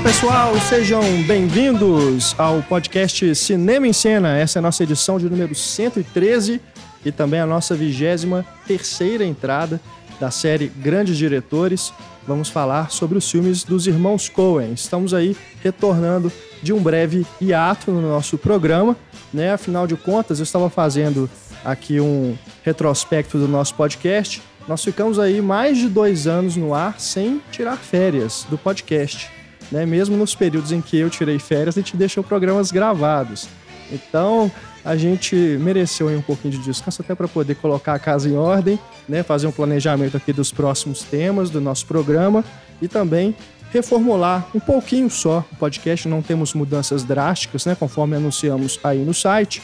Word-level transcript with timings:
Olá 0.00 0.08
pessoal, 0.08 0.60
sejam 0.60 1.02
bem-vindos 1.24 2.34
ao 2.38 2.62
podcast 2.62 3.34
Cinema 3.34 3.86
em 3.86 3.92
Cena. 3.92 4.34
Essa 4.34 4.58
é 4.58 4.60
a 4.60 4.62
nossa 4.62 4.82
edição 4.82 5.18
de 5.18 5.28
número 5.28 5.54
113 5.54 6.58
e 7.04 7.12
também 7.12 7.38
a 7.38 7.44
nossa 7.44 7.74
vigésima 7.74 8.44
terceira 8.66 9.26
entrada 9.26 9.78
da 10.18 10.30
série 10.30 10.68
Grandes 10.68 11.18
Diretores. 11.18 11.92
Vamos 12.26 12.48
falar 12.48 12.90
sobre 12.90 13.18
os 13.18 13.30
filmes 13.30 13.62
dos 13.62 13.86
irmãos 13.86 14.26
Coen. 14.26 14.72
Estamos 14.72 15.12
aí 15.12 15.36
retornando 15.62 16.32
de 16.62 16.72
um 16.72 16.82
breve 16.82 17.26
hiato 17.38 17.92
no 17.92 18.00
nosso 18.00 18.38
programa, 18.38 18.96
né? 19.34 19.52
Afinal 19.52 19.86
de 19.86 19.96
contas, 19.96 20.38
eu 20.38 20.44
estava 20.44 20.70
fazendo 20.70 21.28
aqui 21.62 22.00
um 22.00 22.38
retrospecto 22.64 23.36
do 23.36 23.46
nosso 23.46 23.74
podcast. 23.74 24.42
Nós 24.66 24.82
ficamos 24.82 25.18
aí 25.18 25.42
mais 25.42 25.76
de 25.76 25.90
dois 25.90 26.26
anos 26.26 26.56
no 26.56 26.72
ar 26.72 26.98
sem 26.98 27.42
tirar 27.52 27.76
férias 27.76 28.46
do 28.48 28.56
podcast. 28.56 29.39
Né? 29.70 29.86
Mesmo 29.86 30.16
nos 30.16 30.34
períodos 30.34 30.72
em 30.72 30.80
que 30.80 30.96
eu 30.96 31.08
tirei 31.08 31.38
férias, 31.38 31.76
a 31.76 31.80
gente 31.80 31.96
deixou 31.96 32.24
programas 32.24 32.70
gravados. 32.70 33.48
Então, 33.92 34.50
a 34.84 34.96
gente 34.96 35.34
mereceu 35.60 36.08
um 36.08 36.22
pouquinho 36.22 36.54
de 36.54 36.64
descanso 36.64 37.02
até 37.02 37.14
para 37.14 37.28
poder 37.28 37.54
colocar 37.56 37.94
a 37.94 37.98
casa 37.98 38.28
em 38.28 38.36
ordem, 38.36 38.78
né? 39.08 39.22
fazer 39.22 39.46
um 39.46 39.52
planejamento 39.52 40.16
aqui 40.16 40.32
dos 40.32 40.52
próximos 40.52 41.02
temas 41.02 41.50
do 41.50 41.60
nosso 41.60 41.86
programa 41.86 42.44
e 42.80 42.88
também 42.88 43.34
reformular 43.72 44.46
um 44.54 44.60
pouquinho 44.60 45.10
só 45.10 45.44
o 45.52 45.56
podcast. 45.56 46.08
Não 46.08 46.22
temos 46.22 46.54
mudanças 46.54 47.04
drásticas, 47.04 47.66
né? 47.66 47.74
conforme 47.74 48.16
anunciamos 48.16 48.80
aí 48.82 48.98
no 48.98 49.14
site. 49.14 49.62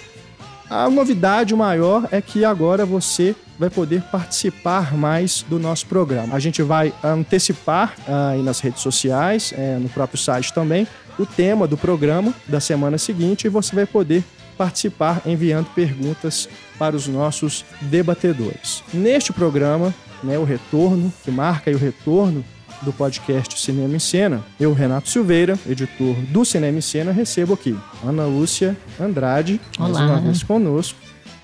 A 0.68 0.90
novidade 0.90 1.54
maior 1.54 2.08
é 2.10 2.20
que 2.20 2.44
agora 2.44 2.84
você 2.84 3.36
vai 3.58 3.70
poder 3.70 4.02
participar 4.02 4.94
mais 4.94 5.42
do 5.48 5.58
nosso 5.58 5.86
programa. 5.86 6.34
A 6.34 6.40
gente 6.40 6.60
vai 6.60 6.92
antecipar 7.02 7.94
ah, 8.08 8.30
aí 8.30 8.42
nas 8.42 8.60
redes 8.60 8.82
sociais, 8.82 9.54
é, 9.56 9.78
no 9.78 9.88
próprio 9.88 10.18
site 10.18 10.52
também, 10.52 10.86
o 11.18 11.24
tema 11.24 11.66
do 11.66 11.76
programa 11.76 12.34
da 12.48 12.60
semana 12.60 12.98
seguinte 12.98 13.46
e 13.46 13.48
você 13.48 13.74
vai 13.74 13.86
poder 13.86 14.24
participar 14.58 15.22
enviando 15.24 15.66
perguntas 15.74 16.48
para 16.78 16.96
os 16.96 17.06
nossos 17.06 17.64
debatedores. 17.82 18.82
Neste 18.92 19.32
programa, 19.32 19.94
né, 20.22 20.38
o 20.38 20.44
retorno, 20.44 21.12
que 21.24 21.30
marca 21.30 21.70
o 21.70 21.78
retorno 21.78 22.44
do 22.82 22.92
podcast 22.92 23.58
Cinema 23.60 23.96
em 23.96 23.98
Cena, 23.98 24.44
eu, 24.60 24.72
Renato 24.72 25.08
Silveira, 25.08 25.58
editor 25.68 26.14
do 26.30 26.44
Cinema 26.44 26.78
em 26.78 26.82
Cena, 26.82 27.12
recebo 27.12 27.54
aqui 27.54 27.76
Ana 28.04 28.26
Lúcia 28.26 28.76
Andrade, 29.00 29.60
Olá. 29.78 29.88
mais 29.88 30.10
uma 30.10 30.20
vez 30.20 30.42
conosco. 30.42 30.98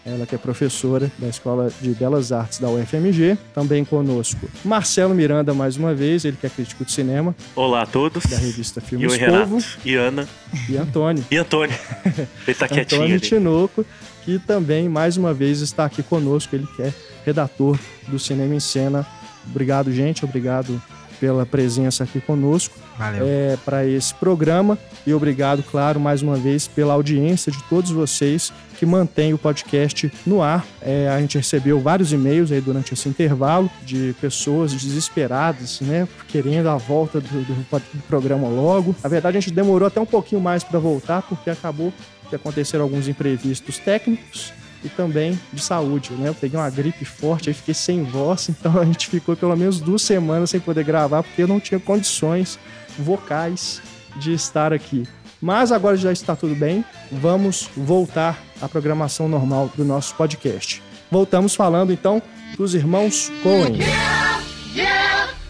Ela 0.04 0.26
que 0.26 0.34
é 0.34 0.38
professora 0.38 1.12
da 1.16 1.28
Escola 1.28 1.70
de 1.80 1.90
Belas 1.90 2.32
Artes 2.32 2.58
da 2.58 2.68
UFMG. 2.68 3.38
Também 3.54 3.84
conosco 3.84 4.48
Marcelo 4.64 5.14
Miranda, 5.14 5.54
mais 5.54 5.76
uma 5.76 5.94
vez, 5.94 6.24
ele 6.24 6.36
que 6.36 6.44
é 6.44 6.50
crítico 6.50 6.84
de 6.84 6.90
cinema 6.90 7.36
Olá 7.54 7.82
a 7.82 7.86
todos. 7.86 8.24
da 8.26 8.36
revista 8.36 8.82
E 8.84 8.88
Filmes 8.88 9.12
o 9.12 9.16
Renato. 9.16 9.50
Povo. 9.50 9.64
E 9.84 9.94
Ana. 9.94 10.28
E 10.68 10.76
Antônio. 10.76 11.24
E 11.30 11.36
Antônio. 11.36 11.76
Ele 12.04 12.54
tá 12.58 12.66
quietinho 12.66 13.02
Antônio 13.02 13.16
ali. 13.16 13.20
Tinoco, 13.24 13.86
que 14.24 14.40
também, 14.40 14.88
mais 14.88 15.16
uma 15.16 15.32
vez, 15.32 15.60
está 15.60 15.84
aqui 15.84 16.02
conosco. 16.02 16.56
Ele 16.56 16.66
que 16.74 16.82
é 16.82 16.92
redator 17.24 17.78
do 18.08 18.18
Cinema 18.18 18.56
em 18.56 18.60
Cena. 18.60 19.06
Obrigado, 19.48 19.92
gente. 19.92 20.24
Obrigado 20.24 20.82
pela 21.22 21.46
presença 21.46 22.02
aqui 22.02 22.20
conosco 22.20 22.74
é, 23.20 23.56
para 23.64 23.86
esse 23.86 24.12
programa. 24.12 24.76
E 25.06 25.14
obrigado, 25.14 25.62
claro, 25.62 26.00
mais 26.00 26.20
uma 26.20 26.34
vez, 26.34 26.66
pela 26.66 26.94
audiência 26.94 27.52
de 27.52 27.62
todos 27.68 27.92
vocês 27.92 28.52
que 28.76 28.84
mantêm 28.84 29.32
o 29.32 29.38
podcast 29.38 30.12
no 30.26 30.42
ar. 30.42 30.66
É, 30.80 31.08
a 31.08 31.20
gente 31.20 31.38
recebeu 31.38 31.80
vários 31.80 32.12
e-mails 32.12 32.50
aí 32.50 32.60
durante 32.60 32.92
esse 32.92 33.08
intervalo 33.08 33.70
de 33.84 34.16
pessoas 34.20 34.72
desesperadas, 34.72 35.80
né? 35.80 36.08
Querendo 36.26 36.68
a 36.68 36.76
volta 36.76 37.20
do, 37.20 37.28
do 37.28 37.54
do 37.54 38.02
programa 38.08 38.48
logo. 38.48 38.92
Na 39.00 39.08
verdade, 39.08 39.38
a 39.38 39.40
gente 39.40 39.54
demorou 39.54 39.86
até 39.86 40.00
um 40.00 40.06
pouquinho 40.06 40.40
mais 40.40 40.64
para 40.64 40.80
voltar, 40.80 41.22
porque 41.22 41.50
acabou 41.50 41.92
que 42.28 42.34
aconteceram 42.34 42.82
alguns 42.82 43.06
imprevistos 43.06 43.78
técnicos 43.78 44.52
e 44.84 44.88
também 44.88 45.38
de 45.52 45.62
saúde, 45.62 46.12
né? 46.12 46.28
Eu 46.28 46.34
peguei 46.34 46.58
uma 46.58 46.70
gripe 46.70 47.04
forte, 47.04 47.48
aí 47.48 47.54
fiquei 47.54 47.74
sem 47.74 48.02
voz, 48.02 48.48
então 48.50 48.78
a 48.78 48.84
gente 48.84 49.08
ficou 49.08 49.36
pelo 49.36 49.56
menos 49.56 49.80
duas 49.80 50.02
semanas 50.02 50.50
sem 50.50 50.60
poder 50.60 50.84
gravar, 50.84 51.22
porque 51.22 51.42
eu 51.42 51.48
não 51.48 51.60
tinha 51.60 51.80
condições 51.80 52.58
vocais 52.98 53.80
de 54.16 54.32
estar 54.32 54.72
aqui. 54.72 55.06
Mas 55.40 55.72
agora 55.72 55.96
já 55.96 56.12
está 56.12 56.36
tudo 56.36 56.54
bem, 56.54 56.84
vamos 57.10 57.68
voltar 57.76 58.38
à 58.60 58.68
programação 58.68 59.28
normal 59.28 59.70
do 59.76 59.84
nosso 59.84 60.14
podcast. 60.14 60.80
Voltamos 61.10 61.54
falando 61.54 61.92
então 61.92 62.22
dos 62.56 62.74
irmãos 62.74 63.30
Coen. 63.42 63.76
Yeah, 63.76 64.40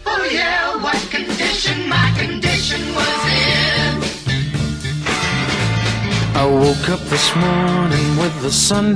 oh 0.05 0.23
yeah, 0.25 0.73
I 6.35 6.45
woke 6.45 6.89
up 6.89 6.99
this 7.09 7.31
morning 7.35 8.17
with 8.19 8.41
the 8.41 8.49
sun 8.49 8.95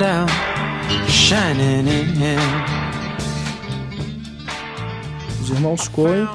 shining 1.07 1.87
in. 1.87 2.37
Os 5.41 5.49
irmãos 5.51 5.87
Coen 5.87 6.27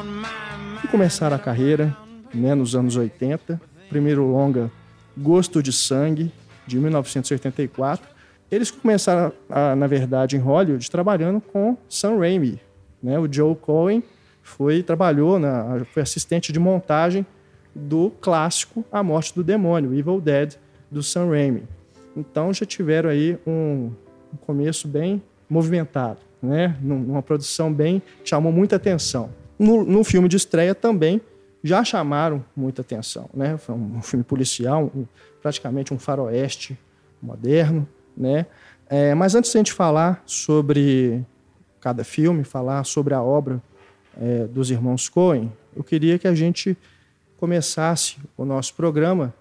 que 0.80 0.88
começaram 0.88 1.34
a 1.34 1.38
carreira 1.38 1.96
né, 2.32 2.54
nos 2.54 2.76
anos 2.76 2.96
80. 2.96 3.60
Primeiro 3.88 4.24
longa 4.26 4.70
Gosto 5.18 5.62
de 5.62 5.72
Sangue, 5.72 6.32
de 6.66 6.78
1984. 6.78 8.08
Eles 8.50 8.70
começaram, 8.70 9.32
a, 9.50 9.74
na 9.74 9.86
verdade, 9.86 10.36
em 10.36 10.40
Hollywood, 10.40 10.90
trabalhando 10.90 11.40
com 11.40 11.76
Sam 11.88 12.19
Raimi. 12.19 12.60
Né? 13.02 13.19
O 13.19 13.30
Joe 13.30 13.56
Coen 13.56 14.02
foi, 14.42 14.82
trabalhou, 14.82 15.38
na, 15.38 15.84
foi 15.92 16.02
assistente 16.02 16.52
de 16.52 16.60
montagem 16.60 17.26
do 17.74 18.10
clássico 18.20 18.84
A 18.92 19.02
Morte 19.02 19.34
do 19.34 19.42
Demônio, 19.42 19.94
Evil 19.94 20.20
Dead, 20.20 20.56
do 20.92 21.03
Sam 21.03 21.28
Raimi. 21.30 21.62
Então 22.16 22.53
já 22.53 22.66
tiveram 22.66 23.08
aí 23.08 23.38
um, 23.47 23.91
um 24.32 24.36
começo 24.47 24.86
bem 24.86 25.22
movimentado, 25.48 26.19
né? 26.42 26.76
Numa 26.80 27.22
produção 27.22 27.72
bem 27.72 28.03
chamou 28.25 28.53
muita 28.53 28.76
atenção. 28.76 29.31
No, 29.58 29.84
no 29.84 30.04
filme 30.04 30.28
de 30.28 30.36
estreia 30.36 30.75
também 30.75 31.20
já 31.64 31.82
chamaram 31.84 32.44
muita 32.54 32.82
atenção, 32.82 33.31
né? 33.32 33.56
Foi 33.56 33.75
um 33.75 34.02
filme 34.02 34.25
policial, 34.25 34.91
um- 34.94 35.06
praticamente 35.41 35.94
um 35.94 35.98
faroeste 35.98 36.78
moderno, 37.22 37.88
né? 38.16 38.47
É, 38.88 39.14
mas 39.14 39.34
antes 39.34 39.50
de 39.50 39.56
a 39.56 39.60
gente 39.60 39.72
falar 39.72 40.22
sobre 40.26 41.25
cada 41.81 42.04
filme, 42.04 42.44
falar 42.44 42.84
sobre 42.84 43.14
a 43.14 43.22
obra 43.22 43.62
é, 44.20 44.44
dos 44.47 44.70
irmãos 44.70 45.08
Coen, 45.08 45.50
eu 45.75 45.82
queria 45.82 46.19
que 46.19 46.28
a 46.28 46.34
gente 46.34 46.76
começasse 47.38 48.16
o 48.36 48.44
nosso 48.44 48.75
programa 48.75 49.32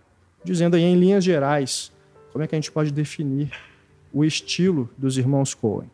dizendo 0.44 0.76
aí 0.76 0.84
em 0.84 0.96
linhas 1.00 1.24
gerais 1.24 1.92
como 2.32 2.44
é 2.44 2.48
que 2.48 2.56
a 2.56 2.58
gente 2.58 2.72
pode 2.72 2.92
definir 2.92 3.52
o 4.14 4.24
estilo 4.26 4.90
dos 4.98 5.18
irmãos 5.18 5.54
Coen. 5.54 5.90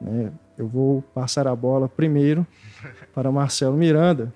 né? 0.00 0.30
Eu 0.58 0.66
vou 0.66 1.02
passar 1.14 1.46
a 1.46 1.54
bola 1.54 1.88
primeiro 1.88 2.46
para 3.14 3.30
Marcelo 3.30 3.76
Miranda. 3.76 4.32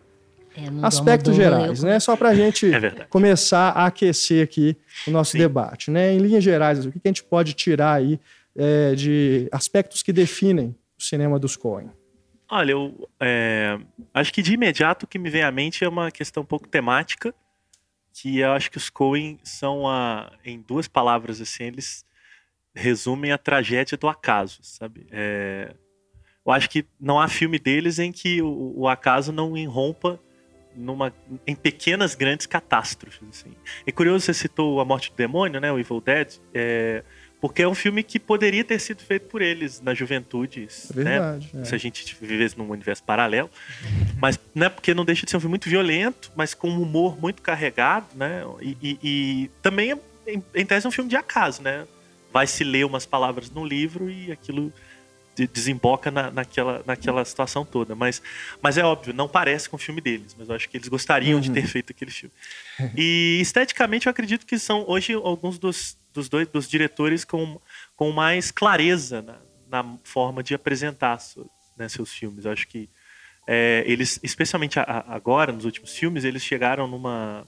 É, 0.55 0.63
Aspectos 0.83 1.35
gerais, 1.35 1.83
eu- 1.83 1.89
né? 1.89 1.99
Só 2.01 2.17
para 2.17 2.31
a 2.31 2.35
gente 2.35 2.73
É 2.75 2.91
começar 3.09 3.71
a 3.71 3.87
aquecer 3.87 4.43
aqui 4.45 4.77
o 5.07 5.11
nosso 5.11 5.33
Sim. 5.33 5.39
debate, 5.39 5.91
né? 5.91 6.13
Em 6.13 6.19
linhas 6.19 6.43
gerais, 6.45 6.85
o 6.85 6.91
que 6.93 6.99
que 7.01 7.09
a 7.09 7.11
gente 7.11 7.23
pode 7.23 7.55
tirar 7.55 7.95
aí 7.95 8.19
é, 8.57 8.95
de 8.95 9.49
aspectos 9.53 10.03
que 10.03 10.13
definem 10.13 10.75
o 10.99 11.03
cinema 11.03 11.39
dos 11.39 11.57
Coen? 11.57 11.89
Olha, 12.51 12.73
eu 12.73 13.09
é, 13.21 13.79
acho 14.13 14.33
que 14.33 14.43
de 14.43 14.53
imediato 14.55 15.05
o 15.05 15.09
que 15.09 15.19
me 15.21 15.31
vem 15.31 15.43
à 15.43 15.53
mente 15.53 15.85
é 15.85 15.89
uma 15.89 16.11
questão 16.11 16.43
um 16.43 16.47
pouco 16.47 16.67
temática, 16.69 17.33
que 18.13 18.39
eu 18.39 18.53
acho 18.53 18.71
que 18.71 18.77
os 18.77 18.91
Coen 18.91 19.39
são, 19.43 19.89
a, 19.89 20.33
em 20.45 20.61
duas 20.61 20.89
palavras 20.89 21.41
assim, 21.41 21.65
eles 21.65 22.05
resumem 22.75 23.33
a 23.33 23.39
tragédia 23.39 23.97
do 23.97 24.09
acaso, 24.09 24.61
sabe? 24.63 25.07
É, 25.11 25.75
eu 26.45 26.53
acho 26.53 26.69
que 26.71 26.87
não 26.99 27.21
há 27.21 27.29
filme 27.29 27.59
deles 27.59 27.99
em 27.99 28.13
que 28.13 28.43
o, 28.43 28.75
o 28.77 28.89
acaso 28.89 29.33
não 29.33 29.57
irrompa 29.57 30.21
numa, 30.75 31.13
em 31.47 31.55
pequenas 31.55 32.15
grandes 32.15 32.47
catástrofes. 32.47 33.29
Assim. 33.29 33.55
É 33.87 33.93
curioso, 33.93 34.25
você 34.25 34.35
citou 34.35 34.81
A 34.81 34.85
Morte 34.85 35.11
do 35.11 35.17
Demônio, 35.17 35.61
né, 35.61 35.71
o 35.73 35.79
Evil 35.79 36.01
Dead, 36.01 36.39
é, 36.55 37.05
porque 37.41 37.63
é 37.63 37.69
um 37.69 37.75
filme 37.75 38.03
que 38.03 38.19
poderia 38.19 38.63
ter 38.63 38.79
sido 38.79 39.01
feito 39.03 39.27
por 39.29 39.41
eles 39.41 39.81
na 39.81 39.95
juventude, 39.95 40.69
É 40.95 40.97
né? 40.99 41.05
verdade. 41.05 41.51
é. 41.55 41.65
se 41.65 41.75
a 41.75 41.79
gente 41.79 42.17
vivesse 42.21 42.59
num 42.59 42.69
universo 42.71 43.03
paralelo. 43.03 43.49
Mas, 44.21 44.39
né, 44.55 44.69
porque 44.69 44.93
não 44.93 45.05
deixa 45.05 45.25
de 45.25 45.31
ser 45.31 45.37
um 45.39 45.41
filme 45.41 45.53
muito 45.53 45.69
violento, 45.69 46.31
mas 46.37 46.53
com 46.53 46.69
um 46.69 46.83
humor 46.83 47.19
muito 47.19 47.41
carregado, 47.41 48.07
né? 48.15 48.43
E, 48.61 48.77
e- 48.83 48.99
e 49.03 49.51
também, 49.63 49.93
é, 49.93 49.99
em, 50.35 50.45
em 50.55 50.67
tese, 50.67 50.85
é 50.85 50.89
um 50.89 50.93
filme 50.93 51.09
de 51.09 51.17
acaso, 51.17 51.63
né? 51.63 51.87
Vai 52.33 52.47
se 52.47 52.63
ler 52.63 52.85
umas 52.85 53.07
palavras 53.07 53.51
no 53.51 53.65
livro 53.65 54.11
e 54.11 54.31
aquilo 54.31 54.71
de- 55.35 55.47
desemboca 55.47 56.11
na, 56.11 56.31
naquela, 56.31 56.83
naquela 56.87 57.25
situação 57.25 57.65
toda. 57.65 57.95
Mas, 57.95 58.21
mas 58.61 58.77
é 58.77 58.85
óbvio, 58.85 59.15
não 59.15 59.27
parece 59.27 59.71
com 59.71 59.77
o 59.77 59.79
filme 59.79 60.03
deles, 60.03 60.37
mas 60.39 60.49
eu 60.51 60.55
acho 60.55 60.69
que 60.69 60.77
eles 60.77 60.89
gostariam 60.89 61.41
de 61.41 61.51
ter 61.51 61.67
feito 61.67 61.91
aquele 61.93 62.11
filme. 62.11 62.35
E 62.95 63.39
esteticamente 63.41 64.07
eu 64.07 64.11
acredito 64.11 64.45
que 64.45 64.59
são 64.59 64.85
hoje 64.87 65.15
alguns 65.15 65.59
dos, 65.59 65.97
dos 66.13 66.29
dois 66.29 66.47
dos 66.49 66.69
diretores 66.69 67.25
com, 67.25 67.61
com 67.97 68.11
mais 68.13 68.51
clareza 68.51 69.23
na, 69.23 69.83
na 69.83 69.99
forma 70.05 70.43
de 70.43 70.55
apresentar 70.55 71.19
né, 71.77 71.89
seus 71.89 72.13
filmes. 72.13 72.45
Eu 72.45 72.53
acho 72.53 72.67
que 72.69 72.89
é, 73.47 73.83
eles, 73.87 74.21
especialmente 74.23 74.79
a- 74.79 74.83
a- 74.85 75.15
agora, 75.15 75.53
nos 75.53 75.65
últimos 75.65 75.97
filmes, 75.97 76.25
eles 76.25 76.43
chegaram 76.43 76.87
numa, 76.87 77.47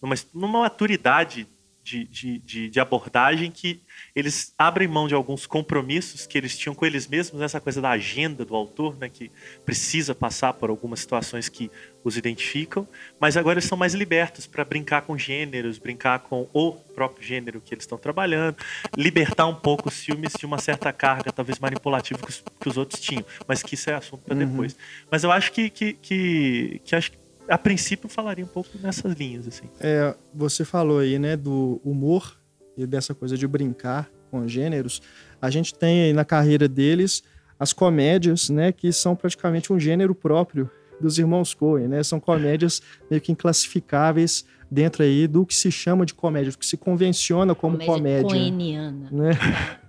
numa, 0.00 0.14
numa 0.34 0.60
maturidade 0.62 1.46
de, 1.82 2.04
de, 2.04 2.38
de, 2.38 2.68
de 2.68 2.80
abordagem 2.80 3.50
que 3.50 3.82
eles 4.14 4.54
abrem 4.56 4.86
mão 4.86 5.08
de 5.08 5.14
alguns 5.14 5.46
compromissos 5.46 6.26
que 6.26 6.38
eles 6.38 6.56
tinham 6.56 6.74
com 6.74 6.86
eles 6.86 7.06
mesmos, 7.06 7.42
essa 7.42 7.60
coisa 7.60 7.80
da 7.80 7.90
agenda 7.90 8.44
do 8.44 8.54
autor, 8.54 8.96
né, 8.96 9.08
que 9.08 9.30
precisa 9.64 10.14
passar 10.14 10.52
por 10.54 10.70
algumas 10.70 11.00
situações 11.00 11.48
que 11.48 11.70
os 12.04 12.16
identificam, 12.16 12.86
mas 13.20 13.36
agora 13.36 13.54
eles 13.54 13.64
são 13.64 13.78
mais 13.78 13.94
libertos 13.94 14.46
para 14.46 14.64
brincar 14.64 15.02
com 15.02 15.16
gêneros, 15.16 15.78
brincar 15.78 16.20
com 16.20 16.48
o 16.52 16.72
próprio 16.72 17.26
gênero 17.26 17.60
que 17.60 17.74
eles 17.74 17.84
estão 17.84 17.98
trabalhando, 17.98 18.56
libertar 18.96 19.46
um 19.46 19.54
pouco 19.54 19.88
os 19.88 20.04
filmes 20.04 20.32
de 20.38 20.46
uma 20.46 20.58
certa 20.58 20.92
carga, 20.92 21.32
talvez 21.32 21.58
manipulativa 21.58 22.20
que 22.20 22.30
os, 22.30 22.44
que 22.60 22.68
os 22.68 22.76
outros 22.76 23.00
tinham, 23.00 23.24
mas 23.46 23.62
que 23.62 23.74
isso 23.74 23.90
é 23.90 23.94
assunto 23.94 24.22
para 24.22 24.34
depois. 24.34 24.76
Mas 25.10 25.24
eu 25.24 25.30
acho 25.30 25.52
que, 25.52 25.70
que, 25.70 25.92
que, 25.94 26.80
que 26.84 26.96
acho 26.96 27.12
que 27.12 27.21
a 27.52 27.58
princípio 27.58 28.08
falaria 28.08 28.42
um 28.42 28.48
pouco 28.48 28.70
nessas 28.80 29.12
linhas 29.14 29.46
assim. 29.46 29.68
É, 29.78 30.14
você 30.34 30.64
falou 30.64 31.00
aí, 31.00 31.18
né, 31.18 31.36
do 31.36 31.78
humor 31.84 32.38
e 32.78 32.86
dessa 32.86 33.14
coisa 33.14 33.36
de 33.36 33.46
brincar 33.46 34.10
com 34.30 34.48
gêneros. 34.48 35.02
A 35.40 35.50
gente 35.50 35.74
tem 35.74 36.04
aí 36.04 36.12
na 36.14 36.24
carreira 36.24 36.66
deles 36.66 37.22
as 37.60 37.74
comédias, 37.74 38.48
né, 38.48 38.72
que 38.72 38.90
são 38.90 39.14
praticamente 39.14 39.70
um 39.70 39.78
gênero 39.78 40.14
próprio 40.14 40.70
dos 40.98 41.18
irmãos 41.18 41.52
Coen, 41.52 41.88
né? 41.88 42.02
São 42.02 42.18
comédias 42.18 42.80
meio 43.10 43.20
que 43.20 43.32
inclassificáveis 43.32 44.46
dentro 44.70 45.02
aí 45.02 45.26
do 45.26 45.44
que 45.44 45.54
se 45.54 45.70
chama 45.70 46.06
de 46.06 46.14
comédia, 46.14 46.52
do 46.52 46.58
que 46.58 46.64
se 46.64 46.78
convenciona 46.78 47.54
como 47.54 47.78
comédia. 47.78 48.22
coeniana. 48.22 49.08
né? 49.10 49.32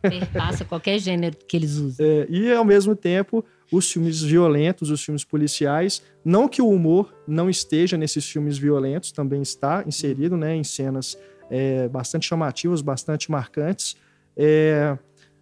Perpassa 0.01 0.65
qualquer 0.65 0.99
gênero 0.99 1.37
que 1.47 1.55
eles 1.55 1.77
usam. 1.77 2.05
É, 2.05 2.27
e 2.29 2.51
ao 2.51 2.65
mesmo 2.65 2.95
tempo, 2.95 3.45
os 3.75 3.91
filmes 3.91 4.21
violentos, 4.21 4.89
os 4.89 5.03
filmes 5.03 5.23
policiais, 5.23 6.01
não 6.23 6.47
que 6.47 6.61
o 6.61 6.69
humor 6.69 7.13
não 7.27 7.49
esteja 7.49 7.97
nesses 7.97 8.29
filmes 8.29 8.57
violentos, 8.57 9.11
também 9.11 9.41
está 9.41 9.83
inserido, 9.87 10.37
né, 10.37 10.55
em 10.55 10.63
cenas 10.63 11.17
é, 11.49 11.87
bastante 11.89 12.27
chamativas, 12.27 12.81
bastante 12.81 13.29
marcantes, 13.31 13.95
É, 14.35 14.97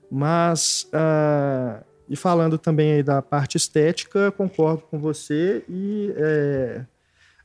mas 0.09 0.85
ah, 0.91 1.81
e 2.09 2.15
falando 2.17 2.57
também 2.57 2.91
aí 2.91 3.03
da 3.03 3.21
parte 3.21 3.55
estética, 3.55 4.29
concordo 4.31 4.83
com 4.83 4.99
você 4.99 5.63
e 5.69 6.13
é, 6.17 6.85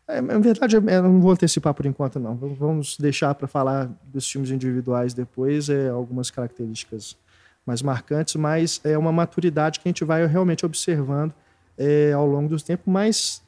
é, 0.08 0.20
na 0.20 0.38
verdade, 0.38 0.76
eu 0.76 1.02
não 1.02 1.20
vou 1.20 1.32
antecipar 1.32 1.74
por 1.74 1.84
enquanto, 1.84 2.20
não. 2.20 2.36
Vamos 2.36 2.96
deixar 2.96 3.34
para 3.34 3.48
falar 3.48 3.90
dos 4.04 4.28
filmes 4.30 4.50
individuais 4.50 5.14
depois, 5.14 5.68
é, 5.68 5.88
algumas 5.88 6.30
características 6.30 7.16
mais 7.66 7.82
marcantes, 7.82 8.36
mas 8.36 8.80
é 8.84 8.96
uma 8.96 9.10
maturidade 9.12 9.80
que 9.80 9.88
a 9.88 9.90
gente 9.90 10.04
vai 10.04 10.24
realmente 10.26 10.64
observando 10.64 11.34
é, 11.76 12.12
ao 12.12 12.26
longo 12.26 12.48
do 12.48 12.62
tempo. 12.62 12.88
Mas 12.90 13.42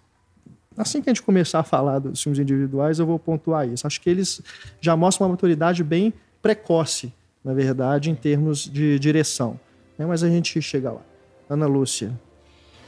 assim 0.76 1.00
que 1.00 1.08
a 1.08 1.14
gente 1.14 1.22
começar 1.22 1.60
a 1.60 1.64
falar 1.64 2.00
dos 2.00 2.22
filmes 2.22 2.38
individuais, 2.38 2.98
eu 2.98 3.06
vou 3.06 3.18
pontuar 3.18 3.68
isso. 3.68 3.86
Acho 3.86 4.00
que 4.00 4.10
eles 4.10 4.42
já 4.80 4.96
mostram 4.96 5.26
uma 5.26 5.32
maturidade 5.32 5.82
bem 5.84 6.12
precoce, 6.42 7.12
na 7.44 7.54
verdade, 7.54 8.10
em 8.10 8.14
termos 8.14 8.64
de 8.64 8.98
direção. 8.98 9.58
né? 9.96 10.04
Mas 10.04 10.22
a 10.22 10.28
gente 10.28 10.60
chega 10.60 10.90
lá. 10.92 11.02
Ana 11.48 11.66
Lúcia. 11.66 12.18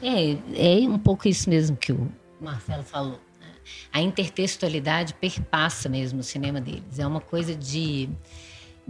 É, 0.03 0.33
é 0.55 0.89
um 0.89 0.99
pouco 0.99 1.29
isso 1.29 1.49
mesmo 1.49 1.77
que 1.77 1.93
o 1.93 2.09
Marcelo 2.41 2.83
falou. 2.83 3.21
né? 3.41 3.49
A 3.93 4.01
intertextualidade 4.01 5.15
perpassa 5.15 5.89
mesmo 5.89 6.21
o 6.21 6.23
cinema 6.23 6.61
deles. 6.61 6.99
É 6.99 7.07
uma 7.07 7.21
coisa 7.21 7.55
de, 7.55 8.09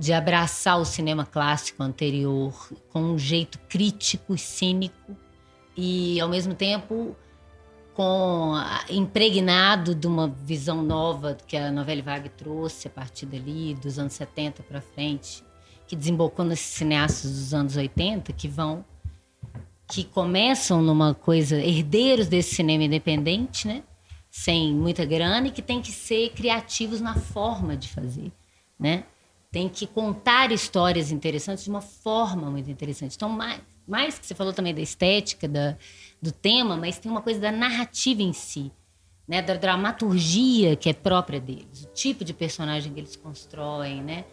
de 0.01 0.15
abraçar 0.15 0.81
o 0.81 0.85
cinema 0.87 1.27
clássico 1.27 1.83
anterior 1.83 2.55
com 2.89 3.03
um 3.03 3.19
jeito 3.19 3.59
crítico 3.69 4.35
e 4.35 4.39
cínico 4.39 5.15
e, 5.77 6.19
ao 6.19 6.27
mesmo 6.27 6.55
tempo, 6.55 7.15
com 7.93 8.55
impregnado 8.89 9.95
de 9.95 10.07
uma 10.07 10.27
visão 10.27 10.83
nova 10.83 11.37
que 11.47 11.55
a 11.55 11.71
novela 11.71 12.01
vague 12.01 12.31
trouxe 12.31 12.89
a 12.89 12.91
partir 12.91 13.27
dali, 13.27 13.75
dos 13.75 13.99
anos 13.99 14.15
70 14.15 14.63
para 14.63 14.81
frente, 14.81 15.45
que 15.87 15.95
desembocou 15.95 16.47
nesses 16.47 16.65
cineastas 16.65 17.31
dos 17.31 17.53
anos 17.53 17.77
80, 17.77 18.33
que 18.33 18.49
vão 18.49 18.83
que 19.87 20.05
começam 20.05 20.81
numa 20.81 21.13
coisa 21.13 21.57
herdeiros 21.57 22.27
desse 22.27 22.55
cinema 22.55 22.85
independente, 22.85 23.69
né? 23.69 23.83
Sem 24.31 24.73
muita 24.73 25.05
grana 25.05 25.49
e 25.49 25.51
que 25.51 25.61
tem 25.61 25.83
que 25.83 25.93
ser 25.93 26.31
criativos 26.31 27.03
na 27.03 27.17
forma 27.17 27.77
de 27.77 27.89
fazer, 27.89 28.33
né? 28.79 29.05
Tem 29.51 29.69
que 29.69 29.87
contar 29.87 30.53
histórias 30.53 31.11
interessantes 31.11 31.65
de 31.65 31.71
uma 31.71 31.81
forma 31.81 32.51
muito 32.51 32.71
interessante. 32.71 33.17
Então, 33.17 33.29
mais, 33.29 33.61
mais 33.87 34.19
que 34.19 34.27
você 34.27 34.35
falou 34.35 34.53
também 34.53 34.73
da 34.73 34.81
estética, 34.81 35.49
da, 35.49 35.77
do 36.23 36.31
tema, 36.31 36.77
mas 36.77 36.99
tem 36.99 37.11
uma 37.11 37.21
coisa 37.21 37.41
da 37.41 37.51
narrativa 37.51 38.23
em 38.23 38.33
si, 38.33 38.71
né? 39.27 39.43
Da 39.43 39.55
dramaturgia 39.55 40.77
que 40.77 40.89
é 40.89 40.93
própria 40.93 41.41
deles, 41.41 41.83
o 41.83 41.93
tipo 41.93 42.25
de 42.25 42.33
personagem 42.33 42.93
que 42.93 43.01
eles 43.01 43.17
constroem, 43.17 44.03
né? 44.03 44.25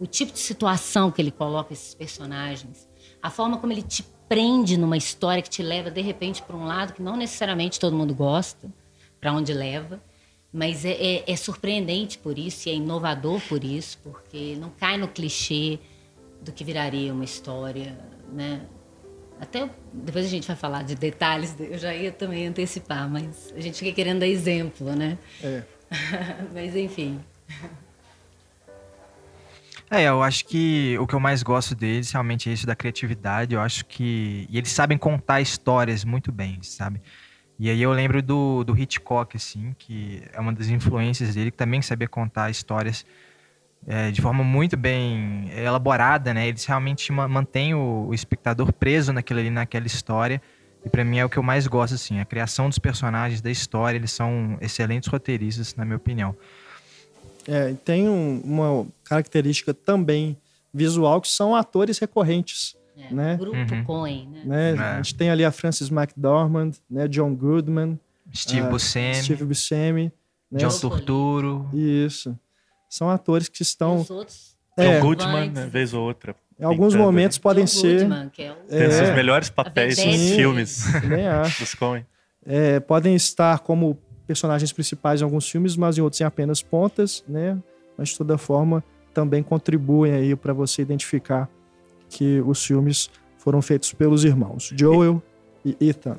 O 0.00 0.06
tipo 0.06 0.32
de 0.32 0.40
situação 0.40 1.10
que 1.10 1.22
ele 1.22 1.30
coloca 1.30 1.72
esses 1.72 1.94
personagens, 1.94 2.88
a 3.22 3.30
forma 3.30 3.58
como 3.58 3.72
ele 3.72 3.82
te 3.82 4.02
prende 4.28 4.76
numa 4.76 4.96
história 4.96 5.42
que 5.42 5.50
te 5.50 5.62
leva 5.62 5.90
de 5.90 6.00
repente 6.00 6.42
para 6.42 6.56
um 6.56 6.64
lado 6.64 6.94
que 6.94 7.02
não 7.02 7.16
necessariamente 7.16 7.78
todo 7.78 7.94
mundo 7.94 8.12
gosta, 8.12 8.72
para 9.20 9.32
onde 9.32 9.52
leva, 9.52 10.02
mas 10.54 10.84
é, 10.84 10.92
é- 10.92 11.24
é 11.26 11.36
surpreendente 11.36 12.16
por 12.16 12.38
isso 12.38 12.68
e 12.68 12.72
é 12.72 12.76
inovador 12.76 13.40
por 13.48 13.64
isso, 13.64 13.98
porque 14.04 14.54
não 14.56 14.70
cai 14.70 14.96
no 14.96 15.08
clichê 15.08 15.80
do 16.40 16.52
que 16.52 16.62
viraria 16.62 17.12
uma 17.12 17.24
história, 17.24 17.98
né? 18.32 18.60
Até 19.40 19.68
depois 19.92 20.24
a 20.24 20.28
gente 20.28 20.46
vai 20.46 20.54
falar 20.54 20.84
de 20.84 20.94
detalhes, 20.94 21.56
eu 21.58 21.76
já 21.76 21.92
ia 21.92 22.12
também 22.12 22.46
antecipar, 22.46 23.10
mas 23.10 23.52
a 23.56 23.60
gente 23.60 23.80
fica 23.80 23.90
querendo 23.90 24.20
dar 24.20 24.28
exemplo, 24.28 24.94
né? 24.94 25.18
É. 25.42 25.64
mas 26.54 26.76
enfim. 26.76 27.18
É, 29.90 30.04
eu 30.04 30.22
acho 30.22 30.44
que 30.46 30.96
o 31.00 31.06
que 31.06 31.14
eu 31.14 31.20
mais 31.20 31.42
gosto 31.42 31.74
deles 31.74 32.12
realmente 32.12 32.48
é 32.48 32.52
isso 32.52 32.66
da 32.66 32.76
criatividade. 32.76 33.54
Eu 33.54 33.60
acho 33.60 33.84
que. 33.84 34.46
E 34.48 34.56
eles 34.56 34.70
sabem 34.70 34.96
contar 34.96 35.40
histórias 35.40 36.04
muito 36.04 36.32
bem, 36.32 36.62
sabe? 36.62 37.02
E 37.58 37.70
aí 37.70 37.80
eu 37.80 37.92
lembro 37.92 38.20
do, 38.20 38.64
do 38.64 38.76
Hitchcock, 38.76 39.36
assim, 39.36 39.74
que 39.78 40.22
é 40.32 40.40
uma 40.40 40.52
das 40.52 40.68
influências 40.68 41.34
dele, 41.34 41.50
que 41.50 41.56
também 41.56 41.80
sabia 41.80 42.08
contar 42.08 42.50
histórias 42.50 43.06
é, 43.86 44.10
de 44.10 44.20
forma 44.20 44.42
muito 44.42 44.76
bem 44.76 45.50
elaborada, 45.56 46.34
né? 46.34 46.48
Eles 46.48 46.64
realmente 46.64 47.12
ma- 47.12 47.28
mantêm 47.28 47.74
o, 47.74 48.06
o 48.08 48.14
espectador 48.14 48.72
preso 48.72 49.12
naquilo 49.12 49.38
ali, 49.40 49.50
naquela 49.50 49.86
história. 49.86 50.42
E 50.84 50.88
pra 50.88 51.04
mim 51.04 51.18
é 51.18 51.24
o 51.24 51.28
que 51.30 51.36
eu 51.36 51.42
mais 51.42 51.66
gosto, 51.66 51.94
assim. 51.94 52.18
A 52.18 52.24
criação 52.24 52.68
dos 52.68 52.78
personagens, 52.78 53.40
da 53.40 53.50
história, 53.50 53.96
eles 53.96 54.10
são 54.10 54.58
excelentes 54.60 55.08
roteiristas, 55.08 55.74
na 55.76 55.84
minha 55.84 55.96
opinião. 55.96 56.34
É, 57.46 57.74
tem 57.84 58.08
um- 58.08 58.40
uma 58.44 58.86
característica 59.04 59.72
também 59.72 60.36
visual 60.72 61.20
que 61.20 61.28
são 61.28 61.54
atores 61.54 61.98
recorrentes. 61.98 62.74
É, 62.96 63.12
Né? 63.12 63.36
Grupo 63.36 63.56
Uhum. 63.56 63.84
Coen, 63.84 64.28
né? 64.28 64.42
Né? 64.44 64.70
É. 64.74 64.78
A 64.78 64.96
gente 64.96 65.14
tem 65.16 65.30
ali 65.30 65.44
a 65.44 65.50
Frances 65.50 65.90
McDormand, 65.90 66.72
né? 66.88 67.08
John 67.08 67.34
Goodman, 67.34 67.98
Steve 68.34 68.60
Ah, 68.66 68.70
Buscemi, 68.70 69.14
Steve 69.22 69.44
Buscemi. 69.44 70.12
Né? 70.50 70.60
John 70.60 70.78
Turturro. 70.78 71.68
Isso. 71.72 72.38
São 72.88 73.10
atores 73.10 73.48
que 73.48 73.62
E 73.62 73.64
estão. 73.64 73.96
os 73.96 74.10
outros 74.10 74.56
É. 74.76 74.84
John 75.00 75.06
Goodman, 75.06 75.26
coadjuvantes. 75.32 75.62
né, 75.64 75.66
vez 75.70 75.94
ou 75.94 76.02
outra. 76.04 76.34
Em 76.58 76.64
alguns 76.64 76.92
pintando 76.92 77.04
momentos 77.04 77.38
podem 77.38 77.64
John 77.64 77.80
ser. 77.80 77.98
Goodman, 78.00 78.28
que 78.30 78.42
é 78.42 78.52
o- 78.52 78.54
Tem 78.54 78.86
os 78.86 78.94
É. 78.94 79.04
seus 79.04 79.16
melhores 79.16 79.50
papéis 79.50 79.96
nos 80.04 80.30
filmes 80.36 80.84
dos 81.58 81.74
Coen. 81.74 82.06
É, 82.46 82.78
podem 82.78 83.14
estar 83.16 83.58
como 83.60 83.98
personagens 84.26 84.72
principais 84.72 85.20
em 85.20 85.24
alguns 85.24 85.48
filmes, 85.50 85.76
mas 85.76 85.98
em 85.98 86.00
outros 86.00 86.20
em 86.20 86.24
apenas 86.24 86.62
pontas, 86.62 87.24
né? 87.28 87.58
Mas 87.98 88.10
de 88.10 88.18
toda 88.18 88.38
forma 88.38 88.82
também 89.12 89.42
contribuem 89.42 90.12
aí 90.12 90.36
para 90.36 90.52
você 90.52 90.82
identificar 90.82 91.48
que 92.14 92.40
os 92.42 92.64
filmes 92.64 93.10
foram 93.38 93.60
feitos 93.60 93.92
pelos 93.92 94.24
irmãos 94.24 94.72
Joel 94.76 95.22
e 95.64 95.76
Ethan. 95.80 96.16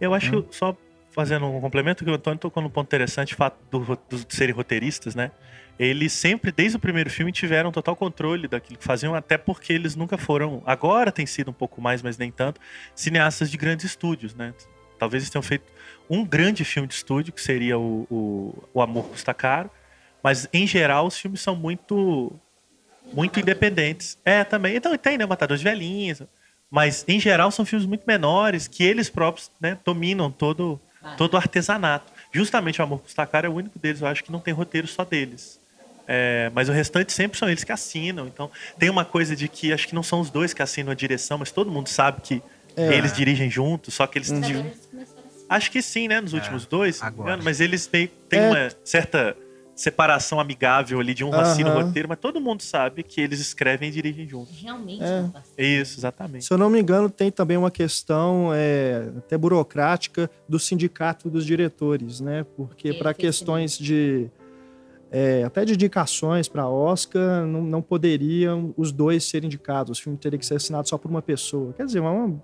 Eu 0.00 0.12
acho 0.12 0.36
Hum. 0.36 0.42
que, 0.42 0.56
só 0.56 0.76
fazendo 1.10 1.46
um 1.46 1.60
complemento, 1.60 2.04
que 2.04 2.10
o 2.10 2.14
Antônio 2.14 2.38
tocou 2.38 2.62
num 2.62 2.68
ponto 2.68 2.86
interessante, 2.86 3.34
o 3.34 3.36
fato 3.36 3.56
do, 3.70 3.98
dos 4.08 4.24
de 4.24 4.34
serem 4.34 4.54
roteiristas, 4.54 5.14
né? 5.14 5.30
Eles 5.78 6.12
sempre, 6.12 6.50
desde 6.50 6.76
o 6.76 6.80
primeiro 6.80 7.08
filme, 7.08 7.30
tiveram 7.30 7.70
total 7.70 7.94
controle 7.94 8.48
daquilo 8.48 8.78
que 8.78 8.84
faziam, 8.84 9.14
até 9.14 9.38
porque 9.38 9.72
eles 9.72 9.94
nunca 9.94 10.18
foram, 10.18 10.60
agora 10.66 11.12
tem 11.12 11.24
sido 11.24 11.50
um 11.50 11.54
pouco 11.54 11.80
mais, 11.80 12.02
mas 12.02 12.18
nem 12.18 12.30
tanto, 12.32 12.60
cineastas 12.94 13.48
de 13.50 13.56
grandes 13.56 13.86
estúdios, 13.86 14.34
né? 14.34 14.52
Talvez 14.98 15.22
eles 15.22 15.30
tenham 15.30 15.42
feito 15.42 15.64
um 16.10 16.24
grande 16.24 16.64
filme 16.64 16.88
de 16.88 16.94
estúdio, 16.94 17.32
que 17.32 17.40
seria 17.40 17.78
o, 17.78 18.06
o, 18.10 18.64
o 18.74 18.82
Amor 18.82 19.04
Custa 19.08 19.32
Caro, 19.32 19.70
mas 20.22 20.48
em 20.52 20.66
geral 20.66 21.06
os 21.06 21.16
filmes 21.16 21.40
são 21.40 21.54
muito 21.54 22.32
muito 23.12 23.38
independentes. 23.40 24.18
É, 24.24 24.44
também. 24.44 24.76
Então 24.76 24.96
tem, 24.96 25.16
né? 25.18 25.26
Matador 25.26 25.56
de 25.56 25.64
Velhinhas. 25.64 26.22
Mas, 26.70 27.04
em 27.08 27.18
geral, 27.18 27.50
são 27.50 27.64
filmes 27.64 27.86
muito 27.86 28.02
menores 28.06 28.68
que 28.68 28.84
eles 28.84 29.08
próprios 29.08 29.50
né, 29.60 29.78
dominam 29.84 30.30
todo, 30.30 30.78
todo 31.16 31.34
o 31.34 31.36
artesanato. 31.38 32.12
Justamente 32.30 32.78
o 32.80 32.84
Amor 32.84 33.00
Custa 33.00 33.26
Caro 33.26 33.46
é 33.46 33.48
o 33.50 33.54
único 33.54 33.78
deles, 33.78 34.02
eu 34.02 34.06
acho 34.06 34.22
que 34.22 34.30
não 34.30 34.38
tem 34.38 34.52
roteiro 34.52 34.86
só 34.86 35.02
deles. 35.02 35.58
É, 36.06 36.50
mas 36.54 36.68
o 36.68 36.72
restante 36.72 37.10
sempre 37.12 37.38
são 37.38 37.48
eles 37.48 37.64
que 37.64 37.72
assinam. 37.72 38.26
Então, 38.26 38.50
tem 38.78 38.90
uma 38.90 39.04
coisa 39.04 39.34
de 39.34 39.48
que 39.48 39.72
acho 39.72 39.88
que 39.88 39.94
não 39.94 40.02
são 40.02 40.20
os 40.20 40.28
dois 40.30 40.52
que 40.52 40.62
assinam 40.62 40.92
a 40.92 40.94
direção, 40.94 41.38
mas 41.38 41.50
todo 41.50 41.70
mundo 41.70 41.88
sabe 41.88 42.20
que 42.20 42.42
É. 42.76 42.94
eles 42.94 43.12
dirigem 43.14 43.50
juntos, 43.50 43.94
só 43.94 44.06
que 44.06 44.18
eles. 44.18 44.28
Se- 44.28 44.78
Acho 45.48 45.70
que 45.70 45.80
sim, 45.80 46.06
né? 46.08 46.20
Nos 46.20 46.34
últimos 46.34 46.66
dois, 46.66 46.96
se 46.96 47.02
não 47.02 47.10
me 47.10 47.18
agora. 47.20 47.40
mas 47.42 47.60
eles 47.60 47.88
meio 47.90 48.08
têm 48.28 48.40
É. 48.40 48.48
uma 48.50 48.70
certa 48.84 49.34
separação 49.78 50.40
amigável 50.40 50.98
ali 50.98 51.14
de 51.14 51.22
um 51.22 51.30
raciocínio 51.30 51.72
Aham. 51.72 51.84
roteiro, 51.84 52.08
mas 52.08 52.18
todo 52.18 52.40
mundo 52.40 52.62
sabe 52.62 53.04
que 53.04 53.20
eles 53.20 53.38
escrevem 53.38 53.88
e 53.88 53.92
dirigem 53.92 54.28
juntos. 54.28 54.60
Realmente 54.60 55.00
É. 55.00 55.30
Isso, 55.56 56.00
exatamente. 56.00 56.44
Se 56.44 56.52
eu 56.52 56.58
não 56.58 56.68
me 56.68 56.80
engano, 56.80 57.08
tem 57.08 57.30
também 57.30 57.56
uma 57.56 57.70
questão 57.70 58.50
é, 58.52 59.08
até 59.16 59.38
burocrática 59.38 60.28
do 60.48 60.58
sindicato 60.58 61.30
dos 61.30 61.46
diretores, 61.46 62.20
né? 62.20 62.44
Porque 62.56 62.92
para 62.92 63.14
questões 63.14 63.78
de 63.78 64.28
é, 65.12 65.44
até 65.44 65.64
de 65.64 65.74
indicações 65.74 66.48
para 66.48 66.68
Oscar, 66.68 67.46
não, 67.46 67.62
não 67.62 67.80
poderiam 67.80 68.74
os 68.76 68.90
dois 68.90 69.24
serem 69.24 69.46
indicados. 69.46 70.00
O 70.00 70.02
filme 70.02 70.18
teria 70.18 70.38
que 70.38 70.44
ser 70.44 70.56
assinado 70.56 70.88
só 70.88 70.98
por 70.98 71.08
uma 71.08 71.22
pessoa. 71.22 71.72
Quer 71.72 71.86
dizer, 71.86 72.00
uma, 72.00 72.38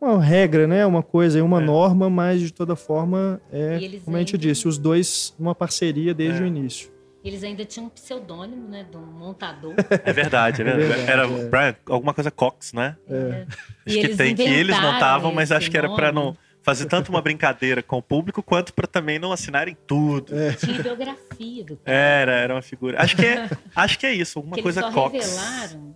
uma 0.00 0.22
regra, 0.22 0.66
né? 0.66 0.84
Uma 0.86 1.02
coisa, 1.02 1.42
uma 1.42 1.60
É. 1.60 1.64
norma, 1.64 2.08
mas 2.10 2.40
de 2.40 2.52
toda 2.52 2.76
forma 2.76 3.40
é, 3.52 3.78
como 4.04 4.16
a 4.16 4.20
gente 4.20 4.36
ainda- 4.36 4.38
disse, 4.48 4.68
os 4.68 4.78
dois 4.78 5.34
numa 5.38 5.54
parceria 5.54 6.14
desde 6.14 6.40
É. 6.40 6.44
o 6.44 6.46
início. 6.46 6.90
Eles 7.24 7.42
ainda 7.42 7.64
tinham 7.64 7.86
um 7.86 7.90
pseudônimo, 7.90 8.68
né? 8.68 8.86
De 8.88 8.96
um 8.96 9.00
montador. 9.04 9.74
É 10.04 10.12
verdade, 10.12 10.62
é 10.62 10.64
É 10.64 10.64
verdade. 10.76 10.88
verdade, 11.02 11.10
Era 11.10 11.24
é. 11.26 11.48
Brian, 11.48 11.76
alguma 11.90 12.14
coisa 12.14 12.30
Cox, 12.30 12.72
né? 12.72 12.96
É. 13.10 13.44
E 13.86 13.90
Acho 13.90 13.98
que 14.00 14.06
eles 14.06 14.16
tem 14.16 14.34
que 14.36 14.42
eles 14.42 14.80
não 14.80 14.92
estavam, 14.94 15.32
mas 15.34 15.50
acho 15.50 15.70
que 15.70 15.76
era 15.76 15.92
pra 15.92 16.12
não 16.12 16.36
fazer 16.62 16.86
tanto 16.86 17.08
uma 17.10 17.20
brincadeira 17.20 17.82
com 17.82 17.96
o 17.98 18.02
público 18.02 18.42
quanto 18.42 18.72
pra 18.72 18.86
também 18.86 19.18
não 19.18 19.32
assinarem 19.32 19.76
tudo. 19.86 20.32
Tinha 20.58 20.80
biografia 20.82 21.64
do 21.64 21.76
cara. 21.76 21.96
Era, 21.96 22.32
era 22.32 22.54
uma 22.54 22.62
figura. 22.62 23.00
Acho 23.02 23.16
que 23.16 23.26
é, 23.26 23.48
acho 23.74 23.98
que 23.98 24.06
é 24.06 24.14
isso, 24.14 24.38
alguma 24.38 24.56
que 24.56 24.62
coisa 24.62 24.80
eles 24.80 24.94
só 24.94 25.00
Cox. 25.02 25.12
revelaram 25.26 25.94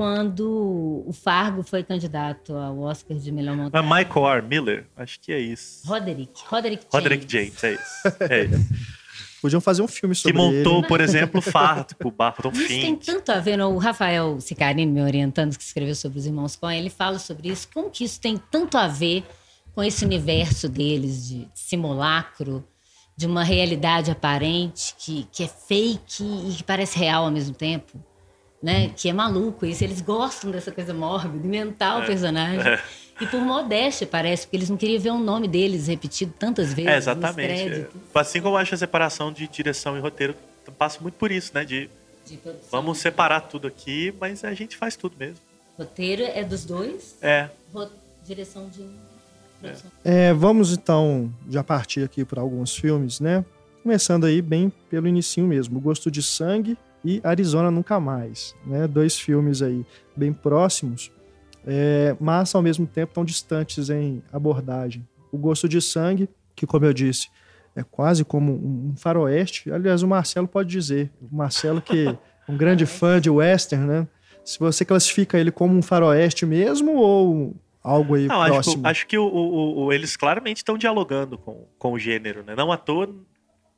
quando 0.00 1.04
o 1.06 1.12
Fargo 1.12 1.62
foi 1.62 1.84
candidato 1.84 2.54
ao 2.54 2.78
Oscar 2.80 3.18
de 3.18 3.30
melhor 3.30 3.52
Ah, 3.52 3.56
montagem. 3.56 3.86
Michael 3.90 4.26
R. 4.36 4.46
Miller, 4.48 4.86
acho 4.96 5.20
que 5.20 5.30
é 5.30 5.38
isso. 5.38 5.86
Roderick. 5.86 6.40
Roderick 6.46 6.84
James. 6.84 6.94
Roderick 6.94 7.26
James, 7.30 7.64
é 7.64 7.72
isso. 7.74 8.16
É 8.20 8.44
isso. 8.48 8.68
Podiam 9.42 9.60
fazer 9.60 9.82
um 9.82 9.86
filme 9.88 10.14
Que 10.14 10.22
sobre 10.22 10.38
montou, 10.38 10.78
ele. 10.78 10.88
por 10.88 11.02
exemplo, 11.02 11.40
o 11.40 11.42
Fardo, 11.42 11.94
o 12.02 12.10
Barton 12.10 12.48
Isso 12.50 12.66
tem 12.66 12.80
Fink. 12.80 13.04
tanto 13.04 13.30
a 13.30 13.40
ver, 13.40 13.58
né? 13.58 13.64
o 13.66 13.76
Rafael 13.76 14.40
Sicarini, 14.40 14.86
me 14.86 15.02
orientando, 15.02 15.54
que 15.54 15.62
escreveu 15.62 15.94
sobre 15.94 16.18
os 16.18 16.24
irmãos 16.24 16.56
Coen, 16.56 16.78
ele 16.80 16.88
fala 16.88 17.18
sobre 17.18 17.50
isso. 17.50 17.68
Como 17.74 17.90
que 17.90 18.02
isso 18.02 18.18
tem 18.18 18.38
tanto 18.50 18.78
a 18.78 18.88
ver 18.88 19.22
com 19.74 19.84
esse 19.84 20.02
universo 20.02 20.66
deles 20.66 21.28
de 21.28 21.46
simulacro, 21.54 22.64
de 23.18 23.26
uma 23.26 23.44
realidade 23.44 24.10
aparente 24.10 24.94
que, 24.98 25.28
que 25.30 25.42
é 25.42 25.46
fake 25.46 26.22
e 26.48 26.54
que 26.56 26.64
parece 26.64 26.98
real 26.98 27.24
ao 27.26 27.30
mesmo 27.30 27.54
tempo? 27.54 28.02
Né? 28.62 28.90
Que 28.94 29.08
é 29.08 29.12
maluco 29.12 29.64
isso. 29.64 29.82
Eles 29.82 30.00
gostam 30.00 30.50
dessa 30.50 30.70
coisa 30.70 30.92
mórbida, 30.92 31.46
mental 31.48 32.02
o 32.02 32.06
personagem. 32.06 32.78
E 33.20 33.26
por 33.26 33.40
modéstia, 33.40 34.06
parece, 34.06 34.46
porque 34.46 34.56
eles 34.56 34.70
não 34.70 34.76
queriam 34.76 35.00
ver 35.00 35.10
o 35.10 35.18
nome 35.18 35.46
deles 35.46 35.88
repetido 35.88 36.32
tantas 36.38 36.72
vezes. 36.72 36.90
É, 36.90 36.96
exatamente. 36.96 37.52
É. 37.52 37.88
Assim 38.14 38.40
como 38.40 38.54
eu 38.54 38.58
acho 38.58 38.74
a 38.74 38.78
separação 38.78 39.32
de 39.32 39.46
direção 39.46 39.96
e 39.96 40.00
roteiro, 40.00 40.34
passa 40.78 41.00
muito 41.00 41.14
por 41.14 41.30
isso, 41.30 41.52
né? 41.54 41.64
De 41.64 41.90
de 42.26 42.36
produção. 42.36 42.68
vamos 42.70 42.98
separar 42.98 43.40
tudo 43.42 43.66
aqui, 43.66 44.14
mas 44.20 44.44
a 44.44 44.54
gente 44.54 44.76
faz 44.76 44.96
tudo 44.96 45.16
mesmo. 45.18 45.40
Roteiro 45.76 46.22
é 46.22 46.44
dos 46.44 46.64
dois, 46.64 47.16
É, 47.20 47.48
direção 48.24 48.68
de 48.68 48.82
um. 48.82 48.92
produção. 49.60 49.90
É, 50.04 50.32
vamos 50.32 50.72
então 50.72 51.32
já 51.48 51.64
partir 51.64 52.04
aqui 52.04 52.24
para 52.24 52.40
alguns 52.40 52.76
filmes, 52.76 53.20
né? 53.20 53.44
Começando 53.82 54.24
aí 54.24 54.40
bem 54.42 54.70
pelo 54.90 55.08
inicinho 55.08 55.46
mesmo, 55.46 55.78
O 55.78 55.80
Gosto 55.80 56.10
de 56.10 56.22
Sangue 56.22 56.76
e 57.04 57.20
Arizona 57.24 57.70
Nunca 57.70 57.98
Mais, 58.00 58.54
né? 58.66 58.86
Dois 58.86 59.18
filmes 59.18 59.62
aí 59.62 59.84
bem 60.16 60.32
próximos, 60.32 61.10
é, 61.66 62.16
mas 62.20 62.54
ao 62.54 62.62
mesmo 62.62 62.86
tempo 62.86 63.12
tão 63.14 63.24
distantes 63.24 63.90
em 63.90 64.22
abordagem. 64.32 65.06
O 65.32 65.38
Gosto 65.38 65.68
de 65.68 65.80
Sangue, 65.80 66.28
que 66.56 66.66
como 66.66 66.84
eu 66.84 66.92
disse, 66.92 67.28
é 67.76 67.82
quase 67.82 68.24
como 68.24 68.52
um 68.52 68.94
faroeste. 68.96 69.70
Aliás, 69.72 70.02
o 70.02 70.08
Marcelo 70.08 70.48
pode 70.48 70.68
dizer, 70.68 71.10
o 71.20 71.34
Marcelo 71.34 71.80
que 71.80 72.08
é 72.08 72.18
um 72.48 72.56
grande 72.56 72.84
fã 72.86 73.20
de 73.20 73.30
western, 73.30 73.86
né? 73.86 74.08
Se 74.44 74.58
você 74.58 74.84
classifica 74.84 75.38
ele 75.38 75.50
como 75.52 75.76
um 75.76 75.82
faroeste 75.82 76.44
mesmo 76.44 76.96
ou 76.96 77.54
algo 77.82 78.14
aí 78.16 78.26
Não, 78.26 78.42
acho, 78.42 78.52
próximo? 78.54 78.82
que- 78.82 78.88
acho 78.88 79.06
que 79.06 79.18
o- 79.18 79.24
o- 79.26 79.84
o- 79.84 79.92
eles 79.92 80.16
claramente 80.16 80.58
estão 80.58 80.76
dialogando 80.76 81.38
com, 81.38 81.66
com 81.78 81.92
o 81.92 81.98
gênero, 81.98 82.42
né? 82.42 82.54
Não 82.56 82.72
à 82.72 82.76
toa, 82.76 83.08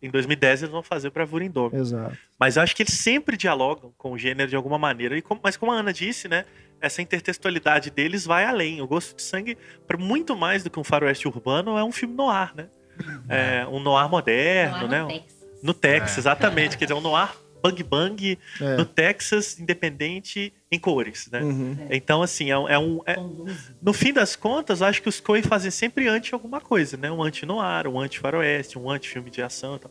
em 0.02 0.10
2010 0.10 0.62
eles 0.62 0.72
vão 0.72 0.82
fazer 0.82 1.10
Bravura 1.10 1.44
Indômita. 1.44 1.76
Exato. 1.76 2.16
Mas 2.38 2.56
eu 2.56 2.62
acho 2.62 2.74
que 2.74 2.82
eles 2.82 2.94
sempre 2.94 3.36
dialogam 3.36 3.92
com 3.96 4.12
o 4.12 4.18
gênero 4.18 4.50
de 4.50 4.56
alguma 4.56 4.78
maneira. 4.78 5.16
E 5.16 5.22
como- 5.22 5.40
mas 5.42 5.56
como 5.56 5.70
a 5.72 5.76
Ana 5.76 5.92
disse, 5.92 6.26
né? 6.28 6.44
Essa 6.80 7.00
intertextualidade 7.00 7.90
deles 7.90 8.26
vai 8.26 8.44
além. 8.44 8.80
O 8.82 8.86
Gosto 8.88 9.14
de 9.16 9.22
Sangue, 9.22 9.56
para 9.86 9.96
muito 9.96 10.34
mais 10.36 10.64
do 10.64 10.70
que 10.70 10.80
um 10.80 10.84
faroeste 10.84 11.28
urbano, 11.28 11.78
é 11.78 11.84
um 11.84 11.92
filme 11.92 12.14
noir, 12.14 12.52
né? 12.56 12.66
É 13.28 13.66
um 13.68 13.78
noir 13.80 14.08
moderno, 14.08 14.82
Lá 14.82 14.88
né? 14.88 15.00
no 15.02 15.08
Texas. 15.08 15.42
No 15.62 15.74
Texas, 15.74 16.18
exatamente. 16.18 16.76
Quer 16.76 16.86
dizer, 16.86 16.94
um 16.94 17.00
noir 17.00 17.30
bang 17.62 17.82
bang 17.82 18.38
É. 18.60 18.76
no 18.76 18.84
Texas, 18.84 19.58
independente 19.60 20.52
em 20.70 20.78
cores, 20.78 21.28
né? 21.30 21.42
Uhum. 21.42 21.76
Então, 21.90 22.22
assim, 22.22 22.50
é, 22.50 22.58
um- 22.58 22.68
é 22.68 22.78
um... 22.78 23.00
é- 23.06 23.16
no 23.80 23.92
fim 23.92 24.12
das 24.12 24.34
contas, 24.34 24.80
eu 24.80 24.86
acho 24.86 25.02
que 25.02 25.08
os 25.08 25.20
Coen 25.20 25.42
fazem 25.42 25.70
sempre 25.70 26.08
anti 26.08 26.32
alguma 26.34 26.60
coisa, 26.60 26.96
né? 26.96 27.10
Um 27.10 27.22
anti-noir, 27.22 27.86
um 27.86 28.00
anti-faroeste, 28.00 28.78
um 28.78 28.90
anti-filme 28.90 29.30
de 29.30 29.42
ação 29.42 29.76
e 29.76 29.78
tal. 29.80 29.90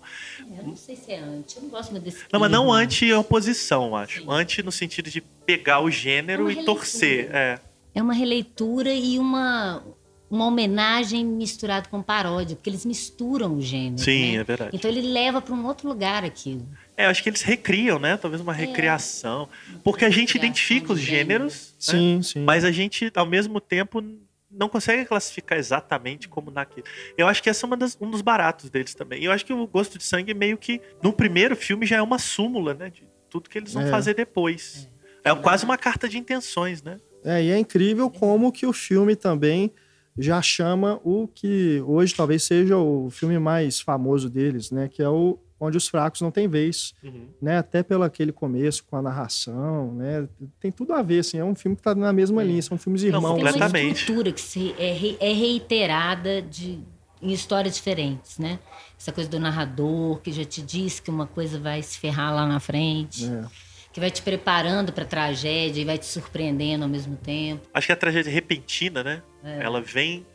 Eu 0.58 0.64
não 0.68 0.76
sei 0.76 0.96
se 0.96 1.12
é 1.12 1.20
anti, 1.20 1.56
eu 1.58 1.64
não 1.64 1.70
gosto 1.70 1.92
muito 1.92 2.04
desse 2.04 2.18
Não, 2.32 2.40
mas 2.40 2.52
não 2.52 2.72
anti-oposição, 2.72 3.88
eu 3.88 3.96
acho. 3.96 4.22
Sim. 4.22 4.26
Anti 4.30 4.64
no 4.64 4.72
sentido 4.72 5.10
de 5.10 5.22
pegar 5.46 5.80
o 5.82 5.92
gênero 5.92 6.50
É 6.50 6.54
e 6.54 6.66
torcer. 6.66 7.30
É. 7.34 7.60
É 7.94 8.02
uma 8.02 8.14
releitura 8.14 8.92
e 8.94 9.20
uma, 9.20 9.84
uma 10.30 10.46
homenagem 10.48 11.26
misturada 11.26 11.90
com 11.90 12.02
paródia, 12.02 12.56
porque 12.56 12.70
eles 12.70 12.86
misturam 12.86 13.56
o 13.58 13.62
gênero. 13.62 14.00
Sim, 14.02 14.32
né? 14.32 14.38
é 14.38 14.44
verdade. 14.44 14.76
Então 14.76 14.90
ele 14.90 15.02
leva 15.02 15.42
para 15.42 15.54
um 15.54 15.66
outro 15.66 15.88
lugar 15.90 16.24
aquilo. 16.24 16.66
É, 17.02 17.06
eu 17.06 17.10
acho 17.10 17.24
que 17.24 17.30
eles 17.30 17.42
recriam, 17.42 17.98
né? 18.00 18.18
Talvez 18.18 18.42
uma 18.42 18.54
recriação. 18.54 19.48
Porque 19.84 20.06
a 20.06 20.10
gente 20.10 20.36
identifica 20.36 20.94
os 20.94 21.00
gêneros, 21.00 21.74
né? 21.74 21.76
Sim, 21.80 22.22
sim. 22.22 22.44
mas 22.44 22.64
a 22.64 22.72
gente, 22.72 23.12
ao 23.16 23.26
mesmo 23.26 23.60
tempo, 23.60 24.04
não 24.50 24.68
consegue 24.68 25.06
classificar 25.06 25.58
exatamente 25.58 26.28
como 26.28 26.52
naquilo. 26.52 26.86
Eu 27.18 27.28
acho 27.28 27.42
que 27.42 27.50
esse 27.50 27.64
é 27.64 27.68
uma 27.68 27.78
das- 27.78 27.98
um 28.02 28.10
dos 28.10 28.22
baratos 28.22 28.70
deles 28.70 28.94
também. 28.94 29.22
E 29.22 29.26
eu 29.26 29.32
acho 29.32 29.46
que 29.46 29.54
o 29.54 29.66
Gosto 29.66 29.98
de 29.98 30.04
Sangue 30.04 30.34
meio 30.34 30.58
que, 30.58 30.82
no 31.02 31.14
primeiro 31.14 31.56
filme, 31.56 31.86
já 31.86 31.98
é 31.98 32.02
uma 32.02 32.20
súmula, 32.20 32.74
né? 32.74 32.90
De 32.90 33.04
tudo 33.30 33.50
que 33.50 33.58
eles 33.58 33.74
vão 33.74 33.84
É. 33.84 33.88
fazer 33.90 34.14
depois. 34.14 34.90
É. 35.24 35.34
quase 35.36 35.64
uma 35.64 35.78
carta 35.78 36.10
de 36.10 36.18
intenções, 36.18 36.82
né? 36.82 36.98
É, 37.24 37.44
e 37.44 37.52
é 37.52 37.58
incrível 37.60 38.10
como 38.10 38.52
que 38.52 38.66
o 38.66 38.74
filme 38.74 39.16
também 39.16 39.72
já 40.18 40.42
chama 40.42 41.00
o 41.04 41.28
que 41.28 41.82
hoje 41.86 42.14
talvez 42.16 42.44
seja 42.44 42.76
o 42.78 43.10
filme 43.12 43.38
mais 43.40 43.80
famoso 43.80 44.28
deles, 44.30 44.72
né? 44.72 44.90
Que 44.92 45.02
é 45.04 45.08
o 45.08 45.38
Onde 45.64 45.78
os 45.78 45.88
Fracos 45.88 46.20
Não 46.22 46.32
Têm 46.32 46.48
Vez, 46.48 46.96
Uhum. 47.04 47.28
né? 47.40 47.60
Até 47.60 47.84
pelo 47.84 48.02
aquele 48.04 48.32
começo 48.32 48.84
com 48.90 48.96
a 48.98 49.02
narração, 49.02 49.94
né? 49.94 50.28
Tem 50.60 50.72
tudo 50.72 50.92
a 50.94 51.04
ver, 51.04 51.20
assim. 51.20 51.38
É 51.38 51.46
um 51.46 51.54
filme 51.54 51.78
que 51.78 51.84
tá 51.84 51.94
na 51.94 52.12
mesma 52.12 52.44
linha, 52.44 52.62
são 52.64 52.80
filmes 52.80 53.04
irmãos. 53.04 53.22
Tem 53.22 53.30
uma 53.44 53.52
completamente. 53.52 54.00
estrutura 54.00 54.32
que 54.32 54.42
se- 54.42 54.74
é, 54.80 54.92
re- 54.92 55.18
é 55.20 55.32
reiterada 55.32 56.42
de, 56.42 56.80
em 57.22 57.32
histórias 57.32 57.76
diferentes, 57.76 58.40
né? 58.40 58.58
Essa 59.00 59.12
coisa 59.12 59.30
do 59.30 59.40
narrador, 59.40 60.20
que 60.22 60.32
já 60.32 60.44
te 60.44 60.62
diz 60.64 61.00
que 61.00 61.10
uma 61.12 61.28
coisa 61.28 61.60
vai 61.60 61.82
se 61.84 62.00
ferrar 62.00 62.34
lá 62.34 62.48
na 62.48 62.60
frente, 62.60 63.26
É. 63.26 63.46
que 63.94 64.00
vai 64.00 64.10
te 64.10 64.22
preparando 64.24 64.92
para 64.92 65.06
tragédia 65.06 65.80
e 65.82 65.86
vai 65.86 65.98
te 66.00 66.08
surpreendendo 66.08 66.84
ao 66.86 66.90
mesmo 66.90 67.16
tempo. 67.18 67.68
Acho 67.74 67.86
que 67.88 67.94
a 67.94 67.96
tragédia 67.96 68.32
repentina, 68.32 69.04
né? 69.04 69.22
É. 69.44 69.64
Ela 69.64 69.80
vem. 69.80 70.26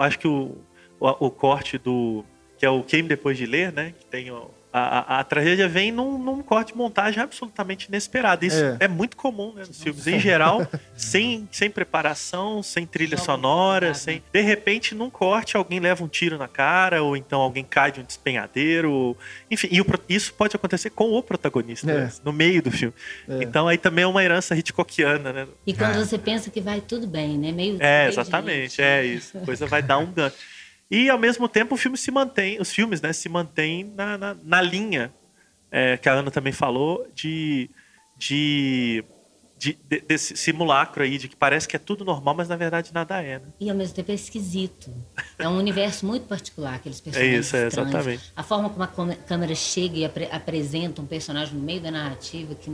Acho 0.00 0.18
que 0.18 0.28
o, 0.28 0.56
o, 1.00 1.26
o 1.26 1.30
corte 1.30 1.76
do. 1.76 2.24
Que 2.56 2.66
é 2.66 2.70
o 2.70 2.82
Queime 2.84 3.08
Depois 3.08 3.36
de 3.38 3.46
Ler, 3.46 3.72
né? 3.72 3.94
Que 3.98 4.04
tem. 4.04 4.30
o- 4.30 4.50
a, 4.72 5.16
a, 5.16 5.20
a 5.20 5.24
tragédia 5.24 5.68
vem 5.68 5.90
num, 5.90 6.16
num 6.18 6.42
corte 6.42 6.72
de 6.72 6.78
montagem 6.78 7.22
absolutamente 7.22 7.86
inesperado. 7.88 8.44
Isso 8.44 8.62
É. 8.62 8.76
é, 8.80 8.88
muito 8.88 9.16
comum 9.16 9.52
né, 9.54 9.64
nos 9.66 9.82
filmes. 9.82 10.06
Em 10.06 10.18
geral, 10.20 10.66
sem, 10.94 11.48
sem 11.50 11.68
preparação, 11.70 12.62
sem 12.62 12.86
trilha 12.86 13.16
Só 13.16 13.24
sonora, 13.34 13.94
sem. 13.94 14.22
De 14.32 14.40
repente, 14.40 14.94
num 14.94 15.10
corte, 15.10 15.56
alguém 15.56 15.80
leva 15.80 16.04
um 16.04 16.08
tiro 16.08 16.38
na 16.38 16.48
cara, 16.48 17.02
ou 17.02 17.16
então 17.16 17.40
alguém 17.40 17.64
cai 17.64 17.90
de 17.92 18.00
um 18.00 18.04
despenhadeiro. 18.04 18.90
ou- 18.90 19.16
Enfim, 19.50 19.68
e 19.70 19.80
o 19.80 19.86
isso 20.08 20.32
pode 20.34 20.54
acontecer 20.56 20.90
com 20.90 21.10
o 21.12 21.22
protagonista, 21.22 21.90
É. 21.90 21.94
né, 22.04 22.12
no 22.24 22.32
meio 22.32 22.62
do 22.62 22.70
filme. 22.70 22.94
É. 23.28 23.42
Então 23.42 23.66
aí 23.68 23.76
também 23.78 24.04
é 24.04 24.06
uma 24.06 24.22
herança 24.22 24.56
Hitchcockiana, 24.56 25.32
né? 25.32 25.48
E 25.66 25.74
quando 25.74 25.96
É. 25.96 26.04
você 26.04 26.16
pensa 26.18 26.50
que 26.50 26.60
vai 26.60 26.80
tudo 26.80 27.06
bem, 27.06 27.36
né? 27.38 27.50
Meio 27.52 27.76
É, 27.80 28.08
exatamente, 28.08 28.80
é 28.80 29.04
isso. 29.04 29.36
A 29.36 29.40
coisa 29.40 29.66
vai 29.66 29.82
dar 29.82 29.98
um 29.98 30.06
ganho. 30.06 30.32
E 30.90 31.08
ao 31.08 31.18
mesmo 31.18 31.48
tempo 31.48 31.74
o 31.74 31.78
filme 31.78 31.96
se 31.96 32.10
mantém, 32.10 32.60
os 32.60 32.72
filmes, 32.72 33.00
né, 33.00 33.12
se 33.12 33.28
mantêm 33.28 33.84
na, 33.96 34.18
na, 34.18 34.36
na 34.42 34.60
linha 34.62 35.12
é, 35.70 35.96
que 35.96 36.08
a 36.08 36.12
Ana 36.14 36.30
também 36.30 36.52
falou 36.52 37.06
de, 37.14 37.70
de, 38.18 39.04
de- 39.56 39.78
de- 39.88 40.00
desse 40.00 40.36
simulacro 40.36 41.02
aí 41.04 41.16
de 41.16 41.28
que 41.28 41.36
parece 41.36 41.68
que 41.68 41.76
é 41.76 41.78
tudo 41.78 42.04
normal, 42.04 42.34
mas 42.34 42.48
na 42.48 42.56
verdade 42.56 42.92
nada 42.92 43.22
é. 43.22 43.38
Né? 43.38 43.44
E 43.60 43.70
ao 43.70 43.76
mesmo 43.76 43.94
tempo 43.94 44.10
é 44.10 44.14
esquisito. 44.14 44.90
É 45.38 45.48
um 45.48 45.56
universo 45.56 46.04
muito 46.04 46.26
particular, 46.26 46.74
aqueles 46.74 47.00
personagens. 47.00 47.46
isso, 47.46 47.56
é, 47.56 47.68
estranhos. 47.68 47.90
exatamente. 47.94 48.32
A 48.34 48.42
forma 48.42 48.68
como 48.70 49.12
a 49.12 49.14
câmera- 49.16 49.54
chega 49.54 49.96
e 49.96 50.04
apre- 50.04 50.28
apresenta 50.32 51.00
um 51.00 51.06
personagem 51.06 51.54
no 51.54 51.60
meio 51.62 51.80
da 51.80 51.90
narrativa 51.92 52.52
que, 52.54 52.68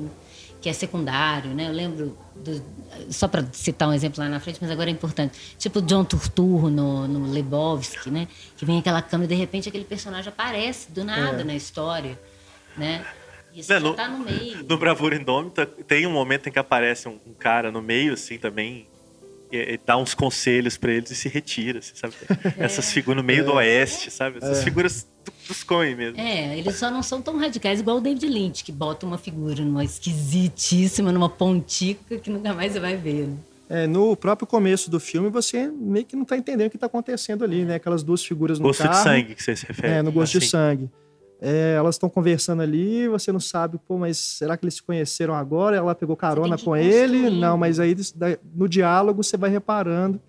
que 0.61 0.69
é 0.69 0.73
secundário, 0.73 1.51
né? 1.55 1.69
Eu 1.69 1.73
lembro, 1.73 2.19
do- 2.35 2.63
só 3.11 3.29
para 3.29 3.45
citar 3.53 3.89
um 3.89 3.93
exemplo 3.93 4.23
lá 4.23 4.29
na 4.29 4.41
frente, 4.41 4.59
mas 4.61 4.71
agora 4.71 4.89
é 4.91 4.93
importante. 4.93 5.39
Tipo 5.59 5.81
John 5.83 6.05
Turturro 6.05 6.69
no, 6.71 7.07
no 7.07 7.31
Lebowski, 7.33 8.11
né? 8.11 8.27
Que 8.57 8.65
vem 8.65 8.79
aquela 8.79 9.03
câmera 9.03 9.33
e 9.33 9.37
de 9.37 9.41
repente 9.41 9.69
aquele 9.69 9.85
personagem 9.85 10.29
aparece 10.29 10.91
do 10.91 11.05
nada 11.05 11.45
na 11.45 11.55
história, 11.55 12.19
né? 12.77 13.05
E 13.53 13.59
Né, 13.59 13.63
já 13.63 13.81
no- 13.81 13.95
tá 13.95 14.09
no 14.09 14.19
meio. 14.19 14.65
No 14.69 14.77
Bravura 14.79 15.15
Indômita, 15.17 15.65
tem 15.67 16.07
um 16.07 16.13
momento 16.13 16.49
em 16.49 16.53
que 16.53 16.59
aparece 16.59 17.09
um, 17.09 17.19
um 17.27 17.33
cara 17.33 17.71
no 17.71 17.81
meio, 17.81 18.13
assim, 18.15 18.37
também, 18.39 18.87
e, 19.51 19.57
e 19.75 19.81
dá 19.85 19.97
uns 19.97 20.13
conselhos 20.15 20.77
pra 20.77 20.93
eles 20.93 21.11
e 21.11 21.15
se 21.17 21.29
retira, 21.29 21.79
assim, 21.79 21.95
sabe? 21.95 22.15
Essas 22.59 22.93
figuras 22.93 23.17
no 23.23 23.27
meio 23.27 23.45
do 23.45 23.53
oeste, 23.55 24.11
sabe? 24.11 24.39
Essas 24.39 24.63
figuras 24.65 25.05
do- 25.05 25.16
dos 25.47 25.63
Coen 25.63 25.95
mesmo. 25.97 26.21
É, 26.21 26.59
eles 26.59 26.77
só 26.77 26.91
não 26.91 27.03
são 27.03 27.21
tão 27.23 27.39
radicais 27.39 27.81
igual 27.81 27.99
o 27.99 28.01
David 28.01 28.27
Lynch, 28.29 28.65
que 28.65 28.73
bota 28.73 29.07
uma 29.07 29.19
figura 29.19 29.63
numa 29.65 29.85
esquisitíssima, 29.85 31.13
numa 31.13 31.29
pontica 31.29 32.17
que 32.19 32.31
nunca 32.31 32.53
mais 32.55 32.73
você 32.73 32.81
vai 32.81 32.97
ver. 32.97 33.27
né? 33.29 33.37
É, 33.69 33.87
no 33.87 34.17
próprio 34.17 34.47
começo 34.47 34.89
do 34.91 35.01
filme, 35.01 35.29
você 35.29 35.67
meio 35.69 36.05
que 36.05 36.15
não 36.15 36.25
tá 36.25 36.37
entendendo 36.37 36.69
o 36.69 36.71
que 36.71 36.79
tá 36.79 36.87
acontecendo 36.87 37.43
ali, 37.45 37.65
né? 37.65 37.75
Aquelas 37.77 38.03
duas 38.05 38.23
figuras 38.25 38.59
no 38.61 38.67
Gosto 38.67 38.83
carro. 38.85 38.95
de 38.95 39.03
sangue 39.03 39.35
que 39.35 39.43
você 39.43 39.57
se 39.57 39.67
refere. 39.67 39.93
É, 39.95 40.03
no 40.03 40.13
gosto 40.13 40.33
de 40.33 40.39
assim. 40.39 40.49
sangue. 40.49 40.91
É, 41.41 41.75
elas 41.77 41.97
estão 41.97 42.09
conversando 42.09 42.63
ali, 42.63 43.07
você 43.09 43.31
não 43.31 43.41
sabe, 43.41 43.79
pô, 43.87 43.99
mas 43.99 44.17
será 44.17 44.57
que 44.57 44.65
eles 44.65 44.75
se 44.77 44.83
conheceram 44.83 45.35
agora? 45.35 45.77
Ela 45.77 45.95
pegou 45.95 46.17
carona 46.17 46.57
com 46.57 46.75
ele? 46.77 47.29
Não, 47.29 47.59
mas 47.59 47.79
aí 47.79 47.95
no 48.55 48.69
diálogo 48.69 49.23
você 49.23 49.37
vai 49.37 49.51
reparando 49.51 50.21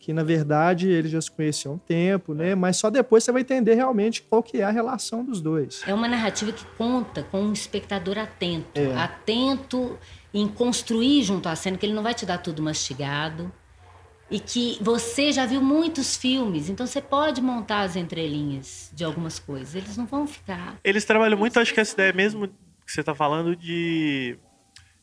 que, 0.00 0.14
na 0.14 0.24
verdade, 0.24 0.88
eles 0.88 1.10
já 1.10 1.20
se 1.20 1.30
conheciam 1.30 1.72
há 1.72 1.74
um 1.76 1.78
tempo, 1.78 2.32
né? 2.32 2.54
Mas 2.54 2.78
só 2.78 2.88
depois 2.88 3.22
você 3.22 3.30
vai 3.30 3.42
entender 3.42 3.74
realmente 3.74 4.22
qual 4.22 4.42
que 4.42 4.58
é 4.58 4.64
a 4.64 4.70
relação 4.70 5.22
dos 5.22 5.42
dois. 5.42 5.82
É 5.86 5.92
uma 5.92 6.08
narrativa 6.08 6.50
que 6.50 6.64
conta 6.78 7.22
com 7.24 7.42
um 7.42 7.52
espectador 7.52 8.16
atento. 8.16 8.80
É. 8.80 8.96
Atento 8.96 9.98
em 10.32 10.48
construir 10.48 11.22
junto 11.22 11.50
à 11.50 11.54
cena, 11.54 11.76
que 11.76 11.84
ele 11.84 11.92
não 11.92 12.02
vai 12.02 12.14
te 12.14 12.24
dar 12.24 12.38
tudo 12.38 12.62
mastigado. 12.62 13.52
E 14.30 14.40
que 14.40 14.78
você 14.80 15.32
já 15.32 15.44
viu 15.44 15.60
muitos 15.60 16.16
filmes, 16.16 16.70
então 16.70 16.86
você 16.86 17.00
pode 17.00 17.42
montar 17.42 17.80
as 17.80 17.96
entrelinhas 17.96 18.90
de 18.94 19.04
algumas 19.04 19.40
coisas. 19.40 19.74
Eles 19.74 19.96
não 19.96 20.06
vão 20.06 20.24
ficar. 20.24 20.78
Eles 20.84 21.04
trabalham 21.04 21.36
muito, 21.36 21.58
acho 21.58 21.74
que 21.74 21.80
essa 21.80 21.94
ideia 21.94 22.12
mesmo 22.12 22.46
que 22.46 22.92
você 22.92 23.00
está 23.00 23.12
falando 23.12 23.56
de 23.56 24.38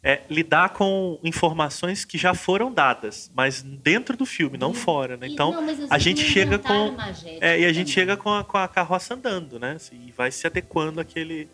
é, 0.04 0.22
lidar 0.30 0.70
com 0.70 1.20
informações 1.24 2.06
que 2.06 2.18
já 2.18 2.34
foram 2.34 2.72
dadas, 2.72 3.32
mas 3.36 3.62
dentro 3.62 4.16
do 4.16 4.25
filme, 4.25 4.58
não 4.58 4.74
fora, 4.74 5.18
né? 5.18 5.27
E- 5.27 5.34
Então, 5.34 5.51
não, 5.51 5.70
às 5.70 5.92
a 5.92 5.98
gente 5.98 6.22
chega 6.22 6.58
com 6.60 6.96
é, 7.42 7.60
e 7.60 7.66
a 7.66 7.74
gente 7.74 7.88
também. 7.88 7.94
chega 7.94 8.18
com 8.18 8.30
a, 8.34 8.44
com 8.44 8.58
a 8.58 8.68
carroça 8.68 9.13
andando, 9.16 9.60
né? 9.60 9.77
E 9.92 10.12
vai 10.16 10.32
se 10.32 10.46
adequando 10.48 11.01
àquele 11.01 11.50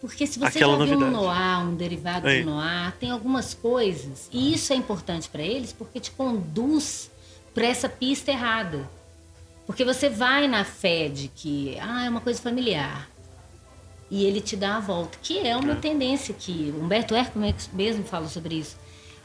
Porque 0.00 0.26
se 0.26 0.38
você 0.38 0.58
Aquela 0.58 0.78
já 0.86 0.96
viu 0.96 1.06
um 1.06 1.10
noir, 1.10 1.60
um 1.60 1.74
derivado 1.74 2.26
Aí. 2.26 2.38
de 2.38 2.44
noir, 2.46 2.92
tem 2.98 3.10
algumas 3.10 3.52
coisas, 3.54 4.28
e 4.32 4.54
isso 4.54 4.72
é 4.72 4.76
importante 4.76 5.28
para 5.28 5.42
eles 5.42 5.72
porque 5.72 6.00
te 6.00 6.10
conduz 6.12 7.10
para 7.52 7.66
essa 7.66 7.88
pista 7.88 8.30
errada. 8.30 8.88
Porque 9.66 9.84
você 9.84 10.08
vai 10.08 10.48
na 10.48 10.64
fé 10.64 11.08
de 11.08 11.28
que 11.28 11.76
ah, 11.80 12.06
é 12.06 12.08
uma 12.08 12.20
coisa 12.20 12.40
familiar. 12.40 13.08
E 14.10 14.24
ele 14.24 14.40
te 14.40 14.56
dá 14.56 14.76
a 14.76 14.80
volta, 14.80 15.16
que 15.22 15.38
é 15.46 15.56
uma 15.56 15.76
tendência 15.76 16.34
que 16.34 16.74
Humberto 16.76 17.14
Eco 17.14 17.38
mesmo 17.72 18.04
fala 18.04 18.26
sobre 18.26 18.56
isso. 18.56 18.76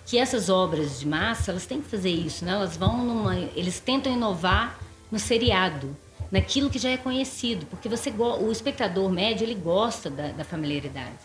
Que 0.06 0.20
essas 0.20 0.48
obras 0.48 1.00
de 1.00 1.08
massa, 1.08 1.51
elas 1.51 1.65
têm 1.65 1.82
que 1.82 1.89
fazer 1.89 2.12
isso, 2.12 2.46
né? 2.46 2.51
Elas 2.51 2.77
vão 2.77 3.04
numa, 3.04 3.36
eles 3.36 3.80
tentam 3.80 4.13
inovar 4.13 4.80
no 5.12 5.18
seriado, 5.18 5.98
naquilo 6.32 6.70
que 6.70 6.77
já 6.77 6.89
é 6.89 6.98
conhecido, 6.98 7.65
porque 7.68 7.89
você 7.89 8.12
o 8.12 8.51
espectador 8.51 9.10
médio 9.10 9.44
ele 9.44 9.56
gosta 9.56 10.10
da, 10.10 10.27
da 10.30 10.44
familiaridade, 10.44 11.18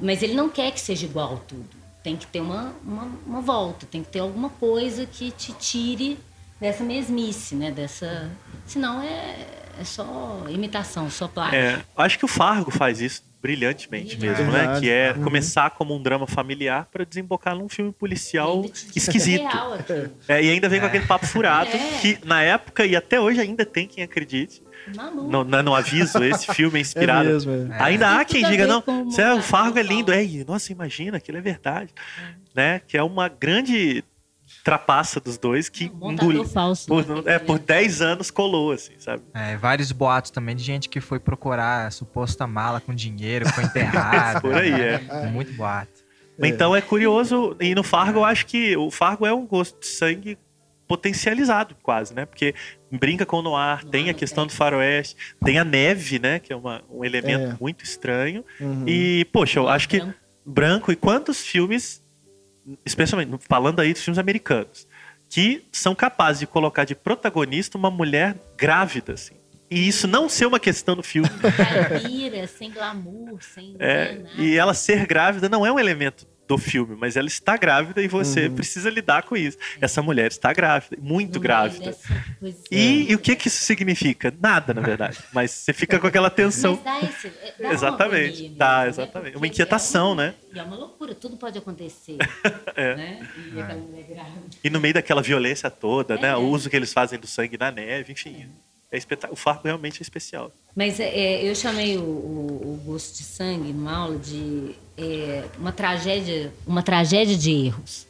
mas 0.00 0.22
ele 0.22 0.34
não 0.34 0.48
quer 0.48 0.70
que 0.70 0.80
seja 0.80 1.04
igual 1.04 1.42
tudo. 1.46 1.68
Tem 2.02 2.16
que 2.16 2.26
ter 2.26 2.40
uma, 2.40 2.74
uma, 2.84 3.08
uma 3.26 3.40
volta, 3.40 3.84
tem 3.84 4.02
que 4.02 4.10
ter 4.10 4.20
alguma 4.20 4.48
coisa 4.50 5.04
que 5.04 5.30
te 5.30 5.52
tire 5.52 6.18
dessa 6.60 6.84
mesmice, 6.84 7.54
né? 7.54 7.70
Dessa, 7.70 8.30
senão 8.66 9.02
é, 9.02 9.46
é 9.80 9.84
só 9.84 10.44
imitação, 10.48 11.10
só 11.10 11.28
plágio. 11.28 11.56
É, 11.58 11.80
acho 11.96 12.18
que 12.18 12.24
o 12.24 12.28
Fargo 12.28 12.70
faz 12.70 13.00
isso 13.00 13.22
brilhantemente 13.40 14.16
Brilhante. 14.16 14.42
mesmo, 14.42 14.52
né? 14.52 14.80
Que 14.80 14.90
é 14.90 15.12
Uhum. 15.16 15.22
começar 15.22 15.70
como 15.70 15.94
um 15.94 16.02
drama 16.02 16.26
familiar 16.26 16.88
para 16.92 17.04
desembocar 17.04 17.54
num 17.54 17.68
filme 17.68 17.92
policial 17.92 18.64
é 18.64 18.70
esquisito. 18.98 19.44
É, 20.26 20.42
e 20.42 20.50
ainda 20.50 20.68
vem 20.68 20.80
com 20.80 20.86
aquele 20.86 21.06
papo 21.06 21.24
furado, 21.26 21.70
É. 21.70 21.98
que 22.00 22.18
na 22.24 22.42
época 22.42 22.84
e 22.84 22.96
até 22.96 23.20
hoje 23.20 23.40
ainda 23.40 23.64
tem 23.64 23.86
quem 23.86 24.02
acredite. 24.02 24.62
Maluco. 24.96 25.28
No, 25.30 25.44
no, 25.44 25.62
no 25.62 25.74
aviso, 25.74 26.22
esse 26.24 26.52
filme 26.54 26.78
é 26.78 26.80
É 26.80 26.82
inspirado. 26.82 27.28
mesmo, 27.28 27.52
é. 27.72 27.82
Ainda 27.82 28.10
há 28.10 28.24
Tem 28.24 28.40
quem 28.42 28.50
diga, 28.50 28.66
não, 28.66 28.82
o 29.38 29.42
Fargo 29.42 29.78
é 29.78 29.82
lindo. 29.82 30.10
É, 30.12 30.24
nossa, 30.46 30.72
imagina, 30.72 31.18
aquilo 31.18 31.38
é 31.38 31.40
verdade. 31.40 31.90
Né? 32.54 32.80
Que 32.88 32.96
é 32.96 33.02
uma 33.02 33.28
grande 33.28 34.02
trapaça 34.68 35.18
dos 35.20 35.38
dois 35.38 35.68
que 35.68 35.88
Montador 35.90 36.12
engoliu. 36.32 36.44
falso. 36.44 36.86
Por, 36.86 37.06
né? 37.06 37.22
é, 37.34 37.38
por 37.38 37.58
10 37.58 38.02
anos 38.02 38.30
colou, 38.30 38.72
assim, 38.72 38.92
sabe? 38.98 39.22
É, 39.32 39.56
vários 39.56 39.90
boatos 39.92 40.30
também 40.30 40.54
de 40.54 40.62
gente 40.62 40.88
que 40.88 41.00
foi 41.00 41.18
procurar 41.18 41.86
a 41.86 41.90
suposta 41.90 42.46
mala 42.46 42.80
com 42.80 42.94
dinheiro, 42.94 43.48
foi 43.48 43.64
enterrada. 43.64 44.40
Por 44.42 44.54
aí, 44.54 44.70
é. 44.72 44.98
Muito 45.30 45.52
boato. 45.54 46.06
Então 46.40 46.76
é 46.76 46.80
curioso, 46.80 47.56
e 47.60 47.74
no 47.74 47.82
Fargo 47.82 48.20
eu 48.20 48.24
acho 48.24 48.44
que 48.46 48.76
o 48.76 48.90
Fargo 48.90 49.24
é 49.26 49.32
um 49.32 49.46
gosto 49.46 49.80
de 49.80 49.86
sangue 49.86 50.38
potencializado 50.86 51.74
quase, 51.82 52.14
né? 52.14 52.24
Porque 52.24 52.54
brinca 52.90 53.26
com 53.26 53.38
o 53.38 53.42
noir, 53.42 53.84
tem 53.84 54.08
a 54.08 54.14
questão 54.14 54.46
do 54.46 54.52
faroeste, 54.52 55.16
tem 55.44 55.58
a 55.58 55.64
neve, 55.64 56.18
né? 56.18 56.38
Que 56.38 56.52
é 56.52 56.56
uma- 56.56 56.82
um 56.90 57.04
elemento 57.04 57.52
É. 57.52 57.56
muito 57.60 57.84
estranho. 57.84 58.44
Uhum. 58.60 58.84
E, 58.86 59.26
poxa, 59.32 59.58
eu 59.58 59.68
acho 59.68 59.88
que 59.88 59.98
Branco. 59.98 60.14
branco, 60.46 60.92
e 60.92 60.96
quantos 60.96 61.44
filmes, 61.44 62.02
especialmente 62.84 63.30
falando 63.48 63.80
aí 63.80 63.92
dos 63.92 64.02
filmes 64.02 64.18
americanos, 64.18 64.86
que 65.28 65.64
são 65.72 65.94
capazes 65.94 66.40
de 66.40 66.46
colocar 66.46 66.84
de 66.84 66.94
protagonista 66.94 67.76
uma 67.78 67.90
mulher 67.90 68.36
grávida, 68.56 69.12
assim. 69.14 69.34
E 69.70 69.86
isso 69.86 70.06
não 70.08 70.28
ser 70.30 70.46
uma 70.46 70.58
questão 70.58 70.96
do 70.96 71.02
filme. 71.02 71.28
Caipira, 71.28 72.46
sem 72.46 72.70
glamour, 72.70 73.38
sem 73.42 73.76
É, 73.78 74.14
nada. 74.14 74.30
e 74.38 74.56
ela 74.56 74.72
ser 74.72 75.06
grávida 75.06 75.48
não 75.48 75.66
é 75.66 75.70
um 75.70 75.78
elemento 75.78 76.26
do 76.48 76.56
filme, 76.56 76.96
mas 76.98 77.14
ela 77.14 77.28
está 77.28 77.56
grávida 77.58 78.00
e 78.02 78.08
você 78.08 78.48
Uhum. 78.48 78.54
precisa 78.54 78.88
lidar 78.88 79.22
com 79.24 79.36
isso. 79.36 79.58
Essa 79.80 80.00
mulher 80.02 80.28
está 80.30 80.50
grávida, 80.52 80.96
muito 80.98 81.32
meio 81.32 81.40
grávida. 81.42 81.94
E, 82.70 83.10
e 83.10 83.14
o 83.14 83.18
que, 83.18 83.36
que 83.36 83.48
isso 83.48 83.62
significa? 83.62 84.32
Nada, 84.40 84.72
na 84.72 84.80
verdade. 84.80 85.18
Mas 85.32 85.50
você 85.50 85.72
fica 85.74 85.98
com 85.98 86.06
aquela 86.06 86.30
tensão. 86.30 86.80
Mas 86.82 87.02
dá 87.02 87.08
esse, 87.08 87.26
é, 87.28 87.52
dá 87.58 87.64
uma 87.68 87.74
Exatamente, 87.74 88.38
agonia 88.38 88.56
dá, 88.56 88.82
né? 88.82 88.88
exatamente. 88.88 89.36
Uma 89.36 89.46
inquietação, 89.46 90.08
é 90.08 90.12
uma- 90.12 90.22
né? 90.28 90.34
E 90.54 90.58
é 90.58 90.62
uma 90.62 90.76
loucura, 90.76 91.14
tudo 91.14 91.36
pode 91.36 91.58
acontecer. 91.58 92.16
É. 92.74 92.94
né? 92.96 93.28
E 93.52 93.60
aquela 93.60 93.78
mulher 93.80 94.04
grávida. 94.08 94.40
E 94.64 94.70
no 94.70 94.80
meio 94.80 94.94
daquela 94.94 95.20
violência 95.20 95.68
toda, 95.70 96.16
né? 96.16 96.28
É. 96.28 96.36
O 96.36 96.48
uso 96.48 96.70
que 96.70 96.76
eles 96.76 96.92
fazem 96.92 97.18
do 97.18 97.26
sangue 97.26 97.58
na 97.58 97.70
neve, 97.70 98.12
enfim. 98.12 98.48
É 98.90 98.96
espetá- 98.96 99.28
o 99.30 99.36
Fargo 99.36 99.62
realmente 99.64 100.00
é 100.00 100.02
especial. 100.02 100.50
Mas 100.74 100.98
é, 100.98 101.08
é, 101.08 101.50
eu 101.50 101.54
chamei 101.54 101.98
o, 101.98 102.02
o- 102.02 102.74
o 102.74 102.82
gosto 102.86 103.16
de 103.18 103.22
sangue 103.24 103.72
numa 103.72 103.94
aula 103.96 104.16
de 104.18 104.74
é, 104.98 105.44
uma 105.58 105.72
tragédia, 105.72 106.52
uma 106.66 106.82
tragédia 106.82 107.36
de 107.36 107.50
erros. 107.52 108.06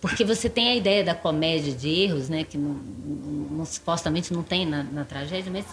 Porque 0.00 0.24
você 0.24 0.48
tem 0.48 0.68
a 0.68 0.76
ideia 0.76 1.02
da 1.02 1.14
comédia 1.14 1.72
de 1.72 1.88
erros, 1.88 2.28
né, 2.28 2.44
que 2.44 2.58
não, 2.58 2.74
não- 3.50 3.64
supostamente 3.64 4.32
não 4.32 4.42
tem 4.42 4.66
na, 4.66 4.82
na 4.84 5.04
tragédia, 5.04 5.50
mas 5.50 5.64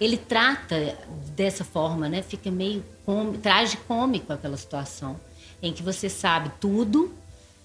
ele 0.00 0.16
trata 0.16 0.96
dessa 1.36 1.64
forma, 1.64 2.08
né, 2.08 2.22
fica 2.22 2.50
meio 2.50 2.82
com, 3.04 3.32
tragicômico 3.32 4.32
aquela 4.32 4.56
situação, 4.56 5.18
em 5.60 5.72
que 5.72 5.82
você 5.82 6.08
sabe 6.08 6.50
tudo, 6.60 7.12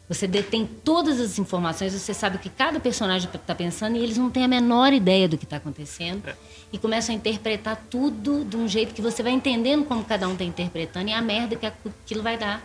você 0.10 0.26
detém 0.28 0.66
todas 0.66 1.20
as 1.20 1.38
informações, 1.38 1.92
você 1.94 2.14
sabe 2.14 2.38
o 2.38 2.40
que 2.40 2.50
cada 2.50 2.80
personagem 2.80 3.30
está 3.34 3.54
pensando 3.54 3.98
e 3.98 4.00
eles 4.04 4.18
não 4.18 4.30
têm 4.30 4.46
a 4.46 4.48
menor 4.48 4.94
ideia 4.94 5.28
do 5.28 5.38
que 5.38 5.44
está 5.44 5.58
acontecendo. 5.58 6.24
E 6.72 6.78
começam 6.78 7.14
a 7.14 7.18
interpretar 7.18 7.82
tudo 7.90 8.44
de 8.46 8.56
um 8.56 8.68
jeito 8.68 8.94
que 8.94 9.02
você 9.02 9.22
vai 9.22 9.32
entendendo 9.34 9.86
como 9.86 10.04
cada 10.06 10.28
um 10.28 10.34
está 10.34 10.44
interpretando 10.46 11.10
e 11.10 11.14
a 11.14 11.22
merda 11.22 11.56
que 11.56 11.66
aquilo 11.66 12.22
vai 12.24 12.38
dar. 12.38 12.62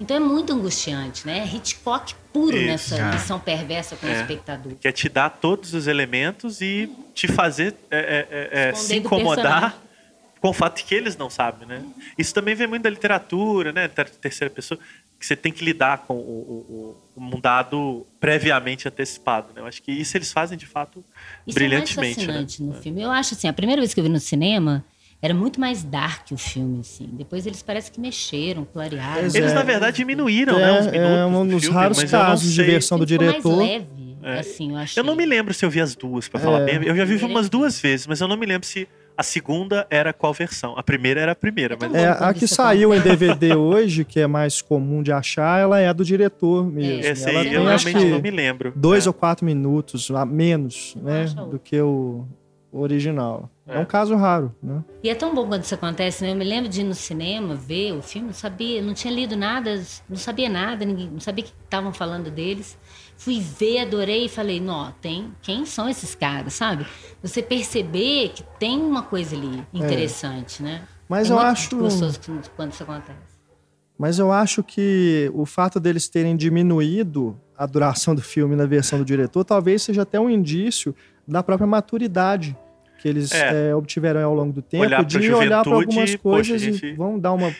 Então 0.00 0.16
é 0.16 0.20
muito 0.20 0.52
angustiante, 0.52 1.26
né? 1.26 1.38
É 1.40 1.56
Hitchcock 1.56 2.14
puro 2.32 2.56
Isso. 2.56 2.66
nessa 2.94 3.10
missão 3.12 3.40
perversa 3.40 3.96
com 3.96 4.06
o 4.06 4.08
É. 4.10 4.20
espectador. 4.20 4.74
Que 4.80 4.86
é 4.88 4.92
te 4.92 5.08
dar 5.08 5.28
todos 5.30 5.74
os 5.74 5.86
elementos 5.88 6.60
e 6.60 6.88
te 7.14 7.26
fazer 7.26 7.74
é, 7.90 7.98
é, 7.98 8.28
é, 8.30 8.68
é, 8.68 8.74
se 8.74 8.94
incomodar 8.96 9.76
com 10.40 10.50
o 10.50 10.52
fato 10.52 10.76
de 10.76 10.84
que 10.84 10.94
eles 10.94 11.16
não 11.16 11.28
sabem, 11.28 11.66
né? 11.66 11.82
Isso 12.16 12.32
também 12.32 12.54
vem 12.54 12.68
muito 12.68 12.82
da 12.84 12.90
literatura, 12.90 13.72
né? 13.72 13.88
ter- 13.88 14.08
Terceira 14.08 14.48
pessoa, 14.54 14.78
que 15.18 15.26
você 15.26 15.34
tem 15.34 15.50
que 15.52 15.64
lidar 15.64 15.98
com 16.06 16.14
o, 16.14 16.18
o, 16.18 16.96
o- 17.16 17.24
um 17.34 17.40
dado 17.40 18.06
previamente 18.20 18.86
antecipado, 18.86 19.48
né? 19.54 19.60
Eu 19.60 19.66
acho 19.66 19.82
que 19.82 19.90
isso 19.90 20.16
eles 20.16 20.32
fazem 20.32 20.56
de 20.56 20.66
fato 20.66 21.00
Isso 21.46 21.58
é 21.58 21.60
mais 21.60 21.70
brilhantemente, 21.70 22.20
né? 22.20 22.26
fascinante 22.26 22.62
no 22.62 22.74
filme. 22.74 23.02
Eu 23.02 23.10
acho 23.10 23.34
assim, 23.34 23.48
a 23.48 23.52
primeira 23.52 23.80
vez 23.82 23.92
que 23.92 23.98
eu 24.00 24.04
vi 24.04 24.10
no 24.10 24.20
cinema 24.20 24.84
era 25.20 25.34
muito 25.34 25.58
mais 25.60 25.82
dark 25.82 26.30
o 26.30 26.36
filme, 26.36 26.78
assim. 26.80 27.08
Depois 27.12 27.44
eles 27.44 27.60
parecem 27.60 27.92
que 27.92 28.00
mexeram, 28.00 28.64
clarearam. 28.64 29.22
Eles, 29.22 29.34
é. 29.34 29.52
na 29.52 29.64
verdade, 29.64 29.96
diminuíram, 29.96 30.56
né? 30.56 30.68
É, 30.68 30.80
Uns 30.80 30.86
é 30.86 30.90
minutos 30.92 31.34
um 31.40 31.44
do 31.46 31.50
dos 31.54 31.62
filme, 31.64 31.76
raros 31.76 32.04
casos 32.04 32.52
de 32.54 32.62
versão 32.62 32.96
do 32.98 33.04
diretor. 33.04 33.56
mais 33.56 33.68
leve, 33.70 34.16
assim, 34.38 34.70
eu 34.70 34.76
achei. 34.76 35.00
Eu 35.00 35.04
não 35.04 35.16
me 35.16 35.26
lembro 35.26 35.52
se 35.52 35.64
eu 35.64 35.70
vi 35.70 35.80
as 35.80 35.96
duas, 35.96 36.28
pra 36.28 36.38
falar 36.38 36.60
É. 36.60 36.78
bem. 36.78 36.88
Eu 36.88 36.94
já 36.96 37.04
vi 37.04 37.16
umas 37.24 37.48
duas 37.48 37.80
vezes, 37.80 38.06
mas 38.06 38.20
eu 38.20 38.28
não 38.28 38.36
me 38.36 38.46
lembro 38.46 38.64
se 38.68 38.86
A 39.18 39.22
segunda 39.24 39.84
era 39.90 40.12
qual 40.12 40.32
versão? 40.32 40.74
A 40.78 40.82
primeira 40.82 41.20
era 41.20 41.32
a 41.32 41.34
primeira, 41.34 41.74
É 41.74 41.76
tão 41.76 41.90
mas 41.90 42.00
É, 42.00 42.08
a 42.08 42.32
que 42.32 42.46
saiu 42.46 42.94
em. 42.94 43.00
DVD 43.00 43.56
hoje, 43.56 44.04
que 44.04 44.20
é 44.20 44.28
mais 44.28 44.62
comum 44.62 45.02
de 45.02 45.10
achar, 45.10 45.60
ela 45.60 45.80
é 45.80 45.88
a 45.88 45.92
do 45.92 46.04
diretor 46.04 46.64
mesmo. 46.64 47.00
esse 47.04 47.28
ela 47.28 47.40
aí 47.40 47.46
tem, 47.46 47.54
eu 47.54 47.68
acho 47.68 47.84
realmente 47.88 48.06
que, 48.06 48.12
não 48.12 48.22
me 48.22 48.30
lembro. 48.30 48.72
dois 48.76 49.06
É. 49.06 49.08
ou 49.08 49.12
quatro 49.12 49.44
minutos 49.44 50.08
a 50.12 50.24
menos, 50.24 50.94
né, 51.02 51.22
acha 51.24 51.34
do 51.34 51.58
que 51.58 51.80
o 51.80 52.24
original. 52.72 53.50
É. 53.66 53.76
É. 53.76 53.78
um 53.80 53.84
caso 53.84 54.14
raro, 54.14 54.54
né? 54.62 54.82
E 55.02 55.10
é 55.10 55.14
tão 55.14 55.34
bom 55.34 55.46
quando 55.46 55.62
isso 55.64 55.74
acontece, 55.74 56.24
né? 56.24 56.32
Eu 56.32 56.36
me 56.36 56.44
lembro 56.44 56.70
de 56.70 56.80
ir 56.80 56.84
no 56.84 56.94
cinema 56.94 57.54
ver 57.54 57.92
o 57.92 58.00
filme, 58.00 58.28
não 58.28 58.34
sabia, 58.34 58.80
não 58.80 58.94
tinha 58.94 59.12
lido 59.12 59.36
nada, 59.36 59.82
não 60.08 60.16
sabia 60.16 60.48
nada, 60.48 60.84
ninguém, 60.86 61.10
não 61.10 61.20
sabia 61.20 61.44
que 61.44 61.52
estavam 61.64 61.92
falando 61.92 62.30
deles. 62.30 62.78
Fui 63.18 63.40
ver, 63.40 63.80
adorei 63.80 64.26
e 64.26 64.28
falei, 64.28 64.60
não, 64.60 64.92
tem, 65.02 65.32
quem 65.42 65.66
são 65.66 65.88
esses 65.88 66.14
caras, 66.14 66.54
sabe? 66.54 66.86
Você 67.20 67.42
perceber 67.42 68.30
que 68.34 68.44
tem 68.60 68.78
uma 68.80 69.02
coisa 69.02 69.34
ali 69.36 69.62
interessante, 69.74 70.62
né? 70.62 70.82
Mas 71.08 71.28
é 71.28 71.32
eu 71.32 71.36
muito 71.36 71.48
acho- 71.50 71.76
gostoso 71.76 72.20
quando- 72.54 72.70
isso 72.72 72.82
acontece. 72.82 73.18
Mas 73.98 74.20
eu 74.20 74.30
acho 74.30 74.62
que 74.62 75.28
o 75.34 75.44
fato 75.44 75.80
deles 75.80 76.06
terem 76.08 76.36
diminuído 76.36 77.36
a 77.56 77.66
duração 77.66 78.14
do 78.14 78.22
filme 78.22 78.54
na 78.54 78.64
versão 78.66 79.00
do 79.00 79.04
diretor 79.04 79.42
talvez 79.44 79.82
seja 79.82 80.02
até 80.02 80.20
um 80.20 80.30
indício 80.30 80.94
da 81.26 81.42
própria 81.42 81.66
maturidade 81.66 82.56
que 83.00 83.08
eles 83.08 83.32
É. 83.32 83.70
eh, 83.70 83.74
obtiveram 83.74 84.22
ao 84.24 84.34
longo 84.34 84.52
do 84.52 84.62
tempo 84.62 84.84
Olhar 84.84 85.04
de 85.04 85.32
olhar 85.34 85.64
para 85.64 85.74
algumas 85.74 86.10
poxa, 86.14 86.18
coisas 86.18 86.62
gente- 86.62 86.86
e 86.86 86.92
vamos 86.94 87.20
dar 87.20 87.32
uma 87.32 87.52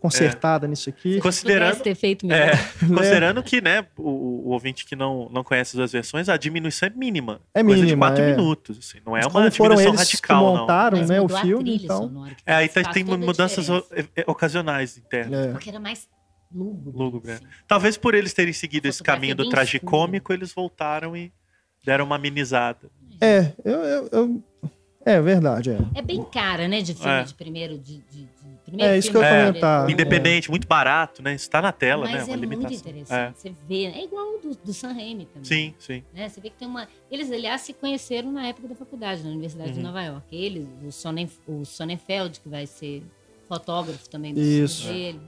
consertada 0.00 0.66
nisso 0.68 0.88
aqui. 0.88 1.18
Considerando- 1.20 1.80
ter 1.82 1.94
feito 1.94 2.26
melhor. 2.26 2.48
É, 2.82 2.86
considerando 2.86 3.42
que, 3.42 3.60
né, 3.60 3.86
o, 3.96 4.48
o 4.48 4.48
ouvinte 4.50 4.84
que 4.84 4.94
não, 4.94 5.28
não 5.30 5.42
conhece 5.42 5.70
as 5.70 5.76
duas 5.76 5.92
versões, 5.92 6.28
a 6.28 6.36
diminuição 6.36 6.86
é 6.88 6.92
mínima. 6.94 7.40
É 7.54 7.62
Coisa 7.62 7.76
de 7.78 7.82
mínima, 7.86 8.06
quatro 8.08 8.22
é. 8.22 8.30
minutos, 8.36 8.78
assim, 8.78 8.98
não 9.04 9.16
é 9.16 9.20
Mas 9.24 9.26
uma 9.34 9.50
foram 9.50 9.74
diminuição 9.76 9.94
eles 9.94 10.00
radical, 10.00 10.38
que 10.38 10.44
não. 10.52 10.60
montaram 10.60 10.98
Mas 10.98 11.08
né, 11.10 11.20
o 11.20 11.28
filme, 11.28 11.64
trilha 11.64 11.84
então... 11.84 11.98
sonora, 11.98 12.36
É, 12.44 12.54
aí 12.54 12.68
tá- 12.68 12.84
tem 12.92 13.02
mudanças 13.04 13.68
o- 13.68 13.84
é, 14.14 14.24
ocasionais 14.30 14.96
internas. 14.98 15.46
É. 15.46 15.52
Porque 15.52 15.70
era 15.70 15.80
mais 15.80 16.08
lúgubre. 16.54 16.92
Lúgubre, 16.96 17.30
é. 17.32 17.34
assim. 17.34 17.44
Talvez 17.66 17.96
por 17.96 18.14
eles 18.14 18.32
terem 18.32 18.52
seguido 18.52 18.86
esse 18.88 19.02
caminho 19.02 19.34
do 19.34 19.48
tragicômico, 19.48 20.32
eles 20.32 20.52
voltaram 20.52 21.16
e 21.16 21.32
deram 21.84 22.04
uma 22.04 22.16
amenizada. 22.16 22.88
É, 23.20 23.52
eu, 23.64 23.72
eu- 23.82 24.08
eu- 24.12 24.42
é 25.04 25.20
verdade, 25.20 25.70
é. 25.70 25.78
É 25.94 26.02
bem 26.02 26.22
cara, 26.24 26.66
né? 26.68 26.80
De 26.82 26.92
filme 26.94 27.10
É. 27.10 27.22
de 27.22 27.32
primeiro. 27.34 27.78
De, 27.78 27.98
de 28.10 28.28
primeiro 28.66 28.92
É, 28.92 28.98
isso 28.98 29.10
que 29.10 29.16
eu 29.16 29.22
ia 29.22 29.28
de 29.28 29.34
comentar. 29.46 29.86
diretor. 29.86 29.90
Independente, 29.92 30.50
muito 30.50 30.66
barato, 30.68 31.22
né? 31.22 31.34
Isso 31.34 31.48
tá 31.48 31.62
na 31.62 31.72
tela, 31.72 32.02
Mas 32.04 32.12
né? 32.12 32.18
é 32.20 32.22
Uma 32.24 32.36
muito 32.36 32.50
limitação. 32.50 32.76
interessante. 32.76 33.38
Você 33.38 33.54
vê. 33.66 33.84
É 33.86 34.04
igual 34.04 34.34
o 34.34 34.38
do, 34.38 34.54
do 34.56 34.74
Sam 34.74 34.92
Raimi 34.92 35.24
também. 35.26 35.44
Sim, 35.44 35.74
sim. 35.78 36.02
Né? 36.12 36.28
Você 36.28 36.40
vê 36.40 36.50
que 36.50 36.56
tem 36.56 36.68
uma. 36.68 36.86
Eles, 37.10 37.30
aliás, 37.32 37.62
se 37.62 37.72
conheceram 37.72 38.30
na 38.30 38.46
época 38.46 38.68
da 38.68 38.74
faculdade, 38.74 39.22
na 39.22 39.30
Universidade 39.30 39.72
de 39.72 39.78
Uhum. 39.78 39.84
Nova 39.86 40.02
York. 40.02 40.24
Eles, 40.30 40.66
o, 40.84 40.92
Sonnen, 40.92 41.30
o 41.46 41.64
Sonnenfeld, 41.64 42.40
que 42.40 42.48
vai 42.48 42.66
ser 42.66 43.02
fotógrafo 43.48 44.08
também 44.10 44.34
do 44.34 44.40
Isso. 44.40 44.86
dele. 44.88 45.20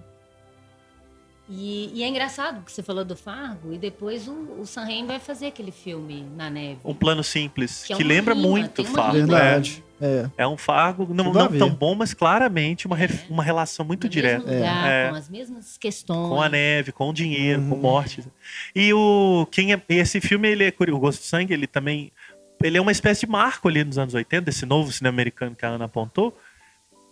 E, 1.51 1.91
e 1.95 2.03
é 2.03 2.09
engraçado 2.09 2.63
que 2.63 2.71
você 2.71 2.83
falou 2.83 3.07
do 3.07 3.17
Fargo, 3.17 3.73
e 3.73 3.79
depois 3.79 4.29
o, 4.29 4.33
o 4.61 4.67
Sam 4.67 4.83
Raimi 4.83 5.07
vai 5.09 5.19
fazer 5.19 5.47
aquele 5.47 5.71
filme 5.73 6.27
na 6.37 6.51
neve. 6.51 6.81
Um 6.85 6.93
plano 6.95 7.25
simples, 7.25 7.85
Que 7.85 7.87
que, 7.87 7.93
é 7.95 7.97
uma 7.97 8.07
lembra 8.09 8.35
rima, 8.35 8.47
muito 8.49 8.85
Fargo. 8.85 9.13
Verdade. 9.15 9.83
É. 10.01 10.27
É, 10.39 10.43
é 10.43 10.47
um 10.49 10.57
Fargo, 10.57 11.13
não, 11.13 11.33
não 11.33 11.49
tão 11.59 11.71
bom, 11.71 11.95
mas 11.95 12.15
claramente 12.15 12.87
uma, 12.87 12.97
re- 12.97 13.07
É. 13.07 13.33
uma 13.33 13.43
relação 13.43 13.85
muito 13.85 14.05
no 14.05 14.11
direta. 14.11 14.39
mesmo 14.45 14.55
lugar, 14.55 14.91
É. 14.91 15.09
com 15.11 15.15
as 15.17 15.29
mesmas 15.29 15.77
questões. 15.79 16.29
Com 16.29 16.41
a 16.43 16.49
neve, 16.49 16.93
com 16.93 17.09
o 17.11 17.13
dinheiro, 17.13 17.63
com 17.63 17.75
Uhum. 17.75 17.81
mortes. 17.81 18.29
E 18.75 18.93
o 18.93 19.47
quem 19.51 19.73
é, 19.73 19.83
esse 19.89 20.21
filme, 20.21 20.49
ele 20.49 20.65
é 20.65 20.71
curioso, 20.71 20.99
o 20.99 21.01
Gosto 21.01 21.21
de 21.21 21.27
Sangue, 21.27 21.53
ele 21.55 21.67
também 21.67 22.13
ele 22.63 22.77
é 22.77 22.81
uma 22.81 22.91
espécie 22.93 23.21
de 23.25 23.31
marco 23.31 23.69
ali 23.69 23.85
nos 23.85 23.99
anos 23.99 24.15
80, 24.15 24.43
desse 24.47 24.67
novo 24.67 24.91
cinema 24.91 25.15
americano 25.15 25.55
que 25.55 25.65
a 25.65 25.69
Ana 25.69 25.85
apontou. 25.85 26.37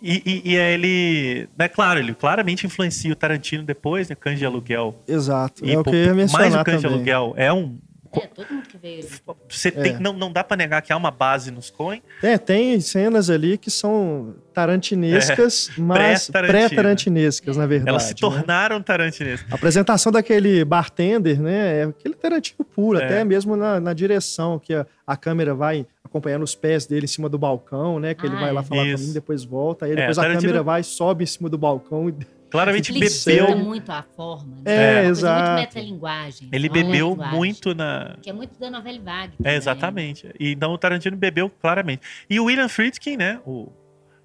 E, 0.03 0.23
e, 0.45 0.53
e 0.53 0.57
é 0.57 0.75
ele, 0.75 1.49
né, 1.59 1.69
claro, 1.69 1.99
ele 2.01 2.13
claramente 2.15 2.67
influencia 2.67 3.13
o 3.13 3.17
Tarantino 3.17 3.63
depois, 3.63 4.09
né, 4.09 4.15
Cães 4.15 4.39
de 4.39 4.45
Aluguel. 4.45 4.95
Exato. 5.09 5.65
E 5.65 5.73
é 5.73 5.79
o 5.79 5.85
que 5.85 5.91
eu 5.91 5.95
ia 5.95 6.15
mais 6.15 6.33
mencionar 6.33 6.61
o 6.61 6.65
Cães 6.65 6.81
de. 6.81 6.87
Aluguel 6.87 7.33
é 7.37 7.53
um 7.53 7.79
É, 8.13 8.27
todo 8.27 8.47
mundo 8.53 8.67
que 8.69 8.77
veio. 8.79 9.03
você 9.49 9.69
É. 9.69 9.71
tem, 9.71 9.99
não, 9.99 10.13
não 10.13 10.33
dá 10.33 10.43
pra 10.45 10.57
negar 10.57 10.81
que 10.83 10.93
há 10.93 10.97
uma 10.97 11.11
base 11.11 11.51
nos 11.51 11.71
Coen. 11.71 12.03
É, 12.23 12.37
tem 12.39 12.81
cenas 12.81 13.29
ali 13.31 13.57
que 13.59 13.71
são 13.71 14.35
tarantinescas, 14.53 15.71
mas 15.77 16.29
É. 16.29 16.33
pré-Tarantino. 16.33 16.69
pré-tarantinescas, 16.69 17.57
na 17.57 17.67
verdade. 17.67 17.91
Elas 17.91 18.03
se 18.05 18.11
né? 18.11 18.17
tornaram 18.21 18.83
tarantinescas. 18.83 19.51
A 19.53 19.55
apresentação 19.55 20.13
daquele 20.13 20.65
bartender, 20.65 21.41
né? 21.41 21.81
É 21.81 21.85
aquele 21.85 22.15
Tarantino 22.15 22.65
puro, 22.65 22.99
É. 22.99 23.05
até 23.05 23.25
mesmo 23.25 23.57
na, 23.57 23.81
na 23.81 23.93
direção, 23.93 24.59
que 24.59 24.75
a, 24.75 24.87
a 25.07 25.17
câmera 25.17 25.55
vai 25.55 25.87
acompanhando 26.05 26.43
os 26.43 26.55
pés 26.55 26.87
dele 26.87 27.05
em 27.05 27.09
cima 27.09 27.29
do 27.29 27.39
balcão, 27.39 27.99
né? 27.99 28.15
Que 28.15 28.27
ele 28.27 28.37
Ah, 28.37 28.41
vai 28.41 28.53
lá 28.53 28.61
é. 28.61 28.65
falar 28.65 28.83
com 28.83 28.89
Isso. 28.89 29.07
mim, 29.09 29.13
depois 29.13 29.45
volta. 29.45 29.87
Aí 29.87 29.93
É, 29.93 29.97
depois 29.97 30.19
a 30.19 30.23
Tarantino- 30.23 30.43
câmera 30.49 30.63
vai, 30.63 30.83
sobe 30.83 31.25
em 31.25 31.27
cima 31.27 31.49
do 31.49 31.59
balcão. 31.59 32.09
e- 32.09 32.15
Claramente 32.51 32.93
Ele 32.93 33.01
bebeu. 33.01 33.59
muito 33.59 33.91
a 33.91 34.03
forma. 34.03 34.57
Né? 34.57 34.63
É, 34.65 34.79
Uma 34.79 34.95
coisa 34.95 35.11
exato. 35.11 35.51
Muito 35.51 35.61
metalinguagem. 35.61 36.49
Ele 36.53 36.69
uma 36.69 36.73
bebeu 36.75 37.09
linguagem, 37.11 37.35
muito 37.37 37.75
na. 37.75 38.17
Que 38.23 38.31
é 38.31 38.33
muito 38.33 38.59
da 38.59 38.71
novela 38.71 39.01
Vague. 39.01 39.35
É, 39.43 39.57
exatamente. 39.57 40.33
E 40.39 40.53
então 40.53 40.73
o 40.73 40.79
Tarantino 40.79 41.17
bebeu 41.17 41.51
claramente. 41.51 42.03
E 42.31 42.39
o 42.39 42.45
William 42.45 42.69
Friedkin, 42.69 43.17
né? 43.17 43.41
O, 43.45 43.73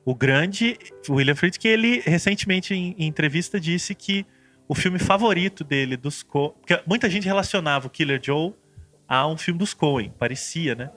o 0.05 0.13
grande. 0.13 0.77
O 1.09 1.13
William 1.15 1.35
Friedkin, 1.35 1.67
ele 1.67 2.01
recentemente 2.05 2.73
em, 2.73 2.95
em 2.97 3.07
entrevista 3.07 3.59
disse 3.59 3.95
que 3.95 4.25
o 4.67 4.75
filme 4.75 4.99
favorito 4.99 5.63
dele 5.63 5.97
dos 5.97 6.23
Coen. 6.23 6.53
Porque 6.59 6.79
muita 6.85 7.09
gente 7.09 7.25
relacionava 7.25 7.87
o 7.87 7.89
Killer 7.89 8.19
Joe 8.23 8.53
a 9.07 9.27
um 9.27 9.37
filme 9.37 9.59
dos 9.59 9.73
Coen, 9.73 10.13
parecia, 10.17 10.75
né? 10.75 10.89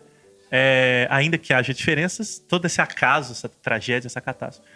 É, 0.50 1.08
ainda 1.10 1.37
que 1.37 1.52
haja 1.52 1.74
diferenças, 1.74 2.38
todo 2.38 2.66
esse 2.66 2.80
acaso, 2.80 3.32
essa 3.32 3.48
tragédia, 3.48 4.06
essa 4.06 4.20
catástrofe. 4.20 4.70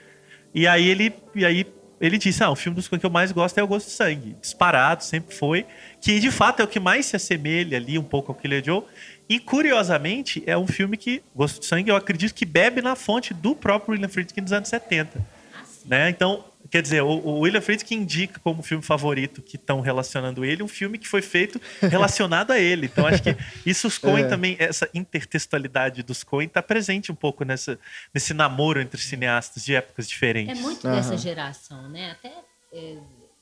E 0.53 0.67
aí 0.67 0.89
ele, 0.89 1.15
e 1.37 1.45
aí 1.45 1.65
ele 2.01 2.19
disse: 2.19 2.43
Ah, 2.43 2.51
o 2.51 2.57
filme 2.57 2.77
dos 2.77 2.89
Coen 2.89 2.99
que 2.99 3.07
eu 3.07 3.11
mais 3.11 3.33
gosto 3.33 3.59
é 3.59 3.63
o 3.63 3.67
Gosto 3.67 3.87
de 3.87 3.93
Sangue. 3.93 4.37
Disparado, 4.41 5.03
sempre 5.03 5.35
foi. 5.35 5.67
Que 6.01 6.21
de 6.21 6.31
fato 6.31 6.61
é 6.61 6.65
o 6.65 6.69
que 6.69 6.79
mais 6.79 7.07
se 7.07 7.17
assemelha 7.17 7.77
ali 7.77 7.99
um 7.99 8.05
pouco 8.05 8.33
ao 8.33 8.39
Killer 8.39 8.65
Joe. 8.65 8.83
E 9.29 9.39
curiosamente, 9.39 10.43
é 10.47 10.57
um 10.57 10.67
filme 10.67 10.97
que, 10.97 11.23
Gosto 11.35 11.61
de 11.61 11.67
Sangue, 11.67 11.91
eu 11.91 11.97
acredito 11.97 12.35
que 12.35 12.47
bebe 12.47 12.81
na 12.81 12.97
fonte 12.97 13.35
do 13.35 13.55
próprio 13.55 13.93
William 13.93 14.09
Friedkin 14.09 14.43
dos 14.43 14.53
anos 14.53 14.69
70. 14.69 15.19
Ah. 15.55 15.63
Né? 15.85 16.11
Então, 16.11 16.45
quer 16.71 16.83
dizer, 16.83 17.03
o, 17.03 17.09
o 17.09 17.41
William 17.41 17.61
Friedkin 17.61 17.97
indica 17.97 18.39
como 18.41 18.63
filme 18.63 18.83
favorito 18.85 19.41
que 19.43 19.57
estão 19.57 19.81
relacionando 19.81 20.45
ele 20.45 20.63
um 20.63 20.69
filme 20.69 20.99
que 20.99 21.09
foi 21.09 21.23
feito 21.23 21.61
relacionado 21.91 22.51
a 22.51 22.59
ele. 22.59 22.87
Então, 22.87 23.07
acho 23.07 23.23
que 23.23 23.37
isso 23.65 23.87
os 23.89 23.99
Coen 23.99 24.25
É. 24.25 24.29
também, 24.29 24.57
essa 24.59 24.89
intertextualidade 24.95 26.03
dos 26.03 26.23
Coen 26.23 26.47
está 26.47 26.63
presente 26.63 27.11
um 27.11 27.15
pouco 27.15 27.45
nessa, 27.45 27.79
nesse 28.13 28.33
namoro 28.35 28.81
entre 28.81 29.01
cineastas 29.01 29.65
de 29.65 29.75
épocas 29.75 30.07
É 30.07 30.09
diferentes. 30.09 30.61
muito 30.61 30.87
Aham. 30.87 30.97
dessa 30.97 31.17
geração, 31.17 31.89
né? 31.89 32.11
Até 32.13 32.33
é, 32.73 32.97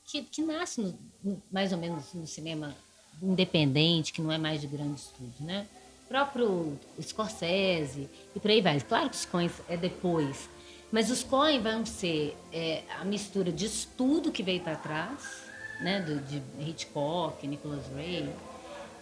que, 0.04 0.22
que 0.22 0.42
nasce 0.42 0.80
no- 1.22 1.42
mais 1.50 1.72
ou 1.72 1.78
menos 1.78 2.12
no 2.14 2.26
cinema 2.26 2.74
independente, 3.22 4.12
que 4.12 4.20
não 4.20 4.30
é 4.30 4.38
mais 4.38 4.60
de 4.60 4.66
grande 4.66 5.00
estúdio, 5.00 5.34
né? 5.44 5.66
O 6.04 6.08
próprio 6.08 6.78
Scorsese 7.02 8.08
e 8.34 8.38
por 8.40 8.50
aí 8.50 8.60
vai. 8.60 8.80
Claro 8.80 9.10
que 9.10 9.16
os 9.16 9.24
Coen 9.24 9.50
é 9.68 9.76
depois, 9.76 10.48
mas 10.92 11.10
os 11.10 11.22
Coen 11.22 11.60
vão 11.60 11.84
ser 11.84 12.36
é, 12.52 12.82
a 13.00 13.04
mistura 13.04 13.50
de 13.52 13.66
estudo 13.66 14.30
que 14.30 14.42
veio 14.42 14.60
para 14.60 14.76
trás, 14.76 15.44
né? 15.80 16.00
Do, 16.00 16.20
de 16.20 16.42
Hitchcock, 16.60 17.46
Nicholas 17.46 17.84
Ray 17.94 18.28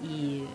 e 0.01 0.47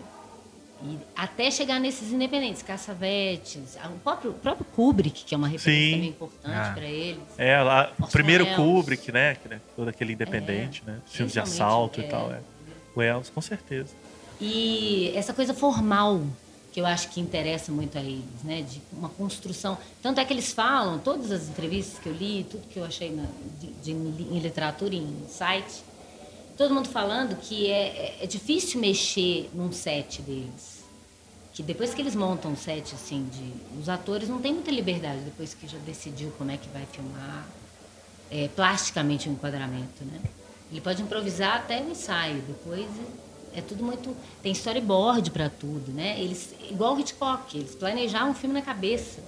e 0.82 0.98
até 1.14 1.50
chegar 1.50 1.78
nesses 1.78 2.10
independentes, 2.10 2.62
Cassavetes, 2.62 3.76
o 3.84 3.98
próprio, 3.98 4.32
próprio 4.32 4.64
Kubrick, 4.74 5.24
que 5.26 5.34
é 5.34 5.38
uma 5.38 5.46
referência 5.46 5.96
também 5.96 6.08
importante 6.08 6.54
Ah. 6.56 6.72
para 6.74 6.86
eles. 6.86 7.22
É, 7.36 7.60
lá, 7.60 7.92
o 8.00 8.06
primeiro 8.06 8.44
Welles. 8.44 8.56
Kubrick, 8.58 9.12
né? 9.12 9.34
que, 9.34 9.48
né, 9.48 9.60
Todo 9.76 9.88
aquele 9.88 10.14
independente, 10.14 10.82
né? 10.86 11.00
Filmes 11.06 11.34
de 11.34 11.40
assalto 11.40 12.00
e 12.00 12.04
é. 12.04 12.08
tal. 12.08 12.32
É. 12.32 12.40
O 12.96 13.00
Wells, 13.00 13.28
com 13.28 13.42
certeza. 13.42 13.94
E 14.40 15.12
essa 15.14 15.34
coisa 15.34 15.52
formal 15.52 16.22
que 16.72 16.80
eu 16.80 16.86
acho 16.86 17.08
que 17.10 17.20
interessa 17.20 17.72
muito 17.72 17.98
a 17.98 18.00
eles, 18.00 18.42
né? 18.44 18.62
De 18.62 18.80
uma 18.92 19.08
construção. 19.08 19.76
Tanto 20.02 20.20
é 20.20 20.24
que 20.24 20.32
eles 20.32 20.52
falam, 20.52 20.98
todas 20.98 21.30
as 21.32 21.48
entrevistas 21.48 21.98
que 21.98 22.08
eu 22.08 22.12
li, 22.14 22.46
tudo 22.48 22.66
que 22.68 22.78
eu 22.78 22.84
achei 22.84 23.10
na, 23.10 23.24
de, 23.60 23.66
de- 23.82 23.92
em 23.92 24.38
literatura, 24.38 24.94
em 24.94 25.24
site, 25.28 25.82
todo 26.56 26.72
mundo 26.72 26.88
falando 26.88 27.36
que 27.40 27.66
é, 27.68 27.88
é- 27.88 28.18
é 28.22 28.26
difícil 28.26 28.80
mexer 28.80 29.50
num 29.52 29.72
set 29.72 30.22
deles. 30.22 30.80
Que 31.52 31.62
depois 31.64 31.92
que 31.92 32.00
eles 32.00 32.14
montam 32.14 32.52
um 32.52 32.56
set, 32.56 32.94
assim, 32.94 33.28
de, 33.32 33.80
os 33.80 33.88
atores 33.88 34.28
não 34.28 34.40
têm 34.40 34.54
muita 34.54 34.70
liberdade 34.70 35.20
depois 35.22 35.52
que 35.52 35.66
já 35.66 35.78
decidiu 35.78 36.30
como 36.38 36.50
é 36.52 36.56
que 36.56 36.68
vai 36.68 36.86
filmar 36.92 37.46
é, 38.30 38.46
plasticamente 38.48 39.28
o 39.28 39.32
enquadramento, 39.32 40.04
né? 40.04 40.20
Ele 40.70 40.80
pode 40.80 41.02
improvisar 41.02 41.56
até 41.56 41.82
o 41.82 41.90
ensaio, 41.90 42.40
depois 42.42 42.86
é, 43.54 43.58
é 43.58 43.62
tudo 43.62 43.82
muito 43.84 44.16
tem 44.42 44.52
storyboard 44.52 45.30
para 45.30 45.48
tudo, 45.48 45.92
né? 45.92 46.20
Eles 46.20 46.54
igual 46.70 46.96
o 46.96 47.00
Hitchcock, 47.00 47.56
eles 47.58 47.74
planejavam 47.74 48.30
um 48.30 48.34
filme 48.34 48.54
na 48.54 48.62
cabeça. 48.62 49.20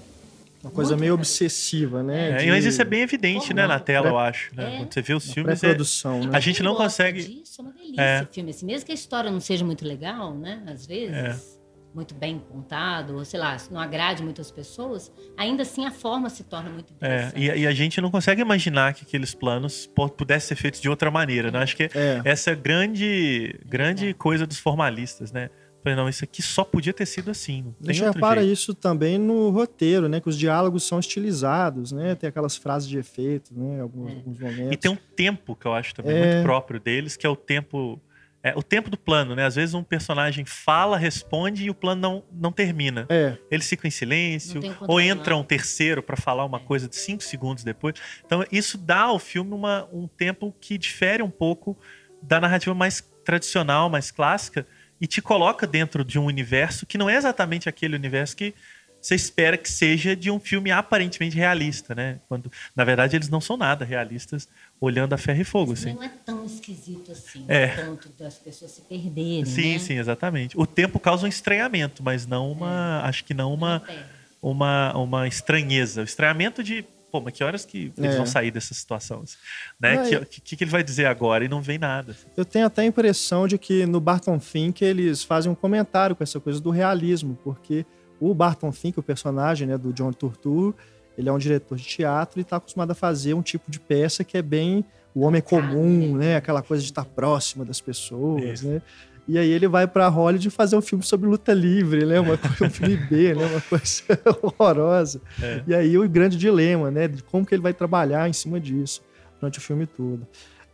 Uma 0.62 0.70
coisa 0.70 0.90
Muito 0.92 1.00
meio 1.00 1.14
obsessiva, 1.14 2.04
né? 2.04 2.30
É, 2.30 2.36
de- 2.36 2.46
mas 2.50 2.64
isso 2.64 2.80
é 2.80 2.84
bem 2.84 3.00
evidente, 3.02 3.52
né, 3.52 3.66
na 3.66 3.80
tela, 3.80 4.08
eu 4.08 4.16
acho. 4.18 4.54
Né? 4.54 4.74
É. 4.74 4.78
Quando 4.78 4.94
você 4.94 5.02
vê 5.02 5.14
os 5.14 5.32
filmes, 5.32 5.58
é, 5.58 5.60
pré-produção, 5.60 6.20
né? 6.20 6.30
a 6.32 6.38
gente 6.38 6.62
não 6.62 6.76
consegue. 6.76 7.20
Disso, 7.24 7.60
é 7.60 7.64
uma 7.64 7.72
delícia 7.72 8.00
É. 8.00 8.26
filme 8.30 8.50
assim, 8.50 8.64
mesmo 8.66 8.86
que 8.86 8.92
a 8.92 8.94
história 8.94 9.28
não 9.28 9.40
seja 9.40 9.64
muito 9.64 9.84
legal, 9.84 10.32
né? 10.34 10.62
Às 10.72 10.86
vezes. 10.86 11.51
É. 11.92 11.96
muito 11.96 12.14
bem 12.14 12.38
contado, 12.38 13.14
ou 13.16 13.24
sei 13.24 13.38
lá, 13.38 13.56
não 13.70 13.80
agrade 13.80 14.22
muitas 14.22 14.50
pessoas, 14.50 15.12
ainda 15.36 15.62
assim 15.62 15.84
a 15.84 15.90
forma 15.90 16.28
se 16.30 16.42
torna 16.44 16.70
muito 16.70 16.92
É, 17.00 17.06
interessante. 17.28 17.38
e, 17.40 17.60
e 17.60 17.66
a 17.66 17.72
gente 17.72 18.00
não 18.00 18.10
consegue 18.10 18.40
imaginar 18.40 18.94
que 18.94 19.04
aqueles 19.04 19.34
planos 19.34 19.88
pudessem 20.16 20.48
ser 20.48 20.56
feitos 20.56 20.80
de 20.80 20.88
outra 20.88 21.10
maneira, 21.10 21.50
né? 21.50 21.58
Acho 21.60 21.76
que 21.76 21.84
É. 21.94 22.20
essa 22.24 22.50
é 22.50 22.52
a 22.54 22.56
grande, 22.56 23.58
grande 23.66 24.14
coisa 24.14 24.46
dos 24.46 24.58
formalistas, 24.58 25.30
né? 25.32 25.50
Falei, 25.82 25.96
não, 25.96 26.08
isso 26.08 26.22
aqui 26.22 26.40
só 26.40 26.62
podia 26.62 26.92
ter 26.92 27.04
sido 27.06 27.28
assim. 27.30 27.74
Não 27.80 27.90
A 27.90 27.92
gente 27.92 28.04
repara 28.04 28.40
jeito. 28.40 28.52
isso 28.52 28.72
também 28.72 29.18
no 29.18 29.50
roteiro, 29.50 30.08
né? 30.08 30.20
Que 30.20 30.28
os 30.28 30.38
diálogos 30.38 30.84
são 30.84 31.00
estilizados, 31.00 31.90
né? 31.90 32.14
Tem 32.14 32.28
aquelas 32.28 32.56
frases 32.56 32.88
de 32.88 32.98
efeito, 32.98 33.52
né? 33.52 33.80
Alguns, 33.80 34.12
alguns 34.12 34.38
momentos. 34.38 34.72
E 34.72 34.76
tem 34.76 34.90
um 34.92 34.96
tempo 35.16 35.56
que 35.56 35.66
eu 35.66 35.72
acho 35.74 35.92
também 35.92 36.14
É. 36.16 36.34
muito 36.34 36.42
próprio 36.44 36.78
deles, 36.78 37.16
que 37.16 37.26
é 37.26 37.28
o 37.28 37.34
tempo. 37.36 38.00
É, 38.42 38.52
o 38.56 38.62
tempo 38.62 38.90
do 38.90 38.96
plano, 38.96 39.36
né? 39.36 39.44
Às 39.44 39.54
vezes 39.54 39.74
um 39.74 39.84
personagem 39.84 40.44
fala, 40.44 40.98
responde 40.98 41.64
e 41.64 41.70
o 41.70 41.74
plano 41.74 42.00
não, 42.00 42.24
não 42.32 42.52
termina. 42.52 43.06
É, 43.08 43.36
Eles 43.50 43.68
ficam 43.68 43.86
em 43.86 43.90
silêncio, 43.90 44.60
ou 44.80 45.00
entra 45.00 45.36
um 45.36 45.44
terceiro 45.44 46.02
pra 46.02 46.16
falar 46.16 46.44
uma 46.44 46.58
coisa 46.58 46.88
de 46.88 46.96
cinco 46.96 47.22
segundos 47.22 47.62
depois. 47.62 47.94
Então, 48.24 48.44
isso 48.50 48.76
dá 48.76 49.02
ao 49.02 49.18
filme 49.18 49.54
uma, 49.54 49.88
um 49.92 50.08
tempo 50.08 50.54
que 50.60 50.76
difere 50.76 51.22
um 51.22 51.30
pouco 51.30 51.78
da 52.20 52.40
narrativa 52.40 52.74
mais 52.74 53.00
tradicional, 53.24 53.88
mais 53.88 54.10
clássica, 54.10 54.66
e 55.00 55.06
te 55.06 55.22
coloca 55.22 55.66
dentro 55.66 56.04
de 56.04 56.18
um 56.18 56.24
universo 56.24 56.86
que 56.86 56.98
não 56.98 57.08
é 57.08 57.16
exatamente 57.16 57.68
aquele 57.68 57.94
universo 57.96 58.36
que 58.36 58.54
você 59.00 59.16
espera 59.16 59.56
que 59.56 59.68
seja 59.68 60.14
de 60.14 60.30
um 60.30 60.38
filme 60.38 60.70
aparentemente 60.70 61.36
realista, 61.36 61.92
né? 61.92 62.20
Quando, 62.28 62.50
na 62.74 62.84
verdade, 62.84 63.16
eles 63.16 63.28
não 63.28 63.40
são 63.40 63.56
nada 63.56 63.84
realistas, 63.84 64.48
olhando 64.84 65.12
a 65.12 65.16
ferro 65.18 65.40
e 65.40 65.44
fogo, 65.44 65.72
assim. 65.72 65.94
Não 65.94 66.02
é 66.02 66.10
tão 66.26 66.44
esquisito 66.44 67.12
assim, 67.12 67.44
É. 67.48 67.66
a 67.66 67.86
ponto 67.86 68.08
das 68.18 68.34
pessoas 68.34 68.72
se 68.72 68.80
perderem, 68.82 69.44
Sim, 69.44 69.74
né? 69.74 69.78
sim, 69.78 69.94
exatamente. 69.98 70.58
O 70.58 70.66
tempo 70.66 70.98
causa 70.98 71.24
um 71.24 71.28
estranhamento, 71.28 72.02
mas 72.02 72.26
não 72.26 72.50
uma. 72.50 73.00
Acho 73.04 73.24
que 73.24 73.32
não 73.32 73.54
uma. 73.54 73.80
É. 73.88 74.02
uma, 74.42 74.92
uma 74.96 75.28
estranheza. 75.28 76.00
O 76.00 76.04
estranhamento 76.04 76.64
de, 76.64 76.84
pô, 77.12 77.20
mas 77.20 77.32
que 77.32 77.44
horas 77.44 77.64
que 77.64 77.92
eles 77.96 78.14
É. 78.14 78.16
vão 78.16 78.26
sair 78.26 78.50
dessa 78.50 78.74
situação? 78.74 79.20
assim, 79.22 79.36
né? 79.80 79.94
Não, 80.10 80.24
que, 80.24 80.40
que, 80.40 80.56
que 80.56 80.64
ele 80.64 80.70
vai 80.70 80.82
dizer 80.82 81.06
agora? 81.06 81.44
E 81.44 81.48
não 81.48 81.62
vem 81.62 81.78
nada. 81.78 82.10
assim. 82.10 82.26
eu 82.36 82.44
tenho 82.44 82.66
até 82.66 82.82
a 82.82 82.84
impressão 82.84 83.46
de 83.46 83.56
que 83.58 83.86
no 83.86 84.00
Barton 84.00 84.40
Fink 84.40 84.84
eles 84.84 85.22
fazem 85.22 85.50
um 85.50 85.54
comentário 85.54 86.16
com 86.16 86.24
essa 86.24 86.40
coisa 86.40 86.60
do 86.60 86.70
realismo, 86.70 87.38
porque 87.44 87.86
o 88.18 88.34
Barton 88.34 88.72
Fink, 88.72 88.98
o 88.98 89.02
personagem 89.02 89.68
né, 89.68 89.78
do 89.78 89.92
John 89.92 90.12
Turturro, 90.12 90.74
ele 91.16 91.28
é 91.28 91.32
um 91.32 91.38
diretor 91.38 91.76
de 91.76 91.84
teatro 91.84 92.40
e 92.40 92.42
está 92.42 92.56
acostumado 92.56 92.90
a 92.90 92.94
fazer 92.94 93.34
um 93.34 93.42
tipo 93.42 93.70
de 93.70 93.78
peça 93.80 94.24
que 94.24 94.36
é 94.36 94.42
bem 94.42 94.84
o 95.14 95.20
homem 95.22 95.42
comum, 95.42 96.16
né? 96.16 96.36
Aquela 96.36 96.62
coisa 96.62 96.82
de 96.82 96.88
estar 96.90 97.04
próxima 97.04 97.64
das 97.64 97.80
pessoas, 97.80 98.60
Isso. 98.60 98.68
né? 98.68 98.82
E 99.28 99.38
aí 99.38 99.50
ele 99.50 99.68
vai 99.68 99.86
para 99.86 100.08
Hollywood 100.08 100.50
fazer 100.50 100.74
um 100.74 100.80
filme 100.82 101.04
sobre 101.04 101.28
luta 101.28 101.52
livre, 101.52 102.04
né? 102.04 102.18
Uma, 102.18 102.36
coisa- 102.36 102.64
um 102.66 102.70
filme 102.70 102.96
B, 102.96 103.34
né? 103.34 103.46
Uma 103.46 103.60
coisa 103.68 104.02
horrorosa. 104.42 105.20
É. 105.40 105.62
E 105.66 105.74
aí 105.74 105.96
o 105.98 106.08
grande 106.08 106.36
dilema, 106.36 106.90
né? 106.90 107.06
De 107.08 107.22
como 107.22 107.46
que 107.46 107.54
ele 107.54 107.62
vai 107.62 107.72
trabalhar 107.72 108.28
em 108.28 108.32
cima 108.32 108.58
disso 108.58 109.02
durante 109.40 109.58
o 109.58 109.62
filme 109.62 109.86
todo. 109.86 110.26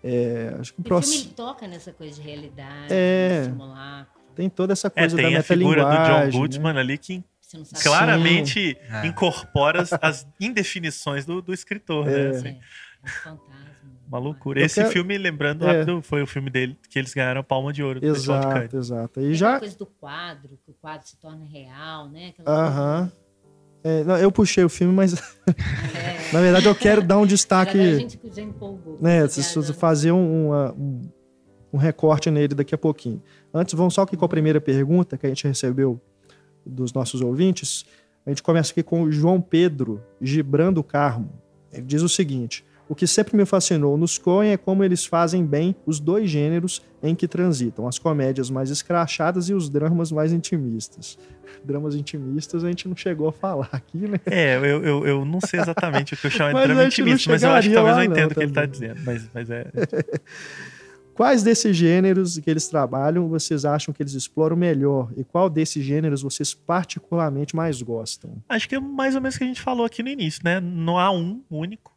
É, 0.02 0.54
acho 0.60 0.72
que 0.72 0.80
o 0.80 0.82
o 0.82 0.84
filme 0.84 0.88
próximo 0.88 1.24
ele 1.24 1.32
toca 1.34 1.66
nessa 1.66 1.92
coisa 1.92 2.14
de 2.14 2.22
realidade, 2.26 2.86
É. 2.94 3.40
de 3.40 3.46
simulacro. 3.48 4.20
tem 4.36 4.48
toda 4.48 4.72
essa 4.72 4.86
É, 4.86 4.90
coisa 4.90 5.16
da 5.16 5.22
tem 5.24 5.36
a 5.36 5.42
figura 5.42 5.82
do 5.84 5.90
John 5.90 5.90
metalinguagem, 5.98 6.40
Goodman 6.40 6.72
né? 6.74 6.80
ali 6.80 6.96
que 6.98 7.24
claramente 7.82 8.76
É. 8.90 9.06
incorpora 9.06 9.82
as, 9.82 9.90
as 10.00 10.26
indefinições 10.40 11.24
do, 11.24 11.40
do 11.42 11.52
escritor, 11.52 12.06
né? 12.06 12.26
É. 12.26 12.28
assim. 12.30 12.48
É, 12.48 12.52
um 13.04 13.08
fantasma. 13.08 13.68
Uma 14.08 14.18
loucura. 14.18 14.60
Eu 14.60 14.64
Esse 14.66 14.76
quero- 14.80 14.90
filme, 14.90 15.18
lembrando 15.18 15.66
É. 15.66 15.72
rápido, 15.80 16.00
foi 16.02 16.22
o 16.22 16.26
filme 16.26 16.48
dele 16.48 16.78
que 16.88 16.98
eles 16.98 17.12
ganharam 17.12 17.40
a 17.40 17.44
Palma 17.44 17.72
de 17.72 17.82
Ouro. 17.82 18.00
Exato, 18.02 18.76
exato. 18.76 19.20
E 19.20 19.34
já 19.34 19.56
a 19.56 19.58
coisa 19.58 19.76
do 19.78 19.84
quadro, 19.86 20.58
que 20.64 20.70
o 20.70 20.74
quadro 20.80 21.06
se 21.06 21.16
torna 21.18 21.44
real, 21.44 22.08
né? 22.08 22.32
Aham. 22.46 23.12
É, 23.84 24.02
não, 24.04 24.16
eu 24.16 24.32
puxei 24.32 24.64
o 24.64 24.68
filme, 24.68 24.92
mas 24.94 25.12
É. 25.94 26.32
na 26.32 26.40
verdade 26.40 26.66
eu 26.66 26.74
quero 26.74 27.02
dar 27.02 27.18
um 27.18 27.26
destaque. 27.26 27.78
A 27.78 27.98
gente 27.98 28.18
já 28.34 28.42
empolgou. 28.42 28.98
né, 29.00 29.26
Tá 29.28 29.62
fazer 29.74 30.10
um, 30.10 30.52
um, 30.52 31.10
um 31.74 31.76
recorte 31.76 32.30
nele 32.30 32.54
daqui 32.54 32.74
a 32.74 32.78
pouquinho. 32.78 33.22
Antes, 33.52 33.74
vamos 33.74 33.92
só 33.94 34.02
aqui 34.02 34.16
com 34.16 34.24
a 34.24 34.28
primeira 34.28 34.58
pergunta 34.60 35.16
que 35.18 35.26
a 35.26 35.28
gente 35.28 35.46
recebeu 35.46 36.00
dos 36.68 36.92
nossos 36.92 37.20
ouvintes. 37.20 37.84
A 38.26 38.30
gente 38.30 38.42
começa 38.42 38.72
aqui 38.72 38.82
com 38.82 39.02
o 39.02 39.12
João 39.12 39.40
Pedro 39.40 40.02
Gibrando 40.20 40.82
Carmo. 40.84 41.32
Ele 41.72 41.82
diz 41.82 42.02
o 42.02 42.08
seguinte: 42.08 42.64
O 42.88 42.94
que 42.94 43.06
sempre 43.06 43.36
me 43.36 43.46
fascinou 43.46 43.96
nos 43.96 44.18
Coen 44.18 44.52
é 44.52 44.56
como 44.56 44.84
eles 44.84 45.06
fazem 45.06 45.44
bem 45.44 45.74
os 45.86 45.98
dois 45.98 46.28
gêneros 46.30 46.82
em 47.02 47.14
que 47.14 47.26
transitam, 47.26 47.88
as 47.88 47.98
comédias 47.98 48.50
mais 48.50 48.70
escrachadas 48.70 49.48
e 49.48 49.54
os 49.54 49.68
dramas 49.70 50.12
mais 50.12 50.32
intimistas. 50.32 51.18
Dramas 51.64 51.96
intimistas 51.96 52.62
a 52.62 52.68
gente 52.68 52.86
não 52.86 52.94
chegou 52.94 53.28
a 53.28 53.32
falar 53.32 53.68
aqui, 53.72 53.98
né? 53.98 54.20
É, 54.26 54.56
eu, 54.56 54.84
eu, 54.84 55.06
eu 55.06 55.24
não 55.24 55.40
sei 55.40 55.58
exatamente 55.58 56.14
o 56.14 56.16
que 56.16 56.26
eu 56.26 56.30
chamo 56.30 56.56
de 56.56 56.66
drama 56.66 56.84
intimista, 56.84 57.30
mas 57.32 57.42
eu 57.42 57.50
acho 57.50 57.68
que 57.68 57.74
talvez 57.74 57.96
eu 57.96 58.04
entenda 58.04 58.28
o 58.28 58.34
que 58.34 58.42
ele 58.42 58.52
tá 58.52 58.60
também. 58.62 58.70
dizendo. 58.70 59.00
Mas, 59.04 59.28
mas 59.34 59.50
é. 59.50 59.66
Quais 61.18 61.42
desses 61.42 61.76
gêneros 61.76 62.38
que 62.38 62.48
eles 62.48 62.68
trabalham 62.68 63.28
vocês 63.28 63.64
acham 63.64 63.92
que 63.92 64.00
eles 64.00 64.12
exploram 64.14 64.56
melhor? 64.56 65.10
E 65.16 65.24
qual 65.24 65.50
desses 65.50 65.84
gêneros 65.84 66.22
vocês 66.22 66.54
particularmente 66.54 67.56
mais 67.56 67.82
gostam? 67.82 68.36
Acho 68.48 68.68
que 68.68 68.76
é 68.76 68.78
mais 68.80 69.16
ou 69.16 69.20
menos 69.20 69.34
o 69.34 69.38
que 69.38 69.42
a 69.44 69.48
gente 69.48 69.60
falou 69.60 69.84
aqui 69.84 70.00
no 70.00 70.08
início, 70.08 70.40
né? 70.44 70.60
Não 70.60 70.96
há 70.96 71.10
um 71.10 71.42
único. 71.50 71.92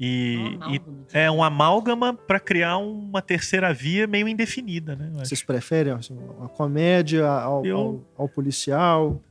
E, 0.00 0.58
Um 0.66 0.74
e 0.74 0.80
é 1.12 1.30
um 1.30 1.42
amálgama 1.42 2.14
para 2.14 2.40
criar 2.40 2.78
uma 2.78 3.20
terceira 3.20 3.74
via 3.74 4.06
meio 4.06 4.26
indefinida, 4.26 4.96
né? 4.96 5.10
Vocês 5.16 5.42
preferem 5.42 5.92
assim, 5.92 6.18
a 6.42 6.48
comédia 6.48 7.26
ao, 7.28 7.62
Eu- 7.64 7.76
ao- 7.78 8.00
ao 8.24 8.28
policial? 8.28 9.22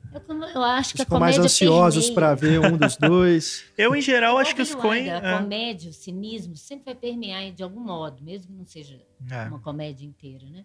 Eu, 0.54 0.63
acho 0.63 0.91
que 0.91 0.97
Vocês 0.97 1.01
a 1.01 1.06
ficam 1.06 1.19
mais 1.19 1.36
comédia 1.36 1.45
ansiosos 1.45 2.10
para 2.10 2.34
ver 2.36 2.60
um 2.60 2.78
dos 2.78 2.95
dois? 2.97 3.65
Eu, 3.78 3.95
em 3.95 4.01
geral, 4.01 4.38
acho 4.38 4.56
que 4.56 4.62
os. 4.62 4.73
Wilder, 4.73 5.08
é, 5.23 5.34
A 5.36 5.39
comédia, 5.41 5.89
o 5.89 5.93
cinismo, 5.93 6.56
sempre 6.56 6.86
vai 6.86 6.95
permear 6.95 7.51
de 7.51 7.62
algum 7.63 7.80
modo, 7.82 8.23
mesmo 8.23 8.47
que 8.47 8.54
não 8.58 8.65
seja 8.65 8.99
É. 9.30 9.43
uma 9.47 9.60
comédia 9.60 10.06
inteira, 10.06 10.45
né? 10.49 10.63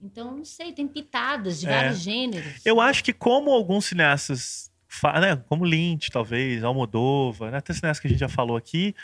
Então, 0.00 0.36
não 0.36 0.44
sei, 0.44 0.72
tem 0.72 0.86
pitadas 0.86 1.60
de 1.60 1.66
É. 1.66 1.70
vários 1.70 1.98
gêneros. 2.00 2.64
Eu 2.64 2.80
acho 2.80 3.02
que 3.02 3.12
como 3.12 3.50
alguns 3.50 3.86
cineastas, 3.86 4.70
né, 5.20 5.36
como 5.48 5.64
Lynch, 5.64 6.10
talvez, 6.10 6.62
Almodóvar, 6.62 7.50
né, 7.50 7.58
até 7.58 7.72
cineastas 7.72 8.00
que 8.00 8.06
a 8.06 8.10
gente 8.10 8.20
já 8.20 8.28
falou 8.28 8.56
aqui, 8.56 8.94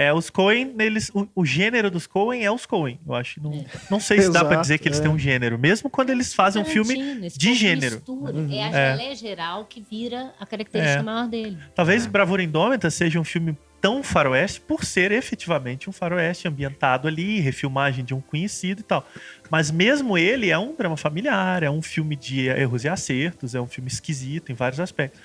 é, 0.00 0.12
os 0.14 0.30
Coen, 0.30 0.74
eles, 0.78 1.10
o, 1.12 1.26
o 1.34 1.44
gênero 1.44 1.90
dos 1.90 2.06
Coen 2.06 2.44
é 2.44 2.50
os 2.52 2.64
Coen. 2.64 3.00
Eu 3.04 3.14
acho 3.14 3.34
que 3.34 3.40
não, 3.40 3.52
É. 3.52 3.64
não 3.90 3.98
sei 3.98 4.20
se 4.22 4.28
dá 4.30 4.40
pra 4.40 4.50
Exato, 4.50 4.60
dizer 4.62 4.78
que 4.78 4.86
eles 4.86 5.00
é. 5.00 5.02
têm 5.02 5.10
um 5.10 5.18
gênero, 5.18 5.58
mesmo 5.58 5.90
quando 5.90 6.10
eles 6.10 6.32
fazem 6.32 6.62
um 6.62 6.64
filme. 6.64 7.28
De 7.36 7.54
gênero. 7.54 7.96
Mistura. 7.96 8.32
Uhum. 8.32 8.52
É 8.52 8.62
a 8.62 8.68
É. 8.78 8.96
geleia 8.96 9.14
geral 9.16 9.64
que 9.64 9.84
vira 9.90 10.32
a 10.38 10.46
característica 10.46 11.00
É. 11.00 11.02
maior 11.02 11.26
dele. 11.26 11.58
Talvez 11.74 12.04
É. 12.06 12.08
Bravura 12.08 12.42
Indômita 12.42 12.88
seja 12.90 13.18
um 13.18 13.24
filme 13.24 13.58
tão 13.80 14.02
faroeste 14.02 14.60
por 14.60 14.84
ser 14.84 15.10
efetivamente 15.12 15.88
um 15.90 15.92
faroeste 15.92 16.46
ambientado 16.46 17.06
ali, 17.08 17.40
refilmagem 17.40 18.04
de 18.04 18.14
um 18.14 18.20
conhecido 18.20 18.80
e 18.80 18.84
tal. 18.84 19.04
Mas 19.50 19.70
mesmo 19.70 20.16
ele 20.16 20.48
é 20.50 20.58
um 20.58 20.74
drama 20.76 20.96
familiar, 20.96 21.62
é 21.64 21.70
um 21.70 21.82
filme 21.82 22.14
de 22.16 22.46
erros 22.48 22.84
e 22.84 22.88
acertos, 22.88 23.54
é 23.54 23.60
um 23.60 23.66
filme 23.66 23.88
esquisito 23.88 24.50
em 24.52 24.54
vários 24.54 24.78
aspectos. 24.80 25.20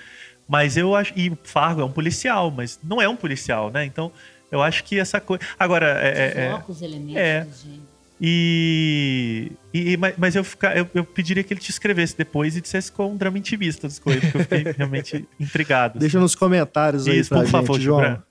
Mas 0.48 0.76
eu 0.76 0.94
acho. 0.94 1.12
E 1.16 1.32
Fargo 1.42 1.80
é 1.80 1.84
um 1.84 1.90
policial, 1.90 2.50
mas 2.50 2.78
não 2.84 3.00
é 3.00 3.08
um 3.08 3.16
policial, 3.16 3.70
né? 3.70 3.84
Então 3.86 4.12
eu 4.50 4.62
acho 4.62 4.84
que 4.84 4.98
essa 4.98 5.20
coisa. 5.20 5.42
Agora, 5.58 5.86
é- 6.00 6.08
é- 6.08 6.40
é, 6.44 6.84
elementos 6.84 7.16
é. 7.16 7.44
do 7.44 7.50
gênero. 7.52 7.94
e, 8.20 9.52
e- 9.72 9.96
mas- 9.96 10.34
eu, 10.36 10.44
ficar, 10.44 10.76
eu, 10.76 10.88
eu 10.94 11.04
pediria 11.04 11.42
que 11.42 11.52
ele 11.52 11.60
te 11.60 11.70
escrevesse 11.70 12.16
depois 12.16 12.56
e 12.56 12.60
dissesse 12.60 12.90
com 12.90 13.10
um 13.12 13.16
drama 13.16 13.38
intimista 13.38 13.86
das 13.88 13.98
coisas, 13.98 14.22
porque 14.30 14.38
eu 14.38 14.42
fiquei 14.42 14.72
realmente 14.78 15.28
intrigado. 15.38 15.98
Deixa 15.98 16.18
nos 16.20 16.34
comentários 16.34 17.06
aí 17.06 17.18
Isso, 17.18 17.28
pra 17.28 17.38
por 17.38 17.44
gente, 17.46 17.52
favor, 17.52 17.80
João. 17.80 18.00
Gibran. 18.00 18.22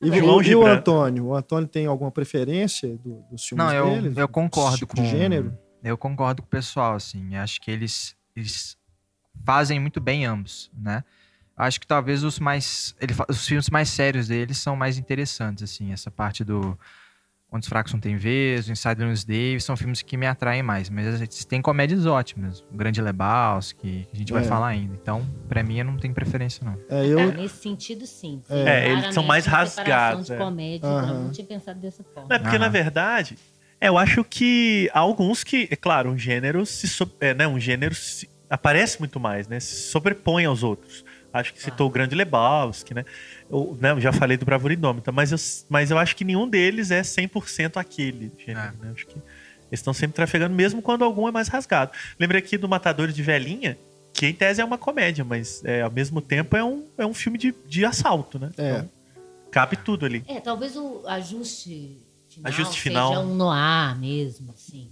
E, 0.00 0.10
o- 0.10 0.14
João 0.42 0.42
e 0.42 0.54
o. 0.54 0.66
Antônio? 0.66 1.26
O 1.26 1.34
Antônio 1.34 1.68
tem 1.68 1.86
alguma 1.86 2.10
preferência 2.10 2.88
do, 2.96 3.22
dos 3.30 3.44
filmes 3.46 3.64
Não, 3.66 3.72
eu, 3.72 3.90
dele? 4.02 4.14
eu 4.16 4.28
concordo 4.28 4.76
tipo 4.78 4.96
com 4.96 5.02
de 5.02 5.08
gênero? 5.10 5.56
Eu 5.84 5.96
concordo 5.96 6.42
com 6.42 6.46
o 6.46 6.50
pessoal, 6.50 6.94
assim. 6.94 7.36
Acho 7.36 7.60
que 7.60 7.70
eles, 7.70 8.16
eles 8.34 8.76
fazem 9.44 9.78
muito 9.78 10.00
bem 10.00 10.24
ambos, 10.24 10.70
né? 10.76 11.04
Acho 11.62 11.80
que 11.80 11.86
talvez 11.86 12.22
os 12.24 12.38
mais. 12.38 12.94
Ele, 13.00 13.14
os 13.28 13.46
filmes 13.46 13.70
mais 13.70 13.88
sérios 13.88 14.28
deles 14.28 14.58
são 14.58 14.74
mais 14.76 14.98
interessantes, 14.98 15.62
assim. 15.62 15.92
Essa 15.92 16.10
parte 16.10 16.44
do. 16.44 16.78
Onde 17.54 17.64
os 17.64 17.68
Fracos 17.68 17.92
Não 17.92 18.00
Tem 18.00 18.16
Vez, 18.16 18.66
o 18.66 18.72
Inside 18.72 18.98
Llewyn 18.98 19.14
Davis, 19.26 19.64
são 19.64 19.76
filmes 19.76 20.00
que 20.00 20.16
me 20.16 20.26
atraem 20.26 20.62
mais. 20.62 20.88
Mas 20.88 21.44
têm 21.44 21.60
comédias 21.60 22.06
ótimas. 22.06 22.60
O 22.72 22.74
Grande 22.74 23.02
Lebowski, 23.02 24.06
que 24.08 24.16
a 24.16 24.16
gente 24.16 24.32
vai 24.32 24.42
É. 24.42 24.46
falar 24.46 24.68
ainda. 24.68 24.94
Então, 24.94 25.28
pra 25.50 25.62
mim, 25.62 25.78
eu 25.78 25.84
não 25.84 25.98
tenho 25.98 26.14
preferência, 26.14 26.64
não. 26.64 26.78
É, 26.88 27.06
eu, 27.06 27.20
Ah, 27.20 27.26
nesse 27.32 27.56
sentido, 27.58 28.06
sim. 28.06 28.40
É. 28.48 28.86
É, 28.88 28.90
eles 28.92 29.12
são 29.12 29.22
mais 29.22 29.44
rasgados, 29.44 30.26
De 30.28 30.32
é. 30.32 30.36
comédia, 30.38 30.88
Aham. 30.88 31.08
eu 31.08 31.20
não 31.24 31.30
tinha 31.30 31.46
pensado 31.46 31.78
dessa 31.78 32.02
forma. 32.02 32.26
Não, 32.30 32.36
é 32.36 32.38
porque, 32.38 32.56
Aham. 32.56 32.64
na 32.64 32.68
verdade, 32.70 33.36
é, 33.78 33.88
eu 33.88 33.98
acho 33.98 34.24
que 34.24 34.90
há 34.94 35.00
alguns 35.00 35.44
que, 35.44 35.68
é 35.70 35.76
claro, 35.76 36.10
um 36.10 36.16
gênero 36.16 36.64
se 36.64 36.88
so- 36.88 37.10
é, 37.20 37.34
né, 37.34 37.46
um 37.46 37.60
gênero 37.60 37.94
se- 37.94 38.30
aparece 38.48 38.98
muito 38.98 39.20
mais, 39.20 39.46
né? 39.46 39.60
Se 39.60 39.90
sobrepõe 39.90 40.46
aos 40.46 40.62
outros. 40.62 41.04
Acho 41.32 41.54
que 41.54 41.62
citou 41.62 41.86
o 41.86 41.90
Grande 41.90 42.14
Lebowski, 42.14 42.92
né? 42.94 43.04
Eu, 43.50 43.76
né, 43.80 43.92
eu 43.92 44.00
já 44.00 44.12
falei 44.12 44.36
do 44.36 44.44
Bravura 44.44 44.74
Indômita, 44.74 45.10
mas 45.10 45.32
eu, 45.32 45.38
mas 45.68 45.90
eu 45.90 45.96
acho 45.98 46.14
que 46.14 46.24
nenhum 46.24 46.46
deles 46.48 46.90
é 46.90 47.00
100% 47.02 47.76
aquele 47.78 48.30
gênero, 48.38 48.74
É. 48.82 48.84
né? 48.86 48.92
Acho 48.94 49.06
que 49.06 49.14
Eles 49.70 49.80
estão 49.80 49.94
sempre 49.94 50.14
trafegando, 50.14 50.54
mesmo 50.54 50.82
quando 50.82 51.02
algum 51.02 51.26
é 51.26 51.30
mais 51.30 51.48
rasgado. 51.48 51.92
Lembrei 52.20 52.38
aqui 52.40 52.58
do 52.58 52.68
Matadores 52.68 53.14
de 53.14 53.22
Velhinha, 53.22 53.78
que 54.12 54.26
em 54.26 54.32
tese 54.34 54.60
é 54.60 54.64
uma 54.64 54.76
comédia, 54.76 55.24
mas 55.24 55.64
é, 55.64 55.80
ao 55.80 55.90
mesmo 55.90 56.20
tempo 56.20 56.54
é 56.54 56.62
um, 56.62 56.84
é 56.98 57.06
um 57.06 57.14
filme 57.14 57.38
de, 57.38 57.54
de 57.66 57.82
assalto, 57.82 58.38
né? 58.38 58.50
É. 58.58 58.70
Então, 58.72 58.90
cabe 59.50 59.76
tudo 59.78 60.04
ali. 60.04 60.22
É, 60.28 60.40
talvez 60.40 60.76
o 60.76 61.02
ajuste 61.06 61.96
final, 62.28 62.48
Ajuste 62.52 62.74
seja 62.74 62.82
final. 62.82 63.24
um 63.24 63.34
noir 63.34 63.98
mesmo, 63.98 64.52
assim. 64.52 64.90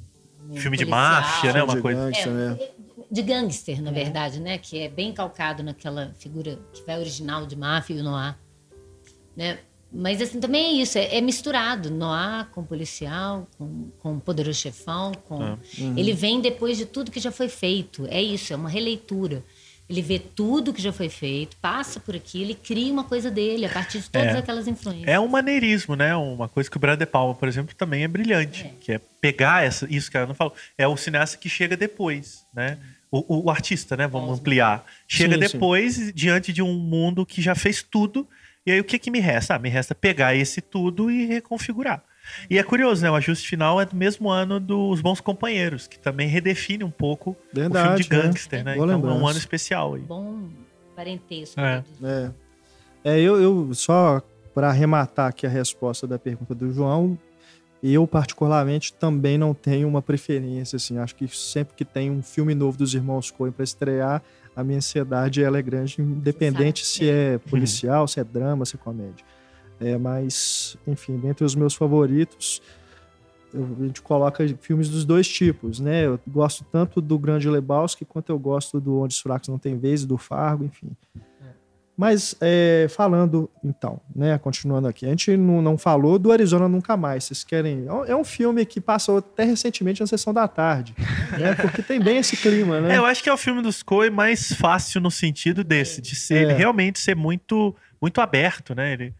Um 0.48 0.56
Filme 0.56 0.78
de 0.78 0.86
policial. 0.86 1.12
máfia, 1.22 1.52
né? 1.52 1.62
Uma 1.62 1.74
de 1.76 1.82
coisa- 1.82 2.04
gangster, 2.06 2.32
né? 2.32 2.58
É, 3.10 3.14
de 3.14 3.22
gangster, 3.22 3.82
na 3.82 3.90
verdade, 3.90 4.40
né? 4.40 4.58
Que 4.58 4.80
é 4.80 4.88
bem 4.88 5.12
calcado 5.12 5.62
naquela 5.62 6.14
figura 6.18 6.58
que 6.72 6.82
vai 6.84 6.98
original 6.98 7.46
de 7.46 7.56
máfia 7.56 7.94
e 7.94 8.00
o 8.00 8.04
noir. 8.04 8.36
Né? 9.36 9.58
Mas 9.92 10.22
assim, 10.22 10.38
também 10.38 10.78
é 10.78 10.82
isso, 10.82 10.96
é, 10.98 11.16
é 11.16 11.20
misturado, 11.20 11.90
noir 11.90 12.46
com 12.52 12.62
policial, 12.62 13.48
com, 13.58 13.90
com 13.98 14.20
poderoso 14.20 14.60
chefão, 14.60 15.12
com... 15.24 15.42
Ah. 15.42 15.58
Ele 15.96 16.12
vem 16.12 16.40
depois 16.40 16.78
de 16.78 16.86
tudo 16.86 17.10
que 17.10 17.18
já 17.18 17.32
foi 17.32 17.48
feito. 17.48 18.06
É 18.08 18.22
isso, 18.22 18.52
é 18.52 18.56
uma 18.56 18.68
releitura. 18.68 19.42
Ele 19.88 20.02
vê 20.02 20.20
tudo 20.20 20.72
que 20.72 20.80
já 20.80 20.92
foi 20.92 21.08
feito, 21.08 21.56
passa 21.56 21.98
por 21.98 22.14
aquilo 22.14 22.52
e 22.52 22.54
cria 22.54 22.92
uma 22.92 23.02
coisa 23.02 23.28
dele 23.28 23.66
a 23.66 23.68
partir 23.68 23.98
de 23.98 24.08
todas 24.08 24.36
É. 24.36 24.38
aquelas 24.38 24.68
influências. 24.68 25.08
É 25.08 25.18
um 25.18 25.26
maneirismo, 25.26 25.96
né? 25.96 26.14
Uma 26.14 26.48
coisa 26.48 26.70
que 26.70 26.76
o 26.76 26.80
Brian 26.80 26.96
De 26.96 27.06
Palma, 27.06 27.34
por 27.34 27.48
exemplo, 27.48 27.74
também 27.74 28.04
é 28.04 28.08
brilhante. 28.08 28.66
É. 28.66 28.72
Que 28.80 28.92
é 28.92 29.00
pegar 29.20 29.64
essa, 29.64 29.88
isso 29.90 30.08
que 30.08 30.16
a 30.16 30.22
Ana 30.22 30.34
falou. 30.34 30.54
É 30.78 30.86
o 30.86 30.96
cineasta 30.96 31.36
que 31.36 31.48
chega 31.48 31.76
depois, 31.76 32.46
né? 32.54 32.78
O, 33.10 33.44
o 33.46 33.50
artista, 33.50 33.96
né? 33.96 34.06
Vamos 34.06 34.38
ampliar. 34.38 34.84
Chega 35.08 35.34
Sim, 35.34 35.42
sim. 35.42 35.52
depois, 35.52 36.12
diante 36.14 36.52
de 36.52 36.62
um 36.62 36.74
mundo 36.74 37.26
que 37.26 37.42
já 37.42 37.54
fez 37.54 37.82
tudo. 37.82 38.26
E 38.64 38.70
aí, 38.70 38.78
o 38.80 38.84
que, 38.84 38.98
que 38.98 39.10
me 39.10 39.18
resta? 39.18 39.54
Ah, 39.54 39.58
me 39.58 39.68
resta 39.68 39.94
pegar 39.94 40.34
esse 40.34 40.60
tudo 40.60 41.10
e 41.10 41.26
reconfigurar. 41.26 42.04
E 42.48 42.58
é 42.58 42.62
curioso, 42.62 43.02
né? 43.02 43.10
O 43.10 43.14
ajuste 43.16 43.48
final 43.48 43.80
é 43.80 43.86
do 43.86 43.96
mesmo 43.96 44.30
ano 44.30 44.60
dos 44.60 45.00
Bons 45.00 45.20
Companheiros, 45.20 45.86
que 45.86 45.98
também 45.98 46.28
redefine 46.28 46.84
um 46.84 46.90
pouco 46.90 47.30
o 47.30 47.36
Verdade, 47.52 47.88
filme 47.88 48.04
de 48.04 48.10
né? 48.10 48.22
gangster, 48.22 48.64
né? 48.64 48.74
Boa 48.76 48.86
Então 48.86 48.94
é 48.94 48.98
um 48.98 49.02
lembrança. 49.02 49.30
ano 49.30 49.38
especial 49.38 49.94
aí. 49.94 50.02
Bom 50.02 50.48
parentesco. 50.94 51.58
É. 51.58 51.82
né? 51.98 52.32
É, 53.02 53.14
é 53.16 53.20
eu, 53.20 53.40
eu 53.40 53.74
só 53.74 54.22
para 54.54 54.68
arrematar 54.68 55.28
aqui 55.28 55.46
a 55.46 55.50
resposta 55.50 56.06
da 56.06 56.18
pergunta 56.18 56.54
do 56.54 56.72
João, 56.72 57.18
eu 57.82 58.06
particularmente 58.06 58.92
também 58.92 59.38
não 59.38 59.54
tenho 59.54 59.88
uma 59.88 60.02
preferência 60.02 60.76
assim. 60.76 60.98
Acho 60.98 61.14
que 61.14 61.26
sempre 61.28 61.74
que 61.74 61.84
tem 61.84 62.10
um 62.10 62.22
filme 62.22 62.54
novo 62.54 62.76
dos 62.76 62.94
irmãos 62.94 63.30
Coen 63.30 63.52
para 63.52 63.64
estrear, 63.64 64.22
a 64.54 64.62
minha 64.64 64.78
ansiedade 64.78 65.42
ela 65.42 65.58
é 65.58 65.62
grande, 65.62 65.96
independente 66.00 66.84
se 66.84 67.08
é 67.08 67.38
policial, 67.38 68.06
se 68.08 68.20
é 68.20 68.24
drama, 68.24 68.64
se 68.66 68.76
é 68.76 68.78
comédia. 68.78 69.24
É, 69.80 69.96
mas, 69.96 70.76
enfim, 70.86 71.16
dentre 71.16 71.42
os 71.44 71.54
meus 71.54 71.74
favoritos, 71.74 72.60
eu- 73.54 73.66
a 73.80 73.84
gente 73.86 74.02
coloca 74.02 74.46
filmes 74.60 74.90
dos 74.90 75.04
dois 75.06 75.26
tipos, 75.26 75.80
né? 75.80 76.04
Eu 76.06 76.20
gosto 76.28 76.64
tanto 76.70 77.00
do 77.00 77.18
Grande 77.18 77.48
Lebowski 77.48 78.04
quanto 78.04 78.30
eu 78.30 78.38
gosto 78.38 78.78
do 78.78 78.98
Onde 79.00 79.14
os 79.14 79.20
Fracos 79.20 79.48
Não 79.48 79.58
Tem 79.58 79.78
Vez, 79.78 80.04
do 80.04 80.18
Fargo, 80.18 80.64
enfim. 80.64 80.90
Mas 82.00 82.34
é, 82.40 82.86
falando, 82.88 83.50
então, 83.62 84.00
né, 84.16 84.38
continuando 84.38 84.88
aqui, 84.88 85.04
a 85.04 85.10
gente 85.10 85.36
não, 85.36 85.60
não 85.60 85.76
falou 85.76 86.18
do 86.18 86.32
Arizona 86.32 86.66
Nunca 86.66 86.96
Mais. 86.96 87.24
Vocês 87.24 87.44
querem. 87.44 87.84
é 87.86 87.92
um- 87.92 88.04
É 88.06 88.16
um 88.16 88.24
filme 88.24 88.64
que 88.64 88.80
passou 88.80 89.18
até 89.18 89.44
recentemente 89.44 90.00
na 90.00 90.06
sessão 90.06 90.32
da 90.32 90.48
tarde, 90.48 90.94
né? 91.38 91.54
Porque 91.60 91.82
tem 91.82 92.00
bem 92.00 92.16
esse 92.16 92.38
clima, 92.38 92.80
né? 92.80 92.94
É, 92.94 92.96
eu 92.96 93.04
acho 93.04 93.22
que 93.22 93.28
é 93.28 93.32
o 93.32 93.36
filme 93.36 93.60
dos 93.60 93.82
Coen 93.82 94.08
mais 94.08 94.50
fácil 94.54 94.98
no 94.98 95.10
sentido 95.10 95.62
desse, 95.62 96.00
de 96.00 96.14
ser 96.16 96.36
É. 96.36 96.42
ele 96.44 96.52
realmente 96.54 96.98
ser 96.98 97.14
muito, 97.14 97.76
muito 98.00 98.18
aberto, 98.22 98.74
né? 98.74 98.94
Ele, 98.94 99.12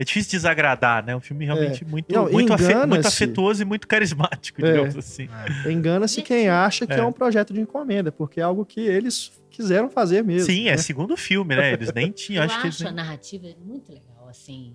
é 0.00 0.04
difícil 0.04 0.30
desagradar, 0.30 1.04
né? 1.04 1.12
É 1.12 1.16
um 1.16 1.20
filme 1.20 1.44
realmente 1.44 1.84
muito, 1.84 2.14
Não, 2.14 2.30
muito, 2.32 2.50
afe- 2.54 2.86
muito 2.86 3.06
afetuoso 3.06 3.60
e 3.60 3.64
muito 3.66 3.86
carismático, 3.86 4.64
É. 4.64 4.72
digamos 4.72 4.96
assim. 4.96 5.28
Engana-se 5.70 6.22
quem 6.22 6.48
acha 6.48 6.86
que 6.86 6.94
é. 6.94 6.98
É. 7.00 7.04
um 7.04 7.12
projeto 7.12 7.52
de 7.52 7.60
encomenda, 7.60 8.10
porque 8.10 8.40
é 8.40 8.42
algo 8.42 8.64
que 8.64 8.80
eles 8.80 9.30
quiseram 9.62 9.88
fazer 9.90 10.22
mesmo. 10.22 10.46
Sim, 10.46 10.68
é 10.68 10.72
né? 10.72 10.76
segundo 10.76 11.16
filme, 11.16 11.54
né? 11.56 11.72
Eles 11.72 11.92
nem 11.92 12.10
tinham, 12.10 12.42
Eu 12.42 12.46
acho 12.46 12.54
acho, 12.54 12.62
que 12.62 12.82
eles 12.82 12.82
a 12.82 12.92
narrativa 12.92 13.48
muito 13.64 13.92
legal, 13.92 14.28
assim. 14.28 14.74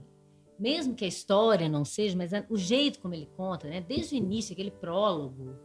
Mesmo 0.60 0.96
que 0.96 1.06
a 1.06 1.08
história 1.08 1.70
não 1.70 1.86
seja, 1.86 2.18
mas 2.18 2.32
o 2.50 2.58
jeito 2.58 3.00
como 3.00 3.14
ele 3.14 3.30
conta, 3.38 3.68
né? 3.68 3.80
Desde 3.82 4.16
o 4.16 4.18
início, 4.18 4.54
aquele 4.54 4.72
prólogo, 4.72 5.56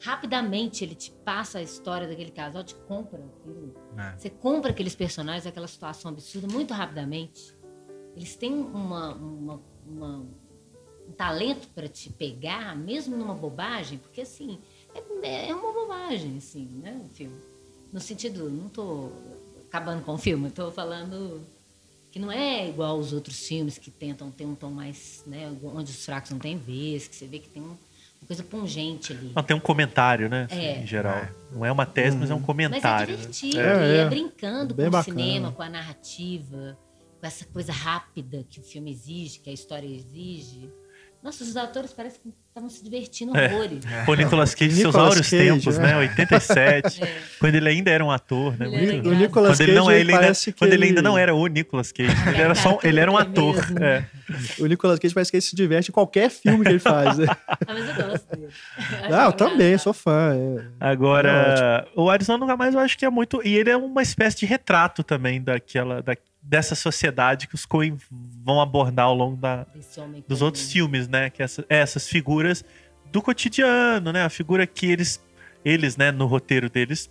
rapidamente 0.00 0.82
ele 0.84 0.96
te 0.96 1.12
passa 1.24 1.58
a 1.58 1.62
história 1.62 2.08
daquele 2.08 2.32
casal, 2.32 2.64
te 2.64 2.74
compra 2.74 3.24
aquilo. 3.24 3.72
É. 3.96 4.18
Você 4.18 4.30
compra 4.30 4.70
aqueles 4.72 4.94
personagens, 4.96 5.46
aquela 5.46 5.68
situação 5.68 6.10
absurda, 6.10 6.48
muito 6.48 6.74
rapidamente. 6.74 7.56
Eles 8.16 8.34
têm 8.34 8.52
uma, 8.52 9.14
uma- 9.14 9.62
uma- 9.86 10.26
um 11.08 11.12
talento 11.12 11.68
para 11.68 11.86
te 11.88 12.10
pegar, 12.12 12.76
mesmo 12.76 13.16
numa 13.16 13.34
bobagem, 13.34 13.98
porque 13.98 14.22
assim, 14.22 14.58
é, 15.22 15.48
é 15.50 15.54
uma 15.54 15.72
bobagem, 15.72 16.36
assim, 16.36 16.66
né? 16.82 17.00
O 17.04 17.14
filme. 17.14 17.36
No 17.92 18.00
sentido, 18.00 18.48
não 18.50 18.68
tô 18.68 19.10
acabando 19.68 20.02
com 20.02 20.14
o 20.14 20.18
filme, 20.18 20.50
tô 20.50 20.70
falando 20.70 21.40
que 22.10 22.18
não 22.18 22.30
é 22.30 22.68
igual 22.68 22.96
aos 22.96 23.12
outros 23.12 23.46
filmes 23.46 23.78
que 23.78 23.90
tentam 23.90 24.30
ter 24.30 24.44
um 24.44 24.54
tom 24.54 24.70
mais, 24.70 25.22
né, 25.26 25.50
onde 25.62 25.90
os 25.90 26.04
fracos 26.04 26.30
não 26.30 26.38
têm 26.38 26.58
vez, 26.58 27.06
que 27.08 27.16
você 27.16 27.26
vê 27.26 27.38
que 27.38 27.48
tem 27.48 27.62
um- 27.62 27.68
uma 28.20 28.26
coisa 28.26 28.42
pungente 28.42 29.12
ali. 29.12 29.32
Não, 29.34 29.42
tem 29.42 29.56
um 29.56 29.60
comentário, 29.60 30.28
né? 30.28 30.46
assim, 30.50 30.60
É. 30.60 30.82
Em 30.82 30.86
geral. 30.86 31.26
Não 31.50 31.64
é 31.64 31.72
uma 31.72 31.84
tese, 31.86 32.16
mas 32.16 32.30
é 32.30 32.34
um 32.34 32.36
Mas 32.36 32.44
é 32.44 32.46
comentário. 32.46 33.14
né? 33.14 33.20
divertido, 33.20 33.58
É, 33.60 33.94
e 33.94 33.96
é 33.96 34.00
é. 34.02 34.08
brincando 34.08 34.74
Bem 34.74 34.86
com 34.86 34.92
bacana. 34.92 35.16
o 35.16 35.20
cinema, 35.22 35.52
com 35.52 35.62
a 35.62 35.68
narrativa, 35.68 36.78
com 37.20 37.26
essa 37.26 37.44
coisa 37.46 37.72
rápida 37.72 38.44
que 38.48 38.60
o 38.60 38.62
filme 38.62 38.90
exige, 38.92 39.38
que 39.40 39.50
a 39.50 39.52
história 39.52 39.86
exige. 39.86 40.70
Nossa, 41.22 41.44
os 41.44 41.56
atores 41.56 41.92
parecem 41.92 42.20
que 42.20 42.30
estavam 42.48 42.68
se 42.68 42.82
divertindo 42.82 43.36
É. 43.36 43.46
horrores. 43.46 43.84
O 44.08 44.14
Nicolas 44.14 44.54
Cage, 44.56 44.74
seus 44.74 44.94
áureos 44.96 45.30
tempos, 45.30 45.78
é. 45.78 45.82
né? 45.82 45.96
87. 45.96 47.02
É. 47.04 47.16
Quando 47.38 47.54
ele 47.54 47.68
ainda 47.68 47.90
era 47.92 48.04
um 48.04 48.10
ator, 48.10 48.58
né? 48.58 48.66
Ele 48.66 48.92
Muito- 48.94 49.08
O. 49.08 49.14
Nicolas 49.14 49.50
Quando 49.52 49.58
Cage, 49.58 49.70
ele, 49.70 49.78
não, 49.78 49.90
ele 49.90 50.00
ainda, 50.10 50.12
parece 50.20 50.52
que 50.52 50.58
quando 50.58 50.72
ele 50.72 50.82
ele- 50.82 50.88
ainda 50.90 51.02
não 51.02 51.16
era 51.16 51.32
o 51.32 51.46
Nicolas 51.46 51.92
Cage. 51.92 52.10
Ele 52.28 52.42
era, 52.42 52.54
só, 52.56 52.76
ele 52.82 52.98
era 52.98 53.10
um 53.10 53.18
É 53.18 53.22
ator. 53.22 53.54
é. 53.80 54.04
O 54.58 54.66
Nicolas 54.66 54.98
Cage 54.98 55.14
parece 55.14 55.30
que 55.30 55.36
ele 55.36 55.42
se 55.42 55.54
diverte 55.54 55.90
em 55.90 55.92
qualquer 55.92 56.28
filme 56.28 56.64
que 56.64 56.70
ele 56.72 56.78
faz. 56.80 57.18
né? 57.18 57.26
Ah, 57.48 57.56
mas 57.68 57.88
eu 57.88 57.94
gosto 58.10 58.36
dele. 58.36 58.48
ah, 59.12 59.24
eu 59.26 59.32
também, 59.32 59.78
sou 59.78 59.92
fã. 59.92 60.34
é. 60.34 60.64
Agora, 60.80 61.86
o 61.94 62.10
Arizona 62.10 62.38
Nunca 62.38 62.56
Mais 62.56 62.74
eu 62.74 62.80
acho 62.80 62.98
que 62.98 63.04
é 63.04 63.10
muito. 63.10 63.40
E 63.44 63.54
ele 63.56 63.70
é 63.70 63.76
uma 63.76 64.02
espécie 64.02 64.38
de 64.38 64.46
retrato 64.46 65.04
também 65.04 65.40
daquela, 65.40 66.02
da, 66.02 66.16
dessa 66.42 66.74
sociedade 66.74 67.46
que 67.46 67.54
os 67.54 67.64
Coen 67.64 67.96
vão 68.44 68.60
abordar 68.60 69.06
ao 69.06 69.14
longo 69.14 69.36
da, 69.36 69.64
dos 69.74 69.94
comum. 69.94 70.44
outros 70.44 70.70
filmes, 70.72 71.08
né? 71.08 71.30
Que 71.30 71.42
essa- 71.42 71.64
essas 71.68 72.08
figuras 72.08 72.64
do 73.10 73.22
cotidiano, 73.22 74.12
né? 74.12 74.24
A 74.24 74.28
figura 74.30 74.66
que 74.66 74.86
eles, 74.90 75.22
eles 75.64 75.96
né, 75.96 76.10
no 76.10 76.26
roteiro 76.26 76.68
deles, 76.68 77.10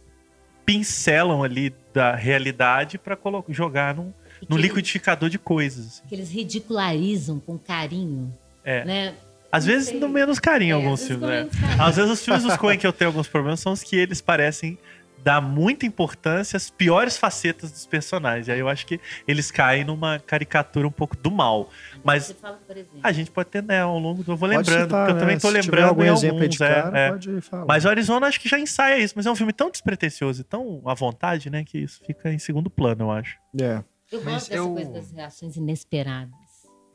pincelam 0.65 1.44
ali 1.44 1.74
da 1.94 2.15
realidade 2.15 2.98
para 2.98 3.17
jogar 3.50 3.96
num, 3.96 4.13
num 4.48 4.58
liquidificador 4.58 5.30
de 5.30 5.39
coisas. 5.39 5.86
assim. 5.88 6.04
Que 6.08 6.15
eles 6.15 6.30
ridicularizam 6.32 7.39
com 7.39 7.58
carinho. 7.58 8.34
É. 8.63 8.86
Né? 8.86 9.13
Às 9.52 9.65
Não 9.65 9.74
vezes, 9.74 10.00
no 10.00 10.08
menos 10.08 10.39
carinho 10.39 10.74
É, 10.74 10.76
alguns 10.76 11.06
filmes, 11.06 11.28
né? 11.28 11.50
Às 11.78 11.98
vezes 11.98 12.12
os 12.12 12.24
filmes 12.24 12.44
dos 12.44 12.56
Coen 12.56 12.78
que 12.78 12.88
eu 12.88 12.94
tenho 12.94 13.10
alguns 13.10 13.28
problemas 13.28 13.60
são 13.60 13.74
os 13.74 13.84
que 13.84 13.96
eles 13.98 14.22
parecem 14.22 14.78
dar 15.23 15.39
muita 15.41 15.86
importância 15.86 16.57
às 16.57 16.69
piores 16.69 17.17
facetas 17.17 17.71
dos 17.71 17.86
personagens. 17.86 18.49
Aí 18.49 18.60
eu 18.60 18.67
acho 18.67 18.86
que 18.86 18.99
eles 19.27 19.51
caem 19.51 19.84
numa 19.84 20.19
caricatura 20.19 20.88
um 20.88 20.91
pouco 20.91 21.15
do 21.15 21.29
mal. 21.29 21.69
Mas 22.03 22.31
fala, 22.31 22.60
a 23.03 23.12
gente 23.12 23.29
pode 23.29 23.49
ter, 23.49 23.62
né, 23.63 23.81
ao 23.81 23.97
longo 23.99 24.23
do... 24.23 24.31
Eu 24.31 24.36
vou 24.38 24.49
Pode 24.49 24.57
lembrando, 24.69 24.88
citar, 24.88 24.99
porque 25.05 25.12
eu 25.12 25.15
né? 25.15 25.19
também 25.21 25.38
tô 25.38 25.47
Se 25.51 25.53
tiver 25.62 25.62
lembrando 25.77 25.89
algum 25.89 26.03
em 26.03 26.10
alguns, 26.10 26.49
de 26.55 26.63
é, 26.63 26.67
cara, 26.81 26.97
é. 26.99 27.10
pode 27.12 27.41
falar. 27.41 27.65
Mas 27.65 27.86
o 27.86 27.89
Arizona 27.89 28.27
acho 28.27 28.39
que 28.39 28.49
já 28.49 28.60
ensaia 28.60 28.97
isso, 28.99 29.13
mas 29.15 29.25
é 29.25 29.31
um 29.31 29.36
filme 29.36 29.53
tão 29.53 29.69
despretensioso 29.69 30.41
e 30.41 30.43
tão 30.43 30.81
à 30.86 30.93
vontade, 30.93 31.49
né, 31.49 31.63
que 31.63 31.77
isso 31.77 32.01
fica 32.05 32.31
em 32.34 32.39
segundo 32.39 32.69
plano, 32.69 33.03
eu 33.05 33.12
acho. 33.12 33.38
É. 33.60 33.84
eu 34.12 34.21
mas 34.23 34.34
gosto 34.34 34.49
dessa 34.49 34.53
eu- 34.55 34.73
coisa 34.73 34.91
das 34.91 35.12
reações 35.12 35.55
inesperadas. 35.55 36.34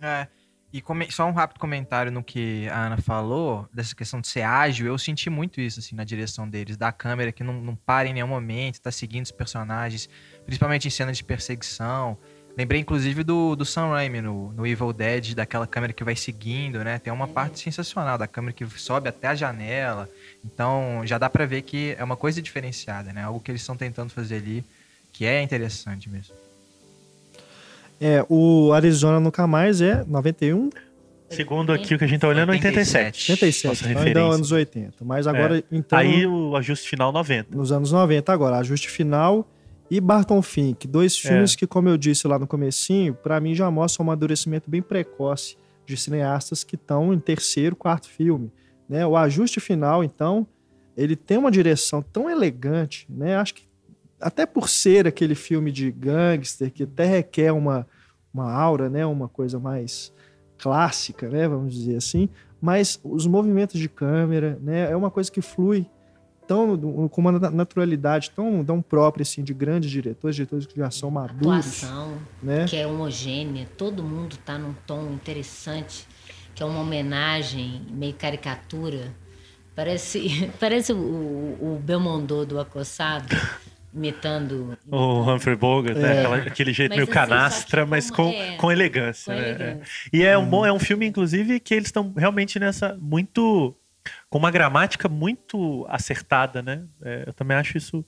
É. 0.01 0.27
E 0.77 1.11
só 1.11 1.27
um 1.27 1.33
rápido 1.33 1.59
comentário 1.59 2.13
no 2.13 2.23
que 2.23 2.69
a 2.69 2.87
Ana 2.87 2.99
falou, 2.99 3.67
dessa 3.73 3.95
questão 3.95 4.21
de 4.21 4.29
ser 4.29 4.43
ágil, 4.43 4.87
eu 4.87 4.99
senti 4.99 5.31
muito 5.31 5.59
isso, 5.59 5.81
assim, 5.81 5.97
na 5.97 6.05
direção 6.05 6.47
deles, 6.47 6.77
da 6.77 6.93
câmera 6.93 7.33
que 7.33 7.43
não, 7.43 7.55
não 7.55 7.75
para 7.75 8.09
em 8.09 8.13
nenhum 8.13 8.27
momento, 8.27 8.81
tá 8.81 8.91
seguindo 8.91 9.25
os 9.25 9.31
personagens, 9.31 10.07
principalmente 10.45 10.87
em 10.87 10.91
cenas 10.91 11.17
de 11.17 11.25
perseguição. 11.25 12.19
Lembrei, 12.59 12.81
inclusive, 12.81 13.25
do, 13.25 13.57
do 13.57 13.65
Sam 13.65 13.89
Raimi 13.89 14.21
no, 14.21 14.53
no 14.53 14.67
Evil 14.67 14.93
Dead, 14.93 15.35
daquela 15.35 15.67
câmera 15.67 15.95
que 15.95 16.05
vai 16.05 16.15
seguindo, 16.17 16.85
né? 16.85 16.99
Tem 16.99 17.13
uma 17.13 17.29
parte 17.29 17.59
sensacional 17.59 18.19
da 18.19 18.27
câmera 18.27 18.53
que 18.53 18.67
sobe 18.79 19.09
até 19.09 19.29
a 19.29 19.35
janela. 19.35 20.09
Então, 20.45 21.03
já 21.05 21.17
dá 21.17 21.31
pra 21.31 21.47
ver 21.47 21.63
que 21.63 21.95
é 21.99 22.05
uma 22.05 22.17
coisa 22.17 22.43
diferenciada, 22.43 23.15
né? 23.15 23.23
Algo 23.23 23.41
que 23.41 23.51
eles 23.51 23.63
estão 23.63 23.77
tentando 23.77 24.11
fazer 24.11 24.37
ali, 24.37 24.65
que 25.13 25.25
é 25.25 25.41
interessante 25.43 26.09
mesmo. 26.09 26.35
É, 28.01 28.25
o 28.29 28.73
Arizona 28.73 29.19
Nunca 29.21 29.47
Mais 29.47 29.81
é 29.81 30.05
91, 30.07 30.71
Segundo 31.29 31.73
aqui 31.73 31.93
o 31.95 31.99
que 31.99 32.05
a 32.05 32.07
gente 32.07 32.21
tá 32.21 32.29
olhando, 32.29 32.51
87. 32.51 33.33
87, 33.33 33.67
Nossa 33.67 33.91
então 33.91 34.03
ainda 34.03 34.21
é 34.21 34.23
anos 34.23 34.53
80. 34.53 35.05
Mas 35.05 35.27
agora, 35.27 35.63
então, 35.73 35.99
Aí 35.99 36.25
o 36.25 36.55
ajuste 36.55 36.89
final 36.89 37.11
90. 37.11 37.57
nos 37.57 37.73
anos 37.73 37.91
90 37.91 38.33
agora, 38.33 38.59
Ajuste 38.59 38.89
Final 38.89 39.45
e 39.91 40.01
Barton 40.01 40.41
Fink, 40.41 40.87
dois 40.87 41.17
É. 41.25 41.29
filmes 41.29 41.57
que, 41.57 41.67
como 41.67 41.89
eu 41.89 41.97
disse 41.97 42.29
lá 42.29 42.39
no 42.39 42.47
comecinho, 42.47 43.13
pra 43.13 43.41
mim 43.41 43.57
já 43.57 43.69
mostram 43.71 44.05
um 44.05 44.09
amadurecimento 44.09 44.71
bem 44.71 44.81
precoce 44.81 45.57
de 45.85 45.97
cineastas 45.97 46.63
que 46.63 46.77
estão 46.77 47.13
em 47.13 47.19
terceiro, 47.19 47.75
quarto 47.75 48.09
filme. 48.09 48.53
Né? 48.89 49.05
O 49.05 49.17
ajuste 49.17 49.59
final, 49.59 50.05
então, 50.05 50.47
ele 50.97 51.17
tem 51.17 51.39
uma 51.39 51.51
direção 51.51 52.03
tão 52.03 52.31
elegante, 52.31 53.05
né? 53.11 53.37
Acho 53.37 53.55
que 53.55 53.63
até 54.21 54.47
por 54.47 54.69
ser 54.69 55.07
aquele 55.07 55.35
filme 55.35 55.71
de 55.71 55.91
gangster 55.91 56.71
que 56.71 56.83
até 56.85 57.05
requer 57.05 57.53
uma, 57.53 57.87
uma 58.33 58.51
aura, 58.53 58.89
né? 58.89 59.05
Uma 59.05 59.29
coisa 59.29 59.59
mais 59.59 60.13
clássica, 60.59 61.29
né? 61.29 61.47
Vamos 61.49 61.75
dizer 61.75 61.97
assim. 61.97 62.29
Mas 62.61 62.99
os 63.05 63.27
movimentos 63.27 63.79
de 63.79 63.89
câmera, 63.89 64.59
né? 64.63 64.91
É 64.91 64.97
uma 64.97 65.11
coisa 65.11 65.31
que 65.31 65.41
flui 65.43 65.87
tão 66.47 66.79
com 67.09 67.21
uma 67.21 67.33
na- 67.33 67.51
naturalidade 67.51 68.31
tão, 68.31 68.65
tão 68.65 68.81
própria 68.81 69.23
assim 69.23 69.43
de 69.43 69.53
grandes 69.53 69.91
diretores, 69.91 70.37
diretores 70.37 70.65
que 70.65 70.77
já 70.79 70.91
são 70.91 71.11
maduros, 71.11 71.83
Atuação, 71.83 72.19
né? 72.43 72.67
que 72.67 72.77
é 72.77 72.87
homogênea, 72.87 73.67
todo 73.77 74.03
mundo 74.03 74.37
tá 74.45 74.57
num 74.57 74.73
tom 74.87 75.11
interessante, 75.13 76.07
que 76.55 76.63
é 76.63 76.67
uma 76.67 76.81
homenagem, 76.81 77.83
meio 77.91 78.15
caricatura. 78.15 79.13
Parece, 79.75 80.51
parece 80.61 80.93
o, 80.93 80.97
o 80.97 81.81
Belmondo 81.85 82.47
do 82.47 82.61
Acossado, 82.61 83.27
imitando. 83.97 84.77
O 84.91 85.23
Humphrey 85.23 85.57
Bogart, 85.57 85.97
né? 85.97 86.17
É. 86.17 86.19
Aquela- 86.21 86.37
aquele 86.37 86.73
jeito 86.73 86.91
Mas 86.91 86.97
meio 86.99 87.05
assim, 87.05 87.13
canastra, 87.13 87.85
que 87.85 87.91
mas 87.91 88.11
com, 88.11 88.29
é, 88.31 88.57
com 88.57 88.71
elegância. 88.71 89.33
com 89.35 89.41
né? 89.41 89.49
elegância. 89.49 89.83
E 90.13 90.23
é 90.23 90.37
um 90.39 90.47
bom, 90.47 90.65
é 90.67 90.73
um 90.73 90.79
filme, 90.79 91.07
inclusive, 91.07 91.59
que 91.59 91.75
eles 91.75 91.89
estão 91.89 92.13
realmente 92.17 92.59
nessa. 92.59 92.97
muito. 93.01 93.75
com 94.31 94.39
uma 94.39 94.51
gramática 94.53 95.09
muito 95.09 95.85
acertada, 95.89 96.63
né? 96.63 96.83
É, 97.03 97.25
eu 97.27 97.33
também 97.33 97.57
acho 97.57 97.77
isso 97.77 98.05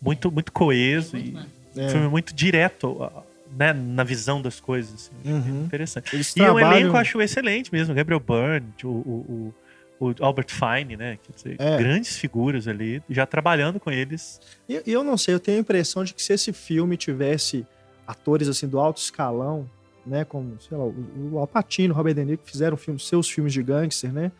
muito, 0.00 0.30
muito 0.32 0.50
coeso 0.52 1.16
Muito 1.16 1.28
e 1.30 1.32
massa. 1.34 1.48
É. 1.76 1.84
um 1.84 1.88
filme 1.90 2.08
muito 2.08 2.34
direto. 2.34 3.10
Né, 3.50 3.72
na 3.72 4.04
visão 4.04 4.42
das 4.42 4.60
coisas. 4.60 5.10
assim. 5.24 5.32
Uhum. 5.32 5.64
Interessante. 5.64 6.14
Eles 6.14 6.28
E 6.36 6.40
o 6.40 6.44
trabalham- 6.44 6.70
elenco 6.72 6.88
eu 6.94 6.96
acho 7.00 7.20
excelente 7.22 7.72
mesmo. 7.72 7.94
Gabriel 7.94 8.20
Byrne, 8.20 8.68
o, 8.84 8.88
o, 8.88 8.90
o, 8.90 9.54
o 10.00 10.14
Albert 10.20 10.48
Fine, 10.50 10.96
né? 10.96 11.18
Dizer, 11.34 11.56
É. 11.58 11.76
grandes 11.78 12.16
figuras 12.16 12.66
ali, 12.68 13.02
já 13.10 13.26
trabalhando 13.26 13.78
com 13.80 13.90
eles. 13.90 14.40
E 14.68 14.82
e 14.86 14.92
eu 14.92 15.02
não 15.02 15.16
sei, 15.16 15.34
eu 15.34 15.40
tenho 15.40 15.58
a 15.58 15.60
impressão 15.60 16.04
de 16.04 16.14
que 16.14 16.22
se 16.22 16.32
esse 16.32 16.52
filme 16.52 16.96
tivesse 16.96 17.66
atores 18.06 18.48
assim 18.48 18.66
do 18.68 18.78
alto 18.78 18.98
escalão, 19.00 19.68
né, 20.06 20.24
como, 20.24 20.56
sei 20.60 20.76
lá, 20.78 20.84
o, 20.84 20.94
o 21.32 21.38
Al 21.38 21.46
Pacino, 21.46 21.92
o 21.92 21.96
Robert 21.96 22.14
De 22.14 22.24
Niro, 22.24 22.38
que 22.38 22.50
fizeram 22.50 22.76
filme, 22.76 22.98
seus 22.98 23.28
filmes 23.28 23.52
de 23.52 23.62
gangster, 23.62 24.12
né? 24.12 24.32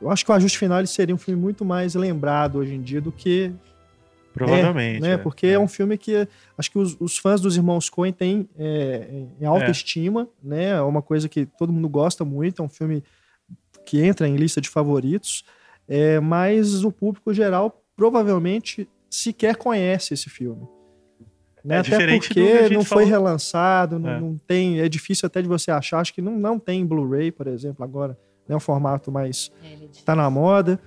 Eu 0.00 0.10
acho 0.10 0.24
que 0.24 0.30
o 0.30 0.34
Ajuste 0.34 0.58
Final 0.58 0.86
seria 0.86 1.14
um 1.14 1.18
filme 1.18 1.40
muito 1.40 1.64
mais 1.64 1.94
lembrado 1.94 2.56
hoje 2.58 2.74
em 2.74 2.80
dia 2.82 3.00
do 3.00 3.10
que 3.12 3.52
Provavelmente. 4.32 5.00
né? 5.00 5.12
é. 5.12 5.16
Porque 5.16 5.46
é. 5.48 5.58
um 5.58 5.66
filme 5.68 5.96
que 5.96 6.28
acho 6.58 6.70
que 6.70 6.78
os, 6.78 6.96
os 7.00 7.16
fãs 7.16 7.40
dos 7.40 7.56
irmãos 7.56 7.88
Coen 7.88 8.12
têm 8.12 8.46
é, 8.58 9.24
em 9.40 9.44
alta 9.46 9.66
É. 9.66 9.70
estima, 9.70 10.28
né? 10.42 10.70
É 10.72 10.80
uma 10.82 11.00
coisa 11.00 11.28
que 11.28 11.46
todo 11.46 11.72
mundo 11.72 11.88
gosta 11.88 12.24
muito, 12.24 12.60
é 12.60 12.64
um 12.64 12.68
filme 12.68 13.02
que 13.86 14.02
entra 14.04 14.28
em 14.28 14.36
lista 14.36 14.60
de 14.60 14.68
favoritos, 14.68 15.44
é, 15.88 16.20
mas 16.20 16.84
o 16.84 16.92
público 16.92 17.32
geral 17.32 17.82
provavelmente 17.96 18.86
sequer 19.08 19.56
conhece 19.56 20.12
esse 20.12 20.28
filme. 20.28 20.66
Né? 21.64 21.76
É 21.76 21.78
até 21.78 21.90
diferente 21.90 22.28
do 22.28 22.34
que 22.34 22.40
a 22.52 22.58
porque 22.60 22.74
não 22.74 22.84
foi 22.84 23.04
falou. 23.04 23.08
relançado, 23.08 23.98
não, 23.98 24.10
É. 24.10 24.20
não 24.20 24.36
tem, 24.46 24.80
é 24.80 24.88
difícil 24.88 25.26
até 25.26 25.40
de 25.40 25.48
você 25.48 25.70
achar, 25.70 26.00
acho 26.00 26.12
que 26.12 26.20
não, 26.20 26.36
não 26.38 26.58
tem 26.58 26.84
Blu-ray, 26.84 27.32
por 27.32 27.46
exemplo, 27.46 27.82
agora, 27.84 28.18
né? 28.48 28.54
um 28.54 28.60
formato 28.60 29.10
mais 29.10 29.50
É, 29.62 29.72
ele 29.72 29.84
é 29.86 30.02
tá 30.04 30.14
na 30.14 30.28
moda. 30.28 30.78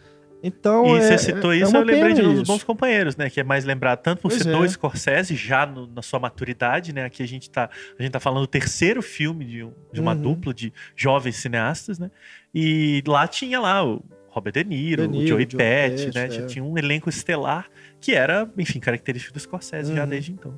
Então, 0.42 0.86
E 0.96 1.00
é, 1.00 1.02
você 1.02 1.18
citou 1.18 1.52
é 1.52 1.58
isso, 1.58 1.70
uma 1.70 1.80
eu 1.80 1.84
lembrei 1.84 2.14
de 2.14 2.22
um 2.22 2.34
dos 2.34 2.48
bons 2.48 2.64
companheiros, 2.64 3.18
né? 3.18 3.30
Que 3.30 3.42
é 3.42 3.44
mais 3.44 3.66
lembrado 3.66 4.00
tanto 4.02 4.22
por 4.22 4.30
Pois 4.30 4.42
ser 4.42 4.56
é. 4.56 4.68
Scorsese, 4.70 5.36
já 5.36 5.66
no- 5.66 5.86
na 5.88 6.02
sua 6.02 6.18
maturidade, 6.20 6.94
né? 6.94 7.04
Aqui 7.04 7.22
a 7.22 7.28
gente 7.28 7.50
tá, 7.50 7.70
a 7.98 8.02
gente 8.02 8.12
tá 8.12 8.22
falando 8.22 8.42
do 8.42 8.48
terceiro 8.48 9.02
filme 9.02 9.44
de, 9.44 9.64
um- 9.66 9.74
de 9.92 10.00
uma 10.00 10.14
Uhum. 10.14 10.22
dupla 10.22 10.54
de 10.54 10.72
jovens 10.96 11.36
cineastas, 11.36 12.00
né? 12.00 12.10
E 12.56 13.04
lá 13.06 13.28
tinha 13.28 13.60
lá 13.60 13.84
o 13.86 14.02
Robert 14.30 14.54
De 14.54 14.64
Niro, 14.64 15.02
De 15.02 15.08
Niro, 15.10 15.26
o 15.26 15.28
Joey 15.28 15.46
Pesci, 15.46 16.12
né? 16.16 16.28
é. 16.28 16.30
Já 16.30 16.46
tinha 16.46 16.64
um 16.64 16.78
elenco 16.78 17.10
estelar 17.10 17.68
que 18.00 18.14
era, 18.14 18.50
enfim, 18.58 18.80
característico 18.80 19.34
do 19.34 19.40
Scorsese 19.42 19.94
já 19.94 20.04
Uhum. 20.04 20.10
desde 20.10 20.32
então. 20.32 20.58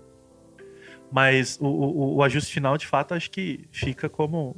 Mas 1.12 1.58
o, 1.60 1.66
o- 1.68 2.16
o 2.18 2.24
ajuste 2.24 2.54
final, 2.54 2.78
de 2.78 2.86
fato, 2.88 3.14
acho 3.14 3.30
que 3.32 3.66
fica 3.72 4.08
como, 4.08 4.56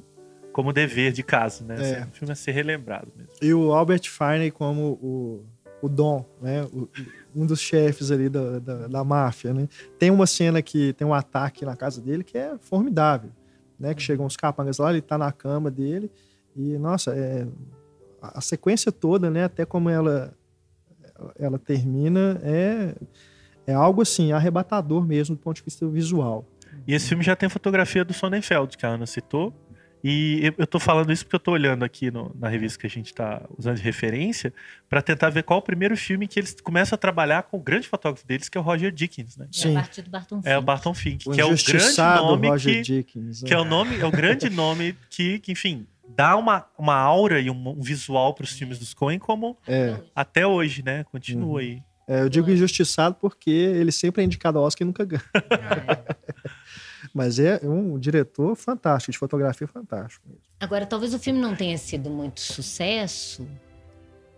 como 0.54 0.72
dever 0.72 1.12
de 1.12 1.24
casa, 1.24 1.66
né? 1.66 1.76
É. 1.76 1.80
Assim, 1.80 2.10
o 2.10 2.14
filme 2.14 2.32
a 2.32 2.36
ser 2.36 2.52
relembrado 2.52 3.12
mesmo. 3.18 3.32
E 3.42 3.54
o 3.54 3.74
Albert 3.74 4.04
Finney 4.10 4.52
como 4.52 4.92
o, 5.02 5.46
o 5.82 5.90
Dom, 5.90 6.26
né? 6.42 6.64
O- 6.66 6.88
um 7.36 7.46
dos 7.46 7.60
chefes 7.60 8.12
ali 8.12 8.30
da, 8.30 8.60
da, 8.60 8.88
da 8.88 9.04
máfia, 9.04 9.54
né? 9.54 9.68
Tem 9.98 10.12
uma 10.12 10.28
cena 10.28 10.62
que 10.62 10.94
tem 10.94 11.06
um 11.06 11.14
ataque 11.14 11.66
na 11.66 11.76
casa 11.76 12.00
dele 12.00 12.24
que 12.24 12.38
é 12.38 12.56
formidável, 12.62 13.32
né? 13.80 13.94
Que 13.94 14.02
chegam 14.02 14.26
os 14.26 14.38
capangas 14.38 14.78
lá, 14.78 14.92
ele 14.92 15.02
tá 15.02 15.18
na 15.18 15.32
cama 15.32 15.70
dele 15.72 16.12
e, 16.56 16.78
nossa, 16.78 17.12
é, 17.16 17.48
a, 18.22 18.38
a 18.38 18.42
sequência 18.42 18.92
toda, 18.92 19.30
né? 19.32 19.44
Até 19.46 19.66
como 19.66 19.90
ela, 19.90 20.34
ela 21.40 21.58
termina 21.58 22.40
é, 22.44 22.96
é 23.66 23.74
algo, 23.74 24.02
assim, 24.04 24.32
arrebatador 24.32 25.04
mesmo 25.04 25.36
do 25.36 25.42
ponto 25.42 25.56
de 25.58 25.64
vista 25.64 25.88
visual. 25.88 26.46
E 26.88 26.94
esse 26.94 27.08
filme 27.08 27.24
já 27.24 27.36
tem 27.36 27.48
fotografia 27.50 28.04
do 28.04 28.14
Sonnenfeld, 28.14 28.78
que 28.78 28.86
a 28.86 28.90
Ana 28.90 29.06
citou. 29.06 29.54
E 30.04 30.40
eu, 30.48 30.54
eu 30.58 30.68
tô 30.68 30.80
falando 30.80 31.14
isso 31.14 31.24
porque 31.24 31.36
eu 31.38 31.40
tô 31.40 31.52
olhando 31.52 31.86
aqui 31.86 32.12
no- 32.12 32.36
na 32.38 32.50
revista 32.50 32.78
que 32.78 32.86
a 32.86 32.90
gente 32.90 33.14
tá 33.14 33.42
usando 33.58 33.78
de 33.78 33.82
referência 33.84 34.54
para 34.90 35.02
tentar 35.02 35.30
ver 35.30 35.44
qual 35.44 35.60
é 35.60 35.62
o 35.62 35.64
primeiro 35.64 35.96
filme 35.96 36.28
que 36.28 36.38
eles 36.40 36.60
começam 36.62 36.96
a 36.96 36.98
trabalhar 37.00 37.44
com 37.44 37.56
o 37.58 37.60
grande 37.62 37.88
fotógrafo 37.88 38.28
deles, 38.28 38.50
que 38.50 38.58
é 38.58 38.62
o 38.62 38.64
Roger 38.64 38.92
Dickens, 38.92 39.38
né? 39.38 39.46
É 39.46 39.58
Sim. 39.58 39.72
a 39.78 39.80
partir 39.82 40.02
do 40.02 40.10
Barton 40.10 40.42
É 40.44 40.58
o 40.58 40.60
Fink. 40.60 40.66
Barton 40.66 40.94
Fink, 40.94 41.30
O 41.30 41.32
que 41.32 41.40
é 41.40 41.46
o 41.46 41.50
grande 41.56 41.98
nome 42.02 42.48
Roger 42.50 42.74
que, 42.76 42.82
Dickens. 42.82 43.44
que 43.44 43.54
é 43.54 43.56
né? 43.56 43.62
o 43.62 43.66
nome, 43.66 43.98
é 43.98 44.06
o 44.06 44.12
grande 44.12 44.50
nome 44.52 44.96
que, 45.10 45.40
que, 45.40 45.54
enfim, 45.54 45.88
dá 46.10 46.36
uma, 46.36 46.66
uma 46.78 46.96
aura 46.96 47.40
e 47.40 47.50
um, 47.50 47.70
um 47.70 47.82
visual 47.82 48.34
para 48.34 48.44
os 48.44 48.52
filmes 48.52 48.78
dos 48.78 48.94
Coen 48.94 49.18
como 49.18 49.58
É. 49.66 49.96
até 50.14 50.46
hoje, 50.46 50.84
né? 50.84 51.06
Continua 51.06 51.48
Uhum. 51.54 51.58
aí. 51.58 51.82
É, 52.06 52.20
eu 52.24 52.28
digo 52.28 52.52
injustiçado 52.52 53.16
porque 53.22 53.50
ele 53.50 53.90
sempre 53.94 54.22
é 54.22 54.26
indicado 54.26 54.58
ao 54.60 54.66
Oscar 54.66 54.84
e 54.84 54.88
nunca 54.88 55.06
ganha. 55.06 55.24
Mas 57.14 57.40
é 57.40 57.60
um 57.64 57.98
diretor 57.98 58.56
fantástico, 58.56 59.12
de 59.12 59.18
fotografia 59.18 59.68
fantástico. 59.68 60.28
Agora, 60.60 60.86
talvez 60.86 61.14
o 61.14 61.20
filme 61.20 61.40
não 61.40 61.56
tenha 61.56 61.78
sido 61.78 62.10
muito 62.10 62.40
sucesso, 62.40 63.48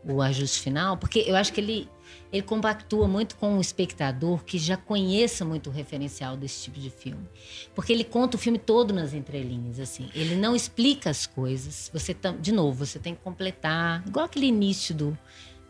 o 0.07 0.21
ajuste 0.21 0.61
final, 0.61 0.97
porque 0.97 1.19
eu 1.19 1.35
acho 1.35 1.51
que 1.51 1.59
ele, 1.59 1.89
ele 2.31 2.43
compactua 2.43 3.07
muito 3.07 3.35
com 3.35 3.57
o 3.57 3.61
espectador 3.61 4.43
que 4.43 4.57
já 4.57 4.77
conheça 4.77 5.43
muito 5.43 5.69
o 5.69 5.73
referencial 5.73 6.37
desse 6.37 6.63
tipo 6.63 6.79
de 6.79 6.89
filme. 6.89 7.27
Porque 7.73 7.91
ele 7.91 8.03
conta 8.03 8.37
o 8.37 8.39
filme 8.39 8.59
todo 8.59 8.93
nas 8.93 9.13
entrelinhas, 9.13 9.79
assim. 9.79 10.09
Ele 10.13 10.35
não 10.35 10.55
explica 10.55 11.09
as 11.09 11.25
coisas. 11.25 11.89
Você 11.93 12.15
De 12.39 12.51
novo, 12.51 12.85
você 12.85 12.99
tem 12.99 13.15
que 13.15 13.21
completar. 13.21 14.03
Igual 14.07 14.25
aquele 14.25 14.45
início 14.45 14.93
do, 14.93 15.17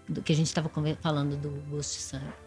do 0.08 0.22
que 0.22 0.34
a 0.34 0.36
gente 0.36 0.48
estava 0.48 0.70
falando 1.02 1.38
do 1.38 1.50
Ghost 1.70 1.98
de 1.98 2.04
Sangue. 2.04 2.45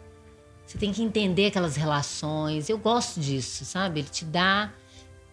Você 0.69 0.77
tem 0.77 0.93
que 0.93 1.01
entender 1.01 1.47
aquelas 1.47 1.75
relações. 1.75 2.69
Eu 2.69 2.77
gosto 2.77 3.19
disso, 3.19 3.65
sabe? 3.65 4.01
Ele 4.01 4.07
te 4.09 4.23
dá 4.23 4.71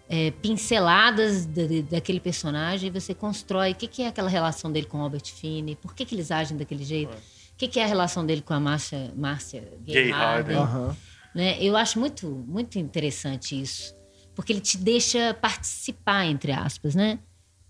é, 0.08 0.30
pinceladas 0.30 1.44
da- 1.44 1.66
da- 1.66 1.80
daquele 1.90 2.20
personagem 2.20 2.88
e 2.88 2.90
você 2.92 3.12
constrói 3.12 3.72
o 3.72 3.74
que, 3.74 3.86
que 3.86 4.02
é 4.02 4.06
aquela 4.08 4.30
relação 4.30 4.72
dele 4.72 4.86
com 4.86 4.96
o 4.98 5.00
Robert 5.02 5.24
Finney, 5.26 5.74
por 5.76 5.94
que, 5.94 6.04
que 6.06 6.14
eles 6.14 6.30
agem 6.30 6.56
daquele 6.56 6.84
jeito, 6.84 7.12
o 7.12 7.56
que, 7.58 7.66
que 7.68 7.78
é 7.80 7.84
a 7.84 7.86
relação 7.88 8.24
dele 8.24 8.40
com 8.40 8.54
a 8.54 8.60
Márcia, 8.60 9.12
Márcia 9.16 9.60
Gay 9.84 10.04
Gay 10.04 10.10
Harden. 10.12 10.56
Harden. 10.56 10.56
Aham. 10.56 10.96
Né? 11.34 11.58
Eu 11.60 11.76
acho 11.76 11.98
muito, 11.98 12.28
muito 12.46 12.78
interessante 12.78 13.60
isso, 13.60 13.92
porque 14.34 14.52
ele 14.52 14.60
te 14.60 14.78
deixa 14.78 15.34
participar, 15.34 16.24
entre 16.24 16.52
aspas, 16.52 16.94
né? 16.94 17.18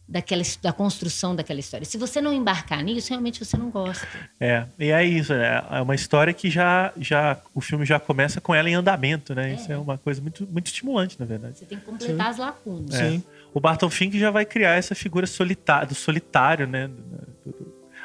Daquela, 0.08 0.42
da 0.62 0.72
construção 0.72 1.34
daquela 1.34 1.58
história. 1.58 1.84
Se 1.84 1.98
você 1.98 2.20
não 2.20 2.32
embarcar 2.32 2.80
nisso, 2.84 3.10
realmente 3.10 3.44
você 3.44 3.56
não 3.56 3.70
gosta. 3.70 4.06
É, 4.38 4.64
e 4.78 4.90
é 4.92 5.04
isso, 5.04 5.34
né? 5.34 5.64
é 5.68 5.80
uma 5.80 5.96
história 5.96 6.32
que 6.32 6.48
já, 6.48 6.92
já 6.96 7.36
o 7.52 7.60
filme 7.60 7.84
já 7.84 7.98
começa 7.98 8.40
com 8.40 8.54
ela 8.54 8.70
em 8.70 8.74
andamento, 8.74 9.34
né? 9.34 9.54
Isso 9.54 9.72
é 9.72 9.76
uma 9.76 9.98
coisa 9.98 10.22
muito, 10.22 10.46
muito 10.46 10.68
estimulante, 10.68 11.18
na 11.18 11.26
verdade. 11.26 11.58
Você 11.58 11.64
tem 11.64 11.78
que 11.78 11.84
completar 11.84 12.28
as 12.28 12.38
lacunas. 12.38 12.94
É. 12.94 13.10
Sim. 13.10 13.24
O 13.52 13.58
Barton 13.58 13.90
Fink 13.90 14.16
já 14.16 14.30
vai 14.30 14.44
criar 14.44 14.76
essa 14.76 14.94
figura 14.94 15.26
solitária, 15.26 15.88
do 15.88 15.94
solitário, 15.94 16.68
né? 16.68 16.88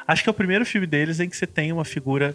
Acho 0.06 0.24
que 0.24 0.28
é 0.28 0.32
o 0.32 0.34
primeiro 0.34 0.66
filme 0.66 0.86
deles 0.86 1.20
em 1.20 1.28
que 1.28 1.36
você 1.36 1.46
tem 1.46 1.70
uma 1.72 1.84
figura, 1.84 2.34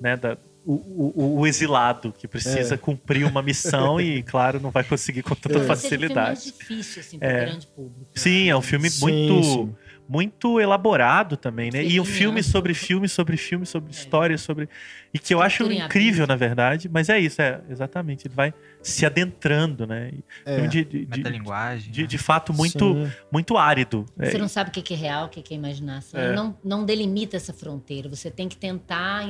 né, 0.00 0.16
da, 0.16 0.36
o, 0.64 0.74
o- 0.74 1.38
o 1.40 1.46
exilado, 1.46 2.12
que 2.16 2.28
precisa 2.28 2.74
É. 2.74 2.78
cumprir 2.78 3.24
uma 3.26 3.42
missão 3.42 4.00
e, 4.00 4.22
claro, 4.24 4.60
não 4.60 4.70
vai 4.70 4.84
conseguir 4.84 5.22
com 5.22 5.34
tanta 5.34 5.58
Talvez 5.58 5.78
seja 5.80 5.96
o 5.96 5.98
filme 5.98 6.14
mais 6.14 6.38
facilidade. 6.38 6.58
difícil, 6.58 7.00
assim, 7.00 7.18
para 7.18 7.28
o 7.28 7.30
É. 7.30 7.44
grande 7.46 7.66
público. 7.66 8.10
Sim, 8.14 8.48
é 8.50 8.56
um 8.56 8.62
filme 8.62 8.90
Sim, 8.90 9.00
muito, 9.00 9.42
sim. 9.42 9.74
muito 10.08 10.60
elaborado 10.60 11.36
também, 11.36 11.70
né? 11.72 11.82
E 11.84 11.98
um 12.00 12.04
Sim, 12.04 12.12
filme 12.12 12.40
amplo. 12.40 12.52
sobre 12.52 12.74
filme, 12.74 13.08
sobre 13.08 13.36
filme, 13.36 13.64
sobre 13.64 13.90
história, 13.90 14.36
sobre. 14.36 14.68
E 15.14 15.18
que 15.18 15.32
eu 15.32 15.40
acho 15.40 15.64
incrível, 15.70 16.26
na 16.26 16.36
verdade, 16.36 16.88
mas 16.88 17.08
é 17.08 17.18
isso, 17.18 17.40
é 17.40 17.60
exatamente. 17.70 18.26
Ele 18.26 18.34
vai 18.34 18.52
se 18.82 19.04
adentrando, 19.06 19.86
né? 19.86 20.12
É. 20.44 20.66
de, 20.66 20.84
de, 20.84 21.04
de, 21.06 21.18
Metalinguagem. 21.18 21.90
de, 21.90 22.02
né? 22.02 22.06
de 22.06 22.18
fato 22.18 22.52
muito, 22.52 22.94
Sim. 22.94 23.12
muito 23.32 23.56
árido. 23.56 24.04
É, 24.18 24.30
Você 24.30 24.38
não 24.38 24.48
sabe 24.48 24.70
o 24.70 24.72
que 24.72 24.92
é 24.92 24.96
real, 24.96 25.26
o 25.26 25.28
que 25.28 25.42
é 25.52 25.56
imaginação. 25.56 26.20
É. 26.20 26.26
Ele 26.26 26.36
Não, 26.36 26.56
não 26.62 26.84
delimita 26.84 27.36
essa 27.36 27.52
fronteira. 27.52 28.08
Você 28.08 28.30
tem 28.30 28.48
que 28.48 28.56
tentar 28.56 29.24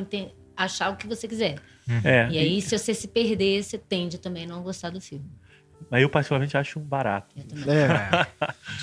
achar 0.64 0.90
o 0.92 0.96
que 0.96 1.06
você 1.06 1.26
quiser. 1.28 1.56
é, 2.04 2.28
E 2.30 2.38
aí, 2.38 2.60
se 2.62 2.76
você 2.78 2.94
se 2.94 3.08
perder, 3.08 3.62
você 3.62 3.78
tende 3.78 4.18
também 4.18 4.44
a 4.44 4.48
não 4.48 4.62
gostar 4.62 4.90
do 4.90 5.00
filme. 5.00 5.24
Mas 5.90 6.02
eu, 6.02 6.10
particularmente, 6.10 6.56
acho 6.56 6.78
um 6.78 6.82
barato. 6.82 7.34
É, 7.38 8.26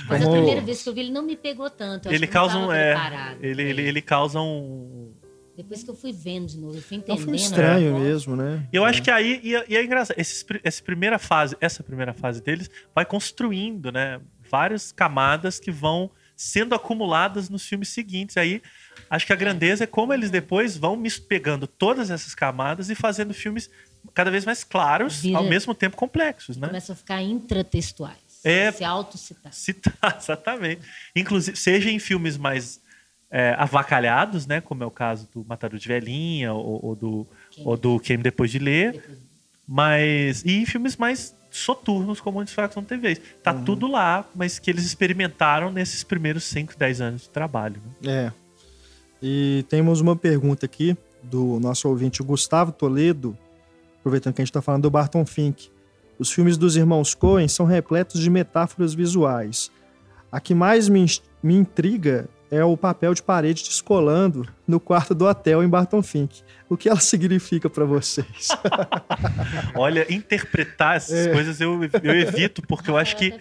Mas 0.09 0.21
a 0.21 0.25
Como- 0.25 0.35
primeira 0.37 0.61
vez 0.61 0.81
que 0.83 0.89
eu 0.89 0.93
vi 0.93 1.01
ele 1.01 1.11
não 1.11 1.21
me 1.23 1.35
pegou 1.37 1.69
tanto. 1.69 2.07
eu 2.07 2.09
acho 2.11 2.17
Ele 2.17 2.25
não 2.25 2.33
causa 2.33 2.57
um. 2.57 2.71
É, 2.71 3.37
ele, 3.39 3.61
ele, 3.61 3.81
ele 3.83 4.01
causa 4.01 4.41
um. 4.41 5.13
Depois 5.55 5.83
que 5.83 5.89
eu 5.89 5.95
fui 5.95 6.11
vendo 6.11 6.47
de 6.47 6.57
novo, 6.59 6.77
eu 6.77 6.81
fui 6.81 6.97
é 6.97 6.99
um 6.99 7.01
entendendo. 7.03 7.21
filme 7.23 7.37
a 7.37 7.41
estranho 7.41 7.85
proposta. 7.93 8.09
mesmo, 8.09 8.35
né? 8.35 8.67
E 8.71 8.75
eu 8.75 8.83
acho 8.85 9.01
que 9.01 9.09
aí, 9.09 9.39
e, 9.43 9.51
e 9.73 9.75
é 9.77 9.83
engraçado, 9.83 10.15
esses 10.19 10.43
pri- 10.43 10.61
essa 10.63 10.83
primeira 10.83 11.17
fase, 11.17 11.55
essa 11.59 11.81
primeira 11.83 12.13
fase 12.13 12.41
deles 12.43 12.69
vai 12.93 13.05
construindo, 13.05 13.91
né, 13.91 14.21
várias 14.51 14.91
camadas 14.91 15.59
que 15.59 15.71
vão 15.71 16.11
sendo 16.37 16.73
acumuladas 16.75 17.49
nos 17.49 17.65
filmes 17.67 17.89
seguintes. 17.89 18.37
Aí, 18.37 18.61
acho 19.09 19.25
que 19.25 19.33
a 19.33 19.35
grandeza 19.35 19.83
é 19.83 19.87
como 19.87 20.13
eles 20.13 20.29
depois 20.31 20.77
vão 20.77 21.01
pegando 21.27 21.65
todas 21.67 22.11
essas 22.11 22.33
camadas 22.35 22.89
e 22.89 22.95
fazendo 22.95 23.33
filmes 23.33 23.69
cada 24.13 24.29
vez 24.31 24.45
mais 24.45 24.63
claros, 24.63 25.21
Vira- 25.21 25.39
ao 25.39 25.43
mesmo 25.43 25.73
tempo 25.73 25.97
complexos, 25.97 26.55
né? 26.55 26.67
Começam 26.67 26.93
a 26.93 26.95
ficar 26.95 27.21
intratextuais. 27.21 28.17
É. 28.43 28.71
Se 28.71 28.83
autocitar. 28.83 29.51
Citar, 29.51 30.17
exatamente. 30.21 30.81
Inclusive, 31.15 31.57
seja 31.57 31.89
em 31.89 31.97
filmes 31.99 32.37
mais 32.37 32.79
é, 33.31 33.53
avacalhados, 33.57 34.45
né, 34.45 34.61
como 34.61 34.83
é 34.83 34.85
o 34.85 34.91
caso 34.91 35.27
do 35.33 35.43
Matador 35.43 35.77
de 35.79 35.87
Velhinha 35.87 36.53
ou, 36.53 36.85
ou 36.85 36.95
do 36.95 37.27
ou 37.65 37.75
do 37.75 37.99
Quem 37.99 38.17
Depois 38.19 38.49
de 38.51 38.59
Ler, 38.59 38.93
Depois- 38.93 39.17
mas 39.67 40.43
e 40.45 40.61
em 40.61 40.65
filmes 40.65 40.95
mais 40.95 41.35
soturnos 41.57 42.21
como 42.21 42.45
Fracos 42.47 42.75
Não 42.75 42.83
TV. 42.83 43.17
Tá 43.43 43.53
tudo 43.53 43.87
lá, 43.87 44.25
mas 44.35 44.59
que 44.59 44.69
eles 44.69 44.85
experimentaram 44.85 45.71
nesses 45.71 46.03
primeiros 46.03 46.43
5, 46.45 46.77
10 46.77 47.01
anos 47.01 47.21
de 47.23 47.29
trabalho. 47.29 47.81
Né? 48.01 48.11
É. 48.11 48.31
E 49.21 49.65
temos 49.67 49.99
uma 49.99 50.15
pergunta 50.15 50.65
aqui 50.65 50.95
do 51.23 51.59
nosso 51.59 51.89
ouvinte 51.89 52.21
Gustavo 52.21 52.71
Toledo, 52.71 53.37
aproveitando 53.99 54.35
que 54.35 54.41
a 54.41 54.43
gente 54.43 54.49
está 54.49 54.61
falando 54.61 54.83
do 54.83 54.91
Barton 54.91 55.25
Fink. 55.25 55.69
Os 56.19 56.31
filmes 56.31 56.57
dos 56.57 56.75
irmãos 56.75 57.13
Coen 57.13 57.47
são 57.47 57.65
repletos 57.65 58.21
de 58.21 58.29
metáforas 58.29 58.93
visuais. 58.93 59.71
A 60.31 60.39
que 60.39 60.53
mais 60.53 60.89
me, 60.89 61.05
me 61.41 61.55
intriga 61.55 62.29
é 62.51 62.63
o 62.63 62.75
papel 62.77 63.13
de 63.13 63.21
parede 63.21 63.63
descolando 63.63 64.47
no 64.67 64.79
quarto 64.79 65.13
do 65.13 65.25
hotel 65.25 65.63
em 65.63 65.67
Barton 65.67 66.01
Fink. 66.01 66.41
O 66.69 66.75
que 66.77 66.89
ela 66.89 66.99
significa 67.01 67.69
para 67.69 67.85
vocês? 67.85 68.47
Olha, 69.75 70.05
interpretar 70.13 70.97
essas 70.97 71.27
É. 71.27 71.31
coisas 71.31 71.59
eu, 71.61 71.79
eu 72.03 72.15
evito, 72.19 72.61
porque 72.61 72.89
eu 72.89 72.97
acho 72.97 73.15
que. 73.17 73.33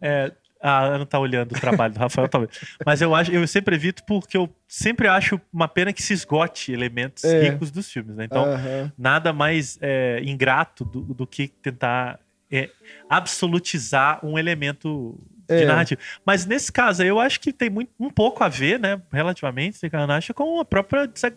É, 0.00 0.32
a 0.60 0.84
Ana 0.86 1.06
tá 1.06 1.18
olhando 1.20 1.52
o 1.54 1.60
trabalho 1.60 1.94
do 1.94 2.00
Rafael, 2.00 2.28
talvez. 2.28 2.50
Mas 2.84 3.00
eu 3.00 3.14
acho, 3.14 3.30
eu 3.30 3.46
sempre 3.46 3.76
evito 3.76 4.02
porque 4.04 4.36
eu 4.36 4.52
sempre 4.66 5.06
acho 5.06 5.40
uma 5.52 5.68
pena 5.68 5.92
que 5.92 6.02
se 6.02 6.12
esgote 6.12 6.72
elementos 6.72 7.22
É. 7.22 7.50
ricos 7.50 7.70
dos 7.70 7.88
filmes, 7.90 8.16
né? 8.16 8.24
Então, 8.24 8.44
Aham. 8.44 8.92
nada 8.98 9.32
mais 9.32 9.78
é, 9.80 10.20
ingrato 10.24 10.84
do, 10.84 11.00
do 11.02 11.26
que 11.28 11.46
tentar 11.46 12.18
é, 12.50 12.70
absolutizar 13.08 14.18
um 14.24 14.36
elemento 14.38 15.16
de 15.48 15.62
É. 15.62 15.66
narrativa. 15.66 16.00
Mas 16.24 16.44
nesse 16.44 16.70
caso 16.70 17.02
aí, 17.02 17.08
eu 17.08 17.18
acho 17.18 17.40
que 17.40 17.52
tem 17.52 17.70
muito, 17.70 17.90
um 17.98 18.10
pouco 18.10 18.44
a 18.44 18.48
ver, 18.48 18.78
né, 18.78 19.00
relativamente, 19.12 19.78
acha, 20.10 20.34
com 20.34 20.60
a 20.60 20.64
própria 20.64 21.06
desa- 21.06 21.32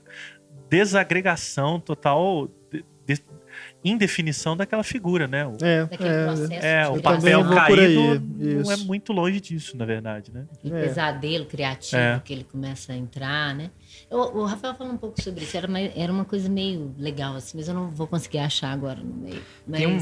desagregação 0.69 1.79
total, 1.79 2.49
de- 2.71 2.83
de- 3.07 3.23
indefinição 3.83 4.55
daquela 4.55 4.83
figura, 4.83 5.27
né? 5.27 5.45
O, 5.45 5.57
É, 5.61 5.85
Daquele 5.85 6.09
é, 6.55 6.81
é, 6.83 6.87
o 6.87 7.01
papel 7.01 7.43
caído 7.49 8.21
não 8.63 8.71
é 8.71 8.77
muito 8.77 9.11
longe 9.11 9.41
disso, 9.41 9.75
na 9.75 9.85
verdade, 9.85 10.31
né? 10.33 10.45
E 10.63 10.71
É. 10.71 10.81
pesadelo 10.83 11.45
criativo 11.45 12.01
É. 12.01 12.21
que 12.23 12.31
ele 12.31 12.43
começa 12.45 12.93
a 12.93 12.95
entrar, 12.95 13.53
né? 13.53 13.69
Eu- 14.09 14.19
o 14.19 14.45
Rafael 14.45 14.73
falou 14.75 14.93
um 14.93 14.97
pouco 14.97 15.21
sobre 15.21 15.43
isso. 15.43 15.57
Era 15.57 15.67
uma, 15.67 15.79
era 15.79 16.11
uma 16.11 16.23
coisa 16.25 16.47
meio 16.49 16.93
legal, 16.97 17.35
assim, 17.35 17.57
mas 17.57 17.67
eu 17.67 17.73
não 17.73 17.89
vou 17.89 18.07
conseguir 18.07 18.37
achar 18.39 18.71
agora 18.71 19.01
no 19.01 19.13
meio. 19.13 19.41
Tem 19.69 19.87
um- 19.87 19.99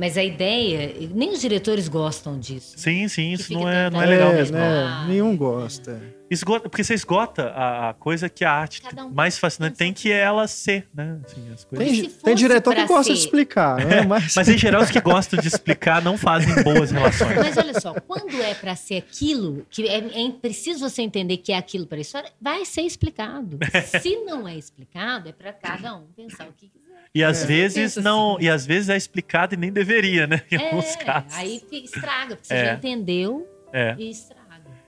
Mas, 0.00 0.16
a 0.16 0.24
ideia, 0.24 0.94
nem 1.14 1.30
os 1.30 1.42
diretores 1.42 1.86
gostam 1.86 2.38
disso. 2.38 2.72
Sim, 2.74 3.06
sim, 3.06 3.32
isso 3.34 3.52
não 3.52 3.68
é, 3.68 3.90
não 3.90 4.00
é 4.00 4.06
legal 4.06 4.30
É, 4.32 4.34
mesmo. 4.36 4.56
né? 4.56 4.62
Ah, 4.82 5.04
Nenhum 5.06 5.34
é. 5.34 5.36
gosta. 5.36 6.02
Esgota, 6.30 6.68
porque 6.68 6.84
você 6.84 6.94
esgota 6.94 7.48
a, 7.48 7.90
a 7.90 7.94
coisa 7.94 8.28
que 8.28 8.44
a 8.44 8.52
arte 8.52 8.80
um 8.96 9.08
mais 9.10 9.36
fascinante 9.36 9.76
tem 9.76 9.92
que 9.92 10.12
é 10.12 10.18
ela 10.20 10.46
ser, 10.46 10.88
né? 10.94 11.18
Assim, 11.24 11.52
as 11.52 11.64
coisas. 11.64 11.88
Tem, 11.88 12.08
se 12.08 12.16
tem 12.22 12.34
diretor 12.36 12.72
que 12.74 12.84
gosta 12.86 13.12
de 13.12 13.18
ser- 13.18 13.24
explicar, 13.26 13.84
né? 13.84 14.02
Mas, 14.06 14.36
Mas 14.36 14.48
em 14.48 14.56
geral, 14.56 14.82
os 14.82 14.90
que 14.90 15.00
gostam 15.00 15.40
de 15.40 15.48
explicar 15.48 16.00
não 16.00 16.16
fazem 16.16 16.62
boas 16.62 16.92
relações. 16.92 17.36
Mas 17.36 17.56
olha 17.56 17.80
só, 17.80 17.94
quando 17.94 18.40
é 18.40 18.54
para 18.54 18.76
ser 18.76 18.98
aquilo, 18.98 19.66
que 19.68 19.88
é, 19.88 19.96
é 20.26 20.30
preciso 20.30 20.88
você 20.88 21.02
entender 21.02 21.38
que 21.38 21.52
é 21.52 21.56
aquilo 21.58 21.84
para 21.86 21.98
a 21.98 22.00
história, 22.00 22.30
vai 22.40 22.64
ser 22.64 22.82
explicado. 22.82 23.58
Se 24.00 24.16
não 24.24 24.46
é 24.46 24.54
explicado, 24.56 25.28
é 25.28 25.32
para 25.32 25.52
cada 25.52 25.96
um 25.96 26.04
pensar 26.16 26.46
o 26.48 26.52
que 26.52 26.68
quiser. 26.68 26.80
E 27.12 27.24
às 27.24 27.42
É. 27.42 27.46
vezes 27.46 27.96
não, 27.96 28.36
assim. 28.36 28.44
e 28.44 28.48
às 28.48 28.64
vezes 28.64 28.88
é 28.88 28.96
explicado 28.96 29.54
e 29.54 29.56
nem 29.56 29.72
deveria, 29.72 30.28
né? 30.28 30.42
Em 30.48 30.56
alguns 30.64 30.94
É, 30.94 30.96
casos. 30.96 31.34
aí 31.36 31.60
estraga, 31.72 32.36
porque 32.36 32.46
você 32.46 32.54
É. 32.54 32.64
já 32.66 32.74
entendeu 32.74 33.48
É. 33.72 33.96
e 33.98 34.10
estraga. 34.10 34.39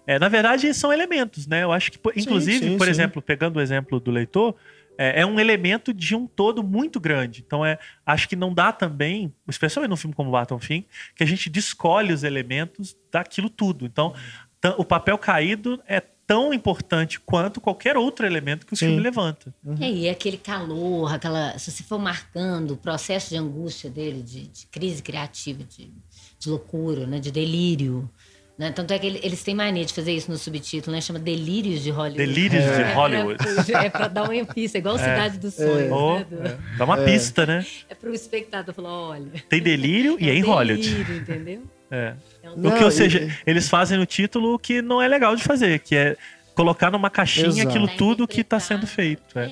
É, 0.07 0.19
na 0.19 0.29
verdade, 0.29 0.73
são 0.75 0.93
elementos, 0.93 1.47
né? 1.47 1.63
Eu 1.63 1.73
acho 1.73 1.93
que, 1.93 1.99
inclusive, 2.17 2.71
sim, 2.71 2.77
por 2.79 2.85
sim. 2.87 2.91
exemplo, 2.91 3.23
pegando 3.23 3.57
o 3.57 3.61
exemplo 3.61 4.01
do 4.01 4.11
leitor, 4.11 4.55
é, 4.99 5.21
é 5.21 5.27
um 5.27 5.39
elemento 5.39 5.93
de 5.95 6.15
um 6.15 6.27
todo 6.27 6.63
muito 6.63 6.99
grande. 7.01 7.43
Então, 7.47 7.65
é, 7.65 7.79
acho 8.05 8.29
que 8.29 8.37
não 8.37 8.53
dá 8.53 8.73
também, 8.73 9.33
especialmente 9.49 9.91
num 9.91 9.97
filme 9.97 10.15
como 10.15 10.31
Barton 10.31 10.59
Fink, 10.59 10.87
que 11.15 11.23
a 11.23 11.27
gente 11.27 11.49
descolhe 11.49 12.13
os 12.13 12.25
elementos 12.25 12.97
daquilo 13.11 13.49
tudo. 13.49 13.87
Então, 13.87 14.15
tan- 14.61 14.75
o 14.77 14.85
papel 14.85 15.17
caído 15.19 15.81
é 15.87 16.03
tão 16.27 16.53
importante 16.53 17.21
quanto 17.21 17.61
qualquer 17.61 17.97
outro 17.97 18.25
elemento 18.27 18.67
que 18.67 18.73
o 18.73 18.77
Sim. 18.77 18.87
filme 18.87 19.03
levanta. 19.03 19.55
É, 19.81 19.91
e 19.91 20.09
aquele 20.09 20.37
calor, 20.37 21.13
aquela. 21.13 21.59
Se 21.59 21.71
você 21.71 21.83
for 21.83 21.99
marcando 21.99 22.73
o 22.73 22.77
processo 22.77 23.31
de 23.31 23.37
angústia 23.37 23.91
dele, 23.91 24.23
de, 24.23 24.47
de 24.49 24.67
crise 24.67 25.03
criativa, 25.03 25.63
de, 25.65 25.91
de 26.39 26.49
loucura, 26.49 27.07
né? 27.07 27.19
De 27.19 27.31
delírio. 27.31 28.11
Né? 28.59 28.71
Tanto 28.71 28.93
é 28.93 28.99
que 28.99 29.07
ele- 29.07 29.21
eles 29.23 29.43
têm 29.43 29.55
mania 29.55 29.85
de 29.85 29.95
fazer 29.95 30.13
isso 30.13 30.31
no 30.31 30.37
subtítulo, 30.37 30.95
né? 30.95 31.01
Chama 31.01 31.19
Delírios 31.19 31.83
de 31.83 31.91
Hollywood. 31.91 32.19
Delírios 32.19 32.63
de 32.65 32.71
É 32.83 32.93
Hollywood. 32.93 33.39
pra- 33.67 33.85
É 33.85 33.91
pra 33.91 34.09
dar 34.09 34.29
uma 34.31 34.45
pista, 34.45 34.77
igual 34.79 34.99
Cidade 34.99 35.39
dos 35.39 35.55
Sonhos. 35.55 35.91
Oh, 35.91 36.19
né? 36.19 36.27
Do- 36.29 36.47
é. 36.47 36.57
Dá 36.77 36.85
uma 36.85 36.99
pista, 36.99 37.47
né? 37.47 37.65
É 37.89 37.95
pro 37.95 38.13
espectador 38.15 38.75
falar, 38.75 38.91
olha. 38.93 39.27
Tem 39.49 39.61
delírio 39.61 40.17
e 40.21 40.29
é 40.29 40.35
em 40.35 40.43
Hollywood. 40.43 40.87
delírio, 40.87 41.17
entendeu? 41.17 41.63
É. 41.91 42.15
É 42.43 42.51
um 42.51 42.53
O 42.55 42.59
Não, 42.59 42.71
que, 42.77 42.83
ou 42.85 42.89
e- 42.89 42.93
seja, 42.93 43.37
eles 43.47 43.69
fazem 43.69 43.97
no 43.99 44.05
título 44.07 44.55
o 44.55 44.59
que 44.59 44.83
não 44.83 45.01
é 45.01 45.09
legal 45.09 45.35
de 45.35 45.43
fazer, 45.43 45.79
que 45.79 45.97
é 45.97 46.17
colocar 46.55 46.91
numa 46.91 47.09
caixinha 47.09 47.47
Exato. 47.49 47.69
aquilo 47.69 47.87
Tá 47.89 47.95
tudo 47.97 48.29
que 48.29 48.43
está 48.43 48.61
sendo 48.61 48.87
feito. 48.87 49.23
é. 49.39 49.51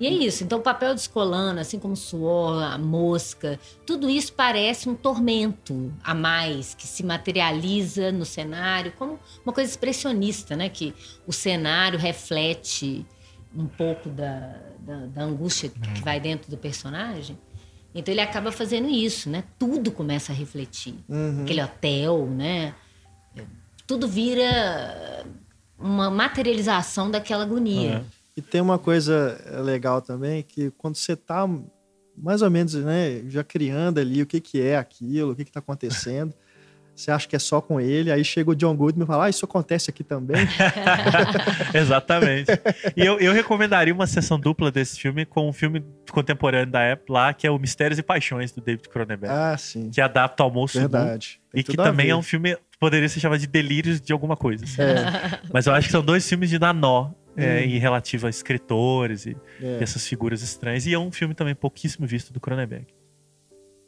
E 0.00 0.06
é 0.06 0.10
isso. 0.10 0.42
Então, 0.42 0.58
o 0.58 0.62
papel 0.62 0.94
descolando, 0.94 1.60
assim 1.60 1.78
como 1.78 1.92
o 1.92 1.96
suor, 1.96 2.62
a 2.62 2.78
mosca, 2.78 3.60
tudo 3.84 4.08
isso 4.08 4.32
parece 4.32 4.88
um 4.88 4.94
tormento 4.94 5.92
a 6.02 6.14
mais 6.14 6.74
que 6.74 6.86
se 6.86 7.04
materializa 7.04 8.10
no 8.10 8.24
cenário, 8.24 8.92
como 8.92 9.20
uma 9.44 9.52
coisa 9.52 9.70
expressionista, 9.70 10.56
né? 10.56 10.70
Que 10.70 10.94
o 11.26 11.32
cenário 11.34 11.98
reflete 11.98 13.04
um 13.54 13.66
pouco 13.66 14.08
da, 14.08 14.56
da, 14.78 15.06
da 15.06 15.22
angústia 15.22 15.68
que 15.68 16.02
vai 16.02 16.18
dentro 16.18 16.50
do 16.50 16.56
personagem. 16.56 17.38
Então, 17.94 18.10
ele 18.10 18.22
acaba 18.22 18.50
fazendo 18.50 18.88
isso, 18.88 19.28
né? 19.28 19.44
Tudo 19.58 19.92
começa 19.92 20.32
a 20.32 20.34
refletir. 20.34 20.94
Uhum. 21.06 21.42
Aquele 21.42 21.62
hotel, 21.62 22.26
né? 22.26 22.74
Tudo 23.86 24.08
vira 24.08 25.26
uma 25.78 26.08
materialização 26.10 27.10
daquela 27.10 27.42
agonia. 27.42 28.04
É. 28.16 28.19
E 28.36 28.42
tem 28.42 28.60
uma 28.60 28.78
coisa 28.78 29.38
legal 29.62 30.00
também, 30.00 30.42
que 30.42 30.70
quando 30.72 30.96
você 30.96 31.16
tá 31.16 31.48
mais 32.16 32.42
ou 32.42 32.50
menos, 32.50 32.74
né, 32.74 33.22
já 33.28 33.42
criando 33.42 33.98
ali 33.98 34.22
o 34.22 34.26
que 34.26 34.40
que 34.40 34.60
é 34.60 34.76
aquilo, 34.76 35.32
o 35.32 35.36
que 35.36 35.44
que 35.44 35.52
tá 35.52 35.60
acontecendo, 35.60 36.34
você 36.94 37.10
acha 37.10 37.26
que 37.26 37.34
é 37.34 37.38
só 37.38 37.60
com 37.60 37.80
ele, 37.80 38.12
aí 38.12 38.22
chega 38.22 38.50
o 38.50 38.54
John 38.54 38.76
Goodman 38.76 39.04
e 39.04 39.06
fala, 39.06 39.24
ah, 39.24 39.30
isso 39.30 39.44
acontece 39.44 39.88
aqui 39.88 40.04
também. 40.04 40.46
Exatamente. 41.72 42.50
E 42.94 43.04
eu, 43.04 43.18
eu 43.18 43.32
recomendaria 43.32 43.94
uma 43.94 44.06
sessão 44.06 44.38
dupla 44.38 44.70
desse 44.70 45.00
filme 45.00 45.24
com 45.24 45.48
um 45.48 45.52
filme 45.52 45.82
contemporâneo 46.10 46.70
da 46.70 46.82
época 46.82 47.12
lá, 47.12 47.32
que 47.32 47.46
é 47.46 47.50
o 47.50 47.58
Mistérios 47.58 47.98
e 47.98 48.02
Paixões, 48.02 48.52
do 48.52 48.60
David 48.60 48.88
Cronenberg. 48.88 49.34
ah, 49.34 49.56
sim, 49.56 49.88
Que 49.88 50.00
adapta 50.00 50.42
ao 50.42 50.50
Moço 50.50 50.78
verdade. 50.78 51.40
E 51.54 51.62
que 51.62 51.76
também 51.76 52.10
é 52.10 52.16
um 52.16 52.22
filme 52.22 52.56
poderia 52.78 53.08
ser 53.10 53.20
chamado 53.20 53.38
de 53.38 53.46
delírios 53.46 54.00
de 54.00 54.10
alguma 54.10 54.36
coisa. 54.36 54.64
assim. 54.64 54.80
É, 54.80 55.40
Mas 55.52 55.66
eu 55.66 55.74
acho 55.74 55.88
que 55.88 55.92
são 55.92 56.02
dois 56.02 56.26
filmes 56.26 56.48
de 56.48 56.58
dar 56.58 56.72
nó 56.72 57.10
é, 57.36 57.60
Hum. 57.60 57.64
em 57.64 57.78
relativo 57.78 58.26
a 58.26 58.30
escritores 58.30 59.26
e, 59.26 59.36
é. 59.62 59.78
e 59.80 59.82
essas 59.82 60.06
figuras 60.06 60.42
estranhas. 60.42 60.86
E 60.86 60.94
é 60.94 60.98
um 60.98 61.10
filme 61.12 61.34
também 61.34 61.54
pouquíssimo 61.54 62.06
visto 62.06 62.32
do 62.32 62.40
Cronenberg. 62.40 62.86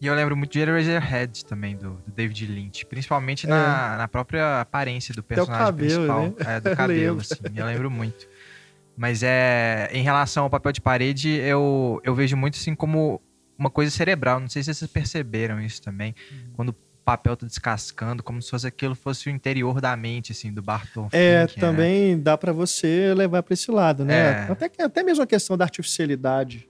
E 0.01 0.07
eu 0.07 0.14
lembro 0.14 0.36
muito 0.36 0.51
de 0.51 0.59
Eraserhead 0.59 1.45
também, 1.45 1.76
do, 1.76 1.90
do 1.90 2.11
David 2.12 2.47
Lynch. 2.47 2.84
Principalmente 2.86 3.47
É. 3.47 3.49
na, 3.51 3.97
na 3.99 4.09
própria 4.09 4.61
aparência 4.61 5.14
do 5.14 5.22
personagem 5.22 5.64
cabelo, 5.66 5.88
principal. 5.95 6.22
né? 6.22 6.57
É, 6.57 6.61
do 6.61 6.70
cabelo, 6.76 7.16
lembro. 7.18 7.20
assim. 7.20 7.36
Eu 7.55 7.66
lembro 7.66 7.90
muito. 7.90 8.26
Mas 8.97 9.22
é. 9.22 9.88
Em 9.93 10.03
relação 10.03 10.43
ao 10.45 10.51
papel 10.51 10.72
de 10.72 10.80
parede, 10.80 11.28
eu, 11.30 12.01
eu 12.03 12.14
vejo 12.16 12.36
muito 12.36 12.57
assim 12.57 12.74
como 12.74 13.20
uma 13.57 13.70
coisa 13.70 13.90
cerebral. 13.93 14.40
Não 14.40 14.49
sei 14.49 14.62
se 14.64 14.74
vocês 14.74 14.90
perceberam 14.90 15.61
isso 15.61 15.80
também. 15.80 16.14
Quando 16.55 16.70
o 16.70 16.76
papel 17.05 17.36
tá 17.36 17.46
descascando, 17.46 18.22
como 18.22 18.40
se 18.40 18.50
fosse 18.50 18.66
aquilo 18.66 18.94
fosse 18.94 19.28
o 19.28 19.30
interior 19.30 19.80
da 19.80 19.96
mente, 19.96 20.32
assim, 20.32 20.53
do 20.53 20.62
Barton 20.62 21.09
É, 21.12 21.46
Fink, 21.46 21.59
né? 21.61 21.66
também 21.66 22.18
dá 22.20 22.36
pra 22.38 22.53
você 22.53 23.12
levar 23.14 23.42
pra 23.42 23.55
esse 23.55 23.70
lado, 23.70 24.05
né? 24.05 24.46
É. 24.48 24.53
Até, 24.53 24.68
que- 24.68 24.82
até 24.82 25.03
mesmo 25.03 25.22
a 25.22 25.26
questão 25.26 25.57
da 25.57 25.64
artificialidade 25.64 26.68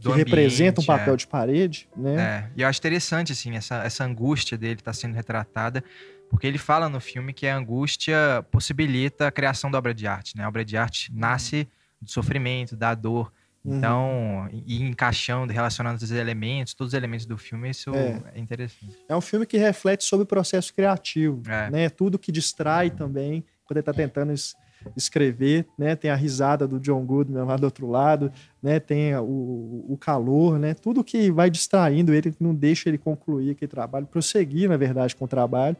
que 0.00 0.12
representa 0.12 0.80
um 0.80 0.84
ambiente, 0.84 0.90
é. 0.90 0.98
papel 0.98 1.16
de 1.16 1.26
parede, 1.26 1.88
né? 1.96 2.20
É, 2.20 2.50
e 2.56 2.62
eu 2.62 2.68
acho 2.68 2.78
interessante, 2.78 3.32
assim, 3.32 3.56
essa, 3.56 3.76
essa 3.84 4.04
angústia 4.04 4.56
dele 4.58 4.80
tá 4.80 4.92
sendo 4.92 5.14
retratada, 5.14 5.82
porque 6.30 6.46
ele 6.46 6.58
fala 6.58 6.88
no 6.88 7.00
filme 7.00 7.32
que 7.32 7.46
a 7.46 7.56
angústia 7.56 8.44
possibilita 8.50 9.26
a 9.26 9.30
criação 9.30 9.70
da 9.70 9.78
obra 9.78 9.92
de 9.92 10.06
arte, 10.06 10.36
né? 10.36 10.44
A 10.44 10.48
obra 10.48 10.64
de 10.64 10.76
arte 10.76 11.12
nasce 11.14 11.68
do 12.00 12.10
sofrimento, 12.10 12.74
da 12.76 12.94
dor. 12.94 13.32
Uhum. 13.64 13.76
Então, 13.78 14.48
e 14.52 14.78
e 14.78 14.82
encaixando, 14.82 15.52
relacionando 15.52 16.02
os 16.02 16.10
elementos, 16.10 16.74
todos 16.74 16.92
os 16.92 16.96
elementos 16.96 17.26
do 17.26 17.38
filme, 17.38 17.70
isso 17.70 17.94
É. 17.94 18.20
é, 18.34 18.38
interessante. 18.40 18.98
É 19.08 19.14
um 19.14 19.20
filme 19.20 19.46
que 19.46 19.56
reflete 19.56 20.02
sobre 20.04 20.24
o 20.24 20.26
processo 20.26 20.74
criativo, 20.74 21.42
É. 21.48 21.70
né? 21.70 21.88
Tudo 21.88 22.18
que 22.18 22.32
distrai 22.32 22.90
também, 22.90 23.44
quando 23.64 23.76
ele 23.76 23.84
tá 23.84 23.92
tentando 23.92 24.32
es- 24.32 24.54
escrever, 24.96 25.64
né? 25.78 25.94
Tem 25.94 26.10
a 26.10 26.16
risada 26.16 26.66
do 26.66 26.80
John 26.80 27.04
Goodman 27.04 27.44
lá 27.44 27.56
do 27.56 27.62
outro 27.64 27.88
lado, 27.88 28.32
né? 28.60 28.80
Tem 28.80 29.14
o, 29.16 29.84
o 29.88 29.96
calor, 29.96 30.58
né? 30.58 30.74
Tudo 30.74 31.04
que 31.04 31.30
vai 31.30 31.48
distraindo 31.48 32.12
ele, 32.12 32.32
que 32.32 32.42
não 32.42 32.52
deixa 32.52 32.88
ele 32.88 32.98
concluir 32.98 33.52
aquele 33.52 33.70
trabalho, 33.70 34.06
prosseguir, 34.06 34.68
na 34.68 34.76
verdade, 34.76 35.14
com 35.14 35.24
o 35.24 35.28
trabalho, 35.28 35.76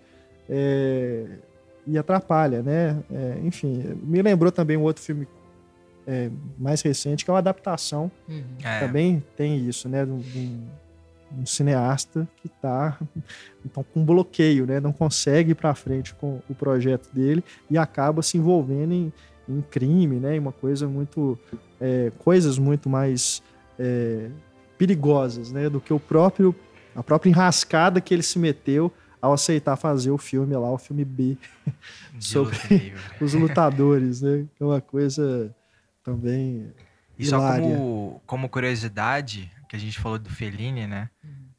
é, 0.49 1.24
e 1.85 1.99
atrapalha, 1.99 2.62
né? 2.62 3.03
É, 3.12 3.41
enfim, 3.43 3.83
me 4.05 4.22
lembrou 4.22 4.53
também 4.53 4.76
um 4.76 4.83
outro 4.83 5.03
filme 5.03 5.26
é, 6.07 6.30
mais 6.59 6.82
recente, 6.82 7.24
que 7.24 7.30
é 7.30 7.32
uma 7.34 7.38
adaptação 7.38 8.11
Uhum. 8.28 8.42
É, 8.64 8.78
também 8.80 9.22
tem 9.36 9.57
isso, 9.68 9.88
né? 9.88 10.05
De 10.05 10.11
um, 10.11 10.16
um- 10.36 10.66
cineasta 11.46 12.28
que 12.42 12.46
está 12.46 12.98
então, 13.64 13.82
com 13.94 14.05
bloqueio, 14.05 14.66
né? 14.66 14.80
Não 14.80 14.92
consegue 14.92 15.53
ir 15.53 15.55
para 15.55 15.74
frente 15.74 16.14
com 16.14 16.40
o 16.48 16.55
projeto 16.55 17.09
dele 17.12 17.42
e 17.70 17.78
acaba 17.78 18.20
se 18.22 18.36
envolvendo 18.36 18.92
em, 18.92 19.12
em 19.48 19.62
crime, 19.62 20.16
né? 20.20 20.36
Em 20.36 20.38
uma 20.38 20.53
coisa 20.53 20.86
muito. 20.86 21.38
é, 21.80 22.12
coisas 22.18 22.59
muito 22.59 22.88
mais 22.90 23.42
é, 23.78 24.28
perigosas, 24.76 25.50
né? 25.53 25.70
Do 25.70 25.80
que 25.80 25.92
o 25.92 25.98
próprio. 26.00 26.55
a 26.94 27.03
própria 27.03 27.30
enrascada 27.30 27.98
que 28.00 28.12
ele 28.12 28.22
se 28.22 28.38
meteu 28.38 28.92
ao 29.20 29.32
aceitar 29.32 29.76
fazer 29.76 30.11
o 30.11 30.18
filme 30.18 30.55
lá, 30.55 30.70
o 30.70 30.76
filme 30.78 31.05
B, 31.05 31.38
sobre- 32.20 32.92
os 33.20 33.32
lutadores, 33.34 34.20
né? 34.20 34.44
É 34.61 34.64
uma 34.64 34.80
coisa 34.82 35.55
também. 36.03 36.72
E 37.18 37.24
só 37.26 37.38
como, 37.38 38.22
como 38.26 38.48
curiosidade, 38.48 39.50
que 39.68 39.76
a 39.76 39.78
gente 39.78 39.98
falou 39.98 40.18
do 40.18 40.28
Fellini, 40.30 40.86
né? 40.86 41.09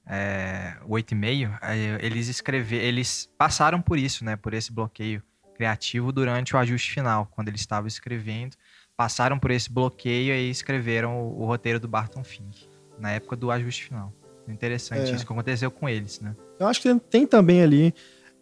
É, 0.05 0.75
o 0.85 0.95
8,5, 0.95 1.57
é, 1.61 2.05
eles 2.05 2.27
escreveram, 2.27 2.83
eles 2.83 3.29
passaram 3.37 3.81
por 3.81 3.97
isso, 3.97 4.25
né? 4.25 4.35
Por 4.35 4.53
esse 4.53 4.71
bloqueio 4.71 5.23
criativo 5.55 6.11
durante 6.11 6.55
o 6.55 6.59
ajuste 6.59 6.91
final, 6.91 7.27
quando 7.31 7.47
eles 7.47 7.61
estavam 7.61 7.87
escrevendo, 7.87 8.55
passaram 8.97 9.39
por 9.39 9.51
esse 9.51 9.71
bloqueio 9.71 10.33
e 10.33 10.49
escreveram 10.49 11.21
o, 11.21 11.41
o 11.41 11.45
roteiro 11.45 11.79
do 11.79 11.87
Barton 11.87 12.23
Fink, 12.23 12.67
na 12.99 13.11
época 13.11 13.35
do 13.35 13.49
ajuste 13.49 13.85
final. 13.85 14.13
Interessante 14.47 15.11
É. 15.11 15.15
isso 15.15 15.25
que 15.25 15.31
aconteceu 15.31 15.71
com 15.71 15.87
eles, 15.87 16.19
né? 16.19 16.35
Eu 16.59 16.67
acho 16.67 16.81
que 16.81 16.93
tem 16.99 17.25
também 17.25 17.61
ali 17.61 17.93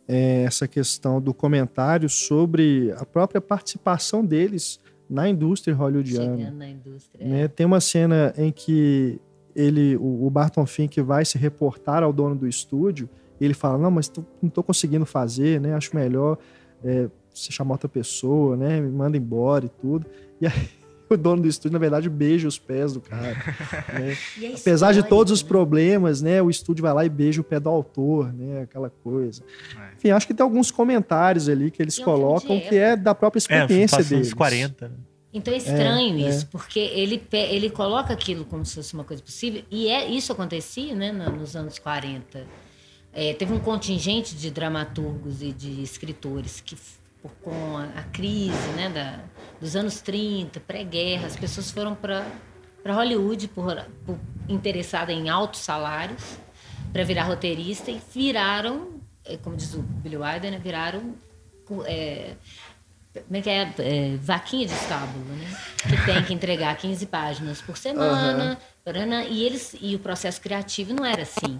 é, 0.07 0.43
essa 0.43 0.67
questão 0.67 1.21
do 1.21 1.33
comentário 1.33 2.09
sobre 2.09 2.91
a 2.97 3.05
própria 3.05 3.39
participação 3.39 4.25
deles 4.25 4.79
na 5.11 5.27
indústria 5.29 5.75
hollywoodiana. 5.75 6.37
Chegando 6.37 6.57
na 6.57 6.69
indústria. 6.69 7.27
né? 7.27 7.47
Tem 7.47 7.65
uma 7.65 7.79
cena 7.81 8.33
em 8.37 8.51
que 8.51 9.19
ele, 9.55 9.97
o, 9.97 10.25
o 10.25 10.29
Barton 10.29 10.65
Fink 10.65 11.01
vai 11.01 11.25
se 11.25 11.37
reportar 11.37 12.01
ao 12.03 12.13
dono 12.13 12.35
do 12.35 12.47
estúdio 12.47 13.09
e 13.39 13.43
ele 13.45 13.53
fala, 13.53 13.77
não, 13.77 13.91
mas 13.91 14.07
tô- 14.07 14.23
não 14.41 14.47
estou 14.47 14.63
conseguindo 14.63 15.05
fazer, 15.05 15.59
né? 15.59 15.73
Acho 15.73 15.93
melhor 15.95 16.37
é, 16.83 17.09
você 17.33 17.51
chamar 17.51 17.73
outra 17.73 17.89
pessoa, 17.89 18.55
né? 18.55 18.79
Me 18.79 18.89
manda 18.89 19.17
embora 19.17 19.65
e 19.65 19.69
tudo. 19.69 20.05
E 20.39 20.47
aí 20.47 20.69
o 21.15 21.17
dono 21.17 21.41
do 21.41 21.47
estúdio, 21.47 21.73
na 21.73 21.79
verdade, 21.79 22.09
beija 22.09 22.47
os 22.47 22.57
pés 22.57 22.93
do 22.93 23.01
cara. 23.01 23.33
né? 23.93 24.17
E 24.37 24.45
é 24.45 24.55
Apesar 24.55 24.93
de 24.93 25.03
todos 25.03 25.31
os 25.31 25.41
né? 25.43 25.47
problemas, 25.47 26.21
né? 26.21 26.41
O 26.41 26.49
estúdio 26.49 26.81
vai 26.81 26.93
lá 26.93 27.05
e 27.05 27.09
beija 27.09 27.41
o 27.41 27.43
pé 27.43 27.59
do 27.59 27.69
autor, 27.69 28.33
né? 28.33 28.61
Aquela 28.63 28.89
coisa. 28.89 29.43
É. 29.79 29.95
Enfim, 29.97 30.09
acho 30.11 30.27
que 30.27 30.33
tem 30.33 30.43
alguns 30.43 30.71
comentários 30.71 31.47
ali 31.49 31.71
que 31.71 31.81
eles 31.81 31.97
E 31.97 32.01
é 32.01 32.03
um 32.03 32.05
colocam 32.05 32.59
que 32.59 32.75
é 32.75 32.95
da 32.95 33.13
própria 33.15 33.39
É, 33.39 33.41
experiência 33.41 33.97
passou 33.97 34.09
deles. 34.09 34.27
uns 34.27 34.33
40. 34.33 34.87
né? 34.89 34.95
Então 35.33 35.53
é 35.53 35.57
estranho 35.57 36.19
É, 36.19 36.23
é. 36.23 36.29
isso, 36.29 36.47
porque 36.47 36.79
ele, 36.79 37.21
ele 37.31 37.69
coloca 37.69 38.11
aquilo 38.11 38.43
como 38.43 38.65
se 38.65 38.75
fosse 38.75 38.93
uma 38.93 39.05
coisa 39.05 39.23
possível, 39.23 39.63
e 39.71 39.87
é 39.87 40.09
isso 40.09 40.31
acontecia 40.33 40.93
né, 40.93 41.11
nos 41.11 41.55
anos 41.55 41.79
40. 41.79 42.45
É, 43.13 43.33
teve 43.33 43.53
um 43.53 43.59
contingente 43.59 44.35
de 44.35 44.51
dramaturgos 44.51 45.41
e 45.41 45.51
de 45.53 45.81
escritores 45.81 46.59
que, 46.61 46.75
por- 47.21 47.31
com 47.43 47.77
a, 47.77 47.83
a 47.99 48.03
crise 48.03 48.69
né, 48.75 48.89
da, 48.89 49.19
dos 49.59 49.75
anos 49.75 50.01
30, 50.01 50.59
pré-guerra, 50.61 51.27
as 51.27 51.35
pessoas 51.35 51.71
foram 51.71 51.95
para 51.95 52.25
Hollywood 52.85 53.47
por, 53.49 53.75
por 54.05 54.17
interessada 54.49 55.11
em 55.11 55.29
altos 55.29 55.61
salários 55.61 56.37
para 56.91 57.03
virar 57.03 57.23
roteirista 57.23 57.89
e 57.91 58.01
viraram, 58.13 58.99
é, 59.25 59.37
como 59.37 59.55
diz 59.55 59.73
o 59.73 59.81
Billy 59.81 60.17
Wilder, 60.17 60.51
né, 60.51 60.59
viraram 60.59 61.13
é, 61.85 62.33
como 63.13 63.35
é 63.37 63.41
que 63.41 63.49
é? 63.49 63.73
É, 63.79 64.17
vaquinha 64.17 64.65
de 64.67 64.73
estábulo, 64.73 65.23
né? 65.35 65.57
Que 65.83 66.05
tem 66.05 66.23
que 66.23 66.33
entregar 66.33 66.75
15 66.77 67.05
páginas 67.07 67.61
por 67.61 67.77
semana. 67.77 68.57
parana, 68.85 69.23
e, 69.25 69.43
eles, 69.43 69.75
e 69.81 69.95
o 69.95 69.99
processo 69.99 70.39
criativo 70.41 70.93
não 70.93 71.05
era 71.05 71.23
assim. 71.23 71.57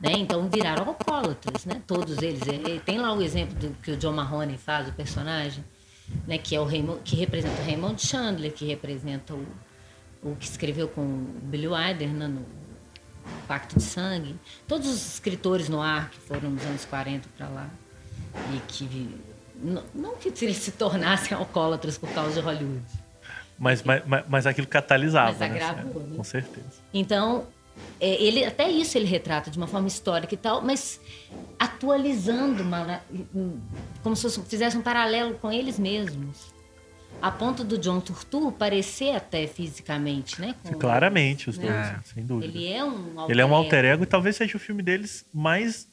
Né? 0.00 0.12
Então 0.12 0.48
viraram 0.48 0.86
alcoólatras, 0.88 1.64
né? 1.64 1.82
Todos 1.86 2.18
eles. 2.18 2.42
É, 2.46 2.76
é, 2.76 2.78
Tem 2.80 2.98
lá 2.98 3.12
o 3.14 3.22
exemplo 3.22 3.54
do 3.58 3.70
que 3.82 3.92
o 3.92 3.96
John 3.96 4.12
Mahoney 4.12 4.58
faz, 4.58 4.88
o 4.88 4.92
personagem, 4.92 5.64
né? 6.26 6.38
que 6.38 6.54
é 6.54 6.60
o 6.60 6.64
Raymond, 6.64 7.00
que 7.02 7.16
representa 7.16 7.62
o 7.62 7.64
Raymond 7.64 8.06
Chandler, 8.06 8.52
que 8.52 8.66
representa 8.66 9.34
o, 9.34 9.46
o 10.22 10.36
que 10.36 10.44
escreveu 10.44 10.88
com 10.88 11.00
o 11.00 11.40
Billy 11.42 11.68
Wilder 11.68 12.08
né? 12.08 12.26
no 12.26 12.44
Pacto 13.48 13.76
de 13.76 13.82
Sangue. 13.82 14.36
Todos 14.68 14.88
os 14.88 15.14
escritores 15.14 15.68
no 15.68 15.80
ar 15.80 16.10
que 16.10 16.20
foram 16.20 16.50
nos 16.50 16.64
anos 16.64 16.84
40 16.84 17.28
para 17.36 17.48
lá 17.48 17.70
e 18.54 18.60
que 18.68 19.18
não, 19.62 19.82
não 19.94 20.16
que 20.16 20.28
eles 20.44 20.58
se 20.58 20.72
tornassem 20.72 21.36
alcoólatras 21.36 21.96
por 21.96 22.10
causa 22.10 22.34
de 22.34 22.40
Hollywood. 22.40 22.84
Mas, 23.58 23.82
mas, 23.82 24.02
mas, 24.28 24.46
aquilo 24.46 24.66
catalisava. 24.66 25.28
Mas 25.28 25.38
né? 25.38 25.46
agravou, 25.46 26.02
É, 26.02 26.06
né? 26.06 26.16
Com 26.16 26.24
certeza. 26.24 26.82
Então, 26.92 27.46
é, 28.00 28.22
ele 28.22 28.44
até 28.44 28.68
isso 28.70 28.96
ele 28.98 29.06
retrata 29.06 29.50
de 29.50 29.56
uma 29.58 29.66
forma 29.66 29.88
histórica 29.88 30.34
e 30.34 30.36
tal, 30.36 30.62
mas 30.62 31.00
atualizando, 31.58 32.62
uma- 32.62 33.00
como 34.02 34.14
se 34.16 34.28
fizesse 34.42 34.76
um 34.76 34.82
paralelo 34.82 35.34
com 35.34 35.50
eles 35.50 35.78
mesmos. 35.78 36.54
A 37.22 37.30
ponto 37.30 37.64
do 37.64 37.78
John 37.78 37.98
Turturro 38.00 38.52
parecer 38.52 39.16
até 39.16 39.46
fisicamente, 39.46 40.38
né? 40.40 40.54
com 40.62 40.74
Claramente, 40.74 41.48
os 41.48 41.56
né? 41.56 41.64
dois, 41.66 41.86
É. 41.86 42.14
sem 42.14 42.26
dúvida. 42.26 42.52
Ele 42.52 42.70
é 42.70 42.84
um 42.84 43.26
Ele 43.30 43.40
é 43.40 43.46
um 43.46 43.54
alter 43.54 43.84
ego 43.86 44.02
e 44.02 44.06
talvez 44.06 44.36
seja 44.36 44.56
o 44.56 44.60
filme 44.60 44.82
deles 44.82 45.24
mais 45.32 45.88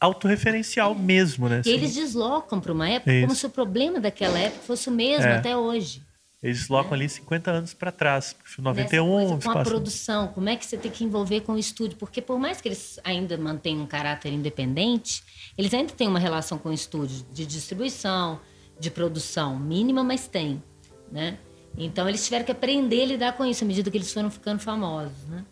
autorreferencial 0.00 0.94
mesmo, 0.94 1.48
né? 1.48 1.56
E 1.56 1.60
assim. 1.60 1.70
eles 1.72 1.94
deslocam 1.94 2.58
para 2.60 2.72
uma 2.72 2.88
época 2.88 3.12
Isso. 3.12 3.26
como 3.26 3.34
se 3.36 3.46
o 3.46 3.50
problema 3.50 4.00
daquela 4.00 4.38
época 4.38 4.62
fosse 4.66 4.88
o 4.88 4.92
mesmo 4.92 5.26
É. 5.26 5.36
até 5.36 5.56
hoje. 5.56 6.02
Eles 6.42 6.66
colocam 6.66 6.92
ali 6.92 7.08
50 7.08 7.50
anos 7.50 7.74
pra 7.74 7.90
trás. 7.90 8.32
porque 8.34 8.48
O 8.48 8.52
filme 8.54 8.70
Nessa 8.70 8.82
91, 8.96 9.06
coisa 9.10 9.26
com 9.28 9.34
a 9.34 9.38
espaço- 9.38 9.70
produção, 9.70 10.28
como 10.28 10.48
é 10.48 10.56
que 10.56 10.66
você 10.66 10.76
tem 10.76 10.90
que 10.90 11.02
envolver 11.02 11.40
com 11.40 11.52
o 11.54 11.58
estúdio? 11.58 11.96
Porque 11.98 12.20
por 12.20 12.38
mais 12.38 12.60
que 12.60 12.68
eles 12.68 13.00
ainda 13.02 13.36
mantenham 13.38 13.82
um 13.82 13.86
caráter 13.86 14.32
independente, 14.32 15.22
eles 15.56 15.72
ainda 15.72 15.92
têm 15.92 16.06
uma 16.08 16.18
relação 16.18 16.58
com 16.58 16.68
o 16.68 16.72
estúdio 16.72 17.24
de 17.32 17.46
distribuição, 17.46 18.38
de 18.78 18.90
produção 18.90 19.58
mínima, 19.58 20.04
mas 20.04 20.28
tem, 20.28 20.62
né? 21.10 21.38
Então 21.76 22.08
eles 22.08 22.24
tiveram 22.24 22.44
que 22.44 22.52
aprender 22.52 23.02
a 23.02 23.06
lidar 23.06 23.32
com 23.32 23.44
isso 23.44 23.64
à 23.64 23.66
medida 23.66 23.90
que 23.90 23.96
eles 23.96 24.12
foram 24.12 24.30
ficando 24.30 24.60
famosos, 24.60 25.16
né? 25.28 25.44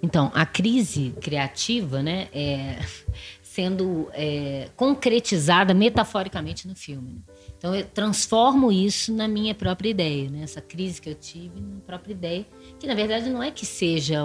Então, 0.00 0.30
a 0.32 0.46
crise 0.46 1.12
criativa, 1.20 2.00
né, 2.04 2.28
é 2.32 2.78
sendo 3.42 4.08
é, 4.12 4.68
concretizada 4.76 5.74
metaforicamente 5.74 6.68
no 6.68 6.76
filme. 6.76 7.14
né? 7.14 7.34
Então, 7.58 7.74
eu 7.74 7.84
transformo 7.84 8.70
isso 8.70 9.12
na 9.12 9.26
minha 9.26 9.52
própria 9.52 9.90
ideia, 9.90 10.30
né? 10.30 10.42
Essa 10.42 10.60
crise 10.60 11.02
que 11.02 11.10
eu 11.10 11.14
tive 11.14 11.60
na 11.60 11.80
própria 11.80 12.12
ideia, 12.12 12.46
que 12.78 12.86
na 12.86 12.94
verdade 12.94 13.28
não 13.28 13.42
é 13.42 13.50
que 13.50 13.66
seja 13.66 14.22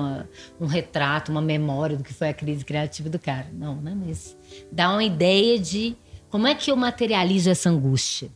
um 0.61 0.67
retrato, 0.67 1.31
uma 1.31 1.41
memória 1.41 1.97
do 1.97 2.03
que 2.03 2.13
foi 2.13 2.29
a 2.29 2.33
crise 2.33 2.63
criativa 2.63 3.09
do 3.09 3.17
cara, 3.17 3.49
não, 3.51 3.75
né? 3.81 3.95
Mas 3.95 4.37
dá 4.71 4.91
uma 4.91 5.03
ideia 5.03 5.57
de 5.57 5.97
como 6.29 6.45
é 6.45 6.53
que 6.53 6.69
eu 6.69 6.75
materializo 6.75 7.49
essa 7.49 7.69
angústia, 7.69 8.29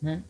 né? 0.00 0.22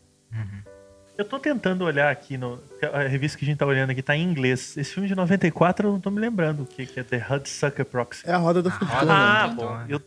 Eu 1.17 1.23
tô 1.23 1.39
tentando 1.39 1.85
olhar 1.85 2.11
aqui, 2.11 2.37
no, 2.37 2.59
a 2.91 3.03
revista 3.03 3.37
que 3.37 3.45
a 3.45 3.47
gente 3.47 3.57
tá 3.57 3.65
olhando 3.65 3.89
aqui 3.89 4.01
tá 4.01 4.17
em 4.17 4.21
inglês. 4.23 4.75
Esse 4.75 4.93
filme 4.93 5.07
de 5.07 5.15
94 5.15 5.87
eu 5.87 5.93
não 5.93 5.99
tô 6.01 6.11
me 6.11 6.19
lembrando 6.19 6.63
o 6.63 6.65
que, 6.65 6.85
que 6.85 6.99
é 6.99 7.03
The 7.03 7.25
Hudsucker 7.29 7.85
Proxy. 7.85 8.23
É 8.27 8.33
a 8.33 8.37
roda 8.37 8.61
da 8.61 8.69
fortuna. 8.69 9.13
Ah, 9.13 9.49
Então, 9.53 9.65
bom. 9.65 9.79
é. 9.79 9.85
Eu 9.87 10.01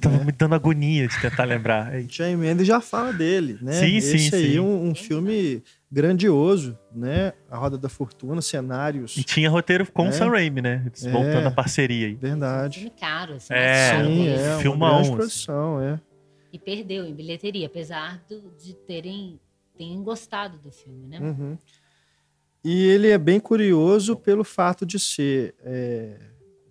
tava 0.00 0.24
me 0.24 0.32
dando 0.32 0.54
agonia 0.54 1.06
de 1.06 1.20
tentar 1.20 1.44
lembrar. 1.44 1.92
É. 1.94 2.00
Jay 2.08 2.34
Mendes 2.34 2.66
já 2.66 2.80
fala 2.80 3.12
dele, 3.12 3.58
né? 3.60 3.72
Sim, 3.72 4.00
sim, 4.00 4.16
Esse 4.16 4.34
aí 4.34 4.52
sim. 4.52 4.56
é 4.56 4.60
um, 4.62 4.88
um 4.88 4.94
filme 4.94 5.62
grandioso, 5.92 6.78
né? 6.94 7.34
A 7.50 7.58
Roda 7.58 7.76
da 7.76 7.90
Fortuna, 7.90 8.40
cenários. 8.40 9.18
E 9.18 9.22
tinha 9.22 9.50
roteiro 9.50 9.86
com 9.92 10.06
É. 10.06 10.08
o 10.08 10.12
Sam 10.12 10.30
Raimi, 10.30 10.62
né? 10.62 10.82
Eles 10.86 11.04
É. 11.04 11.10
Voltando 11.10 11.46
à 11.46 11.50
parceria 11.50 12.06
aí. 12.06 12.14
Um 12.14 12.18
Verdade. 12.18 12.78
filme 12.80 12.92
caro, 12.98 13.34
assim, 13.34 13.52
É, 13.52 13.92
mas 13.92 14.06
Sim, 14.06 14.28
é 14.28 14.48
uma 14.54 14.58
filmão, 14.60 14.88
grande 14.92 15.08
assim. 15.08 15.16
produção, 15.16 15.80
é. 15.82 16.00
E 16.52 16.58
perdeu 16.58 17.04
em 17.04 17.12
bilheteria, 17.14 17.66
apesar 17.66 18.22
do- 18.28 18.50
de 18.58 18.72
terem, 18.74 19.38
terem 19.76 20.02
gostado 20.02 20.58
do 20.58 20.70
filme, 20.70 21.06
né? 21.06 21.20
Uhum. 21.20 21.58
E 22.64 22.86
ele 22.86 23.08
é 23.10 23.18
bem 23.18 23.38
curioso 23.38 24.16
pelo 24.16 24.44
fato 24.44 24.86
de 24.86 24.98
ser. 24.98 25.54
é, 25.62 26.16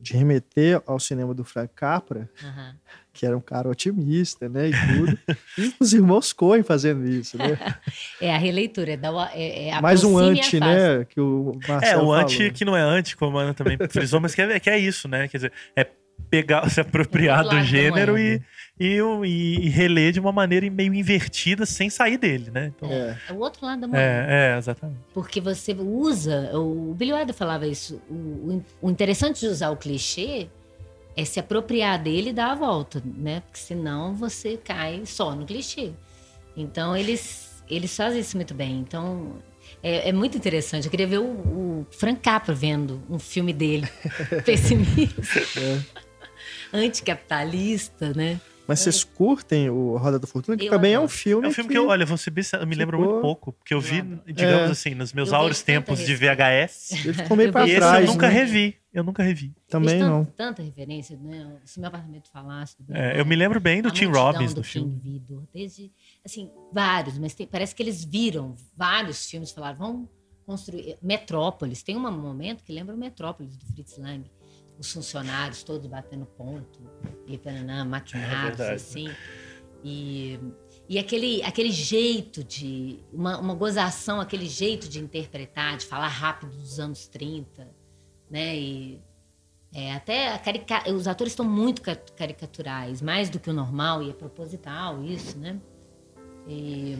de 0.01 0.17
remeter 0.17 0.81
ao 0.85 0.99
cinema 0.99 1.33
do 1.33 1.45
Frank 1.45 1.73
Capra, 1.73 2.29
Aham. 2.43 2.75
que 3.13 3.25
era 3.25 3.37
um 3.37 3.39
cara 3.39 3.69
otimista, 3.69 4.49
né? 4.49 4.67
E 4.67 4.71
tudo. 4.71 5.17
e 5.57 5.73
os 5.79 5.93
irmãos 5.93 6.33
Coen 6.33 6.61
fazendo 6.61 7.07
isso, 7.07 7.37
né? 7.37 7.57
É 8.19 8.33
a 8.35 8.37
releitura, 8.37 8.91
é, 8.91 8.97
dar 8.97 9.13
o- 9.13 9.21
é, 9.31 9.69
é 9.69 9.81
Mais 9.81 10.03
um 10.03 10.17
anti, 10.17 10.59
né? 10.59 11.05
Que 11.05 11.21
o 11.21 11.57
É, 11.63 11.67
Marcelo 11.69 12.07
o 12.07 12.11
anti 12.13 12.37
falou. 12.37 12.51
que 12.53 12.65
não 12.65 12.75
é 12.75 12.81
anti, 12.81 13.15
como 13.15 13.37
a 13.39 13.43
Ana 13.43 13.53
também 13.53 13.77
frisou, 13.89 14.19
mas 14.19 14.35
que 14.35 14.41
é, 14.41 14.59
que 14.59 14.69
é 14.69 14.77
isso, 14.77 15.07
né? 15.07 15.29
Quer 15.29 15.37
dizer, 15.37 15.53
é 15.73 15.87
pegar, 16.29 16.69
se 16.69 16.81
apropriar 16.81 17.43
Do 17.43 17.51
da 17.51 17.61
gênero 17.63 18.17
e, 18.17 18.31
moeda. 18.31 18.45
E, 18.79 18.97
e, 19.25 19.55
e 19.65 19.69
reler 19.69 20.11
de 20.11 20.19
uma 20.19 20.31
maneira 20.31 20.69
meio 20.69 20.93
invertida 20.93 21.65
sem 21.65 21.89
sair 21.89 22.17
dele, 22.17 22.49
né? 22.51 22.71
Então, 22.75 22.89
É. 22.91 23.17
É 23.29 23.33
o 23.33 23.37
outro 23.39 23.65
lado 23.65 23.81
da 23.81 23.87
moeda. 23.87 24.01
é, 24.03 24.53
é, 24.53 24.57
exatamente. 24.57 24.99
Porque 25.13 25.39
você 25.39 25.73
usa. 25.73 26.51
O 26.57 26.93
Billy 26.93 27.13
Wilder 27.13 27.35
falava 27.35 27.67
isso. 27.67 28.01
O, 28.09 28.63
o- 28.81 28.89
interessante 28.89 29.39
de 29.41 29.47
usar 29.47 29.69
o 29.69 29.77
clichê 29.77 30.47
é 31.15 31.23
se 31.23 31.39
apropriar 31.39 32.01
dele 32.01 32.31
e 32.31 32.33
dar 32.33 32.51
a 32.51 32.55
volta, 32.55 33.01
né? 33.05 33.41
Porque 33.41 33.59
senão 33.59 34.15
você 34.15 34.57
cai 34.57 35.03
só 35.05 35.35
no 35.35 35.45
clichê. 35.45 35.91
Então 36.57 36.97
eles, 36.97 37.63
eles 37.69 37.95
fazem 37.95 38.19
isso 38.21 38.35
muito 38.35 38.53
bem. 38.55 38.79
Então 38.79 39.33
é, 39.83 40.09
é 40.09 40.11
muito 40.11 40.35
interessante. 40.35 40.85
Eu 40.85 40.91
queria 40.91 41.05
ver 41.07 41.19
o, 41.19 41.23
o 41.25 41.87
Frank 41.91 42.19
Capra 42.21 42.53
vendo 42.55 43.01
um 43.07 43.19
filme 43.19 43.53
dele, 43.53 43.87
pessimista, 44.43 45.31
anticapitalista, 46.73 48.11
né? 48.13 48.39
Mas 48.67 48.79
vocês 48.79 49.03
curtem 49.03 49.69
o 49.69 49.97
Roda 49.97 50.17
da 50.17 50.25
Fortuna? 50.25 50.55
Que 50.55 50.65
Eu 50.67 50.69
também 50.71 50.91
é 50.91 50.95
adoro. 50.95 51.05
um 51.05 51.09
filme. 51.09 51.45
É 51.45 51.49
um 51.49 51.53
filme 51.53 51.69
que 51.69 51.77
eu, 51.77 51.87
olha, 51.89 52.03
eu 52.03 52.67
me 52.67 52.75
lembro 52.75 52.97
ficou- 52.97 53.11
muito 53.11 53.21
pouco, 53.21 53.51
porque 53.53 53.73
eu 53.73 53.81
vi, 53.81 54.01
digamos 54.25 54.69
É. 54.69 54.71
assim, 54.71 54.95
nos 54.95 55.11
meus 55.11 55.29
Eu 55.29 55.35
áureos 55.35 55.61
tempos 55.61 55.99
de. 55.99 56.15
VHS. 56.15 56.91
Ele 57.05 57.13
ficou 57.13 57.35
meio 57.35 57.49
Eu 57.49 57.51
pra 57.51 57.65
E 57.67 57.71
esse 57.71 57.77
trás. 57.79 58.05
eu 58.05 58.11
nunca 58.13 58.27
né? 58.27 58.33
revi. 58.33 58.77
Eu 58.93 59.03
nunca 59.03 59.23
revi. 59.23 59.51
Também 59.67 59.89
Fez 59.97 60.01
não. 60.01 60.23
tanta, 60.23 60.31
tanta 60.37 60.61
referência, 60.63 61.17
né? 61.17 61.57
Se 61.65 61.79
meu 61.79 61.87
apartamento 61.87 62.29
falasse. 62.31 62.75
do 62.81 62.95
É, 62.95 63.19
eu 63.19 63.25
me 63.25 63.35
lembro 63.35 63.59
bem 63.59 63.81
do 63.81 63.89
Tim 63.91 64.05
Robbins 64.05 64.53
do 64.53 64.59
no 64.59 64.63
filme. 64.63 64.99
Vidor, 65.03 65.43
desde 65.53 65.91
assim 66.23 66.49
vários, 66.71 67.17
mas 67.17 67.33
tem- 67.33 67.47
parece 67.47 67.73
que 67.75 67.81
eles 67.83 68.03
viram 68.05 68.55
vários 68.77 69.25
filmes, 69.29 69.51
falaram, 69.51 69.77
vamos 69.79 70.09
construir 70.45 70.95
Metrópolis. 71.01 71.81
Tem 71.83 71.97
um 71.97 71.99
momento 72.11 72.63
que 72.63 72.71
lembra 72.71 72.93
o 72.95 72.97
Metrópolis 72.97 73.57
do 73.57 73.65
Fritz 73.73 73.97
Lang, 73.97 74.23
os 74.79 74.91
funcionários 74.91 75.63
todos 75.63 75.87
batendo 75.87 76.25
ponto 76.25 76.79
e 77.27 77.37
pananã, 77.37 77.85
maquinados 77.85 78.57
verdade. 78.57 78.75
assim. 78.75 79.09
E, 79.83 80.39
e 80.87 80.97
aquele, 80.97 81.43
aquele 81.43 81.71
jeito 81.71 82.43
de 82.43 82.99
uma, 83.11 83.37
uma 83.39 83.53
gozação, 83.53 84.19
aquele 84.21 84.47
jeito 84.47 84.87
de 84.87 84.99
interpretar, 84.99 85.77
de 85.77 85.85
falar 85.85 86.07
rápido 86.07 86.55
dos 86.55 86.79
anos 86.79 87.07
30, 87.07 87.67
né? 88.29 88.55
E 88.57 89.01
é, 89.73 89.93
até 89.93 90.33
a 90.33 90.39
carica... 90.39 90.89
os 90.93 91.07
atores 91.07 91.33
estão 91.33 91.45
muito 91.45 91.81
ca- 91.81 91.95
caricaturais, 91.95 93.01
mais 93.01 93.29
do 93.29 93.39
que 93.39 93.49
o 93.49 93.53
normal, 93.53 94.01
e 94.03 94.09
é 94.09 94.13
proposital 94.13 95.03
isso, 95.03 95.37
né? 95.37 95.59
E, 96.47 96.95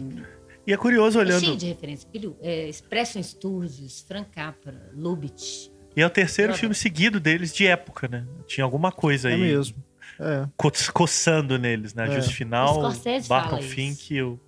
E 0.66 0.72
é 0.72 0.76
curioso 0.76 1.18
é 1.18 1.22
olhando. 1.22 1.44
cheio 1.44 1.56
de 1.56 1.66
referência. 1.66 2.08
É, 2.40 2.68
Expression 2.68 3.22
Sturges, 3.22 4.00
Frank 4.02 4.30
Capra, 4.30 4.90
Lubitsch. 4.94 5.70
E 5.96 6.02
é 6.02 6.06
o 6.06 6.10
terceiro 6.10 6.52
Eu 6.52 6.56
filme 6.56 6.74
seguido 6.74 7.20
deles 7.20 7.52
de 7.54 7.66
época, 7.66 8.08
né? 8.08 8.26
Tinha 8.46 8.64
alguma 8.64 8.90
coisa 8.92 9.30
É 9.30 9.34
aí 9.34 9.40
mesmo. 9.40 9.76
É. 10.18 10.46
co- 10.56 10.70
coçando 10.92 11.58
neles, 11.58 11.92
né? 11.94 12.06
É. 12.08 12.10
Justo 12.20 12.34
Final, 12.34 12.82
Barton. 13.28 13.62
Fink 13.62 14.14
e 14.14 14.22
o 14.22 14.38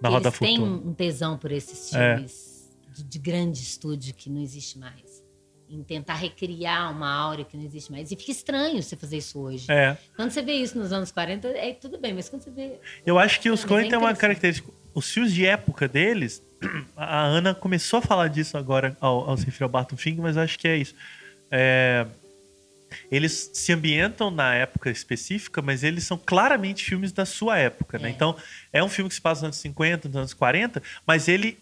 Na 0.00 0.08
Roda 0.08 0.24
da 0.24 0.28
eles 0.30 0.38
têm 0.38 0.56
Fortuna. 0.58 0.76
um, 0.84 0.90
um 0.90 0.94
tesão 0.94 1.36
por 1.38 1.50
esses 1.50 1.92
É. 1.94 2.14
filmes 2.16 2.70
de, 2.94 3.02
de 3.04 3.18
grande 3.18 3.58
estúdio 3.60 4.14
que 4.14 4.30
não 4.30 4.40
existe 4.40 4.78
mais. 4.78 5.24
Em 5.68 5.82
tentar 5.82 6.14
recriar 6.14 6.92
uma 6.92 7.12
áurea 7.12 7.44
que 7.44 7.56
não 7.56 7.64
existe 7.64 7.90
mais. 7.90 8.12
E 8.12 8.16
fica 8.16 8.30
estranho 8.30 8.80
você 8.80 8.94
fazer 8.94 9.16
isso 9.16 9.40
hoje. 9.40 9.66
É. 9.68 9.96
Quando 10.14 10.30
você 10.30 10.40
vê 10.40 10.52
isso 10.52 10.78
nos 10.78 10.92
anos 10.92 11.10
40, 11.10 11.48
é 11.48 11.72
tudo 11.72 11.98
bem, 11.98 12.14
mas 12.14 12.28
quando 12.28 12.42
você 12.42 12.50
vê. 12.52 12.78
Eu 13.04 13.18
acho 13.18 13.40
que 13.40 13.50
os 13.50 13.64
Coen 13.64 13.86
é 13.86 13.90
têm 13.90 13.98
uma 13.98 14.14
característica. 14.14 14.70
Os 14.96 15.12
filmes 15.12 15.34
de 15.34 15.44
época 15.44 15.86
deles, 15.86 16.42
a 16.96 17.20
Ana 17.20 17.54
começou 17.54 17.98
a 17.98 18.02
falar 18.02 18.28
disso 18.28 18.56
agora 18.56 18.96
ao, 18.98 19.28
ao 19.28 19.36
se 19.36 19.44
referir 19.44 19.64
ao 19.64 19.68
Barton 19.68 19.94
Fink, 19.94 20.18
mas 20.18 20.38
acho 20.38 20.58
que 20.58 20.66
é 20.66 20.74
isso. 20.78 20.94
É, 21.50 22.06
eles 23.10 23.50
se 23.52 23.74
ambientam 23.74 24.30
na 24.30 24.54
época 24.54 24.90
específica, 24.90 25.60
mas 25.60 25.84
eles 25.84 26.04
são 26.04 26.16
claramente 26.16 26.82
filmes 26.82 27.12
da 27.12 27.26
sua 27.26 27.58
época, 27.58 27.98
né? 27.98 28.08
É. 28.08 28.10
Então, 28.10 28.34
é 28.72 28.82
um 28.82 28.88
filme 28.88 29.10
que 29.10 29.14
se 29.14 29.20
passa 29.20 29.40
nos 29.40 29.44
anos 29.48 29.56
50, 29.58 30.08
nos 30.08 30.16
anos 30.16 30.32
40, 30.32 30.82
mas 31.06 31.28
ele 31.28 31.58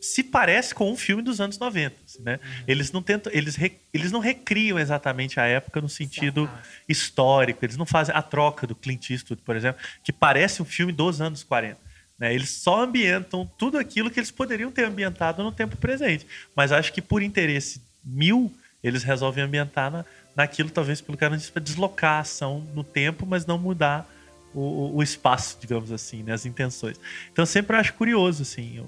se 0.00 0.22
parece 0.22 0.74
com 0.74 0.90
um 0.90 0.96
filme 0.96 1.22
dos 1.22 1.42
anos 1.42 1.58
90, 1.58 1.94
assim, 2.06 2.22
né? 2.22 2.40
Uhum. 2.42 2.64
Eles 2.66 2.90
não 2.90 3.02
tentam, 3.02 3.30
eles, 3.34 3.54
re- 3.54 3.76
eles 3.92 4.10
não 4.10 4.20
recriam 4.20 4.78
exatamente 4.78 5.38
a 5.38 5.44
época 5.44 5.80
no 5.80 5.90
sentido 5.90 6.44
Exato. 6.44 6.68
histórico, 6.88 7.64
eles 7.64 7.76
não 7.76 7.84
fazem 7.84 8.14
a 8.14 8.22
troca 8.22 8.66
do 8.66 8.74
Clint 8.74 9.10
Eastwood, 9.10 9.42
por 9.42 9.56
exemplo, 9.56 9.82
que 10.02 10.12
parece 10.12 10.62
um 10.62 10.64
filme 10.64 10.92
dos 10.92 11.20
anos 11.20 11.42
40. 11.42 11.87
Né? 12.18 12.34
Eles 12.34 12.50
só 12.50 12.82
ambientam 12.84 13.48
tudo 13.58 13.78
aquilo 13.78 14.10
que 14.10 14.18
eles 14.18 14.30
poderiam 14.30 14.70
ter 14.70 14.84
ambientado 14.84 15.42
no 15.42 15.52
tempo 15.52 15.76
presente. 15.76 16.26
Mas 16.54 16.72
acho 16.72 16.92
que 16.92 17.00
por 17.00 17.22
interesse 17.22 17.80
mil, 18.04 18.52
eles 18.82 19.02
resolvem 19.02 19.44
ambientar 19.44 19.90
na, 19.90 20.04
naquilo, 20.34 20.70
talvez 20.70 21.00
pelo 21.00 21.16
que 21.16 21.24
a 21.24 21.28
Ana 21.28 21.36
disse, 21.36 21.52
para 21.52 21.62
deslocar 21.62 22.14
a 22.14 22.20
ação 22.20 22.66
no 22.74 22.82
tempo, 22.84 23.24
mas 23.26 23.46
não 23.46 23.58
mudar 23.58 24.08
o, 24.54 24.96
o- 24.96 25.02
espaço, 25.02 25.58
digamos 25.60 25.92
assim, 25.92 26.22
né? 26.22 26.32
as 26.32 26.46
intenções. 26.46 26.98
Então 27.32 27.44
sempre 27.46 27.76
acho 27.76 27.94
curioso, 27.94 28.42
assim, 28.42 28.84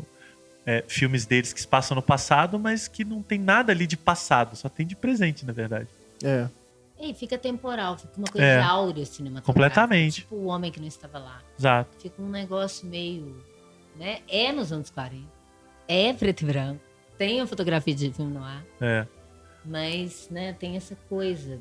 é, 0.64 0.84
filmes 0.88 1.26
deles 1.26 1.52
que 1.52 1.60
se 1.60 1.66
passam 1.68 1.94
no 1.94 2.02
passado, 2.02 2.58
mas 2.58 2.88
que 2.88 3.04
não 3.04 3.22
tem 3.22 3.38
nada 3.38 3.72
ali 3.72 3.86
de 3.86 3.96
passado, 3.96 4.56
só 4.56 4.68
tem 4.68 4.86
de 4.86 4.96
presente, 4.96 5.44
na 5.44 5.52
verdade. 5.52 5.88
É. 6.22 6.46
E 7.00 7.14
fica 7.14 7.38
temporal, 7.38 7.96
fica 7.98 8.12
uma 8.16 8.26
coisa 8.26 8.46
É. 8.46 8.58
de 8.60 8.66
áurea 8.66 9.06
cinematográfica. 9.06 9.52
Completamente. 9.52 10.14
Tipo 10.22 10.34
o 10.36 10.44
homem 10.46 10.70
que 10.70 10.78
não 10.80 10.86
estava 10.88 11.18
lá. 11.18 11.40
Exato. 11.58 11.96
Fica 12.00 12.20
um 12.20 12.28
negócio 12.28 12.86
meio. 12.86 13.42
Né? 13.96 14.18
É 14.28 14.52
nos 14.52 14.70
anos 14.72 14.90
40. 14.90 15.26
É 15.88 16.12
preto 16.12 16.42
e 16.42 16.46
branco. 16.46 16.80
Tem 17.18 17.40
a 17.40 17.46
fotografia 17.46 17.94
de 17.94 18.12
filme 18.12 18.32
no 18.32 18.42
ar. 18.44 18.64
É. 18.80 19.06
Mas, 19.64 20.28
né, 20.30 20.52
tem 20.54 20.76
essa 20.76 20.96
coisa. 21.08 21.58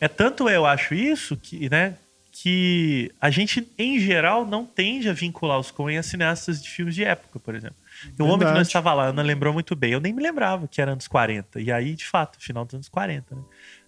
É 0.00 0.08
tanto 0.08 0.48
eu 0.48 0.66
acho 0.66 0.94
isso 0.94 1.36
que, 1.36 1.68
né, 1.70 1.96
que 2.32 3.10
a 3.20 3.30
gente, 3.30 3.66
em 3.78 3.98
geral, 4.00 4.44
não 4.44 4.64
tende 4.66 5.08
a 5.08 5.12
vincular 5.12 5.58
os 5.58 5.70
Coen 5.70 5.96
a 5.98 6.02
cineastas 6.02 6.60
de 6.62 6.68
filmes 6.68 6.94
de 6.94 7.04
época, 7.04 7.38
por 7.38 7.54
exemplo. 7.54 7.76
E 8.18 8.22
o 8.22 8.26
Homem 8.26 8.46
que 8.46 8.54
Não. 8.54 8.60
Estava 8.60 8.92
Lá, 8.92 9.06
Ana 9.06 9.22
lembrou 9.22 9.52
muito 9.52 9.74
bem. 9.76 9.92
Eu 9.92 10.00
nem 10.00 10.12
me 10.12 10.22
lembrava 10.22 10.66
que 10.68 10.80
era 10.80 10.92
anos 10.92 11.08
40. 11.08 11.60
E 11.60 11.70
aí, 11.72 11.94
de 11.94 12.04
fato, 12.06 12.38
final 12.40 12.64
dos 12.64 12.74
anos 12.74 12.88
40, 12.88 13.34
né? 13.34 13.42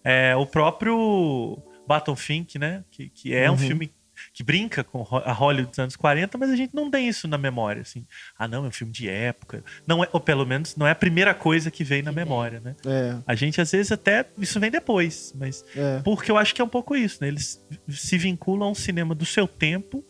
É, 0.05 0.37
o 0.37 0.47
próprio 0.47 1.59
Barton 1.87 2.17
Fink, 2.17 2.59
né? 2.59 2.85
Que, 2.91 3.09
que 3.09 3.35
é 3.35 3.51
um 3.51 3.55
Uhum. 3.55 3.59
filme 3.59 3.93
que 4.35 4.43
brinca 4.43 4.83
com 4.83 5.07
a 5.25 5.33
Hollywood 5.33 5.71
dos 5.71 5.79
anos 5.79 5.95
40, 5.95 6.37
mas 6.39 6.51
a 6.51 6.57
gente 6.57 6.75
não 6.75 6.91
tem 6.91 7.07
isso 7.09 7.29
na 7.29 7.39
memória, 7.39 7.83
assim. 7.83 8.05
Ah, 8.37 8.49
não, 8.49 8.65
é 8.65 8.69
um 8.69 8.73
filme 8.73 8.93
de 8.93 9.09
época. 9.09 9.63
Não 9.87 10.03
é, 10.03 10.09
ou 10.13 10.19
pelo 10.21 10.45
menos 10.45 10.75
não 10.75 10.87
é 10.87 10.91
a 10.91 10.95
primeira 10.97 11.33
coisa 11.33 11.71
que 11.71 11.85
vem 11.85 12.03
na 12.03 12.11
memória, 12.11 12.59
né? 12.59 12.75
É. 12.85 13.17
A 13.25 13.37
gente, 13.37 13.61
às 13.61 13.71
vezes, 13.71 13.93
até... 13.93 14.27
Isso 14.37 14.59
vem 14.59 14.73
depois, 14.73 15.33
mas... 15.39 15.65
É. 15.77 16.01
Porque 16.03 16.33
eu 16.33 16.37
acho 16.37 16.53
que 16.53 16.61
é 16.61 16.65
um 16.65 16.69
pouco 16.69 16.97
isso, 16.97 17.19
né? 17.21 17.29
Eles 17.29 17.65
se 17.89 18.19
vinculam 18.19 18.67
a 18.69 18.71
um 18.73 18.75
cinema 18.75 19.15
do 19.15 19.25
seu 19.25 19.47
tempo, 19.47 20.05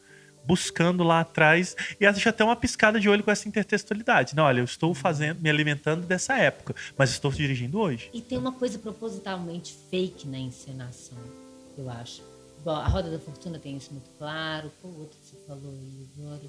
buscando 0.49 1.05
lá 1.05 1.21
atrás, 1.21 1.77
e 2.01 2.07
acho 2.07 2.27
até 2.27 2.43
uma 2.43 2.57
piscada 2.57 2.99
de 2.99 3.07
olho 3.07 3.23
com 3.23 3.31
essa 3.31 3.47
intertextualidade. 3.47 4.35
Não, 4.35 4.45
olha, 4.45 4.61
eu 4.61 4.65
estou 4.65 4.95
fazendo, 4.95 5.43
me 5.43 5.51
alimentando 5.51 6.07
dessa 6.07 6.39
época, 6.39 6.75
mas 6.97 7.11
estou 7.11 7.31
dirigindo 7.31 7.79
hoje. 7.79 8.09
E 8.15 8.23
tem 8.23 8.39
uma 8.39 8.53
coisa 8.53 8.79
propositalmente 8.79 9.77
fake 9.91 10.27
na 10.27 10.39
encenação, 10.39 11.19
eu 11.77 11.91
acho. 11.91 12.23
Igual 12.61 12.77
a 12.77 12.89
Roda 12.89 13.11
da 13.11 13.19
Fortuna 13.19 13.59
tem 13.59 13.77
isso 13.77 13.93
muito 13.93 14.09
claro. 14.19 14.73
Qual 14.81 14.93
outro 14.95 15.19
que 15.19 15.27
você 15.27 15.37
falou 15.47 15.71
aí 15.71 16.09
agora? 16.17 16.41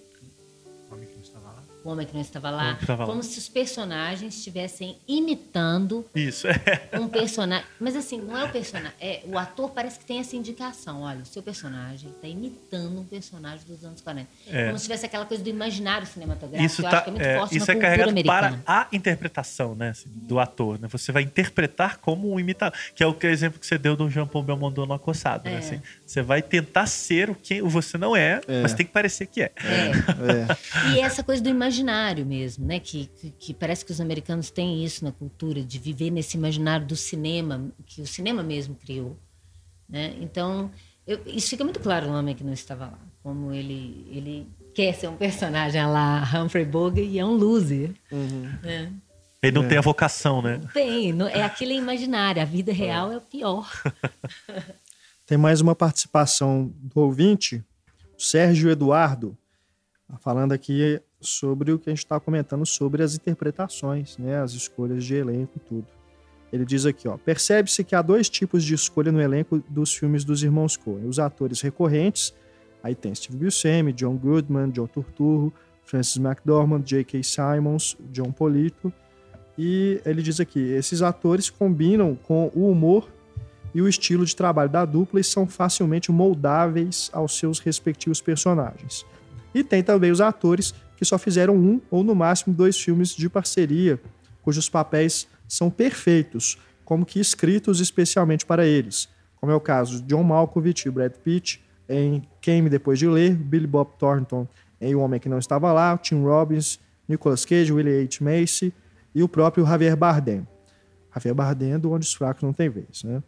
O 0.90 0.96
homem 0.96 1.08
que 1.08 1.16
não 1.16 1.22
estava 1.22 1.48
lá. 1.48 1.64
O 1.84 1.90
Homem 1.90 2.06
que 2.06 2.14
Não 2.14 2.22
Estava 2.22 2.50
Lá. 2.50 2.78
Estava 2.82 3.04
Lá. 3.06 3.10
Como 3.10 3.24
se 3.24 3.38
os 3.40 3.48
personagens 3.48 4.36
estivessem 4.36 4.98
imitando 5.08 6.06
Isso, 6.14 6.46
é. 6.48 7.00
um 7.00 7.08
personagem. 7.08 7.66
Mas 7.80 7.96
assim, 7.96 8.20
não 8.22 8.38
é 8.38 8.44
o 8.44 8.50
personagem. 8.50 8.92
É, 9.00 9.22
o 9.26 9.38
ator 9.38 9.70
parece 9.72 9.98
que 9.98 10.06
tem 10.06 10.20
essa 10.20 10.36
indicação. 10.36 11.02
Olha, 11.04 11.20
o 11.22 11.26
seu 11.26 11.42
personagem 11.42 12.10
está 12.10 12.28
imitando 12.28 13.00
um 13.00 13.06
personagem 13.06 13.66
dos 13.66 13.84
anos 13.86 14.02
40. 14.02 14.28
É. 14.52 14.66
Como 14.66 14.78
se 14.78 14.84
tivesse 14.84 15.06
aquela 15.06 15.26
coisa 15.26 15.42
do 15.42 15.50
imaginário 15.50 16.06
cinematográfico. 16.06 16.66
Isso, 16.66 16.82
tá, 16.82 16.90
acho 16.90 17.04
que 17.04 17.10
é 17.10 17.14
muito 17.14 17.26
é, 17.26 17.38
forte 17.40 17.58
isso 17.58 17.66
na 17.68 17.72
é 17.72 17.76
cultura 17.76 17.88
carregado 17.90 18.10
americana. 18.10 18.62
para 18.66 18.82
a 18.82 18.88
interpretação 18.92 19.76
né, 19.76 19.90
assim, 19.90 20.10
do 20.14 20.38
ator. 20.38 20.80
Né? 20.80 20.88
Você 20.90 21.12
vai 21.14 21.24
interpretar 21.24 21.98
como 21.98 22.30
um 22.34 22.40
imitador. 22.40 22.78
Que 22.94 23.04
é 23.04 23.08
o 23.08 23.14
que- 23.14 23.28
exemplo 23.28 23.58
que 23.60 23.66
você 23.66 23.78
deu 23.78 23.96
do 23.96 24.10
Jean 24.10 24.28
Paul 24.28 24.44
Belmondo 24.44 24.86
no 24.86 24.94
Acossado. 24.94 25.46
Né? 25.46 25.56
É. 25.56 25.58
Assim, 25.60 25.82
você 26.06 26.22
vai 26.22 26.42
tentar 26.42 26.88
ser 26.88 27.30
o 27.30 27.36
que 27.36 27.62
você 27.62 27.98
não 27.98 28.16
é, 28.16 28.42
É. 28.48 28.62
mas 28.62 28.74
tem 28.74 28.86
que 28.86 28.92
parecer 28.92 29.28
que 29.28 29.42
é. 29.44 29.52
É. 29.64 29.92
É. 30.52 30.90
E 30.96 31.00
essa 31.00 31.24
coisa 31.24 31.42
do 31.42 31.48
imaginário 31.50 31.69
mesmo, 32.26 32.66
né? 32.66 32.80
Que, 32.80 33.06
que, 33.08 33.30
que 33.32 33.54
parece 33.54 33.84
que 33.86 33.92
os 33.92 34.00
americanos 34.02 34.50
têm 34.50 34.84
isso 34.84 35.04
na 35.06 35.12
cultura, 35.12 35.62
de 35.64 35.78
viver 35.80 36.10
nesse 36.12 36.38
imaginário 36.38 36.86
do 36.86 36.96
cinema, 36.96 37.72
que 37.86 38.02
o 38.02 38.08
cinema 38.08 38.42
mesmo 38.44 38.76
criou. 38.76 39.18
Né? 39.88 40.16
Então, 40.22 40.70
eu- 41.08 41.20
isso 41.26 41.50
fica 41.50 41.64
muito 41.64 41.80
claro 41.80 42.08
no 42.08 42.14
Homem 42.18 42.36
que 42.36 42.44
Não 42.44 42.54
Estava 42.54 42.86
Lá. 42.86 43.00
Como 43.24 43.52
ele, 43.52 44.06
ele 44.12 44.48
quer 44.74 44.94
ser 44.94 45.08
um 45.08 45.16
personagem 45.18 45.86
lá 45.86 46.24
Humphrey 46.36 46.66
Bogart 46.66 47.06
e 47.08 47.20
é 47.20 47.26
um 47.26 47.34
loser. 47.36 47.92
Uhum. 48.12 48.52
né? 48.64 48.92
Ele 49.42 49.54
não 49.54 49.64
É. 49.64 49.68
tem 49.70 49.78
a 49.78 49.82
vocação, 49.82 50.42
né? 50.42 50.60
Tem, 50.74 51.14
não- 51.14 51.28
é 51.28 51.44
aquilo 51.44 51.72
é 51.72 51.76
imaginário. 51.76 52.42
A 52.42 52.46
vida 52.46 52.72
real 52.74 53.12
é 53.12 53.18
o 53.18 53.22
pior. 53.22 53.70
Tem 55.26 55.38
mais 55.38 55.62
uma 55.62 55.76
participação 55.76 56.74
do 56.76 57.02
ouvinte, 57.02 57.64
Sérgio 58.18 58.70
Eduardo, 58.70 59.38
falando 60.22 60.54
aqui 60.54 61.00
sobre 61.20 61.72
o 61.72 61.80
que 61.80 61.90
a 61.90 61.94
gente 61.94 62.04
está 62.04 62.20
comentando 62.20 62.66
sobre 62.66 63.04
as 63.04 63.16
interpretações, 63.16 64.18
né, 64.18 64.42
as 64.42 64.52
escolhas 64.54 65.04
de 65.04 65.16
elenco 65.16 65.52
e 65.58 65.60
tudo. 65.60 65.88
Ele 66.52 66.66
diz 66.66 66.86
aqui, 66.86 67.08
ó, 67.08 67.18
percebe-se 67.18 67.84
que 67.84 67.94
há 67.94 68.02
dois 68.02 68.30
tipos 68.30 68.64
de 68.64 68.74
escolha 68.74 69.12
no 69.12 69.22
elenco 69.22 69.64
dos 69.70 69.94
filmes 69.94 70.24
dos 70.24 70.42
irmãos 70.42 70.76
Coen. 70.76 71.06
Os 71.06 71.20
atores 71.20 71.62
recorrentes, 71.62 72.34
aí 72.82 72.96
tem 72.96 73.14
Steve 73.14 73.38
Buscemi, 73.38 73.94
John 73.94 74.16
Goodman, 74.16 74.72
John 74.72 74.88
Turturro, 74.88 75.54
Francis 75.84 76.18
McDormand, 76.18 76.82
J.K. 76.84 77.22
Simons, 77.24 77.98
John 78.12 78.32
Polito. 78.32 78.92
E 79.58 80.02
ele 80.06 80.22
diz 80.22 80.40
aqui, 80.40 80.60
esses 80.60 81.02
atores 81.02 81.50
combinam 81.50 82.16
com 82.16 82.52
o 82.56 82.70
humor 82.72 83.10
e 83.74 83.82
o 83.82 83.88
estilo 83.88 84.26
de 84.26 84.36
trabalho 84.36 84.70
da 84.70 84.86
dupla 84.86 85.20
e 85.20 85.24
são 85.24 85.46
facilmente 85.46 86.12
moldáveis 86.12 87.10
aos 87.14 87.38
seus 87.38 87.60
respectivos 87.60 88.22
personagens. 88.22 89.06
E 89.54 89.64
tem 89.64 89.84
também 89.84 90.12
os 90.12 90.22
atores 90.22 90.74
que 91.00 91.06
só 91.06 91.18
fizeram 91.18 91.56
um 91.56 91.80
ou 91.90 92.04
no 92.04 92.14
máximo 92.14 92.54
dois 92.54 92.78
filmes 92.78 93.16
de 93.16 93.30
parceria, 93.30 93.98
cujos 94.42 94.68
papéis 94.68 95.30
são 95.48 95.70
perfeitos, 95.70 96.58
como 96.84 97.06
que 97.06 97.22
escritos 97.22 97.80
especialmente 97.80 98.46
para 98.46 98.68
eles, 98.68 99.08
como 99.38 99.50
é 99.50 99.56
o 99.56 99.62
caso 99.62 100.02
de 100.02 100.10
John 100.10 100.24
Malkovich 100.24 100.90
e 100.90 100.92
Brad 100.92 101.14
Pitt 101.24 101.64
em 101.88 102.22
Quem 102.42 102.66
Depois 102.66 103.00
de 103.00 103.08
Ler, 103.08 103.34
Billy 103.34 103.66
Bob 103.66 103.92
Thornton 103.98 104.46
em 104.82 104.94
O 104.94 105.00
Homem 105.00 105.22
que 105.22 105.30
Não 105.30 105.40
Estava 105.40 105.72
Lá, 105.72 105.98
Tim 105.98 106.22
Robbins, 106.22 106.82
Nicolas 107.08 107.46
Cage, 107.46 107.72
Willie 107.72 108.04
H. 108.04 108.18
Macy 108.20 108.74
e 109.16 109.24
o 109.24 109.30
próprio 109.30 109.66
Javier 109.66 109.96
Bardem. 109.96 110.46
Javier 111.16 111.34
Bardem 111.34 111.80
do 111.80 111.94
Onde 111.94 112.06
os 112.06 112.14
Fracos 112.14 112.44
Não 112.44 112.52
Tem 112.52 112.68
Vez, 112.68 113.06
né? 113.06 113.24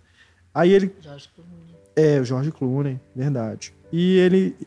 Aí 0.53 0.73
ele 0.73 0.93
Jorge 0.99 1.29
Clooney. 1.33 1.75
é, 1.95 2.19
o 2.19 2.25
George 2.25 2.51
Clooney, 2.51 2.99
verdade. 3.15 3.73
E 3.93 4.17
ele 4.17 4.57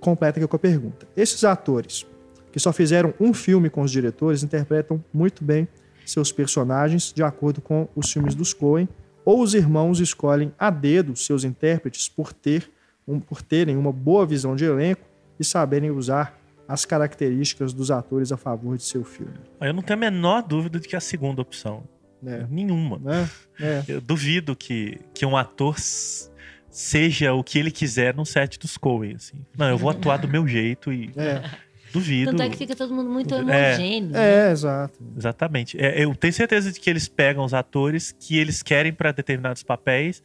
completa 0.00 0.38
aqui 0.38 0.48
com 0.48 0.56
a 0.56 0.58
pergunta. 0.58 1.06
Esses 1.14 1.44
atores 1.44 2.06
que 2.54 2.60
só 2.60 2.72
fizeram 2.72 3.12
um 3.18 3.34
filme 3.34 3.68
com 3.68 3.82
os 3.82 3.90
diretores 3.90 4.44
interpretam 4.44 5.04
muito 5.12 5.42
bem 5.42 5.66
seus 6.06 6.30
personagens 6.30 7.12
de 7.12 7.20
acordo 7.20 7.60
com 7.60 7.88
os 7.96 8.12
filmes 8.12 8.32
dos 8.36 8.54
Coen, 8.54 8.88
ou 9.24 9.42
os 9.42 9.54
irmãos 9.54 9.98
escolhem 9.98 10.52
a 10.56 10.70
dedo 10.70 11.16
seus 11.16 11.42
intérpretes 11.42 12.08
por, 12.08 12.32
ter 12.32 12.70
um- 13.08 13.18
por 13.18 13.42
terem 13.42 13.76
uma 13.76 13.90
boa 13.92 14.24
visão 14.24 14.54
de 14.54 14.64
elenco 14.64 15.02
e 15.40 15.44
saberem 15.44 15.90
usar 15.90 16.38
as 16.68 16.84
características 16.84 17.72
dos 17.72 17.90
atores 17.90 18.30
a 18.30 18.36
favor 18.36 18.76
de 18.76 18.84
seu 18.84 19.02
filme. 19.02 19.34
Eu 19.60 19.72
não 19.74 19.82
tenho 19.82 19.98
a 19.98 20.00
menor 20.00 20.40
dúvida 20.42 20.78
de 20.78 20.86
que 20.86 20.94
é 20.94 20.98
a 20.98 21.00
segunda 21.00 21.42
opção. 21.42 21.82
Né? 22.22 22.46
Nenhuma. 22.48 22.98
Né? 23.00 23.28
É. 23.60 23.82
Eu 23.88 24.00
duvido 24.00 24.54
que, 24.54 25.00
que 25.12 25.26
um 25.26 25.36
ator 25.36 25.74
seja 26.70 27.32
o 27.32 27.42
que 27.44 27.58
ele 27.58 27.70
quiser 27.70 28.14
num 28.14 28.24
set 28.24 28.58
dos 28.58 28.76
Coen, 28.76 29.14
assim. 29.16 29.44
Não, 29.56 29.68
eu 29.68 29.78
vou 29.78 29.90
atuar 29.90 30.18
do 30.18 30.28
meu 30.28 30.46
jeito 30.46 30.92
e 30.92 31.10
É, 31.16 31.42
duvido. 31.94 32.30
Tanto 32.32 32.42
é 32.42 32.48
que 32.50 32.56
fica 32.58 32.76
todo 32.76 32.92
mundo 32.92 33.08
muito 33.08 33.34
É. 33.34 33.38
homogêneo. 33.38 34.10
né? 34.10 34.48
é, 34.48 34.52
exato. 34.52 34.98
Exatamente. 35.16 35.80
É, 35.80 36.04
eu 36.04 36.14
tenho 36.14 36.32
certeza 36.34 36.70
de 36.70 36.78
que 36.78 36.90
eles 36.90 37.08
pegam 37.08 37.44
os 37.44 37.54
atores 37.54 38.12
que 38.12 38.36
eles 38.36 38.62
querem 38.62 38.92
para 38.92 39.12
determinados 39.12 39.62
papéis 39.62 40.22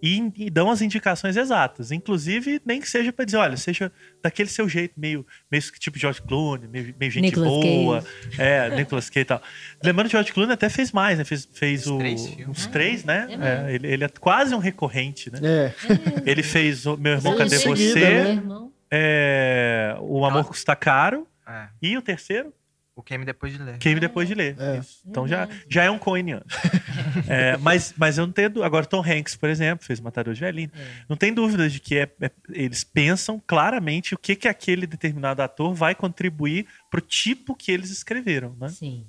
e, 0.00 0.30
e 0.36 0.48
dão 0.48 0.70
as 0.70 0.80
indicações 0.80 1.36
exatas. 1.36 1.90
Inclusive, 1.90 2.62
nem 2.64 2.80
que 2.80 2.88
seja 2.88 3.12
para 3.12 3.24
dizer, 3.24 3.38
olha, 3.38 3.56
seja 3.56 3.90
daquele 4.22 4.48
seu 4.48 4.68
jeito, 4.68 4.94
meio, 4.96 5.26
meio 5.50 5.60
tipo 5.76 5.98
George 5.98 6.22
Clooney, 6.22 6.68
meio, 6.68 6.94
meio 7.00 7.10
gente 7.10 7.24
Nicolas 7.24 7.48
boa. 7.48 8.04
É, 8.38 8.70
Nicolas 8.76 9.10
Cage 9.10 9.22
e 9.22 9.24
tal. 9.24 9.42
Lembrando 9.82 10.06
que 10.06 10.12
George 10.12 10.32
Clooney 10.32 10.54
até 10.54 10.68
fez 10.68 10.92
mais, 10.92 11.18
né? 11.18 11.24
Fez, 11.24 11.48
fez 11.52 11.80
Os 11.86 11.88
o, 11.88 11.98
três 11.98 12.36
uns 12.48 12.66
três, 12.66 13.02
né? 13.04 13.26
É. 13.28 13.70
É, 13.72 13.74
ele, 13.74 13.86
ele 13.88 14.04
é 14.04 14.08
quase 14.08 14.54
um 14.54 14.58
recorrente, 14.58 15.32
né? 15.32 15.40
É, 15.42 15.74
Ele 16.24 16.44
fez 16.44 16.86
o 16.86 16.96
Meu 16.96 17.14
Irmão, 17.14 17.36
Cadê 17.36 17.56
seguida, 17.58 17.76
Você? 17.76 18.00
né? 18.00 18.22
Meu 18.22 18.32
irmão. 18.34 18.72
É, 18.90 19.96
o 20.00 20.24
Amor 20.24 20.44
Custa 20.46 20.74
Caro. 20.76 21.26
É, 21.46 21.68
E 21.80 21.96
o 21.96 22.02
terceiro? 22.02 22.52
o 22.96 23.02
Queime 23.02 23.24
depois 23.24 23.52
de 23.52 23.62
ler. 23.62 23.78
Queime 23.78 24.00
depois 24.00 24.26
de 24.26 24.34
ler. 24.34 24.56
É. 24.58 24.78
Isso. 24.78 25.02
Então 25.06 25.26
já, 25.28 25.44
Verdade. 25.44 25.66
já 25.70 25.84
é 25.84 25.90
um 25.90 25.98
coeniano. 25.98 26.44
É, 27.28 27.56
mas, 27.58 27.94
mas 27.96 28.16
eu 28.18 28.26
não 28.26 28.32
tenho. 28.32 28.62
Agora, 28.62 28.84
Tom 28.86 29.02
Hanks, 29.02 29.34
por 29.36 29.48
exemplo, 29.48 29.84
fez 29.84 30.00
Matador 30.00 30.34
de 30.34 30.40
Velhinho. 30.40 30.70
Não 31.08 31.16
tem 31.16 31.32
dúvida 31.32 31.68
de 31.68 31.78
que 31.80 31.96
é- 31.98 32.10
é- 32.20 32.30
eles 32.50 32.84
pensam 32.84 33.40
claramente 33.46 34.14
o 34.14 34.18
que, 34.18 34.34
que 34.36 34.48
aquele 34.48 34.86
determinado 34.86 35.40
ator 35.42 35.74
vai 35.74 35.94
contribuir 35.94 36.66
pro 36.90 37.00
tipo 37.00 37.54
que 37.54 37.70
eles 37.72 37.90
escreveram, 37.90 38.54
né? 38.60 38.68
Sim. 38.68 39.06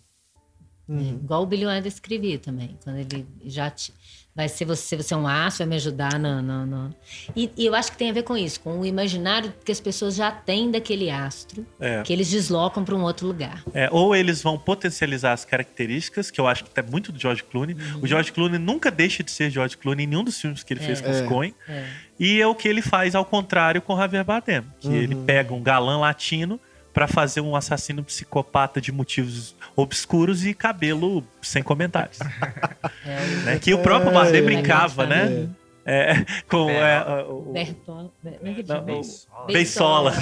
É, 0.87 0.91
Uhum. 0.91 1.19
igual 1.23 1.43
o 1.43 1.45
Billy 1.45 1.65
Wilder 1.65 1.87
escrevia 1.87 2.39
também. 2.39 2.77
Quando 2.83 2.97
ele 2.97 3.25
já 3.45 3.69
te, 3.69 3.93
vai 4.39 4.47
ser 4.47 4.63
você, 4.63 4.95
você 4.95 5.13
é 5.13 5.17
um 5.17 5.27
aço, 5.27 5.57
vai 5.57 5.67
me 5.67 5.75
ajudar 5.75 6.17
no. 6.17 6.41
no, 6.41 6.65
no- 6.65 6.95
E, 7.35 7.51
e 7.57 7.65
eu 7.65 7.75
acho 7.75 7.91
que 7.91 7.97
tem 7.97 8.09
a 8.09 8.13
ver 8.13 8.23
com 8.23 8.37
isso, 8.37 8.61
com 8.61 8.79
o 8.79 8.85
imaginário 8.85 9.53
que 9.65 9.71
as 9.71 9.81
pessoas 9.81 10.15
já 10.15 10.31
têm 10.31 10.71
daquele 10.71 11.09
astro, 11.09 11.65
É. 11.79 12.01
que 12.03 12.13
eles 12.13 12.29
deslocam 12.29 12.85
para 12.85 12.95
um 12.95 13.01
outro 13.03 13.27
lugar. 13.27 13.63
É, 13.73 13.89
ou 13.91 14.15
eles 14.15 14.41
vão 14.41 14.57
potencializar 14.57 15.33
as 15.33 15.43
características, 15.43 16.31
que 16.31 16.39
eu 16.39 16.47
acho 16.47 16.63
que 16.63 16.69
tá 16.69 16.81
muito 16.81 17.11
do 17.11 17.19
George 17.19 17.43
Clooney. 17.43 17.75
O 18.01 18.07
George 18.07 18.31
Clooney 18.31 18.57
nunca 18.57 18.89
deixa 18.89 19.21
de 19.23 19.31
ser 19.31 19.49
George 19.49 19.75
Clooney 19.77 20.05
em 20.05 20.07
nenhum 20.07 20.23
dos 20.23 20.39
filmes 20.39 20.63
que 20.63 20.73
ele 20.73 20.79
fez 20.79 21.01
com 21.01 21.09
os 21.11 21.17
É. 21.17 21.25
Coen. 21.25 21.53
É. 21.67 21.85
E 22.19 22.39
é 22.41 22.47
o 22.47 22.55
que 22.55 22.67
ele 22.67 22.81
faz 22.81 23.15
ao 23.15 23.25
contrário 23.25 23.81
com 23.81 23.97
Javier 23.97 24.23
Bardem, 24.23 24.63
que 24.79 24.87
Uhum. 24.87 24.95
ele 24.95 25.15
pega 25.15 25.53
um 25.53 25.61
galã 25.61 25.97
latino 25.97 26.59
pra 26.99 27.07
fazer 27.07 27.39
um 27.39 27.55
assassino 27.55 28.03
psicopata 28.03 28.81
de 28.81 28.91
motivos 28.91 29.55
obscuros 29.73 30.45
e 30.45 30.53
cabelo 30.53 31.23
sem 31.41 31.63
comentários. 31.63 32.19
É 33.05 33.17
o 33.17 33.45
né? 33.45 33.59
Que 33.59 33.73
o 33.73 33.79
próprio 33.79 34.11
Bardem 34.11 34.41
É. 34.41 34.43
brincava, 34.43 35.05
né? 35.05 35.47
É, 35.85 36.23
com 36.49 36.69
é, 36.69 37.23
o, 37.23 37.49
o 37.49 37.53
Bertol. 37.53 38.13
Como 38.21 38.35
é 38.47 38.53
que 38.53 38.59
ele 38.59 38.67
Não, 38.67 38.79
o- 38.79 38.81
Beisola. 38.83 39.47
Beisola. 39.47 40.13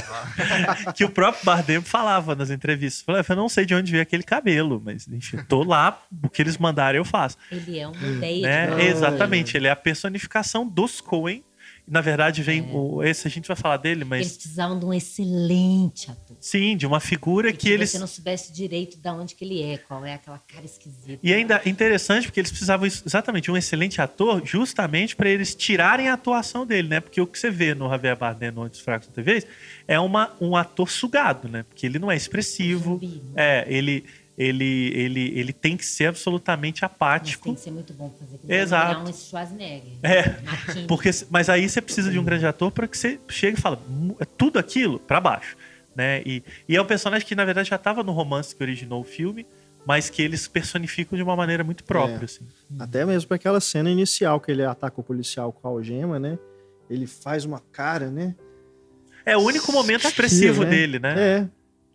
que 0.95 1.03
o 1.03 1.09
próprio 1.09 1.43
Bardem 1.43 1.81
falava 1.81 2.35
nas 2.35 2.49
entrevistas. 2.51 3.01
Falava, 3.03 3.25
eu 3.29 3.35
não 3.35 3.49
sei 3.49 3.65
de 3.65 3.73
onde 3.75 3.91
veio 3.91 4.03
aquele 4.03 4.23
cabelo, 4.23 4.81
mas 4.83 5.07
enfim, 5.07 5.37
tô 5.49 5.63
lá, 5.63 6.01
o 6.23 6.29
que 6.29 6.41
eles 6.41 6.57
mandarem 6.57 6.99
eu 6.99 7.05
faço. 7.05 7.37
Ele 7.51 7.79
é 7.79 7.87
uma 7.87 8.07
ideia. 8.07 8.67
Né? 8.75 8.85
Exatamente, 8.85 9.57
ele 9.57 9.67
é 9.67 9.71
a 9.71 9.75
personificação 9.75 10.65
dos 10.65 11.01
Coen. 11.01 11.43
Na 11.87 12.01
verdade, 12.01 12.43
vem 12.43 12.59
É. 12.59 12.73
o, 12.73 13.01
esse 13.01 13.25
a 13.27 13.31
gente 13.31 13.47
vai 13.47 13.55
falar 13.55 13.77
dele, 13.77 14.03
mas 14.03 14.19
Eles 14.21 14.33
precisavam 14.37 14.77
de 14.77 14.85
um 14.85 14.93
excelente 14.93 16.11
ator. 16.11 16.35
sim, 16.39 16.75
de 16.75 16.85
uma 16.85 16.99
figura 16.99 17.51
que 17.51 17.57
que 17.59 17.69
eles 17.69 17.91
você 17.91 17.99
não 17.99 18.07
soubesse 18.07 18.51
direito 18.51 18.97
de 18.97 19.09
onde 19.09 19.35
que 19.35 19.45
ele 19.45 19.61
é, 19.63 19.77
qual 19.77 20.05
é 20.05 20.13
aquela 20.13 20.37
cara 20.39 20.65
esquisita. 20.65 21.19
E 21.23 21.33
ainda 21.33 21.61
é 21.63 21.69
interessante 21.69 22.25
porque 22.27 22.39
eles 22.39 22.51
precisavam 22.51 22.85
exatamente 22.85 23.45
de 23.45 23.51
um 23.51 23.57
excelente 23.57 24.01
ator, 24.01 24.41
justamente 24.45 25.15
para 25.15 25.29
eles 25.29 25.55
tirarem 25.55 26.09
a 26.09 26.13
atuação 26.13 26.65
dele, 26.65 26.87
né? 26.89 26.99
Porque 26.99 27.21
o 27.21 27.27
que 27.27 27.39
você 27.39 27.49
vê 27.49 27.73
no 27.73 27.89
Javier 27.89 28.17
Bardem 28.17 28.51
no 28.51 28.63
Onde 28.63 28.73
os 28.73 28.79
Fracos 28.81 29.09
Vez 29.15 29.47
é 29.87 29.99
uma, 29.99 30.35
um 30.41 30.55
ator 30.55 30.89
sugado, 30.89 31.47
né? 31.47 31.63
Porque 31.63 31.85
ele 31.85 31.99
não 31.99 32.11
é 32.11 32.15
expressivo, 32.17 32.91
Zumbi, 32.93 33.07
né? 33.07 33.31
é, 33.35 33.65
ele, 33.67 34.03
ele, 34.37 34.91
ele, 34.93 35.39
ele 35.39 35.51
tem 35.51 35.75
que 35.75 35.85
ser 35.85 36.05
absolutamente 36.05 36.81
Mas 36.83 36.91
apático. 36.91 37.45
tem 37.45 37.55
que 37.55 37.61
ser 37.61 37.71
muito 37.71 37.91
bom 37.93 38.09
pra 38.09 38.19
fazer 38.19 38.35
aquilo. 38.35 38.53
Exato. 38.53 39.09
Um 39.09 39.13
Schwarzenegger. 39.13 39.93
É. 40.03 40.23
Porque, 40.87 41.09
mas 41.29 41.49
aí 41.49 41.67
você 41.67 41.81
precisa 41.81 42.11
de 42.11 42.19
um 42.19 42.23
grande 42.23 42.45
ator 42.45 42.69
para 42.71 42.87
que 42.87 42.97
você 42.97 43.19
chegue 43.27 43.57
e 43.57 43.61
fala 43.61 43.81
"Mu- 43.89 44.15
é 44.19 44.25
tudo 44.25 44.59
aquilo 44.59 44.99
para 44.99 45.19
baixo, 45.19 45.57
né? 45.95 46.21
E, 46.25 46.43
e 46.69 46.75
é 46.75 46.81
um 46.81 46.85
personagem 46.85 47.27
que 47.27 47.33
na 47.35 47.43
verdade 47.45 47.69
já 47.69 47.77
estava 47.77 48.03
no 48.03 48.11
romance 48.11 48.55
que 48.55 48.61
originou 48.61 49.01
o 49.01 49.03
filme, 49.03 49.43
mas 49.85 50.09
que 50.09 50.21
eles 50.21 50.47
personificam 50.47 51.15
de 51.17 51.23
uma 51.23 51.35
maneira 51.35 51.63
muito 51.63 51.83
própria, 51.83 52.21
É. 52.21 52.25
assim. 52.25 52.45
Até 52.77 53.05
mesmo 53.05 53.27
para 53.27 53.35
aquela 53.37 53.59
cena 53.59 53.89
inicial 53.89 54.39
que 54.39 54.51
ele 54.51 54.63
ataca 54.63 55.01
o 55.01 55.03
policial 55.03 55.51
com 55.51 55.67
a 55.67 55.71
algema, 55.71 56.19
né? 56.19 56.37
Ele 56.89 57.07
faz 57.07 57.43
uma 57.43 57.59
cara, 57.71 58.11
né? 58.11 58.35
É 59.25 59.35
o 59.35 59.41
único 59.41 59.71
momento 59.71 60.05
expressivo 60.07 60.63
né? 60.63 60.69
dele, 60.69 60.99
né? 60.99 61.15
É, 61.19 61.47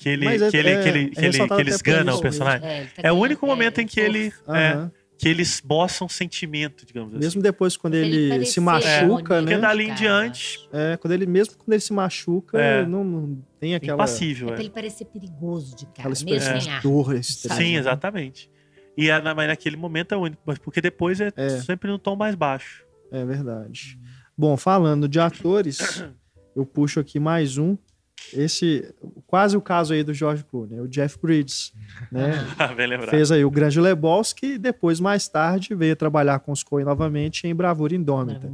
Que 0.02 0.08
ele, 0.08 0.26
é- 0.26 0.30
que 0.30 0.34
ele, 0.34 0.46
é- 0.46 0.50
que 0.50 0.56
ele, 0.56 0.68
é 0.70 0.82
que 0.82 0.88
ele, 0.88 1.10
que 1.10 1.20
ele 1.20 1.42
até 1.42 1.46
por 1.56 1.68
esgana 1.68 2.10
isso 2.10 2.18
o 2.18 2.22
personagem. 2.22 2.68
É, 2.68 2.84
tá 2.84 3.02
É 3.04 3.12
o 3.12 3.16
único 3.16 3.46
momento 3.46 3.80
em 3.80 3.86
que 3.86 4.00
ele, 4.00 4.32
é, 4.48 4.90
que 5.18 5.28
ele 5.28 5.42
esboça 5.42 6.04
um 6.04 6.08
sentimento, 6.08 6.84
digamos 6.84 7.14
assim. 7.14 7.22
mesmo 7.24 7.40
depois 7.42 7.76
quando 7.76 7.94
ele 7.94 8.32
ele, 8.32 8.44
se 8.46 8.58
machuca, 8.60 9.40
né? 9.40 9.46
Porque 9.52 9.58
dali 9.58 9.84
em 9.88 9.94
diante, 9.94 10.68
É, 10.72 10.96
quando 10.96 11.12
ele 11.12 11.26
mesmo 11.26 11.54
quando 11.56 11.72
ele 11.72 11.80
se 11.80 11.92
machuca, 11.92 12.60
É. 12.60 12.84
não, 12.84 13.04
não 13.04 13.42
tem 13.60 13.74
aquela, 13.76 13.94
impassível. 13.94 14.48
É 14.48 14.50
é. 14.50 14.54
pra 14.54 14.62
ele 14.64 14.70
parecer 14.70 15.04
perigoso 15.04 15.76
de 15.76 15.84
cara, 15.86 15.92
aquela 15.98 16.08
mesmo 16.10 16.28
expressão 16.28 16.56
em 16.56 16.60
de 16.60 16.68
ar. 16.70 16.82
dor 16.82 17.14
extrema. 17.14 17.54
Sim, 17.60 17.76
exatamente. 17.76 18.50
E 18.96 19.08
na- 19.08 19.34
mas 19.34 19.46
naquele 19.48 19.76
momento 19.76 20.12
é 20.12 20.16
único, 20.18 20.42
mas 20.44 20.58
porque 20.58 20.80
depois 20.80 21.20
é, 21.20 21.32
É. 21.36 21.48
sempre 21.60 21.88
no 21.90 21.98
tom 21.98 22.16
mais 22.16 22.34
baixo. 22.34 22.84
É 23.12 23.24
verdade. 23.24 23.98
Bom, 24.36 24.56
falando 24.56 25.08
de 25.08 25.20
atores, 25.20 25.78
eu 26.56 26.66
puxo 26.66 26.98
aqui 26.98 27.20
mais 27.20 27.56
um. 27.58 27.76
Esse, 28.32 28.94
quase 29.26 29.56
o 29.56 29.60
caso 29.60 29.92
aí 29.92 30.02
do 30.02 30.14
George 30.14 30.44
Clooney, 30.44 30.80
o 30.80 30.88
Jeff 30.88 31.18
Bridges, 31.20 31.72
né? 32.10 32.32
Bem 32.76 32.86
lembrado. 32.86 33.10
Fez 33.10 33.30
aí 33.30 33.44
o 33.44 33.50
Grande 33.50 33.80
Lebowski 33.80 34.54
e 34.54 34.58
depois, 34.58 35.00
mais 35.00 35.28
tarde, 35.28 35.74
veio 35.74 35.96
trabalhar 35.96 36.38
com 36.40 36.52
os 36.52 36.62
Coen 36.62 36.84
novamente 36.84 37.46
em 37.46 37.54
Bravura 37.54 37.94
Indômita. 37.94 38.50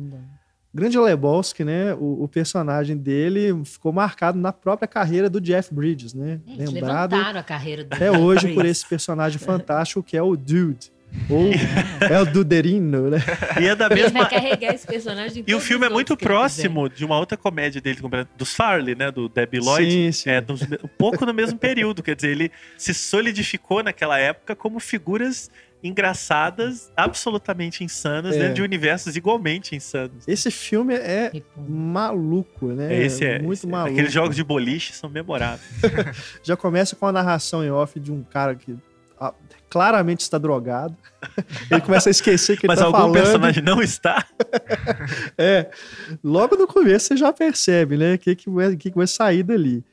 Grande 0.75 0.99
Lebowski, 0.99 1.65
né? 1.65 1.95
O, 1.95 2.25
o 2.25 2.29
personagem 2.29 2.97
dele 2.97 3.65
ficou 3.65 3.93
marcado 3.93 4.39
na 4.39 4.53
própria 4.53 4.87
carreira 4.87 5.31
do 5.31 5.41
Jeff 5.41 5.75
Bridges, 5.75 6.13
né? 6.13 6.41
É, 6.47 6.53
eles 6.53 6.71
Lembrado 6.71 7.13
levantaram 7.13 7.41
a 7.41 7.43
carreira 7.43 7.85
do 7.85 7.95
até 7.95 8.11
hoje 8.11 8.53
por 8.55 8.65
esse 8.67 8.87
personagem 8.87 9.39
fantástico 9.39 10.03
que 10.03 10.17
é 10.17 10.23
o 10.23 10.37
Dude. 10.37 10.93
Ou 11.31 11.51
é 12.09 12.21
o 12.21 12.27
Duderino, 12.27 13.11
né? 13.11 13.19
E 13.61 13.67
é 13.67 13.75
da 13.75 13.87
Ele 13.87 13.95
mesma. 13.97 14.21
vai 14.21 14.31
carregar 14.31 14.75
esse 14.75 14.87
personagem 14.87 15.43
em 15.43 15.51
E 15.51 15.55
o 15.55 15.61
filme 15.61 15.87
é 15.87 15.89
muito 15.89 16.13
ele 16.15 16.23
próximo 16.23 16.89
de 16.89 17.05
uma 17.05 17.19
outra 17.19 17.37
comédia 17.37 17.81
dele, 17.81 17.99
dos 18.37 18.55
Farley, 18.55 18.95
né? 18.95 19.11
Do 19.11 19.29
Debbie 19.29 19.59
Lloyd. 19.59 19.91
Sim, 19.91 20.13
sim. 20.13 20.31
É, 20.31 20.41
dos- 20.41 20.63
um 20.63 20.89
pouco 20.99 21.25
no 21.27 21.35
mesmo 21.35 21.59
período. 21.59 22.03
Quer 22.03 22.15
dizer, 22.17 22.31
ele 22.31 22.51
se 22.77 22.93
solidificou 22.95 23.83
naquela 23.83 24.19
época 24.19 24.55
como 24.57 24.79
figuras 24.81 25.51
engraçadas, 25.83 26.91
absolutamente 26.97 27.85
insanas, 27.85 28.35
É. 28.35 28.39
dentro 28.41 28.55
de 28.55 28.63
universos 28.63 29.17
igualmente 29.17 29.77
insanos. 29.77 30.27
Esse 30.27 30.51
filme 30.51 30.95
é 30.95 31.31
maluco, 31.57 32.67
né? 32.69 33.03
Esse 33.05 33.25
é. 33.25 33.39
muito 33.39 33.53
esse 33.59 33.67
é. 33.67 33.71
maluco. 33.71 33.93
Aqueles 33.93 34.13
jogos 34.13 34.35
de 34.37 34.43
boliche 34.45 34.93
são 34.93 35.09
memoráveis. 35.09 35.61
Já 36.43 36.57
começa 36.57 36.97
com 36.97 37.07
a 37.07 37.13
narração 37.13 37.65
em 37.65 37.71
off 37.71 37.99
de 38.01 38.11
um 38.13 38.23
cara 38.23 38.55
que 38.55 38.77
claramente 39.69 40.21
está 40.21 40.39
drogado. 40.39 40.97
Ele 41.71 41.81
começa 41.81 42.09
a 42.09 42.13
esquecer 42.13 42.59
que 42.59 42.67
Mas 42.67 42.81
ele 42.81 42.91
tá 42.91 42.99
algum 42.99 43.13
falando. 43.13 43.23
personagem 43.23 43.63
não 43.63 43.83
está. 43.83 44.25
É, 45.37 45.71
logo 46.23 46.57
no 46.57 46.67
começo 46.67 47.07
você 47.07 47.17
já 47.17 47.33
percebe, 47.33 47.97
né, 47.97 48.15
o 48.15 48.19
que, 48.19 48.35
que, 48.35 48.51
vai, 48.51 48.77
que, 48.77 48.91
que 48.91 48.97
vai 48.97 49.07
sair 49.07 49.43
dali. 49.43 49.85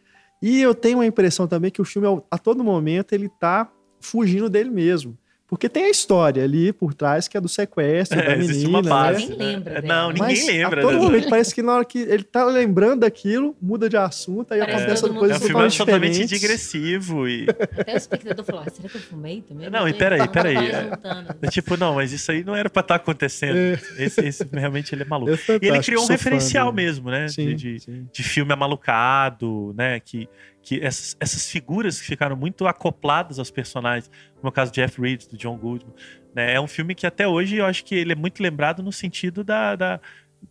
E 0.42 0.62
eu 0.62 0.74
tenho 0.74 1.00
a 1.00 1.06
impressão 1.06 1.48
também 1.48 1.72
que 1.72 1.82
o 1.82 1.86
filme, 1.86 2.22
a 2.30 2.38
todo 2.38 2.64
momento, 2.64 3.14
ele 3.14 3.30
tá 3.30 3.70
fugindo 4.00 4.50
dele 4.50 4.70
mesmo. 4.70 5.18
Porque 5.48 5.70
tem 5.70 5.86
a 5.86 5.90
história 5.92 6.44
ali 6.44 6.74
por 6.74 6.94
trás 6.96 7.28
que 7.28 7.38
é 7.38 7.42
do 7.42 7.48
sequestro 7.48 8.18
da 8.18 8.32
É, 8.32 8.38
existe 8.38 8.66
menina, 8.66 8.80
uma 8.80 8.82
base. 8.82 9.28
né? 9.28 9.30
Ninguém 9.30 9.48
lembra 9.48 9.74
É, 9.78 9.82
dela. 9.82 9.94
Não, 9.94 10.08
ninguém 10.10 10.22
Mas 10.28 10.48
lembra. 10.48 10.80
a 10.82 10.84
todo 10.84 10.94
né? 10.98 11.00
momento 11.04 11.30
parece 11.30 11.54
que 11.54 11.62
na 11.62 11.74
hora 11.76 11.86
que 11.86 12.00
ele 12.00 12.24
tá 12.24 12.46
lembrando 12.46 13.02
daquilo, 13.02 13.56
muda 13.62 13.88
de 13.88 13.96
assunto, 13.96 14.52
aí 14.54 14.60
Parece 14.60 14.78
acontece 14.78 15.04
outra 15.04 15.14
mundo- 15.14 15.18
É 15.18 15.20
coisa 15.30 15.46
um 15.46 15.48
filme 15.48 15.72
totalmente 15.78 16.26
digressivo 16.26 17.28
e. 17.28 17.46
Até 17.78 17.94
o 17.94 17.98
espectador 17.98 18.44
falou: 18.44 18.62
ah, 18.66 18.70
será 18.72 18.90
que 18.90 18.96
eu 18.98 19.02
fumei 19.02 19.42
também? 19.48 19.70
Não, 19.70 19.88
e 19.88 19.94
peraí, 19.94 20.20
tá- 20.22 20.28
peraí. 20.30 20.56
tá. 21.02 21.36
É 21.40 21.48
tipo, 21.48 21.78
não, 21.78 21.94
mas 21.94 22.12
isso 22.12 22.32
aí 22.32 22.44
não 22.44 22.56
era 22.56 22.68
pra 22.70 22.82
estar 22.82 22.96
acontecendo. 22.96 23.56
Esse, 24.00 24.22
esse 24.26 24.48
realmente 24.52 24.96
ele 24.96 25.04
é 25.04 25.06
maluco. 25.06 25.32
É 25.32 25.60
E 25.62 25.68
ele 25.68 25.80
criou 25.80 26.04
um 26.04 26.08
referencial 26.08 26.74
mesmo, 26.74 27.12
né? 27.12 27.28
Sim, 27.28 27.50
de, 27.50 27.76
de, 27.76 27.80
sim. 27.82 28.08
de 28.12 28.24
filme 28.24 28.52
amalucado, 28.52 29.74
né? 29.78 30.00
Que, 30.00 30.28
que 30.66 30.82
essas, 30.82 31.16
essas 31.20 31.48
figuras 31.50 32.02
que 32.02 32.08
ficaram 32.08 32.36
muito 32.36 32.66
acopladas 32.68 33.38
aos 33.40 33.52
personagens, 33.52 34.10
como 34.36 34.48
é 34.48 34.50
o 34.50 34.52
caso 34.52 34.72
de 34.72 34.82
Jeff 34.82 35.00
Reeves, 35.00 35.28
do 35.28 35.38
John 35.38 35.56
Goodman. 35.58 35.94
Né? 36.34 36.54
É 36.56 36.60
um 36.60 36.68
filme 36.68 36.96
que 36.96 37.06
até 37.06 37.28
hoje 37.28 37.58
eu 37.58 37.66
acho 37.66 37.86
que 37.86 37.94
ele 37.94 38.12
é 38.12 38.16
muito 38.16 38.42
lembrado 38.42 38.82
no 38.84 38.92
sentido 38.92 39.44
da. 39.44 39.76
da- 39.76 40.00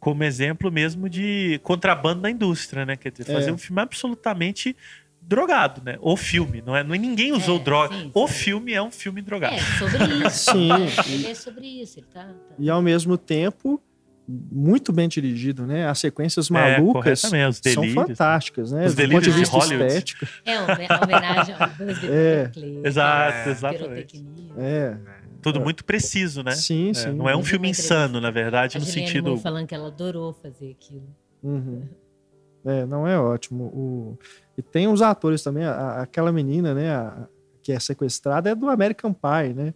como 0.01 0.25
exemplo 0.25 0.73
mesmo 0.73 1.09
de 1.09 1.61
contrabando 1.63 2.23
da 2.23 2.29
indústria, 2.31 2.85
né? 2.85 2.97
Quer 2.97 3.13
dizer, 3.13 3.33
fazer 3.33 3.51
É. 3.51 3.53
um 3.53 3.59
filme 3.59 3.81
absolutamente 3.81 4.77
drogado, 5.23 5.83
né? 5.85 5.97
O 6.01 6.17
filme, 6.17 6.61
não 6.67 6.77
é? 6.77 6.83
Não 6.83 6.95
é 6.95 6.99
ninguém 6.99 7.33
usou 7.33 7.59
É, 7.59 7.63
droga. 7.63 7.95
sim, 7.97 8.11
o 8.13 8.27
sim. 8.27 8.35
filme 8.35 8.73
é 8.73 8.83
um 8.83 8.91
filme 8.91 9.23
drogado. 9.23 9.55
É, 9.55 9.61
sobre 9.79 10.05
isso. 10.27 10.51
Sim. 10.53 10.71
É, 10.73 11.13
Ele 11.15 11.27
é 11.29 11.35
sobre 11.35 11.67
isso. 11.67 11.99
Ele 12.01 12.07
tá. 12.13 12.25
tá- 12.25 12.35
E 12.59 12.69
ao 12.69 12.83
mesmo 12.83 13.17
tempo, 13.17 13.81
muito 14.27 14.93
bem 14.93 15.09
dirigido, 15.09 15.67
né? 15.67 15.87
As 15.89 15.99
sequências 15.99 16.51
É, 16.51 16.55
malucas 16.55 17.21
corretamente, 17.23 17.51
os 17.51 17.73
são 17.73 17.83
delírios. 17.83 18.07
fantásticas, 18.09 18.73
né? 18.73 18.87
Os 18.87 18.95
Do 18.95 18.97
ponto 18.97 19.07
de 19.07 19.09
delírios 19.09 19.35
de 19.35 19.41
vista 19.41 19.57
Hollywood. 19.59 19.87
estético. 19.89 20.27
É 20.45 20.59
uma 20.61 21.03
homenagem 21.05 21.55
ao 21.59 21.69
Buzz 21.71 22.05
É, 22.05 22.43
Berkeley. 22.45 22.81
exato, 22.85 23.29
aquela 23.39 23.51
exatamente. 23.51 23.89
pirotecnia. 24.23 24.53
É, 24.57 24.97
Tudo 25.43 25.61
muito 25.61 25.85
preciso, 25.85 26.43
né? 26.43 26.53
sim, 26.53 26.91
É, 26.91 26.95
sim. 26.95 27.13
não 27.13 27.29
é 27.29 27.37
um 27.37 27.45
filme 27.45 27.69
insano, 27.69 28.19
na 28.21 28.31
verdade, 28.31 28.79
A 28.79 28.81
no 28.81 28.87
sentido. 28.87 29.29
Moore 29.29 29.43
falando 29.43 29.67
que 29.67 29.75
ela 29.75 29.89
adorou 29.89 30.33
fazer 30.33 30.71
aquilo. 30.71 31.07
Uhum. 31.43 31.83
É, 32.65 32.87
não 32.87 33.07
é 33.07 33.19
ótimo. 33.21 33.65
O... 33.65 34.19
E 34.57 34.63
tem 34.63 34.89
os 34.89 35.03
atores 35.03 35.43
também, 35.43 35.65
a- 35.65 36.01
aquela 36.01 36.33
menina, 36.33 36.73
né, 36.73 36.91
a- 36.95 37.29
que 37.63 37.73
é 37.73 37.79
sequestrada 37.79 38.49
é 38.49 38.55
do 38.55 38.71
American 38.71 39.13
Pie, 39.13 39.53
né? 39.55 39.75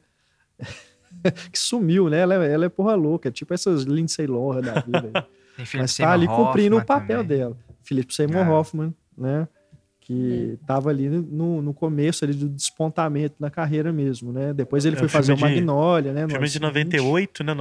que 1.52 1.58
sumiu, 1.58 2.08
né? 2.08 2.20
Ela 2.20 2.44
é, 2.46 2.52
ela 2.52 2.64
é 2.66 2.68
porra 2.68 2.94
louca, 2.94 3.28
é 3.28 3.32
tipo 3.32 3.52
essas 3.54 3.82
Lindsay 3.84 4.26
Lohan 4.26 4.60
da 4.60 4.80
vida. 4.80 5.26
Mas 5.74 5.96
tá 5.96 6.12
ali 6.12 6.26
cumprindo 6.28 6.76
o 6.76 6.78
Hoffman 6.78 6.86
papel 6.98 7.22
também. 7.22 7.38
dela. 7.38 7.56
Philip 7.82 8.14
Seymour 8.14 8.46
Ah. 8.46 8.50
Hoffman, 8.52 8.94
né? 9.16 9.48
Que 10.00 10.58
tava 10.66 10.88
ali 10.88 11.08
no, 11.08 11.60
no 11.60 11.74
começo 11.74 12.24
ali 12.24 12.32
do 12.32 12.48
despontamento 12.48 13.34
na 13.38 13.50
carreira 13.50 13.92
mesmo, 13.92 14.32
né? 14.32 14.54
Depois 14.54 14.84
ele 14.86 14.96
É, 14.96 14.98
foi 14.98 15.06
o 15.06 15.10
fazer 15.10 15.34
o 15.34 15.38
Magnolia, 15.38 16.12
né? 16.12 16.26
Filme 16.28 16.44
de 16.46 16.52
seguinte. 16.52 16.66
98, 16.66 17.44
né? 17.44 17.54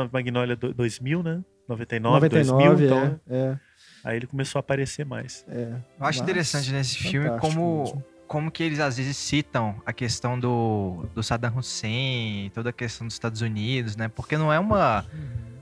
Do- 0.55 0.73
2000, 0.73 1.23
né? 1.23 1.43
99, 1.67 2.13
99, 2.29 2.87
2000, 2.87 2.95
é, 2.97 3.05
então. 3.07 3.19
é, 3.29 3.59
Aí 4.03 4.15
ele 4.15 4.27
começou 4.27 4.59
a 4.59 4.61
aparecer 4.61 5.05
mais. 5.05 5.43
é. 5.49 5.63
Eu 5.63 5.75
acho 6.05 6.19
Mas, 6.19 6.29
interessante 6.29 6.71
nesse 6.71 6.97
filme 6.97 7.29
como, 7.39 7.79
mesmo. 7.83 8.03
Como 8.27 8.51
que 8.51 8.61
eles 8.61 8.79
às 8.79 8.97
vezes 8.97 9.15
citam 9.17 9.81
a 9.85 9.93
questão 9.93 10.39
do, 10.39 11.05
do 11.15 11.23
Saddam 11.23 11.57
Hussein, 11.57 12.51
toda 12.53 12.69
a 12.69 12.73
questão 12.73 13.07
dos 13.07 13.13
Estados 13.13 13.41
Unidos, 13.41 13.95
né? 13.95 14.07
Porque 14.07 14.37
não 14.37 14.51
é 14.51 14.59
uma, 14.59 15.05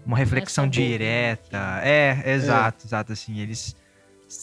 uma 0.05 0.17
reflexão 0.17 0.65
só 0.65 0.69
bobo, 0.69 0.81
né? 0.81 0.87
direta. 0.87 1.79
É, 1.83 2.33
exato, 2.33 2.85
exato, 2.85 3.13
assim, 3.13 3.39
eles... 3.39 3.75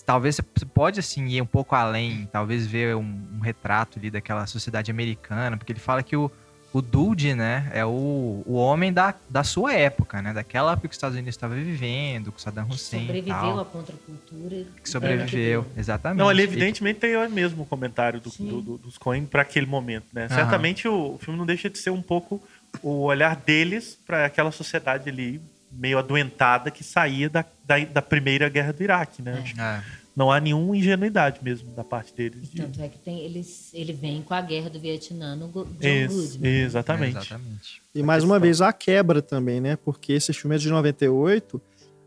Talvez 0.06 0.36
você 0.36 0.64
pode, 0.64 1.00
assim, 1.00 1.26
ir 1.26 1.42
um 1.42 1.46
pouco 1.46 1.74
além, 1.74 2.28
talvez 2.30 2.66
ver 2.66 2.94
um, 2.94 3.28
um 3.34 3.40
retrato 3.40 3.98
ali 3.98 4.10
daquela 4.10 4.46
sociedade 4.46 4.90
americana, 4.90 5.56
porque 5.56 5.72
ele 5.72 5.80
fala 5.80 6.02
que 6.04 6.16
o, 6.16 6.30
o 6.72 6.80
Dude, 6.80 7.34
né, 7.34 7.70
é 7.74 7.84
o, 7.84 8.42
o 8.46 8.54
homem 8.54 8.92
da, 8.92 9.14
da 9.28 9.44
sua 9.44 9.74
época, 9.74 10.22
né? 10.22 10.32
Daquela 10.32 10.72
época 10.72 10.88
que 10.88 10.92
os 10.92 10.96
Estados 10.96 11.14
Unidos 11.16 11.34
estava 11.34 11.54
vivendo, 11.54 12.32
com 12.32 12.38
Saddam 12.38 12.66
Hussein 12.68 13.02
e 13.02 13.06
Sobreviveu 13.06 13.34
tal. 13.34 13.60
à 13.60 13.64
contracultura. 13.64 14.64
Que 14.82 14.88
sobreviveu, 14.88 15.66
exatamente. 15.76 16.18
Não, 16.18 16.28
ali 16.28 16.40
E- 16.42 16.44
evidentemente 16.44 16.98
tem 17.00 17.14
o 17.16 17.28
mesmo 17.30 17.66
comentário 17.66 18.20
do, 18.20 18.30
do- 18.30 18.60
do- 18.62 18.78
dos 18.78 18.96
Coen 18.96 19.26
para 19.26 19.42
aquele 19.42 19.66
momento, 19.66 20.06
né? 20.12 20.26
Aham. 20.30 20.34
Certamente 20.34 20.88
o, 20.88 21.14
o 21.14 21.18
filme 21.18 21.38
não 21.38 21.44
deixa 21.46 21.68
de 21.68 21.76
ser 21.78 21.90
um 21.90 22.00
pouco 22.02 22.42
o 22.82 23.02
olhar 23.02 23.36
deles 23.36 23.98
para 24.06 24.24
aquela 24.24 24.50
sociedade 24.50 25.08
ali 25.10 25.40
meio 25.70 25.98
adoentada 25.98 26.70
que 26.70 26.82
saía 26.84 27.28
da, 27.30 27.44
da, 27.64 27.78
da 27.80 28.02
primeira 28.02 28.48
guerra 28.48 28.72
do 28.72 28.82
Iraque, 28.82 29.20
né? 29.22 29.44
É. 29.58 30.01
Não 30.14 30.30
há 30.30 30.38
nenhuma 30.38 30.76
ingenuidade 30.76 31.40
mesmo 31.42 31.70
da 31.72 31.82
parte 31.82 32.14
deles. 32.14 32.50
de- 32.50 32.60
Tanto 32.60 32.82
é 32.82 32.88
que 32.88 32.98
tem, 32.98 33.20
eles, 33.20 33.70
ele 33.72 33.92
vem 33.94 34.20
com 34.22 34.34
a 34.34 34.40
guerra 34.42 34.68
do 34.68 34.78
Vietnã 34.78 35.34
no 35.34 35.48
John 35.48 35.66
Isso, 35.80 36.32
Goodman. 36.32 36.50
exatamente. 36.62 37.16
Exatamente. 37.16 37.82
E 37.94 38.02
mais 38.02 38.22
uma 38.22 38.38
vez 38.38 38.60
a 38.60 38.72
quebra 38.72 39.22
também, 39.22 39.60
né? 39.60 39.76
Porque 39.76 40.12
esse 40.12 40.32
filme 40.34 40.54
é 40.56 40.58
de 40.58 40.68
98, 40.68 41.60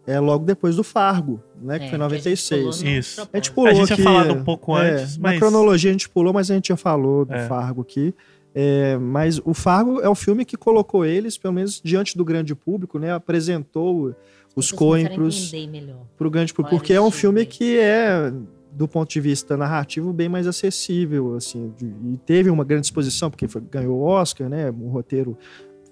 é 0.06 0.20
logo 0.20 0.46
depois 0.46 0.76
do 0.76 0.84
Fargo, 0.84 1.42
né? 1.60 1.80
Que 1.80 1.86
É, 1.86 1.90
foi 1.90 1.98
em 1.98 2.02
a 2.02 2.10
gente 2.10 2.18
96. 2.20 2.62
pulou 2.62 2.84
no 2.84 2.90
Isso. 3.00 3.22
A 3.34 3.38
gente 3.38 3.52
pulou 3.52 3.70
A 3.70 3.74
gente 3.74 3.86
tinha 3.96 3.98
falado 4.04 4.34
um 4.34 4.44
pouco 4.44 4.78
é, 4.78 4.92
antes, 5.02 5.18
Na 5.18 5.30
mas- 5.30 5.40
cronologia 5.40 5.90
a 5.90 5.94
gente 5.94 6.08
pulou, 6.10 6.32
mas 6.32 6.52
a 6.52 6.54
gente 6.54 6.68
já 6.68 6.78
falou 6.78 7.26
do 7.26 7.34
É. 7.34 7.48
Fargo 7.48 7.82
aqui. 7.82 8.14
É, 8.54 8.96
mas 8.98 9.42
o 9.44 9.54
Fargo 9.54 10.00
é 10.00 10.08
o 10.08 10.16
filme 10.16 10.46
que 10.46 10.56
colocou 10.56 11.04
eles, 11.04 11.38
pelo 11.40 11.56
menos 11.56 11.82
diante 11.84 12.16
do 12.16 12.24
grande 12.24 12.54
público, 12.56 12.98
né? 13.00 13.12
Apresentou 13.12 14.16
os 14.56 14.72
Coen 14.72 15.04
começaram 15.06 15.14
a 15.14 15.16
pros, 15.16 15.54
entender 15.54 15.82
melhor. 15.82 16.06
pro 16.18 16.30
grande 16.32 16.54
público, 16.54 16.78
porque 16.78 16.94
é 16.94 17.00
o 17.02 17.06
um 17.08 17.12
filme 17.12 17.46
que 17.46 17.78
é, 17.78 18.32
do 18.72 18.88
ponto 18.88 19.10
de 19.10 19.20
vista 19.22 19.56
narrativo, 19.58 20.12
bem 20.14 20.30
mais 20.30 20.48
acessível, 20.48 21.36
assim, 21.36 21.74
e 21.82 22.18
teve 22.26 22.50
uma 22.50 22.64
grande 22.64 22.88
exposição, 22.88 23.30
porque 23.30 23.48
foi- 23.48 23.62
ganhou 23.62 23.98
o 24.00 24.04
Oscar, 24.04 24.50
né, 24.50 24.70
o 24.72 24.88
roteiro 24.90 25.38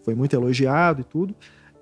foi 0.03 0.16
muito 0.16 0.34
elogiado 0.36 1.01
e 1.01 1.03
tudo, 1.03 1.36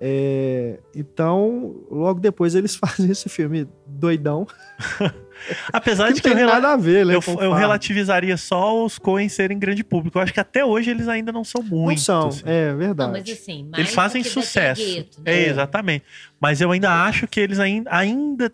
É, 0.04 0.80
então, 0.96 1.76
logo 1.88 2.18
depois 2.18 2.56
eles 2.56 2.74
fazem 3.06 3.08
esse 3.08 3.28
filme 3.28 3.68
doidão, 3.86 4.44
Apesar 5.72 6.08
que 6.08 6.14
de 6.14 6.18
não 6.18 6.22
que 6.22 6.28
eu, 6.28 6.36
rela- 6.46 6.52
nada 6.60 6.72
a 6.72 6.76
ver, 6.76 7.04
né, 7.06 7.14
eu, 7.14 7.20
eu 7.40 7.52
relativizaria 7.52 8.36
só 8.36 8.84
os 8.84 8.98
Coen 8.98 9.28
serem 9.28 9.58
grande 9.58 9.82
público. 9.84 10.18
Eu 10.18 10.22
acho 10.22 10.32
que 10.32 10.40
até 10.40 10.64
hoje 10.64 10.90
eles 10.90 11.08
ainda 11.08 11.32
não 11.32 11.44
são 11.44 11.62
muito. 11.62 11.96
Não 11.98 12.04
são, 12.04 12.28
assim. 12.28 12.42
é 12.46 12.70
Não, 12.70 12.78
verdade. 12.78 13.12
mas 13.12 13.30
assim, 13.30 13.64
mais 13.64 13.78
Eles 13.80 13.94
fazem 13.94 14.22
sucesso. 14.24 14.82
gueto, 14.84 15.18
né? 15.24 15.32
É, 15.32 15.48
exatamente. 15.48 16.04
Mas 16.40 16.60
eu 16.60 16.70
ainda 16.70 16.90
acho 17.04 17.26
que 17.26 17.40
eles 17.40 17.58
ainda, 17.58 17.90
ainda 17.94 18.52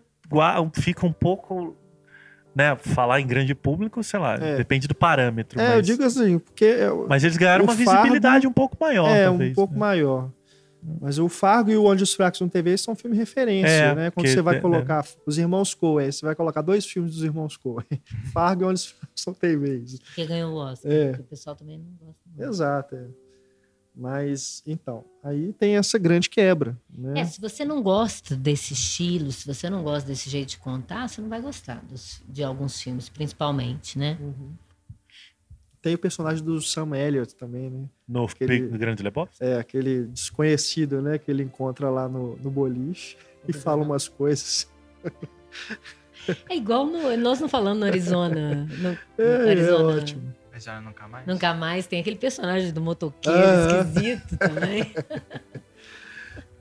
ficam 0.73 1.09
um 1.09 1.13
pouco. 1.13 1.75
Né, 2.55 2.75
falar 2.81 3.21
em 3.21 3.27
grande 3.27 3.53
público, 3.53 4.03
sei 4.03 4.19
lá, 4.19 4.33
É. 4.33 4.57
depende 4.57 4.87
do 4.87 4.95
parâmetro. 4.95 5.61
É, 5.61 5.67
mas, 5.67 5.75
eu 5.75 5.81
digo 5.83 6.03
assim, 6.03 6.39
porque 6.39 6.65
é, 6.65 6.89
mas 7.07 7.23
eles 7.23 7.37
ganharam 7.37 7.63
uma 7.63 7.73
Fargo 7.75 7.91
visibilidade 7.91 8.47
um 8.47 8.51
pouco 8.51 8.75
maior. 8.81 9.07
é 9.07 9.25
talvez, 9.25 9.51
um 9.51 9.55
pouco 9.55 9.73
né? 9.75 9.79
maior. 9.79 10.29
Mas 11.01 11.19
o 11.19 11.27
Fargo 11.27 11.69
e 11.71 11.77
o 11.77 11.85
Onde 11.85 12.03
os 12.03 12.13
Fracos 12.13 12.39
não 12.39 12.47
TV 12.49 12.77
são 12.77 12.95
filme 12.95 13.15
referência, 13.17 13.67
É, 13.69 13.95
né? 13.95 14.11
Quando 14.11 14.13
porque, 14.15 14.29
você 14.29 14.41
vai 14.41 14.55
né, 14.55 14.61
colocar 14.61 15.05
os 15.25 15.37
irmãos 15.37 15.73
Coen, 15.73 16.11
você 16.11 16.25
vai 16.25 16.35
colocar 16.35 16.61
dois 16.61 16.85
filmes 16.85 17.13
dos 17.15 17.23
irmãos 17.23 17.57
Coen. 17.57 17.85
Fargo 18.33 18.63
e 18.63 18.65
Onde 18.65 18.75
os 18.79 18.85
Fracos 18.85 19.21
são 19.21 19.33
TVs. 19.33 19.99
Porque 19.99 20.25
ganhou 20.25 20.53
o 20.53 20.55
Oscar. 20.57 20.91
É. 20.91 21.07
porque 21.09 21.21
o 21.21 21.25
pessoal 21.25 21.55
também 21.55 21.77
não 21.77 21.85
gosta. 22.07 22.21
muito. 22.25 22.49
Exato, 22.49 22.95
é. 22.95 23.07
Mas, 23.95 24.63
então, 24.65 25.03
aí 25.21 25.51
tem 25.53 25.75
essa 25.75 25.97
grande 25.97 26.29
quebra, 26.29 26.77
né? 26.89 27.19
É, 27.19 27.25
se 27.25 27.41
você 27.41 27.65
não 27.65 27.81
gosta 27.83 28.33
desse 28.35 28.71
estilo, 28.73 29.29
se 29.31 29.45
você 29.45 29.69
não 29.69 29.83
gosta 29.83 30.07
desse 30.07 30.29
jeito 30.29 30.49
de 30.49 30.57
contar, 30.57 31.09
você 31.09 31.19
não 31.19 31.27
vai 31.27 31.41
gostar 31.41 31.83
dos- 31.83 32.21
de 32.29 32.41
alguns 32.41 32.79
filmes, 32.81 33.09
principalmente, 33.09 33.99
né? 33.99 34.17
Uhum. 34.21 34.51
Tem 35.81 35.95
o 35.95 35.97
personagem 35.97 36.43
do 36.43 36.61
Sam 36.61 36.95
Elliott 36.97 37.35
também, 37.35 37.69
né? 37.69 37.85
No, 38.07 38.25
Aquele- 38.25 38.61
no 38.61 38.77
Grande 38.77 39.01
Lebowski? 39.01 39.37
É, 39.39 39.57
aquele 39.57 40.03
desconhecido, 40.07 41.01
né? 41.01 41.17
Que 41.17 41.31
ele 41.31 41.43
encontra 41.43 41.89
lá 41.89 42.07
no, 42.09 42.35
no 42.37 42.51
boliche 42.51 43.15
e 43.47 43.53
fala 43.53 43.81
umas 43.83 44.07
coisas. 44.07 44.69
É 46.49 46.55
igual 46.55 46.85
no, 46.85 47.15
nós 47.17 47.39
não 47.39 47.47
falando 47.47 47.79
no 47.79 47.85
Arizona. 47.85 48.67
No, 48.77 48.89
no 48.89 48.97
É, 49.17 49.23
é 49.47 49.49
Arizona. 49.51 49.97
ótimo. 50.01 50.35
Mas 50.51 50.63
já 50.65 50.81
nunca 50.81 51.07
mais. 51.07 51.25
Nunca 51.25 51.53
mais 51.53 51.87
tem 51.87 52.01
aquele 52.01 52.17
personagem 52.17 52.73
do 52.73 52.81
motoqueiro 52.81 53.37
Aham. 53.39 53.79
esquisito 53.81 54.37
também. 54.37 54.93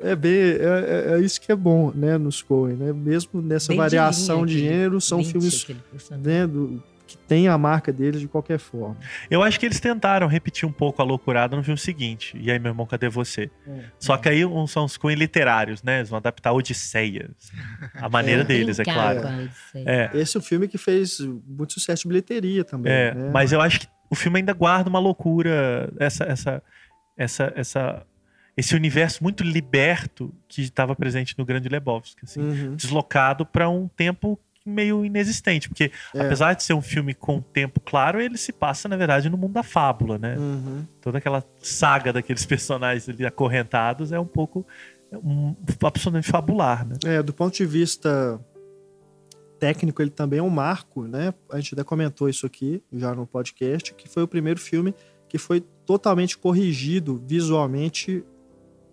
É 0.01 0.15
bem, 0.15 0.33
é, 0.33 1.11
é- 1.11 1.15
é 1.15 1.21
isso 1.21 1.41
que 1.41 1.51
é 1.51 1.57
bom, 1.57 1.91
né, 1.93 2.17
nos 2.17 2.41
Coen, 2.41 2.77
né? 2.77 2.93
Mesmo 2.93 3.43
nessa 3.43 3.67
Bem 3.67 3.75
de 3.79 3.83
variação 3.83 4.45
linha 4.45 4.47
de, 4.47 4.59
aquele- 4.63 4.77
gênero, 4.77 5.01
são 5.01 5.25
filmes 5.25 5.67
né, 6.23 6.47
do- 6.47 6.81
que 7.09 7.17
tem 7.17 7.49
a 7.49 7.57
marca 7.57 7.91
deles 7.91 8.21
de 8.21 8.29
qualquer 8.29 8.59
forma. 8.59 8.97
Eu 9.31 9.43
acho 9.43 9.59
que 9.59 9.65
eles 9.67 9.81
tentaram 9.81 10.27
repetir 10.29 10.69
um 10.69 10.73
pouco 10.73 11.01
a 11.01 11.05
loucurada 11.05 11.57
no 11.57 11.65
filme 11.65 11.79
seguinte. 11.79 12.37
E 12.39 12.51
aí, 12.51 12.59
meu 12.59 12.71
irmão, 12.71 12.85
cadê 12.87 13.09
você? 13.09 13.51
É. 13.67 13.85
Só 13.99 14.17
que 14.19 14.29
aí 14.29 14.45
um- 14.45 14.67
são 14.67 14.85
os 14.85 14.97
Coen 14.99 15.17
literários, 15.17 15.83
né? 15.83 15.99
Eles 16.01 16.11
vão 16.11 16.19
adaptar 16.19 16.51
a 16.51 16.53
Odisseia. 16.53 17.31
A 17.95 18.09
maneira 18.11 18.43
É. 18.43 18.45
deles, 18.45 18.79
é 18.79 18.85
claro. 18.85 19.21
É, 19.75 20.11
Esse 20.15 20.37
é 20.37 20.41
um 20.41 20.43
filme 20.43 20.69
que 20.69 20.77
fez 20.77 21.19
muito 21.21 21.73
sucesso 21.73 22.03
de 22.03 22.09
bilheteria 22.09 22.63
também. 22.63 22.93
é, 22.93 23.15
né? 23.15 23.31
mas 23.33 23.51
eu 23.53 23.61
acho 23.61 23.81
que 23.81 23.89
o 24.11 24.15
filme 24.15 24.39
ainda 24.41 24.53
guarda 24.53 24.91
uma 24.91 24.99
loucura, 24.99 25.91
essa, 25.99 26.25
essa, 26.25 26.63
essa, 27.17 27.53
essa, 27.57 28.07
esse 28.57 28.75
universo 28.77 29.23
muito 29.23 29.43
liberto 29.43 30.35
que 30.49 30.63
estava 30.63 30.95
presente 30.95 31.35
no 31.39 31.45
Grande 31.45 31.69
Lebowski, 31.69 32.21
assim, 32.25 32.41
Uhum. 32.41 32.75
deslocado 32.77 33.47
para 33.47 33.69
um 33.69 33.89
tempo 33.89 34.39
meio 34.69 35.05
inexistente, 35.05 35.69
porque 35.69 35.91
É. 36.15 36.21
apesar 36.21 36.55
de 36.55 36.63
ser 36.63 36.75
um 36.75 36.83
filme 36.83 37.15
com 37.15 37.41
tempo 37.41 37.81
claro, 37.81 38.21
ele 38.21 38.37
se 38.37 38.53
passa 38.53 38.89
na 38.89 38.97
verdade 38.97 39.29
no 39.29 39.37
mundo 39.37 39.53
da 39.53 39.63
fábula, 39.63 40.19
né? 40.19 40.37
Uhum. 40.39 40.85
Toda 41.01 41.19
aquela 41.19 41.43
saga 41.61 42.13
daqueles 42.13 42.45
personagens 42.47 43.09
ali 43.09 43.25
acorrentados 43.27 44.13
é 44.13 44.21
um 44.21 44.27
pouco 44.27 44.67
um, 45.13 45.55
absolutamente 45.83 46.31
fabular, 46.31 46.87
né? 46.87 46.97
É, 47.05 47.23
do 47.23 47.33
ponto 47.33 47.57
de 47.57 47.65
vista 47.65 48.41
técnico, 49.59 50.01
ele 50.01 50.11
também 50.11 50.39
é 50.39 50.43
um 50.43 50.51
marco, 50.51 51.03
né? 51.07 51.35
A 51.51 51.59
gente 51.59 51.75
até 51.75 51.83
comentou 51.83 52.29
isso 52.29 52.47
aqui 52.47 52.83
já 52.93 53.15
no 53.15 53.27
podcast, 53.27 53.93
que 53.95 54.09
foi 54.09 54.23
o 54.23 54.29
primeiro 54.29 54.61
filme 54.61 54.95
que 55.29 55.37
foi 55.37 55.61
totalmente 55.85 56.39
corrigido 56.39 57.23
visualmente 57.27 58.25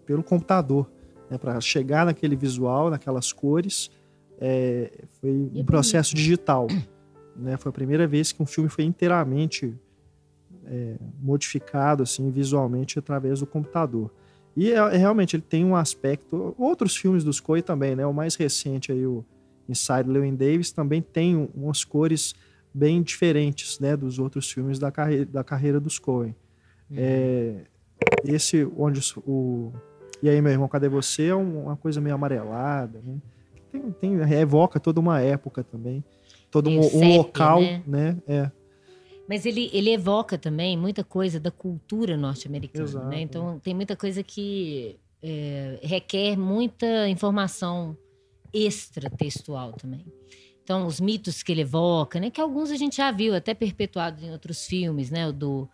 pelo 0.05 0.23
computador, 0.23 0.89
né? 1.29 1.37
Para 1.37 1.59
chegar 1.61 2.05
naquele 2.05 2.35
visual, 2.35 2.89
naquelas 2.89 3.31
cores, 3.31 3.89
é, 4.39 4.91
foi 5.21 5.49
é 5.55 5.59
um 5.61 5.65
processo 5.65 6.13
digital, 6.15 6.67
né? 7.35 7.57
Foi 7.57 7.69
a 7.69 7.73
primeira 7.73 8.07
vez 8.07 8.31
que 8.31 8.41
um 8.41 8.45
filme 8.45 8.69
foi 8.69 8.83
inteiramente 8.83 9.73
é, 10.65 10.95
modificado 11.21 12.03
assim 12.03 12.29
visualmente 12.31 12.97
através 12.97 13.39
do 13.39 13.45
computador. 13.45 14.11
E 14.57 14.71
é, 14.71 14.75
é, 14.77 14.97
realmente 14.97 15.35
ele 15.35 15.43
tem 15.43 15.63
um 15.65 15.75
aspecto. 15.75 16.55
Outros 16.57 16.95
filmes 16.95 17.23
dos 17.23 17.39
Coen 17.39 17.61
também, 17.61 17.95
né? 17.95 18.05
O 18.05 18.13
mais 18.13 18.35
recente 18.35 18.91
aí, 18.91 19.05
o 19.05 19.23
Inside 19.67 20.09
Llewyn 20.09 20.35
Davis, 20.35 20.71
também 20.71 21.01
tem 21.01 21.35
um- 21.35 21.49
umas 21.53 21.83
cores 21.83 22.33
bem 22.73 23.01
diferentes, 23.01 23.79
né? 23.79 23.95
Dos 23.97 24.17
outros 24.19 24.49
filmes 24.51 24.79
da, 24.79 24.91
carre 24.91 25.25
da 25.25 25.43
carreira 25.43 25.79
dos 25.79 25.99
Coen. 25.99 26.35
É, 26.95 27.61
esse, 28.23 28.65
onde 28.77 28.99
os- 28.99 29.17
o. 29.17 29.71
E 30.23 30.29
aí, 30.29 30.41
meu 30.41 30.51
irmão, 30.51 30.67
cadê 30.67 30.87
você? 30.87 31.27
É 31.27 31.35
um- 31.35 31.63
uma 31.63 31.75
coisa 31.75 31.99
meio 31.99 32.15
amarelada, 32.15 33.01
né? 33.05 33.17
Tem, 33.79 33.91
tem, 33.91 34.39
evoca 34.39 34.79
toda 34.79 34.99
uma 34.99 35.21
época 35.21 35.63
também. 35.63 36.03
Todo 36.49 36.69
um, 36.69 36.79
um 36.79 37.17
local, 37.17 37.61
né? 37.61 37.83
né? 37.85 38.17
É. 38.27 38.51
Mas 39.27 39.45
ele, 39.45 39.69
ele 39.73 39.91
evoca 39.91 40.37
também 40.37 40.77
muita 40.77 41.03
coisa 41.03 41.39
da 41.39 41.51
cultura 41.51 42.15
norte-americana, 42.15 43.05
né? 43.05 43.21
Então 43.21 43.59
tem 43.59 43.73
muita 43.73 43.95
coisa 43.95 44.21
que 44.21 44.99
é, 45.21 45.79
requer 45.81 46.37
muita 46.37 47.09
informação 47.09 47.97
extra-textual 48.53 49.73
também. 49.73 50.05
Então 50.63 50.85
os 50.85 50.99
mitos 50.99 51.43
que 51.43 51.51
ele 51.51 51.61
evoca, 51.61 52.19
né? 52.19 52.29
Que 52.29 52.39
alguns 52.39 52.69
a 52.71 52.75
gente 52.75 52.97
já 52.97 53.11
viu, 53.11 53.33
até 53.35 53.53
perpetuados 53.53 54.23
em 54.23 54.31
outros 54.31 54.65
filmes, 54.65 55.09
né? 55.09 55.27
O 55.27 55.33
do, 55.33 55.69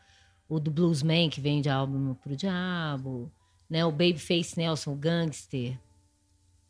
o 0.47 0.59
do 0.59 0.71
Bluesman, 0.71 1.29
que 1.29 1.41
vem 1.41 1.61
de 1.61 1.69
álbum 1.69 2.13
pro 2.15 2.35
diabo, 2.35 3.29
né? 3.69 3.85
O 3.85 3.91
Babyface 3.91 4.57
Nelson, 4.57 4.93
o 4.93 4.95
gangster, 4.95 5.77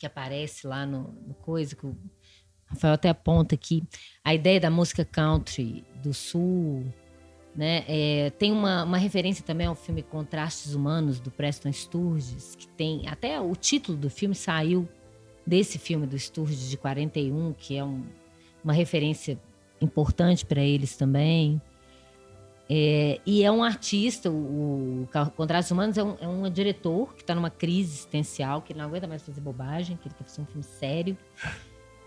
que 0.01 0.05
aparece 0.07 0.65
lá 0.65 0.83
no, 0.83 1.13
no 1.27 1.35
coisa, 1.35 1.75
que 1.75 1.85
o 1.85 1.95
Rafael 2.65 2.95
até 2.95 3.07
aponta 3.09 3.53
aqui. 3.53 3.83
A 4.23 4.33
ideia 4.33 4.59
da 4.59 4.69
música 4.71 5.05
country 5.05 5.85
do 6.01 6.11
sul, 6.11 6.83
né? 7.55 7.85
É, 7.87 8.31
tem 8.31 8.51
uma, 8.51 8.83
uma 8.83 8.97
referência 8.97 9.45
também 9.45 9.67
ao 9.67 9.75
filme 9.75 10.01
Contrastes 10.01 10.73
Humanos, 10.73 11.19
do 11.19 11.29
Preston 11.29 11.71
Sturges, 11.71 12.55
que 12.55 12.67
tem... 12.69 13.07
Até 13.07 13.39
o 13.39 13.55
título 13.55 13.95
do 13.95 14.09
filme 14.09 14.33
saiu 14.33 14.89
desse 15.45 15.77
filme 15.77 16.07
do 16.07 16.17
Sturges 16.17 16.67
de 16.67 16.77
41, 16.77 17.53
que 17.53 17.77
é 17.77 17.83
um- 17.83 18.03
uma 18.63 18.73
referência 18.73 19.39
importante 19.79 20.43
para 20.43 20.61
eles 20.61 20.97
também. 20.97 21.61
É, 22.73 23.19
e 23.25 23.43
é 23.43 23.51
um 23.51 23.61
artista, 23.61 24.31
o, 24.31 25.03
o 25.03 25.07
Contrastes 25.35 25.71
Humanos 25.71 25.97
é 25.97 26.03
um, 26.03 26.15
é 26.21 26.27
um 26.27 26.49
diretor 26.49 27.13
que 27.13 27.21
está 27.21 27.35
numa 27.35 27.49
crise 27.49 27.91
existencial, 27.95 28.61
que 28.61 28.73
não 28.73 28.85
aguenta 28.85 29.07
mais 29.07 29.21
fazer 29.21 29.41
bobagem, 29.41 29.97
que 29.97 30.07
ele 30.07 30.15
quer 30.15 30.23
fazer 30.23 30.41
um 30.41 30.45
filme 30.45 30.63
sério. 30.63 31.17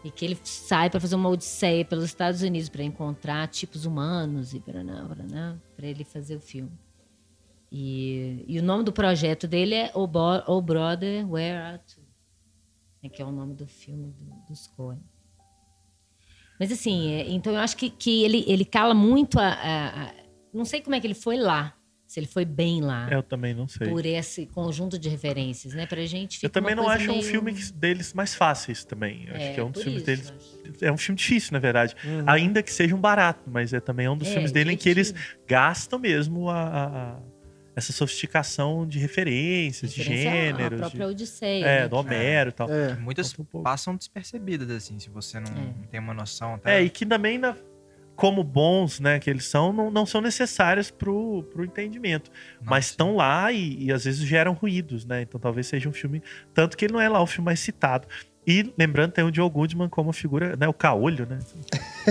E 0.02 0.10
que 0.10 0.24
ele 0.24 0.38
sai 0.42 0.88
para 0.88 1.00
fazer 1.00 1.16
uma 1.16 1.28
odisseia 1.28 1.84
pelos 1.84 2.04
Estados 2.04 2.40
Unidos 2.42 2.68
para 2.70 2.82
encontrar 2.82 3.46
tipos 3.48 3.84
humanos 3.84 4.54
e 4.54 4.60
para 4.60 4.80
ele 5.86 6.04
fazer 6.04 6.36
o 6.36 6.40
filme. 6.40 6.72
E, 7.70 8.44
e 8.48 8.58
o 8.58 8.62
nome 8.62 8.84
do 8.84 8.92
projeto 8.92 9.46
dele 9.46 9.74
é 9.74 9.90
O, 9.94 10.06
Bo 10.06 10.62
Brother, 10.62 11.30
Where 11.30 11.56
Art 11.58 11.92
You? 11.96 12.04
É, 13.02 13.08
que 13.10 13.20
é 13.20 13.24
o 13.24 13.32
nome 13.32 13.52
do 13.54 13.66
filme 13.66 14.12
do- 14.18 14.46
dos 14.48 14.66
Coen. 14.68 15.00
Mas 16.58 16.70
assim, 16.72 17.10
é, 17.10 17.30
então 17.30 17.52
eu 17.52 17.58
acho 17.58 17.76
que, 17.76 17.90
que 17.90 18.22
ele, 18.24 18.44
ele 18.46 18.64
cala 18.64 18.94
muito 18.94 19.38
a, 19.38 19.48
a- 19.48 20.04
a- 20.04 20.14
Não 20.54 20.64
sei 20.64 20.80
como 20.80 20.94
é 20.94 21.00
que 21.00 21.06
ele 21.06 21.14
foi 21.14 21.36
lá, 21.36 21.74
se 22.06 22.20
ele 22.20 22.26
foi 22.26 22.44
bem 22.44 22.80
lá, 22.80 23.08
Eu 23.10 23.22
também 23.22 23.52
não 23.54 23.66
sei. 23.66 23.88
por 23.88 24.06
esse 24.06 24.46
conjunto 24.46 24.98
de 24.98 25.08
referências, 25.08 25.74
né? 25.74 25.84
Pra 25.86 26.04
gente 26.06 26.36
fica 26.36 26.46
Eu 26.46 26.50
também 26.50 26.74
uma 26.74 26.82
não 26.82 26.88
acho 26.88 27.10
um 27.10 27.14
meio- 27.14 27.22
filme 27.24 27.52
que- 27.52 27.72
deles 27.72 28.14
mais 28.14 28.34
fáceis 28.34 28.84
também. 28.84 29.26
Eu 29.26 29.34
acho 29.34 29.54
que 29.54 29.60
é 29.60 29.64
um 29.64 29.70
dos 29.70 29.82
filmes 29.82 29.98
isso, 30.02 30.06
deles. 30.06 30.32
acho. 30.70 30.84
É 30.84 30.92
um 30.92 30.96
filme 30.96 31.16
difícil, 31.18 31.52
na 31.52 31.58
verdade. 31.58 31.96
Ainda 32.26 32.62
que 32.62 32.72
seja 32.72 32.94
um 32.94 33.00
barato, 33.00 33.50
mas 33.50 33.72
é 33.72 33.80
também 33.80 34.08
um 34.08 34.16
dos 34.16 34.28
É, 34.28 34.32
filmes 34.32 34.52
dele 34.52 34.72
em 34.72 34.76
que 34.76 34.88
eles 34.88 35.12
gastam 35.46 35.98
mesmo 35.98 36.48
a, 36.48 36.62
a- 36.62 36.86
a- 37.14 37.18
essa 37.76 37.92
sofisticação 37.92 38.86
de 38.86 39.00
referências, 39.00 39.92
de 39.92 39.98
Referência 40.02 40.30
à- 40.30 40.34
gêneros. 40.34 40.78
à 40.80 40.82
própria 40.82 41.06
de- 41.06 41.12
Odisseia. 41.12 41.64
é, 41.66 41.80
né? 41.80 41.88
do 41.88 41.96
Homero 41.96 42.50
e 42.50 42.52
tal. 42.52 42.70
É. 42.70 42.94
Muitas 42.94 43.36
um 43.36 43.44
passam 43.62 43.96
despercebidas, 43.96 44.70
assim, 44.70 44.96
se 45.00 45.10
você 45.10 45.40
não 45.40 45.50
É. 45.50 45.86
tem 45.90 45.98
uma 45.98 46.14
noção. 46.14 46.56
Tá? 46.58 46.70
É, 46.70 46.82
e 46.82 46.88
que 46.88 47.04
também, 47.04 47.38
na- 47.38 47.56
como 48.16 48.44
bons 48.44 49.00
né, 49.00 49.18
que 49.18 49.28
eles 49.28 49.44
são, 49.46 49.72
não, 49.72 49.90
não 49.90 50.06
são 50.06 50.20
necessários 50.20 50.90
pro, 50.90 51.42
pro 51.52 51.64
entendimento. 51.64 52.30
Não, 52.60 52.70
mas 52.70 52.86
estão 52.86 53.16
lá 53.16 53.50
e, 53.52 53.84
e 53.84 53.92
às 53.92 54.04
vezes 54.04 54.20
geram 54.20 54.52
ruídos, 54.52 55.04
né? 55.04 55.22
Então 55.22 55.40
talvez 55.40 55.66
seja 55.66 55.88
um 55.88 55.92
filme. 55.92 56.22
Tanto 56.52 56.76
que 56.76 56.84
ele 56.84 56.92
não 56.94 57.00
é 57.00 57.08
lá 57.08 57.20
o 57.20 57.26
filme 57.26 57.46
mais 57.46 57.60
citado. 57.60 58.06
E 58.46 58.72
lembrando, 58.78 59.12
tem 59.12 59.24
o 59.24 59.34
Joe 59.34 59.48
Goodman 59.48 59.88
como 59.88 60.12
figura, 60.12 60.54
né? 60.56 60.68
O 60.68 60.72
caolho, 60.72 61.26
né? 61.26 61.38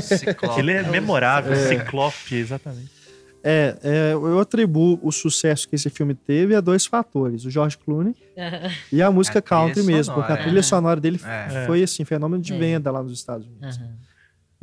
Ciclope. 0.01 0.59
Ele 0.59 0.71
é 0.71 0.83
memorável, 0.83 1.53
É. 1.53 1.67
ciclope, 1.67 2.35
exatamente. 2.35 2.91
É, 3.45 3.75
é, 3.83 4.13
eu 4.13 4.39
atribuo 4.39 4.97
o 5.03 5.11
sucesso 5.11 5.67
que 5.67 5.75
esse 5.75 5.89
filme 5.89 6.15
teve 6.15 6.55
a 6.55 6.61
dois 6.61 6.85
fatores: 6.85 7.43
o 7.45 7.49
George 7.51 7.77
Clooney 7.77 8.15
e 8.91 9.01
a 9.01 9.11
música 9.11 9.39
A 9.39 9.41
country 9.41 9.83
mesmo, 9.83 10.13
porque 10.15 10.31
a 10.31 10.37
trilha 10.37 10.59
é. 10.59 10.63
sonora 10.63 10.99
dele 10.99 11.19
É. 11.25 11.65
foi 11.65 11.83
assim, 11.83 12.05
fenômeno 12.05 12.41
de 12.41 12.53
É. 12.53 12.57
venda 12.57 12.89
lá 12.89 13.03
nos 13.03 13.11
Estados 13.13 13.45
Unidos. 13.45 13.77
Aham. 13.77 13.89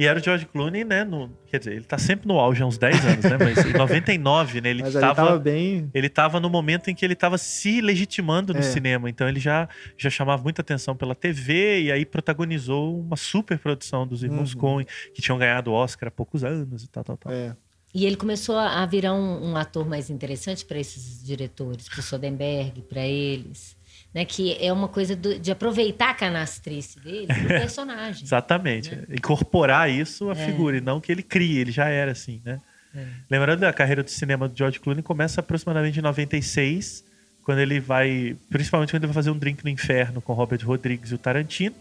E 0.01 0.07
era 0.07 0.19
o 0.19 0.23
George 0.23 0.47
Clooney, 0.47 0.83
né? 0.83 1.05
No, 1.05 1.31
quer 1.47 1.59
dizer, 1.59 1.75
ele 1.75 1.85
tá 1.85 1.99
sempre 1.99 2.27
no 2.27 2.39
auge 2.41 2.63
há 2.63 2.67
uns 2.67 2.79
10 2.79 3.05
anos, 3.05 3.25
né? 3.25 3.37
Mas 3.39 3.67
em 3.67 3.73
99, 3.77 4.61
né? 4.63 4.71
Ele 4.71 4.83
Mas 4.83 4.95
tava, 4.95 5.15
tava 5.15 5.39
bem. 5.39 5.91
ele 5.93 6.09
tava 6.09 6.41
no 6.41 6.49
momento 6.49 6.89
em 6.89 6.95
que 6.95 7.05
ele 7.05 7.15
tava 7.15 7.37
se 7.37 7.81
legitimando 7.83 8.55
no 8.55 8.61
É. 8.61 8.63
cinema. 8.63 9.11
Então 9.11 9.29
ele 9.29 9.39
já, 9.39 9.69
já 9.99 10.09
chamava 10.09 10.43
muita 10.43 10.63
atenção 10.63 10.97
pela 10.97 11.15
TV 11.15 11.83
e 11.83 11.93
aí 11.93 12.07
protagonizou 12.07 12.99
uma 12.99 13.17
super 13.17 13.59
produção 13.59 14.07
dos 14.07 14.23
irmãos 14.23 14.55
Uhum. 14.55 14.61
Coen, 14.61 14.87
que 15.15 15.21
tinham 15.21 15.37
ganhado 15.39 15.71
Oscar 15.73 16.09
há 16.09 16.11
poucos 16.11 16.45
anos 16.45 16.83
e 16.83 16.89
tal, 16.89 17.05
tal, 17.05 17.17
tal. 17.19 17.33
É. 17.33 17.55
E 17.93 18.07
ele 18.07 18.17
começou 18.17 18.57
a 18.57 18.87
virar 18.87 19.13
um, 19.13 19.51
um 19.51 19.57
ator 19.57 19.85
mais 19.87 20.09
interessante 20.11 20.65
para 20.65 20.79
esses 20.79 21.23
diretores, 21.25 21.89
para 21.89 21.99
o 21.99 22.03
Soderbergh, 22.03 22.83
para 22.89 23.05
eles. 23.05 23.77
Né, 24.13 24.25
que 24.25 24.57
é 24.61 24.73
uma 24.73 24.89
coisa 24.89 25.15
do- 25.15 25.39
de 25.39 25.53
aproveitar 25.53 26.11
a 26.11 26.15
canastrice 26.15 26.99
dele 26.99 27.27
pro 27.29 27.47
personagem. 27.47 28.25
Exatamente. 28.25 28.99
Incorporar 29.09 29.89
isso 29.89 30.29
à 30.31 30.33
É. 30.33 30.47
figura, 30.47 30.79
e 30.79 30.81
não 30.81 31.01
que 31.01 31.13
ele 31.13 31.23
crie, 31.23 31.59
ele 31.59 31.71
já 31.71 31.89
era 31.89 32.11
assim, 32.11 32.41
né? 32.45 32.61
É. 32.93 33.05
Lembrando, 33.31 33.63
a 33.63 33.73
carreira 33.73 34.03
do 34.03 34.11
cinema 34.11 34.49
do 34.49 34.59
George 34.59 34.81
Clooney 34.81 35.01
começa 35.03 35.39
aproximadamente 35.41 36.01
em 36.01 36.03
96, 36.03 37.05
quando 37.45 37.61
ele 37.61 37.79
vai. 37.79 38.37
Principalmente 38.51 38.91
quando 38.91 39.05
ele 39.05 39.13
vai 39.13 39.15
fazer 39.15 39.31
um 39.31 39.39
drink 39.39 39.63
no 39.63 39.71
inferno 39.71 40.21
com 40.21 40.33
Robert 40.33 40.59
Rodrigues 40.67 41.13
e 41.13 41.15
o 41.15 41.19
Tarantino. 41.19 41.77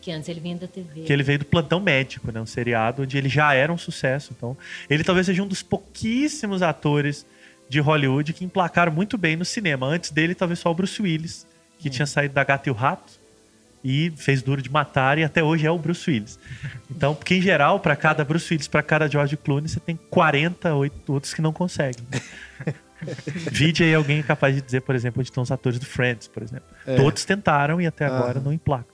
Que 0.00 0.12
antes 0.12 0.28
ele 0.28 0.38
vinha 0.38 0.56
da 0.56 0.68
TV. 0.68 1.02
que 1.02 1.12
ele 1.12 1.22
veio 1.24 1.40
do 1.40 1.44
Plantão 1.44 1.80
Médico, 1.80 2.30
né? 2.30 2.40
Um 2.40 2.46
seriado 2.46 3.02
onde 3.02 3.18
ele 3.18 3.28
já 3.28 3.54
era 3.54 3.72
um 3.72 3.78
sucesso. 3.78 4.32
Então, 4.36 4.56
ele 4.88 5.02
talvez 5.02 5.26
seja 5.26 5.42
um 5.42 5.48
dos 5.48 5.62
pouquíssimos 5.64 6.62
atores 6.62 7.26
de 7.68 7.80
Hollywood 7.80 8.32
que 8.32 8.44
emplacaram 8.44 8.92
muito 8.92 9.18
bem 9.18 9.34
no 9.36 9.44
cinema. 9.44 9.86
Antes 9.86 10.10
dele, 10.12 10.34
talvez 10.34 10.58
só 10.60 10.70
o 10.70 10.74
Bruce 10.74 11.00
Willis, 11.02 11.44
que 11.82 11.90
tinha 11.90 12.06
saído 12.06 12.34
da 12.34 12.44
Gata 12.44 12.68
e 12.68 12.72
o 12.72 12.74
Rato 12.74 13.20
e 13.84 14.12
fez 14.16 14.42
Duro 14.42 14.62
de 14.62 14.70
Matar 14.70 15.18
e 15.18 15.24
até 15.24 15.42
hoje 15.42 15.66
é 15.66 15.70
o 15.70 15.76
Bruce 15.78 16.08
Willis. 16.08 16.38
Então, 16.90 17.14
porque 17.14 17.34
em 17.34 17.42
geral, 17.42 17.80
para 17.80 17.96
cada 17.96 18.24
Bruce 18.24 18.52
Willis, 18.52 18.68
para 18.68 18.82
cada 18.82 19.08
George 19.08 19.36
Clooney, 19.36 19.68
você 19.68 19.80
tem 19.80 19.96
48 19.96 21.12
outros 21.12 21.34
que 21.34 21.42
não 21.42 21.52
conseguem. 21.52 22.04
Vide 23.50 23.82
aí 23.82 23.92
alguém 23.94 24.22
capaz 24.22 24.54
de 24.54 24.62
dizer, 24.62 24.82
por 24.82 24.94
exemplo, 24.94 25.20
onde 25.20 25.28
estão 25.30 25.42
os 25.42 25.50
atores 25.50 25.78
do 25.80 25.84
Friends, 25.86 26.28
por 26.28 26.40
exemplo. 26.42 26.64
É. 26.86 26.94
Todos 26.94 27.24
tentaram 27.24 27.80
e 27.80 27.86
até 27.86 28.06
agora 28.06 28.38
Aham. 28.38 28.44
não 28.44 28.52
emplacam. 28.52 28.92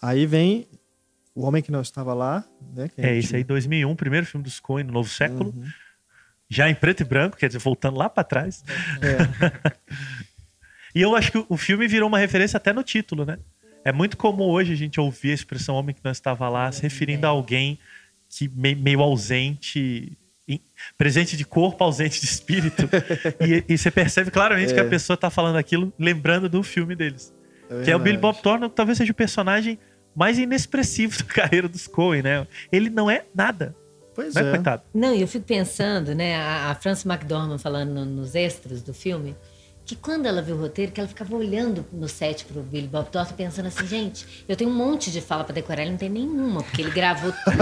Aí 0.00 0.26
vem 0.26 0.66
O 1.34 1.44
Homem 1.46 1.62
que 1.62 1.70
Não 1.72 1.80
Estava 1.80 2.12
Lá, 2.14 2.44
né? 2.74 2.90
É 2.96 3.14
gente- 3.14 3.18
esse 3.26 3.36
aí, 3.36 3.44
2001, 3.44 3.94
primeiro 3.96 4.26
filme 4.26 4.44
dos 4.44 4.60
Coen 4.60 4.84
no 4.84 4.92
novo 4.92 5.08
século. 5.08 5.52
Uhum. 5.56 5.64
Já 6.48 6.68
em 6.68 6.74
preto 6.74 7.00
e 7.00 7.04
branco, 7.04 7.36
quer 7.36 7.46
dizer, 7.46 7.58
voltando 7.58 7.96
lá 7.96 8.08
pra 8.10 8.22
trás. 8.22 8.62
É. 9.00 9.72
E 10.94 11.00
eu 11.02 11.14
acho 11.16 11.32
que 11.32 11.44
o 11.48 11.56
filme 11.56 11.86
virou 11.88 12.08
uma 12.08 12.18
referência 12.18 12.56
até 12.56 12.72
no 12.72 12.82
título, 12.82 13.24
né? 13.24 13.38
É 13.84 13.90
muito 13.92 14.16
comum 14.16 14.44
hoje 14.44 14.72
a 14.72 14.76
gente 14.76 15.00
ouvir 15.00 15.30
a 15.32 15.34
expressão 15.34 15.74
homem 15.74 15.94
que 15.94 16.00
não 16.04 16.12
estava 16.12 16.48
lá, 16.48 16.70
se 16.70 16.82
referindo 16.82 17.26
a 17.26 17.30
alguém 17.30 17.78
que 18.28 18.48
me- 18.48 18.74
meio 18.74 19.00
ausente, 19.00 20.16
presente 20.96 21.36
de 21.36 21.44
corpo, 21.44 21.82
ausente 21.82 22.20
de 22.20 22.26
espírito. 22.26 22.88
e, 23.40 23.64
e 23.74 23.78
você 23.78 23.90
percebe 23.90 24.30
claramente 24.30 24.72
que 24.72 24.80
a 24.80 24.84
pessoa 24.88 25.16
tá 25.16 25.30
falando 25.30 25.56
aquilo 25.56 25.92
lembrando 25.98 26.48
do 26.48 26.62
filme 26.62 26.94
deles. 26.94 27.34
É 27.70 27.82
que 27.84 27.90
é 27.90 27.96
o 27.96 27.98
Billy. 27.98 28.18
Bob 28.18 28.40
Thornton, 28.42 28.68
que 28.68 28.76
talvez 28.76 28.98
seja 28.98 29.12
o 29.12 29.14
personagem 29.14 29.78
mais 30.14 30.38
inexpressivo 30.38 31.18
da 31.18 31.24
carreira 31.32 31.68
dos 31.68 31.86
Coen, 31.88 32.22
né? 32.22 32.46
Ele 32.70 32.90
não 32.90 33.10
é 33.10 33.24
nada, 33.34 33.74
Pois 34.14 34.34
né, 34.34 34.42
é. 34.42 34.50
coitado? 34.50 34.82
Não, 34.94 35.14
e 35.14 35.22
eu 35.22 35.26
fico 35.26 35.46
pensando, 35.46 36.14
né, 36.14 36.36
a, 36.36 36.70
a 36.70 36.74
Frances 36.74 37.06
McDormand 37.06 37.58
falando 37.58 37.90
no- 37.94 38.04
nos 38.04 38.34
extras 38.34 38.82
do 38.82 38.92
filme, 38.92 39.34
que 39.84 39.96
quando 39.96 40.26
ela 40.26 40.40
viu 40.40 40.54
o 40.56 40.60
roteiro, 40.60 40.92
que 40.92 41.00
ela 41.00 41.08
ficava 41.08 41.34
olhando 41.34 41.84
no 41.92 42.08
set 42.08 42.44
pro 42.44 42.62
Billy 42.62 42.86
Bob 42.86 43.08
Thornton, 43.10 43.34
pensando 43.34 43.66
assim, 43.66 43.86
gente, 43.86 44.44
eu 44.48 44.56
tenho 44.56 44.70
um 44.70 44.74
monte 44.74 45.10
de 45.10 45.20
fala 45.20 45.42
pra 45.44 45.52
decorar, 45.54 45.82
ele 45.82 45.90
não 45.92 45.98
tem 45.98 46.08
nenhuma, 46.08 46.62
porque 46.62 46.82
ele 46.82 46.90
gravou 46.92 47.32
tudo 47.32 47.56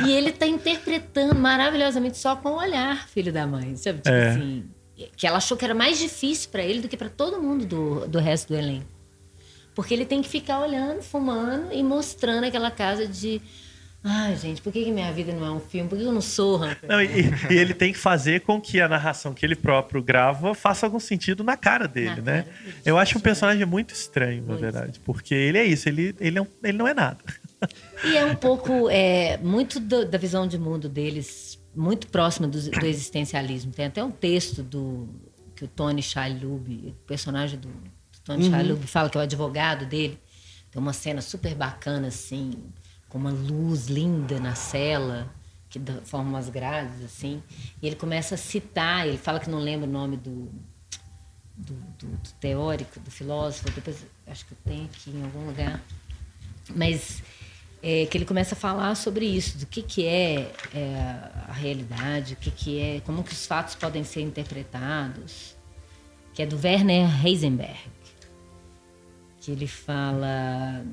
no. 0.00 0.06
E 0.08 0.12
ele 0.12 0.32
tá 0.32 0.46
interpretando 0.46 1.34
maravilhosamente 1.34 2.18
só 2.18 2.34
com 2.36 2.50
o 2.50 2.56
olhar, 2.58 3.08
filho 3.08 3.32
da 3.32 3.46
mãe, 3.46 3.76
sabe? 3.76 3.98
Tipo 4.00 4.14
É. 4.14 4.30
assim, 4.30 4.64
que 5.16 5.26
ela 5.26 5.36
achou 5.38 5.56
que 5.56 5.64
era 5.64 5.74
mais 5.74 5.98
difícil 5.98 6.50
pra 6.50 6.62
ele 6.62 6.80
do 6.80 6.88
que 6.88 6.96
pra 6.96 7.08
todo 7.08 7.40
mundo 7.40 7.64
do, 7.64 8.08
do 8.08 8.18
resto 8.18 8.48
do 8.48 8.56
elenco. 8.58 8.86
Porque 9.74 9.92
ele 9.92 10.06
tem 10.06 10.22
que 10.22 10.28
ficar 10.28 10.60
olhando, 10.60 11.02
fumando 11.02 11.72
e 11.72 11.82
mostrando 11.82 12.44
aquela 12.44 12.70
casa 12.70 13.06
de. 13.06 13.40
Ai, 14.08 14.36
gente, 14.36 14.62
por 14.62 14.72
que, 14.72 14.84
que 14.84 14.92
minha 14.92 15.12
vida 15.12 15.32
não 15.32 15.44
é 15.44 15.50
um 15.50 15.58
filme? 15.58 15.88
Por 15.88 15.98
que 15.98 16.04
eu 16.04 16.12
não 16.12 16.20
sou? 16.20 16.60
Não, 16.88 17.02
e, 17.02 17.24
e 17.50 17.54
ele 17.54 17.74
tem 17.74 17.92
que 17.92 17.98
fazer 17.98 18.42
com 18.42 18.60
que 18.60 18.80
a 18.80 18.88
narração 18.88 19.34
que 19.34 19.44
ele 19.44 19.56
próprio 19.56 20.00
grava 20.00 20.54
faça 20.54 20.86
algum 20.86 21.00
sentido 21.00 21.42
na 21.42 21.56
cara 21.56 21.88
dele, 21.88 22.10
Na 22.10 22.22
né? 22.22 22.42
cara 22.42 22.56
dele. 22.64 22.74
Eu 22.84 22.96
acho 22.98 23.18
um 23.18 23.20
personagem 23.20 23.66
muito 23.66 23.92
estranho, 23.92 24.42
na 24.42 24.48
Muito. 24.50 24.60
verdade. 24.60 25.00
Porque 25.00 25.34
ele 25.34 25.58
é 25.58 25.64
isso, 25.64 25.88
ele, 25.88 26.14
ele, 26.20 26.36
não, 26.38 26.46
ele 26.62 26.78
não 26.78 26.86
é 26.86 26.94
nada. 26.94 27.18
E 28.04 28.16
é 28.16 28.24
um 28.24 28.34
pouco, 28.36 28.88
é, 28.90 29.38
muito 29.38 29.80
do- 29.80 30.06
da 30.06 30.18
visão 30.18 30.46
de 30.46 30.56
mundo 30.56 30.88
deles, 30.88 31.58
muito 31.74 32.06
próxima 32.06 32.46
do, 32.46 32.60
do 32.70 32.86
existencialismo. 32.86 33.72
Tem 33.72 33.86
até 33.86 34.04
um 34.04 34.10
texto 34.12 34.62
do 34.62 35.08
que 35.56 35.64
o 35.64 35.68
Tony 35.68 36.00
Shalhoub, 36.02 36.88
o 36.88 36.92
personagem 37.06 37.58
do, 37.58 37.66
do 37.68 38.20
Tony 38.24 38.48
Shalhoub, 38.48 38.86
fala 38.86 39.10
que 39.10 39.16
é 39.18 39.20
o 39.20 39.24
advogado 39.24 39.84
dele. 39.84 40.16
Tem 40.70 40.80
uma 40.80 40.92
cena 40.92 41.20
super 41.22 41.54
bacana, 41.54 42.08
assim, 42.08 42.52
com 43.08 43.18
uma 43.18 43.30
luz 43.30 43.86
linda 43.86 44.38
na 44.40 44.54
cela, 44.54 45.32
que 45.68 45.80
forma 46.04 46.28
umas 46.30 46.48
grades, 46.48 47.02
assim. 47.04 47.42
E 47.82 47.86
ele 47.86 47.96
começa 47.96 48.34
a 48.34 48.38
citar, 48.38 49.06
ele 49.06 49.18
fala 49.18 49.40
que 49.40 49.48
não 49.50 49.58
lembra 49.58 49.88
o 49.88 49.92
nome 49.92 50.16
do, 50.16 50.50
do, 51.56 51.74
do- 51.98 52.06
do 52.16 52.30
teórico, 52.40 52.98
do 53.00 53.10
filósofo, 53.10 53.70
depois 53.70 54.04
acho 54.26 54.44
que 54.46 54.52
eu 54.52 54.58
tenho 54.64 54.84
aqui 54.84 55.10
em 55.10 55.22
algum 55.24 55.46
lugar. 55.46 55.82
Mas 56.74 57.22
é, 57.82 58.06
que 58.06 58.18
ele 58.18 58.24
começa 58.24 58.54
a 58.54 58.58
falar 58.58 58.94
sobre 58.96 59.24
isso, 59.26 59.58
do 59.58 59.66
que, 59.66 59.82
que 59.82 60.04
é, 60.06 60.52
é, 60.74 60.94
a 61.48 61.52
realidade, 61.52 62.34
o 62.34 62.36
que, 62.36 62.50
que 62.50 62.80
é, 62.80 63.00
como 63.00 63.22
que 63.22 63.32
os 63.32 63.46
fatos 63.46 63.74
podem 63.76 64.02
ser 64.02 64.22
interpretados, 64.22 65.54
que 66.34 66.42
é 66.42 66.46
do 66.46 66.56
Werner 66.62 67.08
Heisenberg, 67.24 67.78
que 69.40 69.52
ele 69.52 69.66
fala 69.68 70.84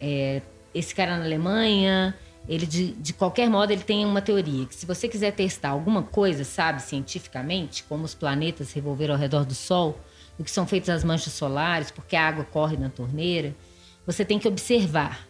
é, 0.00 0.40
esse 0.74 0.94
cara 0.94 1.16
na 1.16 1.24
Alemanha, 1.24 2.14
ele 2.48 2.66
de, 2.66 2.92
de 2.92 3.12
qualquer 3.12 3.48
modo 3.48 3.72
ele 3.72 3.82
tem 3.82 4.04
uma 4.04 4.20
teoria 4.20 4.66
que 4.66 4.74
se 4.74 4.84
você 4.84 5.08
quiser 5.08 5.32
testar 5.32 5.70
alguma 5.70 6.02
coisa, 6.02 6.44
sabe, 6.44 6.82
cientificamente, 6.82 7.84
como 7.84 8.04
os 8.04 8.14
planetas 8.14 8.68
se 8.68 8.74
revolveram 8.74 9.14
ao 9.14 9.20
redor 9.20 9.44
do 9.44 9.54
Sol, 9.54 9.98
do 10.36 10.44
que 10.44 10.50
são 10.50 10.66
feitas 10.66 10.90
as 10.90 11.04
manchas 11.04 11.32
solares, 11.32 11.90
porque 11.90 12.16
a 12.16 12.26
água 12.26 12.44
corre 12.44 12.76
na 12.76 12.90
torneira, 12.90 13.54
você 14.06 14.24
tem 14.24 14.38
que 14.38 14.48
observar. 14.48 15.26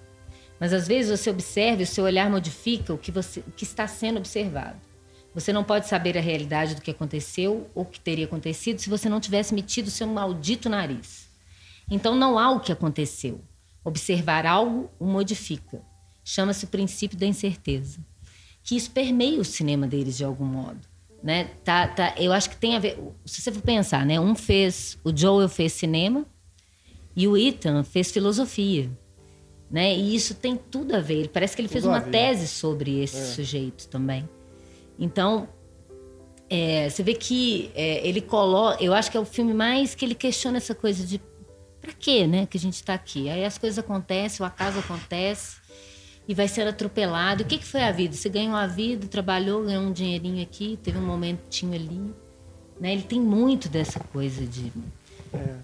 Mas 0.58 0.72
às 0.72 0.88
vezes 0.88 1.20
você 1.20 1.30
observa 1.30 1.82
e 1.82 1.84
o 1.84 1.86
seu 1.86 2.04
olhar 2.04 2.30
modifica 2.30 2.92
o 2.92 2.98
que, 2.98 3.12
você, 3.12 3.40
o 3.40 3.50
que 3.50 3.64
está 3.64 3.86
sendo 3.86 4.18
observado. 4.18 4.76
Você 5.34 5.52
não 5.52 5.64
pode 5.64 5.88
saber 5.88 6.16
a 6.16 6.20
realidade 6.20 6.76
do 6.76 6.80
que 6.80 6.92
aconteceu 6.92 7.68
ou 7.74 7.82
o 7.82 7.86
que 7.86 7.98
teria 7.98 8.24
acontecido 8.24 8.78
se 8.78 8.88
você 8.88 9.08
não 9.08 9.20
tivesse 9.20 9.52
metido 9.52 9.88
o 9.88 9.90
seu 9.90 10.06
maldito 10.06 10.68
nariz. 10.68 11.28
Então 11.90 12.14
não 12.14 12.38
há 12.38 12.50
o 12.52 12.60
que 12.60 12.72
aconteceu. 12.72 13.40
Observar 13.84 14.46
algo 14.46 14.90
o 14.98 15.04
modifica. 15.04 15.82
Chama-se 16.24 16.64
o 16.64 16.68
princípio 16.68 17.18
da 17.18 17.26
incerteza. 17.26 17.98
Que 18.62 18.76
isso 18.76 18.90
permeia 18.90 19.38
o 19.38 19.44
cinema 19.44 19.86
deles 19.86 20.16
de 20.16 20.24
algum 20.24 20.44
modo. 20.46 20.80
Né? 21.22 21.50
Tá, 21.62 21.86
tá, 21.88 22.14
eu 22.18 22.32
acho 22.32 22.50
que 22.50 22.56
tem 22.56 22.76
a 22.76 22.78
ver. 22.78 22.98
Se 23.24 23.40
você 23.42 23.52
for 23.52 23.62
pensar, 23.62 24.04
né? 24.06 24.18
Um 24.18 24.34
fez. 24.34 24.98
O 25.04 25.14
Joel 25.14 25.48
fez 25.48 25.72
cinema 25.74 26.24
e 27.14 27.28
o 27.28 27.36
Ethan 27.36 27.82
fez 27.84 28.10
filosofia. 28.10 28.90
Né? 29.70 29.94
E 29.96 30.14
isso 30.14 30.34
tem 30.34 30.56
tudo 30.56 30.94
a 30.94 31.00
ver. 31.00 31.14
Ele- 31.20 31.28
Parece 31.28 31.56
que 31.56 31.60
ele 31.62 31.68
fez 31.68 31.82
Tudo 31.84 31.92
a 31.92 31.96
uma 31.98 32.04
ver. 32.04 32.10
tese 32.10 32.46
sobre 32.48 33.02
esse 33.02 33.34
sujeito 33.34 33.88
também. 33.88 34.28
Então, 34.98 35.48
é, 36.48 36.88
você 36.88 37.02
vê 37.02 37.14
que 37.14 37.70
é, 37.74 38.06
ele 38.06 38.20
coloca. 38.20 38.82
Eu 38.82 38.92
acho 38.94 39.10
que 39.10 39.16
é 39.16 39.20
o 39.20 39.24
filme 39.24 39.52
mais 39.54 39.94
que 39.94 40.04
ele 40.04 40.14
questiona 40.14 40.58
essa 40.58 40.74
coisa 40.74 41.04
de 41.04 41.20
pra 41.84 41.92
quê, 41.92 42.26
né? 42.26 42.46
Que 42.46 42.56
a 42.56 42.60
gente 42.60 42.82
tá 42.82 42.94
aqui. 42.94 43.28
Aí 43.28 43.44
as 43.44 43.58
coisas 43.58 43.78
acontecem, 43.78 44.42
o 44.42 44.46
acaso 44.46 44.78
acontece 44.78 45.56
e 46.26 46.34
vai 46.34 46.48
ser 46.48 46.66
atropelado. 46.66 47.42
O 47.42 47.46
que, 47.46 47.58
que 47.58 47.66
foi 47.66 47.82
a 47.82 47.92
vida? 47.92 48.14
Você 48.14 48.28
ganhou 48.28 48.56
a 48.56 48.66
vida, 48.66 49.06
trabalhou, 49.06 49.64
ganhou 49.64 49.84
um 49.84 49.92
dinheirinho 49.92 50.42
aqui, 50.42 50.78
teve 50.82 50.98
um 50.98 51.06
momentinho 51.06 51.74
ali. 51.74 52.14
Né? 52.80 52.92
Ele 52.92 53.02
tem 53.02 53.20
muito 53.20 53.68
dessa 53.68 54.00
coisa 54.00 54.46
de, 54.46 54.72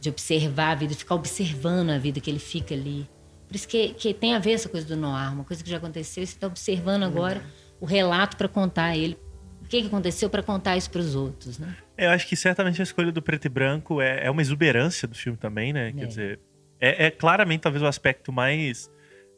de 0.01 0.09
observar 0.09 0.73
a 0.73 0.75
vida, 0.75 0.93
de 0.93 0.99
ficar 0.99 1.15
observando 1.15 1.91
a 1.91 1.99
vida 1.99 2.21
que 2.21 2.31
ele 2.31 2.39
fica 2.39 2.75
ali. 2.75 3.09
Por 3.49 3.57
isso 3.57 3.67
que, 3.67 3.95
que 3.95 4.15
tem 4.15 4.35
a 4.35 4.39
ver 4.39 4.53
essa 4.53 4.69
coisa 4.69 4.87
do 4.87 4.97
noir, 4.97 5.33
uma 5.33 5.45
coisa 5.45 5.65
que 5.65 5.69
já 5.69 5.79
aconteceu, 5.79 6.25
você 6.25 6.35
está 6.35 6.47
observando 6.47 7.03
agora 7.03 7.43
o 7.81 7.87
relato 7.87 8.37
para 8.37 8.47
contar 8.47 8.97
ele. 8.97 9.19
O 9.65 9.67
que, 9.67 9.81
que 9.81 9.89
aconteceu 9.89 10.29
para 10.31 10.43
contar 10.43 10.77
isso 10.77 10.91
para 10.91 11.01
os 11.01 11.15
outros, 11.15 11.59
né? 11.59 11.77
Eu 12.07 12.11
acho 12.11 12.27
que 12.27 12.37
certamente 12.37 12.81
a 12.81 12.85
escolha 12.85 13.13
do 13.13 13.21
preto 13.23 13.45
e 13.47 13.49
branco 13.49 14.01
é, 14.01 14.27
é 14.27 14.31
uma 14.31 14.41
exuberância 14.43 15.07
do 15.09 15.15
filme 15.15 15.37
também, 15.39 15.73
né? 15.73 15.93
Quer 15.93 16.03
É. 16.05 16.07
dizer, 16.07 16.41
é, 16.81 17.07
é 17.07 17.11
claramente 17.11 17.61
talvez 17.61 17.83
o 17.83 17.87
aspecto 17.87 18.33
mais 18.33 18.91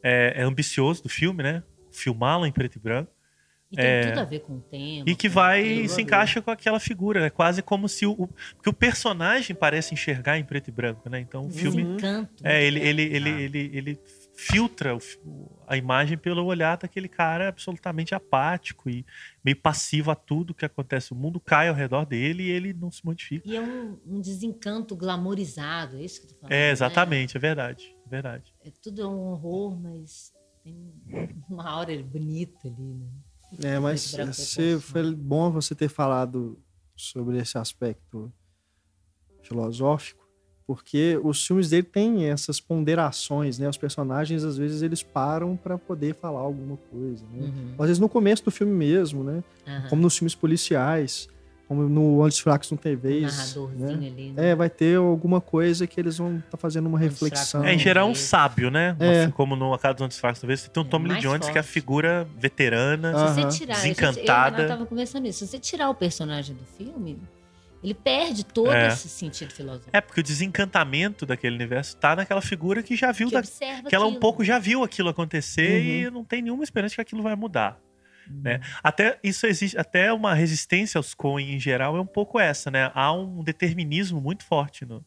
é, 0.03 0.33
é 0.37 0.43
ambicioso 0.43 1.03
do 1.03 1.09
filme, 1.09 1.41
né? 1.43 1.63
Filmá-lo 1.91 2.45
em 2.45 2.51
preto 2.51 2.75
e 2.75 2.79
branco. 2.79 3.11
E 3.71 3.75
tem 3.75 3.85
É. 3.85 4.01
tudo 4.09 4.19
a 4.19 4.23
ver 4.25 4.39
com 4.41 4.53
o 4.57 4.61
tema. 4.61 5.03
E 5.07 5.15
que 5.15 5.27
vai 5.27 5.61
aquilo. 5.61 5.89
se 5.89 6.01
encaixa 6.01 6.41
com 6.41 6.51
aquela 6.51 6.79
figura, 6.79 7.25
é 7.25 7.29
quase 7.29 7.61
como 7.63 7.89
se 7.89 8.05
o, 8.05 8.11
o- 8.11 8.27
porque 8.55 8.69
o 8.69 8.73
personagem 8.73 9.55
parece 9.55 9.93
enxergar 9.93 10.37
em 10.37 10.43
preto 10.43 10.67
e 10.67 10.71
branco, 10.71 11.09
né? 11.09 11.19
Então 11.19 11.47
o 11.47 11.49
filme 11.49 11.83
Desencanto. 11.83 12.31
é 12.43 12.63
ele 12.63 12.79
ele 12.79 13.01
ele 13.01 13.29
Ah. 13.29 13.41
ele, 13.41 13.71
ele 13.73 13.99
filtra 14.35 14.97
a 15.67 15.77
imagem 15.77 16.17
pelo 16.17 16.43
olhar 16.43 16.77
daquele 16.77 17.07
cara 17.07 17.49
absolutamente 17.49 18.15
apático 18.15 18.89
e 18.89 19.05
meio 19.43 19.59
passivo 19.59 20.11
a 20.11 20.15
tudo 20.15 20.53
que 20.53 20.65
acontece. 20.65 21.13
O 21.13 21.15
mundo 21.15 21.39
cai 21.39 21.69
ao 21.69 21.75
redor 21.75 22.05
dele 22.05 22.43
e 22.43 22.49
ele 22.49 22.73
não 22.73 22.91
se 22.91 23.05
modifica. 23.05 23.47
E 23.47 23.55
é 23.55 23.61
um, 23.61 23.99
um 24.05 24.19
desencanto 24.19 24.95
glamorizado, 24.95 25.97
é 25.97 26.03
isso 26.03 26.21
que 26.21 26.27
tô 26.27 26.35
falando. 26.35 26.51
É, 26.51 26.67
né? 26.67 26.71
exatamente, 26.71 27.37
é 27.37 27.39
verdade, 27.39 27.95
é 28.05 28.09
verdade. 28.09 28.53
É 28.61 28.71
tudo 28.71 29.07
um 29.09 29.31
horror, 29.31 29.79
mas 29.79 30.33
tem 30.63 30.93
uma 31.47 31.69
aura 31.69 31.95
bonita 32.03 32.67
ali, 32.67 32.93
né? 32.93 33.07
É, 33.61 33.77
mas 33.77 34.17
é 34.17 34.79
foi 34.79 35.13
bom 35.13 35.51
você 35.51 35.75
ter 35.75 35.89
falado 35.89 36.59
sobre 36.95 37.37
esse 37.37 37.55
aspecto 37.57 38.33
filosófico, 39.43 40.22
porque 40.65 41.19
os 41.23 41.45
filmes 41.45 41.69
dele 41.69 41.83
têm 41.83 42.25
essas 42.29 42.59
ponderações, 42.59 43.57
né? 43.59 43.67
Os 43.67 43.77
personagens 43.77 44.43
às 44.43 44.57
vezes 44.57 44.81
eles 44.81 45.03
param 45.03 45.55
para 45.57 45.77
poder 45.77 46.15
falar 46.15 46.39
alguma 46.39 46.77
coisa, 46.91 47.25
né? 47.33 47.41
Uhum. 47.47 47.73
Às 47.79 47.87
vezes 47.87 47.99
no 47.99 48.07
começo 48.09 48.43
do 48.45 48.51
filme 48.51 48.73
mesmo, 48.73 49.23
né? 49.23 49.43
Aham. 49.67 49.89
Como 49.89 50.01
nos 50.01 50.17
filmes 50.17 50.35
policiais, 50.35 51.27
como 51.67 51.83
no 51.89 52.19
Onde 52.19 52.33
os 52.33 52.39
Fracos 52.39 52.69
Não 52.71 52.77
Tem 52.77 52.95
Um 52.95 52.99
Vez. 52.99 53.35
narradorzinho 53.37 53.87
né? 54.01 54.07
ali. 54.07 54.31
né? 54.31 54.49
É, 54.51 54.55
vai 54.55 54.69
ter 54.69 54.97
alguma 54.97 55.41
coisa 55.41 55.87
que 55.87 55.99
eles 55.99 56.17
vão 56.17 56.37
estar 56.37 56.57
fazendo 56.57 56.87
uma 56.87 56.97
Onde 56.97 57.07
os 57.07 57.13
reflexão. 57.13 57.63
É, 57.63 57.73
em 57.73 57.79
geral, 57.79 58.07
um 58.07 58.15
sábio, 58.15 58.69
né? 58.69 58.95
É. 58.99 59.23
Assim 59.23 59.31
como 59.31 59.55
no 59.55 59.73
A 59.73 59.79
Casa 59.79 59.95
dos 59.95 60.03
Antes 60.05 60.17
Fracos, 60.19 60.39
talvez 60.41 60.59
você 60.61 60.69
tem 60.69 60.83
um 60.83 60.85
É, 60.85 60.89
Tommy 60.89 61.09
Lee 61.09 61.19
Jones, 61.21 61.49
que 61.49 61.57
é 61.57 61.61
a 61.61 61.63
forte. 61.63 61.73
figura 61.73 62.27
veterana. 62.37 63.13
Ah. 63.15 63.27
Se 63.33 63.41
você 63.41 63.57
tirar, 63.59 63.75
Desencantada. 63.75 64.57
Eu, 64.57 64.63
eu 64.63 64.67
tava 64.69 64.85
conversando 64.85 65.25
isso. 65.27 65.39
Se 65.39 65.47
você 65.47 65.59
tirar 65.59 65.89
o 65.89 65.95
personagem 65.95 66.55
do 66.55 66.63
filme, 66.77 67.17
ele 67.83 67.93
perde 67.93 68.45
todo 68.45 68.71
É. 68.71 68.87
esse 68.87 69.09
sentido 69.09 69.51
filosófico. 69.53 69.89
É, 69.91 69.99
porque 69.99 70.21
o 70.21 70.23
desencantamento 70.23 71.25
daquele 71.25 71.55
universo 71.55 71.97
tá 71.97 72.15
naquela 72.15 72.41
figura 72.41 72.81
que 72.81 72.95
já 72.95 73.11
viu, 73.11 73.27
que 73.27 73.33
da, 73.33 73.39
observa 73.39 73.89
que 73.89 73.93
ela 73.95 74.05
um 74.05 74.09
aquilo. 74.09 74.19
pouco 74.21 74.43
já 74.43 74.57
viu 74.59 74.83
aquilo 74.83 75.09
acontecer 75.09 75.81
Uhum. 75.81 76.07
e 76.07 76.09
não 76.11 76.23
tem 76.23 76.41
nenhuma 76.41 76.63
esperança 76.63 76.95
que 76.95 77.01
aquilo 77.01 77.21
vai 77.21 77.35
mudar. 77.35 77.79
Né? 78.25 78.61
Até 78.81 79.19
isso 79.21 79.45
existe, 79.45 79.77
até 79.77 80.13
uma 80.13 80.33
resistência 80.33 80.97
aos 80.97 81.13
Coen 81.13 81.55
em 81.55 81.59
geral 81.59 81.97
é 81.97 81.99
um 81.99 82.05
pouco 82.05 82.39
essa, 82.39 82.71
né? 82.71 82.89
Há 82.95 83.11
um 83.11 83.43
determinismo 83.43 84.21
muito 84.21 84.45
forte 84.45 84.85
no, 84.85 85.05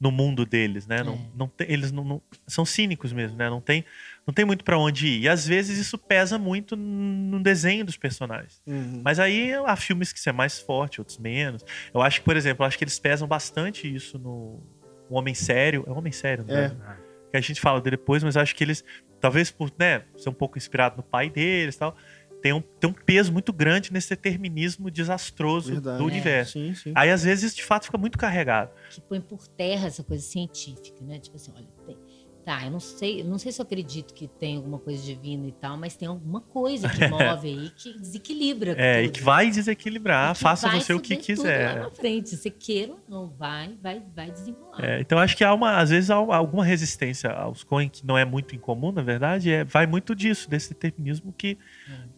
no 0.00 0.12
mundo 0.12 0.46
deles, 0.46 0.86
né? 0.86 1.02
Não, 1.02 1.14
É. 1.14 1.18
não 1.34 1.50
eles 1.58 1.90
não, 1.90 2.04
não- 2.04 2.22
são 2.46 2.64
cínicos 2.64 3.12
mesmo, 3.12 3.36
né? 3.36 3.50
Não 3.50 3.60
tem, 3.60 3.84
não 4.26 4.32
tem 4.34 4.44
muito 4.44 4.64
pra 4.64 4.78
onde 4.78 5.06
ir. 5.06 5.20
E 5.22 5.28
às 5.28 5.46
vezes 5.46 5.78
isso 5.78 5.98
pesa 5.98 6.38
muito 6.38 6.74
no 6.76 7.42
desenho 7.42 7.84
dos 7.84 7.96
personagens. 7.96 8.62
Uhum. 8.66 9.00
Mas 9.04 9.18
aí 9.18 9.52
há 9.54 9.76
filmes 9.76 10.12
que 10.12 10.18
isso 10.18 10.28
é 10.28 10.32
mais 10.32 10.58
forte, 10.58 11.00
outros 11.00 11.18
menos. 11.18 11.64
Eu 11.92 12.00
acho 12.02 12.20
que, 12.20 12.24
por 12.24 12.36
exemplo, 12.36 12.62
eu 12.64 12.66
acho 12.66 12.78
que 12.78 12.84
eles 12.84 12.98
pesam 12.98 13.28
bastante 13.28 13.92
isso 13.92 14.18
no 14.18 14.62
O 15.10 15.16
Homem 15.18 15.34
Sério. 15.34 15.84
É 15.86 15.90
o 15.90 15.94
Homem 15.98 16.12
Sério, 16.12 16.44
É. 16.48 16.68
né? 16.68 16.76
Que 17.30 17.36
a 17.36 17.40
gente 17.40 17.60
fala 17.60 17.80
dele 17.80 17.96
depois, 17.96 18.22
mas 18.22 18.36
eu 18.36 18.42
acho 18.42 18.54
que 18.54 18.62
eles, 18.64 18.84
talvez 19.20 19.50
por 19.50 19.70
né, 19.78 20.04
ser 20.16 20.28
um 20.30 20.32
pouco 20.34 20.56
inspirado 20.56 20.96
no 20.96 21.02
pai 21.02 21.28
deles 21.28 21.74
e 21.74 21.78
tal, 21.78 21.96
tem 22.40 22.52
um, 22.52 22.60
tem 22.60 22.88
um 22.90 22.92
peso 22.92 23.32
muito 23.32 23.52
grande 23.52 23.92
nesse 23.92 24.10
determinismo 24.10 24.90
desastroso 24.90 25.72
Verdade. 25.72 25.98
do 25.98 26.04
É. 26.04 26.06
universo. 26.06 26.52
Sim, 26.52 26.74
sim. 26.74 26.92
Aí, 26.94 27.10
às 27.10 27.24
vezes, 27.24 27.44
isso 27.44 27.56
de 27.56 27.64
fato 27.64 27.86
fica 27.86 27.98
muito 27.98 28.16
carregado. 28.18 28.70
que 28.90 29.00
põe 29.00 29.20
por 29.20 29.46
terra 29.48 29.86
essa 29.86 30.04
coisa 30.04 30.22
científica, 30.22 31.02
né? 31.02 31.18
Tipo 31.18 31.36
assim, 31.36 31.52
olha, 31.56 31.66
tem, 31.86 31.96
tá, 32.44 32.64
eu 32.64 32.70
não 32.70 32.78
sei, 32.80 33.22
eu 33.22 33.24
não 33.24 33.38
sei 33.38 33.50
se 33.52 33.60
eu 33.60 33.64
acredito 33.64 34.12
que 34.12 34.28
tem 34.28 34.56
alguma 34.56 34.78
coisa 34.78 35.02
divina 35.02 35.46
e 35.48 35.52
tal, 35.52 35.76
mas 35.78 35.96
tem 35.96 36.06
alguma 36.06 36.40
coisa 36.40 36.88
que 36.88 36.98
move 37.08 37.48
aí 37.48 37.70
que 37.70 37.98
desequilibra 37.98 38.74
É, 38.78 39.02
e 39.02 39.06
tudo. 39.06 39.14
que 39.16 39.22
vai 39.22 39.50
desequilibrar, 39.50 40.32
E 40.32 40.34
que 40.34 40.40
faça 40.40 40.68
vai 40.68 40.80
você 40.80 40.92
o 40.92 41.00
que 41.00 41.14
fuder 41.16 41.36
tudo 41.36 41.46
Lá 41.46 41.52
quiser. 41.52 41.80
na 41.80 41.90
frente, 41.90 42.36
se 42.36 42.50
queira 42.50 42.92
ou 42.92 43.00
não, 43.08 43.28
vai, 43.30 43.74
vai, 43.82 44.02
vai 44.14 44.30
desenrolar. 44.30 44.78
É, 44.84 45.00
então 45.00 45.18
acho 45.18 45.36
que 45.36 45.42
há 45.42 45.54
uma, 45.54 45.78
às 45.78 45.90
vezes 45.90 46.10
há 46.10 46.16
alguma 46.16 46.64
resistência 46.64 47.30
aos 47.30 47.64
Coen 47.64 47.88
que 47.88 48.06
não 48.06 48.16
é 48.18 48.24
muito 48.24 48.54
incomum, 48.54 48.92
na 48.92 49.02
verdade, 49.02 49.50
é, 49.50 49.64
vai 49.64 49.86
muito 49.86 50.14
disso, 50.14 50.48
desse 50.50 50.68
determinismo 50.70 51.32
que 51.36 51.56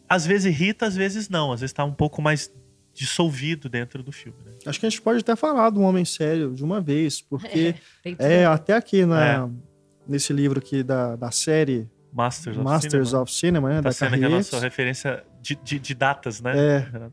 às 0.08 0.26
vezes 0.26 0.46
irrita, 0.46 0.86
às 0.86 0.96
vezes 0.96 1.28
não, 1.28 1.52
às 1.52 1.60
vezes 1.60 1.72
tá 1.72 1.84
um 1.84 1.92
pouco 1.94 2.20
mais 2.20 2.52
dissolvido 2.94 3.68
dentro 3.68 4.02
do 4.02 4.10
filme. 4.10 4.38
Né? 4.44 4.52
Acho 4.64 4.80
que 4.80 4.86
a 4.86 4.88
gente 4.88 5.02
pode 5.02 5.20
até 5.20 5.36
falar 5.36 5.68
do 5.70 5.82
Homem 5.82 6.04
Sério 6.04 6.54
de 6.54 6.64
uma 6.64 6.80
vez, 6.80 7.20
porque 7.20 7.74
Tem 8.02 8.14
tudo 8.14 8.24
é, 8.24 8.38
ver. 8.38 8.46
até 8.46 8.72
aqui 8.72 9.04
na, 9.04 9.50
nesse 10.08 10.32
livro 10.32 10.58
aqui 10.58 10.82
da, 10.82 11.16
da 11.16 11.30
série 11.30 11.88
Masters 12.12 12.56
of 12.56 12.64
Masters 12.64 13.08
Cinema. 13.08 13.22
of 13.22 13.32
Cinema, 13.32 13.68
né? 13.68 13.76
Tá 13.76 13.82
da 13.82 13.92
sendo 13.92 14.08
aqui 14.08 14.16
a 14.16 14.20
Carrier. 14.20 14.36
nossa 14.38 14.58
referência 14.60 15.24
de, 15.42 15.54
de, 15.56 15.78
de 15.78 15.94
datas, 15.94 16.40
né? 16.40 16.52
É. 16.56 17.10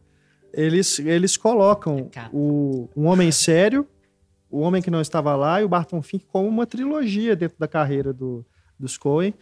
Eles, 0.53 0.99
eles 0.99 1.36
colocam 1.36 2.10
Capa. 2.11 2.30
o 2.32 2.88
Um 2.95 3.07
Homem 3.07 3.32
Sério, 3.32 3.88
O 4.52 4.60
Homem 4.60 4.82
que 4.82 4.91
Não 4.91 5.02
Estava 5.02 5.36
Lá 5.36 5.60
e 5.61 5.64
o 5.64 5.70
Barton 5.70 6.02
Fink 6.02 6.26
como 6.32 6.48
uma 6.48 6.65
trilogia 6.68 7.36
dentro 7.36 7.57
da 7.60 7.68
carreira 7.68 8.14
do, 8.14 8.45
dos 8.80 8.98
Coen. 8.98 9.34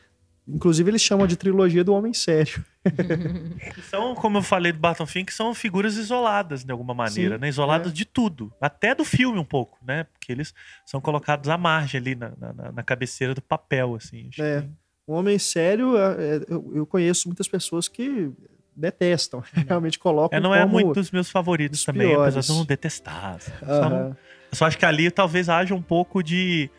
Inclusive, 0.53 0.89
eles 0.91 1.01
chamam 1.01 1.25
de 1.27 1.35
trilogia 1.35 1.83
do 1.83 1.93
Homem 1.93 2.13
Sério. 2.13 2.63
São, 3.89 4.15
como 4.15 4.37
eu 4.39 4.41
falei 4.41 4.71
do 4.71 4.79
Barton 4.79 5.05
Fink, 5.05 5.31
são 5.33 5.53
figuras 5.53 5.95
isoladas 5.97 6.63
de 6.63 6.71
alguma 6.71 6.93
maneira, 6.93 7.35
Sim, 7.35 7.41
né? 7.41 7.47
Isoladas 7.49 7.91
é. 7.91 7.95
de 7.95 8.05
tudo, 8.05 8.51
até 8.59 8.93
do 8.95 9.05
filme 9.05 9.37
um 9.39 9.43
pouco, 9.45 9.77
né? 9.85 10.05
Porque 10.05 10.31
eles 10.31 10.53
são 10.85 10.99
colocados 10.99 11.49
à 11.49 11.57
margem 11.57 11.99
ali 12.01 12.15
na, 12.15 12.31
na, 12.37 12.71
na 12.71 12.83
cabeceira 12.83 13.33
do 13.33 13.41
papel, 13.41 13.95
assim. 13.95 14.29
É. 14.39 14.61
que- 14.61 14.69
O 15.07 15.13
Homem 15.13 15.37
Sério, 15.39 15.97
é, 15.97 16.37
é, 16.37 16.41
eu, 16.49 16.85
conheço 16.85 17.27
muitas 17.27 17.47
pessoas 17.47 17.87
que 17.87 18.31
detestam, 18.75 19.43
realmente 19.67 19.99
colocam 19.99 20.37
É, 20.37 20.41
não 20.41 20.53
é 20.55 20.65
muito 20.65 20.93
dos 20.93 21.11
meus 21.11 21.29
favoritos 21.29 21.83
também, 21.83 22.07
apesar 22.13 22.29
piores. 22.31 22.45
de 22.45 22.51
eu 22.51 22.57
não 22.57 22.65
detestar. 22.65 23.35
assim. 23.35 23.51
Só, 23.65 24.15
só 24.53 24.65
acho 24.65 24.77
que 24.77 24.85
ali 24.85 25.11
talvez 25.11 25.49
haja 25.49 25.75
um 25.75 25.81
pouco 25.81 26.23
de 26.23 26.69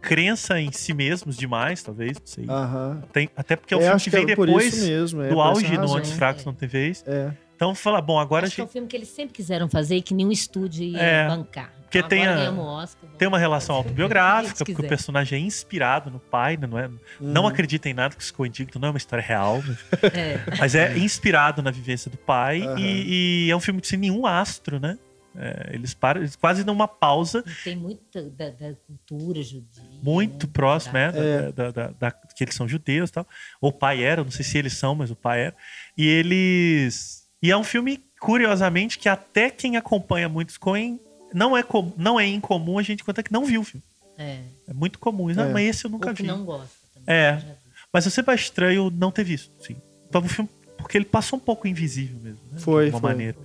crença 0.00 0.60
em 0.60 0.70
si 0.72 0.92
mesmos 0.94 1.36
demais, 1.36 1.82
talvez, 1.82 2.18
não 2.18 2.26
sei. 2.26 2.44
Aham. 2.48 3.02
Tem- 3.12 3.30
até 3.36 3.56
porque 3.56 3.74
é 3.74 3.76
o 3.76 3.80
É, 3.80 3.82
filme 3.82 3.96
acho 3.96 4.04
que 4.04 4.10
vem 4.10 4.22
é 4.22 4.26
depois 4.26 4.82
mesmo. 4.86 5.22
é, 5.22 5.28
do 5.28 5.40
auge 5.40 5.72
no 5.74 5.80
razão. 5.82 5.96
Antes 5.96 6.12
Fracos 6.12 6.44
Não 6.44 6.54
Tem 6.54 6.68
Vez. 6.68 7.04
É. 7.06 7.32
Então 7.56 7.74
fala, 7.74 8.00
bom, 8.00 8.18
agora 8.20 8.44
a 8.44 8.46
Acho 8.46 8.54
que 8.54 8.60
é 8.60 8.64
um 8.64 8.66
gente 8.66 8.72
filme 8.72 8.86
que 8.88 8.96
eles 8.96 9.08
sempre 9.08 9.34
quiseram 9.34 9.68
fazer 9.68 9.96
e 9.96 10.02
que 10.02 10.14
nenhum 10.14 10.30
estúdio 10.30 10.84
ia 10.84 10.98
É, 11.02 11.26
bancar. 11.26 11.72
porque 11.82 11.98
Então, 11.98 12.08
tem 12.10 12.24
a- 12.24 12.52
Oscar, 12.52 13.10
tem 13.18 13.26
uma 13.26 13.38
relação 13.38 13.74
autobiográfica, 13.74 14.64
porque 14.64 14.80
o 14.80 14.88
personagem 14.88 15.42
é 15.42 15.44
inspirado 15.44 16.08
no 16.08 16.20
pai, 16.20 16.56
né, 16.56 16.68
não 16.68 16.78
é? 16.78 16.88
Não 17.20 17.42
Uhum. 17.42 17.48
acredita 17.48 17.88
em 17.88 17.94
nada 17.94 18.14
que 18.14 18.22
ficou 18.22 18.46
indigno, 18.46 18.80
não 18.80 18.86
é 18.88 18.90
uma 18.92 18.96
história 18.98 19.24
real, 19.24 19.60
mas- 19.66 20.14
É. 20.14 20.40
mas 20.56 20.74
é 20.76 20.96
inspirado 20.98 21.60
na 21.60 21.72
vivência 21.72 22.08
do 22.08 22.16
pai 22.16 22.62
Aham. 22.62 22.78
e, 22.78 23.46
e 23.46 23.50
é 23.50 23.56
um 23.56 23.60
filme 23.60 23.80
sem 23.82 23.98
nenhum 23.98 24.24
astro, 24.24 24.78
né? 24.78 24.96
É, 25.40 25.70
eles 25.72 25.94
param, 25.94 26.20
eles 26.20 26.34
quase 26.34 26.64
dão 26.64 26.74
uma 26.74 26.88
pausa 26.88 27.44
E 27.46 27.62
Tem 27.62 27.76
muita 27.76 28.22
da, 28.30 28.50
da 28.50 28.74
cultura 28.86 29.40
judia. 29.40 29.84
muito 30.02 30.46
né? 30.48 30.52
próximo, 30.52 30.94
né? 30.94 31.12
da- 31.12 31.18
É. 31.20 31.52
Da, 31.52 31.70
da- 31.70 31.90
da- 31.98 32.10
que 32.10 32.42
eles 32.42 32.54
são 32.56 32.66
judeus 32.68 33.08
e 33.10 33.12
tal. 33.12 33.26
O 33.60 33.70
pai 33.70 34.02
era, 34.02 34.24
não 34.24 34.30
sei 34.32 34.44
se 34.44 34.58
eles 34.58 34.72
são, 34.72 34.96
mas 34.96 35.10
o 35.12 35.16
pai 35.16 35.42
era. 35.46 35.56
E 35.96 36.04
eles. 36.06 37.24
E 37.42 37.50
é 37.52 37.56
um 37.56 37.62
filme, 37.62 38.02
curiosamente, 38.20 38.98
que 38.98 39.08
até 39.08 39.48
quem 39.50 39.76
acompanha 39.76 40.28
muitos 40.28 40.56
Coen 40.58 40.98
não 41.32 41.56
é, 41.56 41.62
com... 41.62 41.92
não 41.96 42.18
é 42.18 42.26
incomum 42.26 42.78
a 42.78 42.82
gente 42.82 43.04
contar 43.04 43.22
que 43.22 43.32
não 43.32 43.44
viu 43.44 43.60
o 43.60 43.64
filme. 43.64 43.84
É. 44.16 44.40
É 44.66 44.72
muito 44.74 44.98
comum. 44.98 45.28
Não, 45.32 45.44
É. 45.44 45.52
mas 45.52 45.68
esse 45.68 45.84
eu 45.84 45.90
nunca 45.90 46.08
Ou 46.08 46.14
que 46.16 46.22
vi. 46.22 46.28
não 46.28 46.44
gosta 46.44 46.68
também. 46.92 47.14
É. 47.14 47.44
Mas 47.92 48.04
eu 48.04 48.10
sempre 48.10 48.34
acho 48.34 48.42
estranho 48.44 48.90
não 48.90 49.12
ter 49.12 49.22
visto, 49.24 49.52
sim. 49.64 49.76
Então, 50.08 50.20
o 50.20 50.28
filme, 50.28 50.50
porque 50.76 50.98
ele 50.98 51.04
passou 51.04 51.38
um 51.38 51.40
pouco 51.40 51.68
invisível 51.68 52.18
mesmo, 52.18 52.40
né? 52.50 52.58
Foi, 52.58 52.86
De 52.88 52.94
alguma 52.94 53.00
foi. 53.00 53.10
maneira. 53.12 53.36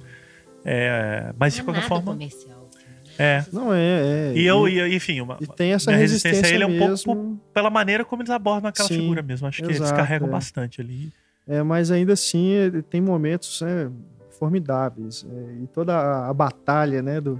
É, 0.66 1.34
mas 1.38 1.54
de 1.54 1.60
Não 1.60 1.64
é 1.64 1.66
qualquer 1.66 1.82
nada 1.82 1.90
forma. 1.90 2.12
comercial. 2.14 2.70
É. 3.18 3.46
Não 3.52 3.74
é, 3.74 4.32
é. 4.32 4.34
E 4.36 4.46
eu, 4.46 4.68
e, 4.68 4.96
enfim, 4.96 5.22
uma, 5.22 5.38
e 5.40 5.46
tem 5.46 5.74
essa 5.74 5.92
minha 5.92 6.00
resistência, 6.00 6.30
resistência 6.30 6.54
a 6.54 6.56
ele 6.56 6.64
é 6.64 6.86
um 6.86 6.90
mesmo. 6.90 7.16
pouco 7.16 7.40
pela 7.54 7.70
maneira 7.70 8.04
como 8.04 8.22
eles 8.22 8.32
abordam 8.32 8.70
aquela 8.70 8.88
Sim, 8.88 9.02
figura 9.02 9.22
mesmo. 9.22 9.48
Acho 9.48 9.62
que 9.62 9.70
eles 9.70 9.92
carregam 9.92 10.28
é. 10.28 10.32
bastante 10.32 10.82
ali. 10.82 11.12
É, 11.48 11.62
mas 11.62 11.92
ainda 11.92 12.14
assim 12.14 12.48
ele 12.48 12.82
tem 12.82 13.02
momentos 13.02 13.62
né, 13.62 13.92
formidáveis. 14.32 15.26
é, 15.30 15.64
e 15.64 15.68
toda 15.68 15.96
a, 15.96 16.30
a 16.30 16.34
batalha 16.34 17.02
né, 17.02 17.22
do, 17.22 17.40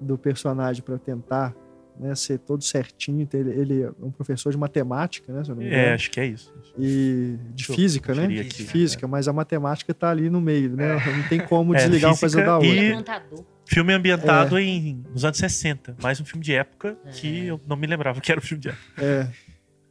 do 0.00 0.18
personagem 0.18 0.82
para 0.82 0.98
tentar 0.98 1.54
né, 1.98 2.14
ser 2.14 2.38
todo 2.38 2.62
certinho. 2.64 3.28
Ele, 3.32 3.50
ele 3.50 3.82
é 3.82 3.90
um 4.00 4.10
professor 4.10 4.50
de 4.50 4.58
matemática, 4.58 5.32
né? 5.32 5.44
Se 5.44 5.50
eu 5.50 5.54
não 5.54 5.62
me 5.62 5.68
engano. 5.68 5.82
É, 5.82 5.94
acho 5.94 6.10
que 6.10 6.20
é 6.20 6.26
isso. 6.26 6.52
E 6.78 7.36
de 7.54 7.68
eu 7.68 7.74
física, 7.74 8.14
né? 8.14 8.24
aqui. 8.40 8.64
Física, 8.64 9.06
mas 9.06 9.28
a 9.28 9.32
matemática 9.32 9.92
tá 9.94 10.10
ali 10.10 10.28
no 10.30 10.40
meio, 10.40 10.74
né? 10.76 10.94
Não 10.94 11.28
tem 11.28 11.40
como 11.40 11.74
É, 11.74 11.78
desligar 11.78 12.10
uma 12.12 12.18
coisa 12.18 12.42
da 12.42 12.54
outra. 12.58 12.68
e- 12.70 12.92
é. 12.92 13.52
Filme 13.64 13.92
ambientado 13.92 14.58
É. 14.58 14.62
em, 14.62 15.04
nos 15.12 15.24
anos 15.24 15.38
60. 15.38 15.96
Mais 16.02 16.20
um 16.20 16.24
filme 16.24 16.44
de 16.44 16.52
época 16.52 16.96
que 17.14 17.46
eu 17.46 17.60
não 17.66 17.76
me 17.76 17.86
lembrava 17.86 18.20
que 18.20 18.30
era 18.30 18.40
um 18.40 18.44
filme 18.44 18.60
de 18.62 18.68
época. 18.70 19.02
É. 19.02 19.28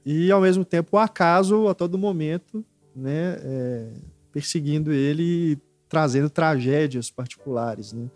E 0.06 0.32
ao 0.32 0.41
mesmo 0.41 0.65
tempo 0.65 0.98
o 0.98 0.99
acaso 0.99 1.68
a 1.68 1.73
todo 1.73 1.98
momento, 1.98 2.65
né, 2.95 3.38
é, 3.44 3.88
perseguindo 4.32 4.91
ele 4.91 5.23
e 5.53 5.57
trazendo 5.88 6.30
tragédias 6.30 7.10
particulares, 7.10 7.94
né? 7.94 8.07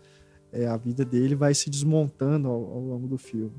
É, 0.52 0.66
a 0.66 0.76
vida 0.76 1.04
dele 1.04 1.34
vai 1.34 1.54
se 1.54 1.68
desmontando 1.68 2.48
ao, 2.48 2.54
ao 2.54 2.80
longo 2.80 3.06
do 3.06 3.18
filme. 3.18 3.52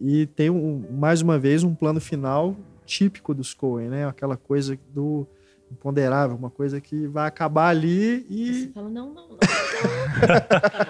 E 0.00 0.26
tem 0.26 0.48
um, 0.50 0.84
mais 0.92 1.20
uma 1.22 1.38
vez 1.38 1.64
um 1.64 1.74
plano 1.74 2.00
final 2.00 2.54
típico 2.86 3.34
dos 3.34 3.52
Coen, 3.54 3.88
né? 3.88 4.06
Aquela 4.06 4.36
coisa 4.36 4.78
do 4.94 5.26
imponderável, 5.70 6.36
uma 6.36 6.48
coisa 6.50 6.80
que 6.80 7.06
vai 7.08 7.26
acabar 7.26 7.68
ali 7.68 8.20
Você 8.20 8.26
e 8.30 8.72
fala, 8.72 8.88
não, 8.88 9.12
não, 9.12 9.28
não. 9.30 9.36
tá 9.38 10.86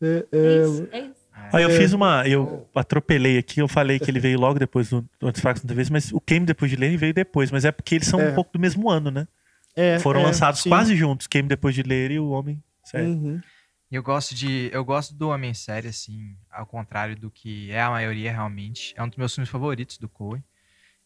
bom. 0.00 0.06
é, 0.06 0.26
É 0.32 0.38
é, 0.38 0.62
isso, 0.62 0.88
é 0.92 1.00
isso. 1.00 1.20
Aí 1.52 1.62
eu 1.62 1.70
É. 1.70 1.76
fiz 1.76 1.92
uma. 1.92 2.28
Eu 2.28 2.68
atropelei 2.74 3.38
aqui, 3.38 3.60
eu 3.60 3.68
falei 3.68 3.98
que 3.98 4.10
ele 4.10 4.20
veio 4.20 4.38
logo 4.38 4.58
depois 4.58 4.90
do, 4.90 5.00
do 5.02 5.08
Não 5.22 5.74
Vez, 5.74 5.88
mas 5.90 6.12
o 6.12 6.20
Came 6.20 6.44
Depois 6.46 6.70
de 6.70 6.76
Ler 6.76 6.96
veio 6.96 7.14
depois. 7.14 7.50
Mas 7.50 7.64
é 7.64 7.72
porque 7.72 7.94
eles 7.94 8.06
são 8.06 8.20
É. 8.20 8.30
um 8.30 8.34
pouco 8.34 8.52
do 8.52 8.58
mesmo 8.60 8.90
ano, 8.90 9.10
né? 9.10 9.26
é, 9.74 9.98
Foram 9.98 10.20
é, 10.20 10.24
lançados 10.24 10.60
sim. 10.62 10.68
quase 10.68 10.94
juntos, 10.94 11.26
Came 11.26 11.48
Depois 11.48 11.74
de 11.74 11.82
Ler 11.82 12.10
e 12.10 12.18
o 12.18 12.28
Homem 12.30 12.62
Sério. 12.84 13.08
Uhum. 13.08 13.40
Eu 13.90 14.02
gosto 14.02 14.34
de. 14.34 14.70
Eu 14.72 14.84
gosto 14.84 15.14
do 15.14 15.28
Homem 15.30 15.52
Sério, 15.52 15.90
assim, 15.90 16.36
ao 16.50 16.64
contrário 16.64 17.16
do 17.16 17.30
que 17.30 17.70
é 17.72 17.80
a 17.82 17.90
maioria 17.90 18.30
realmente. 18.30 18.94
É 18.96 19.02
um 19.02 19.08
dos 19.08 19.18
meus 19.18 19.34
filmes 19.34 19.50
favoritos 19.50 19.98
do 19.98 20.08
Coen. 20.08 20.42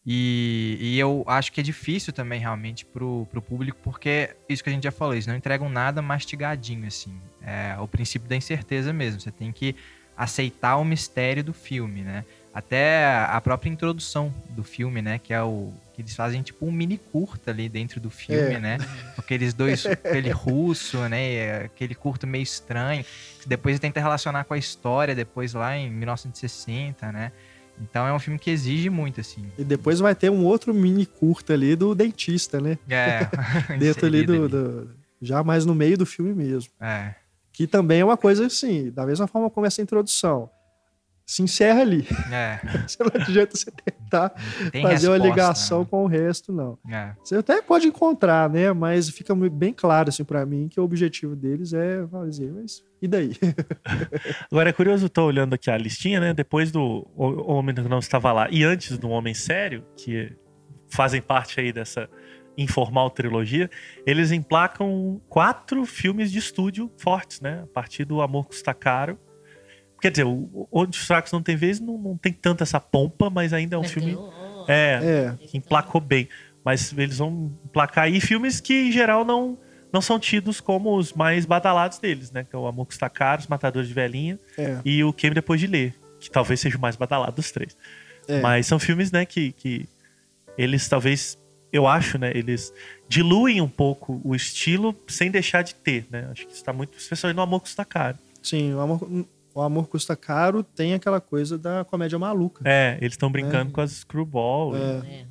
E, 0.05 0.77
e 0.79 0.99
eu 0.99 1.23
acho 1.25 1.51
que 1.51 1.59
é 1.59 1.63
difícil 1.63 2.13
também, 2.13 2.39
realmente, 2.39 2.85
pro, 2.85 3.25
pro 3.31 3.41
público, 3.41 3.79
porque 3.83 4.35
isso 4.47 4.63
que 4.63 4.69
a 4.69 4.73
gente 4.73 4.83
já 4.83 4.91
falou, 4.91 5.15
eles 5.15 5.25
não 5.25 5.35
entregam 5.35 5.67
nada 5.67 5.99
mastigadinho, 5.99 6.85
assim. 6.85 7.19
É 7.41 7.75
o 7.79 7.87
princípio 7.87 8.29
da 8.29 8.35
incerteza 8.35 8.93
mesmo. 8.93 9.19
Você 9.19 9.31
tem 9.31 9.51
que 9.51 9.75
aceitar 10.15 10.77
o 10.77 10.85
mistério 10.85 11.43
do 11.43 11.53
filme, 11.53 12.03
né? 12.03 12.23
Até 12.53 13.25
a 13.27 13.41
própria 13.41 13.69
introdução 13.69 14.33
do 14.49 14.63
filme, 14.63 15.01
né? 15.01 15.17
Que 15.17 15.33
é 15.33 15.41
o, 15.41 15.73
Que 15.95 16.01
eles 16.01 16.13
fazem 16.15 16.41
tipo 16.41 16.65
um 16.65 16.71
mini 16.71 16.97
curta 16.97 17.51
ali 17.51 17.69
dentro 17.69 18.01
do 18.01 18.09
filme, 18.09 18.55
É. 18.55 18.59
né? 18.59 18.77
Aqueles 19.17 19.53
dois, 19.53 19.85
aquele 19.85 20.29
russo, 20.29 20.97
né? 21.07 21.61
Aquele 21.63 21.95
curto 21.95 22.27
meio 22.27 22.43
estranho. 22.43 23.05
Que 23.41 23.47
depois 23.47 23.79
tenta 23.79 23.99
relacionar 24.01 24.43
com 24.43 24.53
a 24.53 24.57
história, 24.57 25.15
depois 25.15 25.53
lá 25.53 25.77
em 25.77 25.89
1960, 25.89 27.11
né? 27.11 27.31
Então 27.81 28.05
é 28.07 28.13
um 28.13 28.19
filme 28.19 28.39
que 28.39 28.49
exige 28.51 28.89
muito, 28.89 29.19
assim. 29.21 29.45
E 29.57 29.63
depois 29.63 29.99
vai 29.99 30.15
ter 30.15 30.29
um 30.29 30.43
outro 30.45 30.73
mini 30.73 31.05
curta 31.05 31.53
ali 31.53 31.75
do 31.75 31.93
dentista, 31.95 32.59
né? 32.59 32.77
É. 32.89 33.27
Dentro 33.79 34.05
ali 34.05 34.25
do, 34.25 34.47
do- 34.49 34.89
Já 35.21 35.43
mais 35.43 35.65
no 35.65 35.73
meio 35.75 35.97
do 35.97 36.05
filme 36.05 36.33
mesmo. 36.33 36.71
É. 36.79 37.15
Que 37.53 37.65
também 37.67 38.01
é 38.01 38.05
uma 38.05 38.17
coisa 38.17 38.47
assim, 38.47 38.91
da 38.91 39.05
mesma 39.05 39.27
forma 39.27 39.49
como 39.49 39.65
essa 39.65 39.81
introdução. 39.81 40.49
Se 41.25 41.41
encerra 41.41 41.81
ali. 41.81 42.07
É. 42.31 42.59
não 42.99 43.21
adianta 43.21 43.57
você 43.57 43.71
tentar 43.71 44.29
Tem 44.71 44.83
fazer 44.83 45.07
uma 45.07 45.15
resposta, 45.15 45.27
ligação 45.27 45.79
né? 45.79 45.87
com 45.89 46.03
o 46.03 46.07
resto, 46.07 46.53
não. 46.53 46.77
É. 46.89 47.15
Você 47.23 47.35
até 47.35 47.61
pode 47.61 47.87
encontrar, 47.87 48.49
né? 48.49 48.71
Mas 48.71 49.09
fica 49.09 49.33
bem 49.49 49.73
claro, 49.73 50.09
assim, 50.09 50.23
pra 50.23 50.45
mim, 50.45 50.67
que 50.67 50.79
o 50.79 50.83
objetivo 50.83 51.35
deles 51.35 51.73
é 51.73 52.05
fazer, 52.07 52.51
mas 52.51 52.83
e 53.01 53.07
daí? 53.07 53.31
Agora 54.51 54.69
é 54.69 54.73
curioso, 54.73 55.05
eu 55.05 55.09
tô 55.09 55.25
olhando 55.25 55.53
aqui 55.53 55.69
a 55.69 55.77
listinha, 55.77 56.19
né? 56.19 56.33
Depois 56.33 56.71
do 56.71 57.07
Homem 57.15 57.73
que 57.73 57.81
Não 57.81 57.99
Estava 57.99 58.31
Lá 58.31 58.47
e 58.49 58.63
antes 58.63 58.97
do 58.97 59.09
Homem 59.09 59.33
Sério, 59.33 59.83
que 59.97 60.31
fazem 60.89 61.21
parte 61.21 61.59
aí 61.59 61.73
dessa 61.73 62.09
informal 62.57 63.09
trilogia, 63.09 63.69
eles 64.05 64.31
emplacam 64.31 65.21
quatro 65.27 65.85
filmes 65.85 66.31
de 66.31 66.39
estúdio 66.39 66.91
fortes, 66.97 67.41
né? 67.41 67.61
A 67.63 67.67
partir 67.67 68.05
do 68.05 68.21
Amor 68.21 68.45
Custa 68.45 68.73
Caro. 68.73 69.19
Quer 70.01 70.11
dizer, 70.11 70.25
o 70.25 70.67
Onde 70.71 70.97
os 70.99 71.05
Fracos 71.07 71.31
Não 71.31 71.41
Tem 71.41 71.55
Vez 71.55 71.79
não, 71.79 71.97
não 71.97 72.17
tem 72.17 72.31
tanta 72.33 72.63
essa 72.63 72.79
pompa, 72.79 73.29
mas 73.29 73.53
ainda 73.53 73.75
é 73.75 73.79
um 73.79 73.81
Mas 73.83 73.91
filme... 73.91 74.15
o- 74.15 74.65
É, 74.67 75.35
É, 75.41 75.47
que 75.47 75.57
emplacou 75.57 76.01
bem. 76.01 76.27
Mas 76.63 76.91
eles 76.97 77.19
vão 77.19 77.51
emplacar 77.63 78.05
aí 78.05 78.19
filmes 78.19 78.59
que, 78.59 78.73
em 78.87 78.91
geral, 78.91 79.23
não, 79.23 79.57
não 79.93 80.01
são 80.01 80.19
tidos 80.19 80.59
como 80.59 80.97
os 80.97 81.13
mais 81.13 81.45
badalados 81.45 81.99
deles, 81.99 82.31
né? 82.31 82.43
Que 82.43 82.55
é 82.55 82.59
o 82.59 82.65
Amor 82.65 82.87
Custa 82.87 83.07
Caro, 83.09 83.41
Os 83.41 83.47
Matadores 83.47 83.87
de 83.87 83.93
Velhinha 83.93 84.39
é, 84.57 84.79
e 84.83 85.03
o 85.03 85.13
Queime 85.13 85.35
Depois 85.35 85.59
de 85.59 85.67
Ler, 85.67 85.93
que 86.19 86.29
talvez 86.31 86.59
seja 86.59 86.77
o 86.77 86.81
mais 86.81 86.95
badalado 86.95 87.35
dos 87.35 87.51
três. 87.51 87.77
é. 88.27 88.41
Mas 88.41 88.65
são 88.65 88.79
filmes, 88.79 89.11
né, 89.11 89.23
que, 89.25 89.51
que 89.51 89.87
eles 90.57 90.89
talvez, 90.89 91.37
eu 91.71 91.85
acho, 91.85 92.17
né, 92.17 92.31
eles 92.33 92.73
diluem 93.07 93.61
um 93.61 93.69
pouco 93.69 94.19
o 94.23 94.33
estilo 94.35 94.95
sem 95.07 95.29
deixar 95.29 95.61
de 95.61 95.75
ter, 95.75 96.07
né? 96.09 96.27
Acho 96.31 96.47
que 96.47 96.53
isso 96.53 96.63
tá 96.63 96.73
muito, 96.73 96.97
especialmente 96.97 97.35
no 97.37 97.43
Amor 97.43 97.59
Custa 97.61 97.85
Caro. 97.85 98.17
Sim, 98.41 98.73
o 98.73 98.79
amor, 98.81 99.07
o 99.55 99.61
amor 99.61 99.87
custa 99.87 100.15
caro 100.15 100.61
tem 100.61 100.93
aquela 100.93 101.19
coisa 101.21 101.57
da 101.57 101.83
comédia 101.85 102.19
maluca. 102.19 102.61
É, 102.63 102.97
eles 103.01 103.13
estão 103.13 103.31
brincando 103.31 103.71
com 103.71 103.81
as 103.81 103.91
screwball 103.91 104.75
e- 104.75 104.79
É, 104.79 104.83
É, 104.83 105.01
né? 105.01 105.25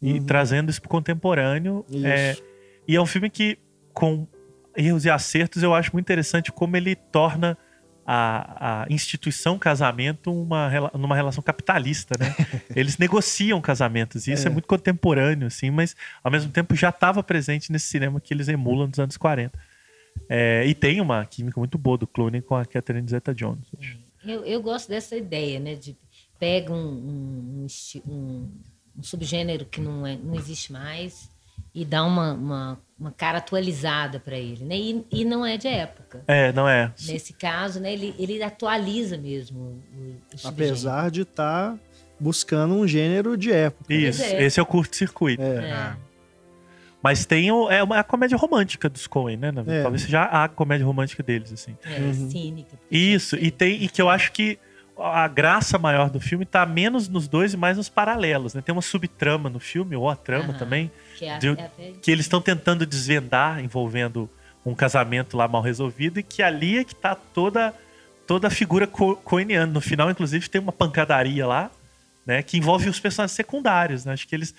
e, 0.00 0.12
Uhum. 0.14 0.24
trazendo 0.24 0.70
isso 0.70 0.80
pro 0.80 0.88
contemporâneo. 0.88 1.84
Isso. 1.90 2.06
É, 2.06 2.36
e 2.88 2.96
é 2.96 3.00
um 3.00 3.06
filme 3.06 3.28
que, 3.28 3.58
com 3.92 4.26
erros 4.76 5.04
e 5.04 5.10
acertos, 5.10 5.62
eu 5.62 5.74
acho 5.74 5.90
muito 5.92 6.04
interessante 6.06 6.50
como 6.50 6.76
ele 6.76 6.94
torna 6.96 7.58
a, 8.04 8.82
a 8.82 8.86
instituição 8.90 9.56
casamento 9.58 10.32
uma, 10.32 10.68
numa 10.94 11.14
relação 11.14 11.40
capitalista, 11.42 12.14
né? 12.18 12.34
Eles 12.74 12.98
negociam 12.98 13.60
casamentos, 13.60 14.26
e 14.26 14.32
isso 14.32 14.48
é. 14.48 14.50
É. 14.50 14.52
muito 14.52 14.66
contemporâneo, 14.66 15.46
assim, 15.46 15.70
mas 15.70 15.94
ao 16.24 16.32
mesmo 16.32 16.50
tempo 16.50 16.74
já 16.74 16.88
estava 16.88 17.22
presente 17.22 17.70
nesse 17.70 17.86
cinema 17.86 18.20
que 18.20 18.34
eles 18.34 18.48
emulam 18.48 18.88
nos 18.88 18.98
anos 18.98 19.16
40. 19.16 19.56
É, 20.28 20.64
e 20.66 20.74
tem 20.74 21.00
uma 21.00 21.24
química 21.26 21.58
muito 21.60 21.76
boa 21.76 21.98
do 21.98 22.06
Clooney 22.06 22.40
com 22.40 22.54
a 22.56 22.64
Catherine 22.64 23.08
Zeta-Jones. 23.08 23.66
acho. 23.78 23.98
Eu, 24.24 24.44
eu 24.44 24.62
gosto 24.62 24.88
dessa 24.88 25.16
ideia, 25.16 25.58
né? 25.58 25.74
De 25.74 25.96
pega 26.38 26.72
um, 26.72 27.66
um, 27.66 27.66
um 28.06 28.12
um- 28.12 28.48
subgênero 29.02 29.64
que 29.66 29.80
não, 29.80 30.06
é, 30.06 30.16
não 30.16 30.34
existe 30.34 30.72
mais 30.72 31.30
e 31.74 31.84
dá 31.84 32.04
uma, 32.04 32.32
uma, 32.34 32.80
uma 32.98 33.10
cara 33.12 33.38
atualizada 33.38 34.20
para 34.20 34.36
ele, 34.36 34.64
né? 34.64 34.76
E, 34.76 35.04
e 35.10 35.24
não 35.24 35.44
é 35.44 35.56
de 35.56 35.66
época. 35.68 36.22
É, 36.26 36.52
não 36.52 36.68
é? 36.68 36.92
Nesse 37.06 37.32
caso, 37.32 37.80
né? 37.80 37.92
Ele, 37.92 38.14
ele 38.18 38.42
atualiza 38.42 39.16
mesmo 39.16 39.60
o, 39.60 39.74
o 40.34 40.38
subgênero. 40.38 40.48
apesar 40.72 41.10
de 41.10 41.22
estar 41.22 41.76
buscando 42.20 42.74
um 42.74 42.86
gênero 42.86 43.36
de 43.36 43.50
época. 43.50 43.92
Isso, 43.92 44.22
é. 44.22 44.44
esse 44.44 44.60
é 44.60 44.62
o 44.62 44.66
curto-circuito. 44.66 45.42
É, 45.42 45.70
É. 45.70 45.96
Mas 47.02 47.26
tem 47.26 47.50
o, 47.50 47.68
é 47.70 47.82
uma 47.82 47.98
a 47.98 48.04
comédia 48.04 48.36
romântica 48.36 48.88
dos 48.88 49.06
Coen, 49.06 49.36
né? 49.36 49.50
na- 49.50 49.64
É. 49.66 49.82
Talvez 49.82 50.02
seja 50.02 50.22
a 50.22 50.48
comédia 50.48 50.86
romântica 50.86 51.22
deles, 51.22 51.52
assim. 51.52 51.76
É, 51.84 51.98
Uhum. 51.98 52.30
cínica. 52.30 52.78
Isso, 52.90 53.36
e 53.36 53.50
tem 53.50 53.82
e 53.82 53.88
que 53.88 54.00
eu 54.00 54.08
acho 54.08 54.30
que 54.32 54.58
a 54.96 55.26
graça 55.26 55.78
maior 55.78 56.10
do 56.10 56.20
filme 56.20 56.44
tá 56.44 56.64
menos 56.64 57.08
nos 57.08 57.26
dois 57.26 57.54
e 57.54 57.56
mais 57.56 57.76
nos 57.76 57.88
paralelos, 57.88 58.54
né? 58.54 58.60
Tem 58.60 58.72
uma 58.72 58.82
subtrama 58.82 59.48
no 59.50 59.58
filme, 59.58 59.96
ou 59.96 60.08
a 60.08 60.14
trama 60.14 60.50
Aham. 60.50 60.58
também, 60.58 60.90
Que 61.18 61.24
é, 61.24 61.38
de- 61.38 61.48
é 61.48 61.52
até- 61.52 61.92
que 62.00 62.10
eles 62.10 62.26
estão 62.26 62.40
tentando 62.40 62.86
desvendar 62.86 63.58
envolvendo 63.64 64.30
um 64.64 64.74
casamento 64.74 65.36
lá 65.36 65.48
mal 65.48 65.60
resolvido 65.62 66.20
e 66.20 66.22
que 66.22 66.40
ali 66.42 66.78
é 66.78 66.84
que 66.84 66.94
tá 66.94 67.14
toda 67.16 67.74
toda 68.26 68.46
a 68.46 68.50
figura 68.50 68.86
co 68.86 69.16
coeniana. 69.16 69.66
No 69.72 69.80
final, 69.80 70.08
inclusive, 70.08 70.48
tem 70.48 70.60
uma 70.60 70.70
pancadaria 70.70 71.44
lá, 71.46 71.68
né? 72.24 72.40
Que 72.42 72.56
envolve 72.58 72.88
os 72.88 73.00
personagens 73.00 73.34
secundários, 73.34 74.04
né? 74.04 74.12
Acho 74.12 74.28
que 74.28 74.34
eles 74.36 74.54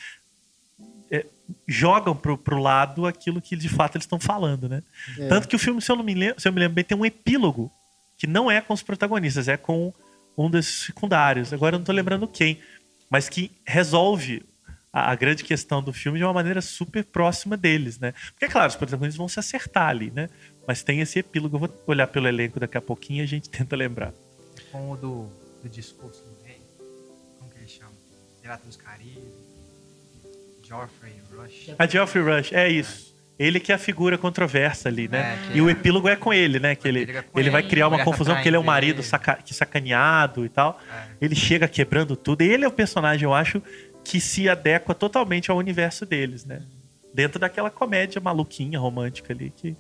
jogam 1.68 2.16
pro, 2.16 2.38
pro 2.38 2.58
lado 2.58 3.06
aquilo 3.06 3.42
que 3.42 3.56
de 3.56 3.70
fato 3.70 3.96
eles 3.96 4.06
estão 4.06 4.20
falando, 4.20 4.70
né? 4.70 4.84
É. 5.18 5.28
Tanto 5.28 5.48
que 5.48 5.56
o 5.56 5.60
filme, 5.60 5.82
se 5.82 5.92
eu, 5.92 5.96
não 5.96 6.04
me 6.04 6.14
lembro, 6.14 6.40
se 6.40 6.48
eu 6.48 6.54
me 6.54 6.60
lembro 6.60 6.76
bem, 6.76 6.84
tem 6.84 6.98
um 6.98 7.06
epílogo 7.06 7.72
que 8.18 8.28
não 8.28 8.50
é 8.50 8.62
com 8.62 8.74
os 8.74 8.82
protagonistas, 8.82 9.48
é 9.48 9.58
com 9.58 9.94
um 10.38 10.50
desses 10.50 10.86
secundários. 10.86 11.54
Agora 11.54 11.76
eu 11.76 11.80
não 11.80 11.86
tô 11.86 11.92
lembrando 11.92 12.28
quem, 12.28 12.60
mas 13.10 13.30
que 13.30 13.52
resolve 13.66 14.44
a, 14.92 15.12
a 15.12 15.16
grande 15.16 15.44
questão 15.44 15.82
do 15.82 15.92
filme 15.92 16.20
de 16.20 16.24
uma 16.24 16.34
maneira 16.34 16.62
super 16.62 17.04
próxima 17.04 17.58
deles, 17.58 18.00
né? 18.00 18.14
Porque, 18.32 18.46
é 18.46 18.48
claro, 18.48 18.70
os 18.70 18.76
protagonistas 18.76 19.18
vão 19.18 19.28
se 19.28 19.40
acertar 19.40 19.90
ali, 19.90 20.12
né? 20.12 20.30
Mas 20.68 20.84
tem 20.84 21.02
esse 21.02 21.20
epílogo. 21.20 21.56
Eu 21.56 21.60
vou 21.60 21.84
olhar 21.88 22.08
pelo 22.08 22.28
elenco 22.28 22.60
daqui 22.60 22.78
a 22.78 22.82
pouquinho 22.82 23.20
e 23.20 23.24
a 23.24 23.28
gente 23.28 23.50
tenta 23.52 23.76
lembrar. 23.76 24.14
Com 24.72 24.92
o 24.92 24.98
do, 24.98 25.30
do 25.62 25.70
discurso 25.70 26.24
do 26.24 26.46
rei. 26.46 26.62
Como 27.40 27.52
que 27.52 27.58
ele 27.58 27.68
chama? 27.68 27.92
Pirata 28.42 28.66
dos 28.66 28.78
Caribes. 28.78 29.44
Geoffrey 30.64 31.14
Rush. 31.44 31.76
A 31.78 31.86
Geoffrey 31.86 32.24
Rush, 32.24 32.54
é 32.54 32.70
isso. 32.70 33.14
Ele 33.38 33.60
que 33.60 33.72
é 33.72 33.76
a 33.76 33.80
figura 33.80 34.18
controversa 34.18 34.90
ali, 34.90 35.08
né? 35.08 35.40
É, 35.52 35.58
e 35.58 35.62
o 35.62 35.70
epílogo 35.70 36.08
é 36.08 36.16
com 36.16 36.32
ele, 36.32 36.60
né? 36.60 36.76
Que 36.76 36.88
ele, 36.88 37.24
com 37.24 37.40
ele 37.40 37.50
vai 37.50 37.62
ele, 37.62 37.70
criar 37.70 37.88
uma 37.88 38.04
confusão 38.04 38.36
porque 38.36 38.48
ele 38.48 38.56
é 38.56 38.60
um 38.60 38.64
marido 38.64 38.98
ele. 38.98 39.08
saca, 39.08 39.36
que 39.36 39.54
sacaneado 39.54 40.46
e 40.46 40.50
tal. 40.50 40.80
É. 40.90 41.04
Ele 41.20 41.36
chega 41.36 41.68
quebrando 41.68 42.16
tudo. 42.16 42.44
E 42.44 42.48
ele 42.48 42.64
é 42.64 42.68
o 42.68 42.72
personagem, 42.72 43.26
eu 43.26 43.34
acho, 43.34 43.62
que 44.04 44.20
se 44.20 44.48
adequa 44.48 44.94
totalmente 44.94 45.50
ao 45.50 45.58
universo 45.58 46.06
deles, 46.06 46.46
né? 46.46 46.62
Dentro 47.14 47.40
daquela 47.40 47.72
comédia 47.72 48.22
maluquinha, 48.22 48.80
romântica 48.80 49.34
ali 49.34 49.52
que, 49.56 49.76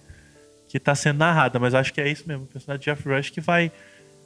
que 0.67 0.79
tá 0.79 0.95
sendo 0.95 1.19
narrada. 1.19 1.59
Mas 1.59 1.73
eu 1.73 1.79
acho 1.79 1.93
que 1.93 2.01
é 2.01 2.09
isso 2.09 2.23
mesmo. 2.27 2.43
O 2.43 2.47
personagem 2.47 2.79
de 2.79 2.85
Jeff 2.85 3.07
Rush 3.07 3.29
que 3.29 3.41
vai, 3.41 3.71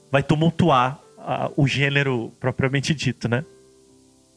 vai 0.09 0.23
tumultuar 0.23 0.99
ah, 1.17 1.51
o 1.57 1.67
gênero 1.67 2.33
propriamente 2.39 2.93
dito, 2.93 3.27
né? 3.27 3.43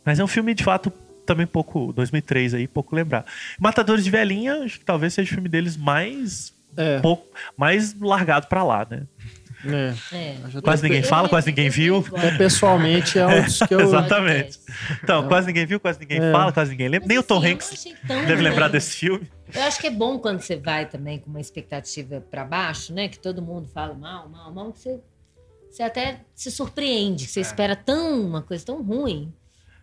Mas 0.05 0.19
é 0.19 0.25
um 0.25 0.29
filme, 0.29 0.53
de 0.53 0.65
fato, 0.65 0.93
também 1.33 1.47
pouco... 1.47 1.93
2003 1.93 2.55
aí, 2.55 2.67
pouco 2.67 2.95
lembrar. 2.97 3.25
Matadores 3.59 4.03
de 4.05 4.11
Velhinha, 4.11 4.65
acho 4.65 4.79
que 4.81 4.85
talvez 4.85 5.15
seja 5.15 5.31
o 5.31 5.35
filme 5.35 5.49
deles 5.49 5.77
mais... 5.77 6.53
É, 6.77 7.01
Pouco, 7.01 7.27
mais 7.57 7.99
largado 8.01 8.47
pra 8.47 8.63
lá, 8.63 8.87
né? 8.89 9.03
é. 9.67 9.93
É. 10.17 10.61
Quase 10.63 10.83
ninguém 10.85 11.03
fala, 11.03 11.29
quase 11.29 11.49
ninguém 11.49 11.69
viu. 11.69 12.05
Até 12.17 12.37
pessoalmente 12.39 13.19
é 13.19 13.27
um 13.27 13.43
dos 13.43 13.59
que 13.59 13.75
eu. 13.75 13.81
Exatamente. 13.81 14.59
Então, 15.03 15.27
quase 15.27 15.49
ninguém 15.49 15.67
viu, 15.67 15.81
quase 15.81 15.99
ninguém 15.99 16.19
É. 16.23 16.33
fala, 16.33 16.53
quase 16.53 16.71
ninguém 16.71 16.89
lembra. 16.89 17.01
Mas, 17.07 17.09
Nem 17.09 17.19
o 17.19 17.23
Tom 17.25 17.39
assim, 17.39 17.51
Hanks 17.53 17.85
deve 18.07 18.35
ruim. 18.35 18.43
lembrar 18.45 18.69
desse 18.69 18.97
filme. 18.97 19.29
Eu 19.53 19.63
acho 19.65 19.81
que 19.81 19.87
é 19.89 19.91
bom 19.91 20.19
quando 20.19 20.41
você 20.41 20.57
vai 20.57 20.87
também 20.87 21.19
com 21.19 21.29
uma 21.29 21.41
expectativa 21.41 22.21
pra 22.31 22.45
baixo, 22.45 22.95
né? 22.95 23.09
Que 23.09 23.19
todo 23.19 23.43
mundo 23.43 23.69
fala 23.69 23.93
mal, 23.95 24.29
mal, 24.29 24.53
mal, 24.55 24.73
que 24.73 24.79
você, 24.79 25.01
você 25.71 25.83
até 25.83 26.21
se 26.37 26.51
surpreende, 26.53 27.27
que 27.27 27.33
você 27.33 27.41
espera 27.41 27.75
tão 27.75 28.21
uma 28.25 28.43
coisa 28.43 28.65
tão 28.65 28.81
ruim. 28.81 29.33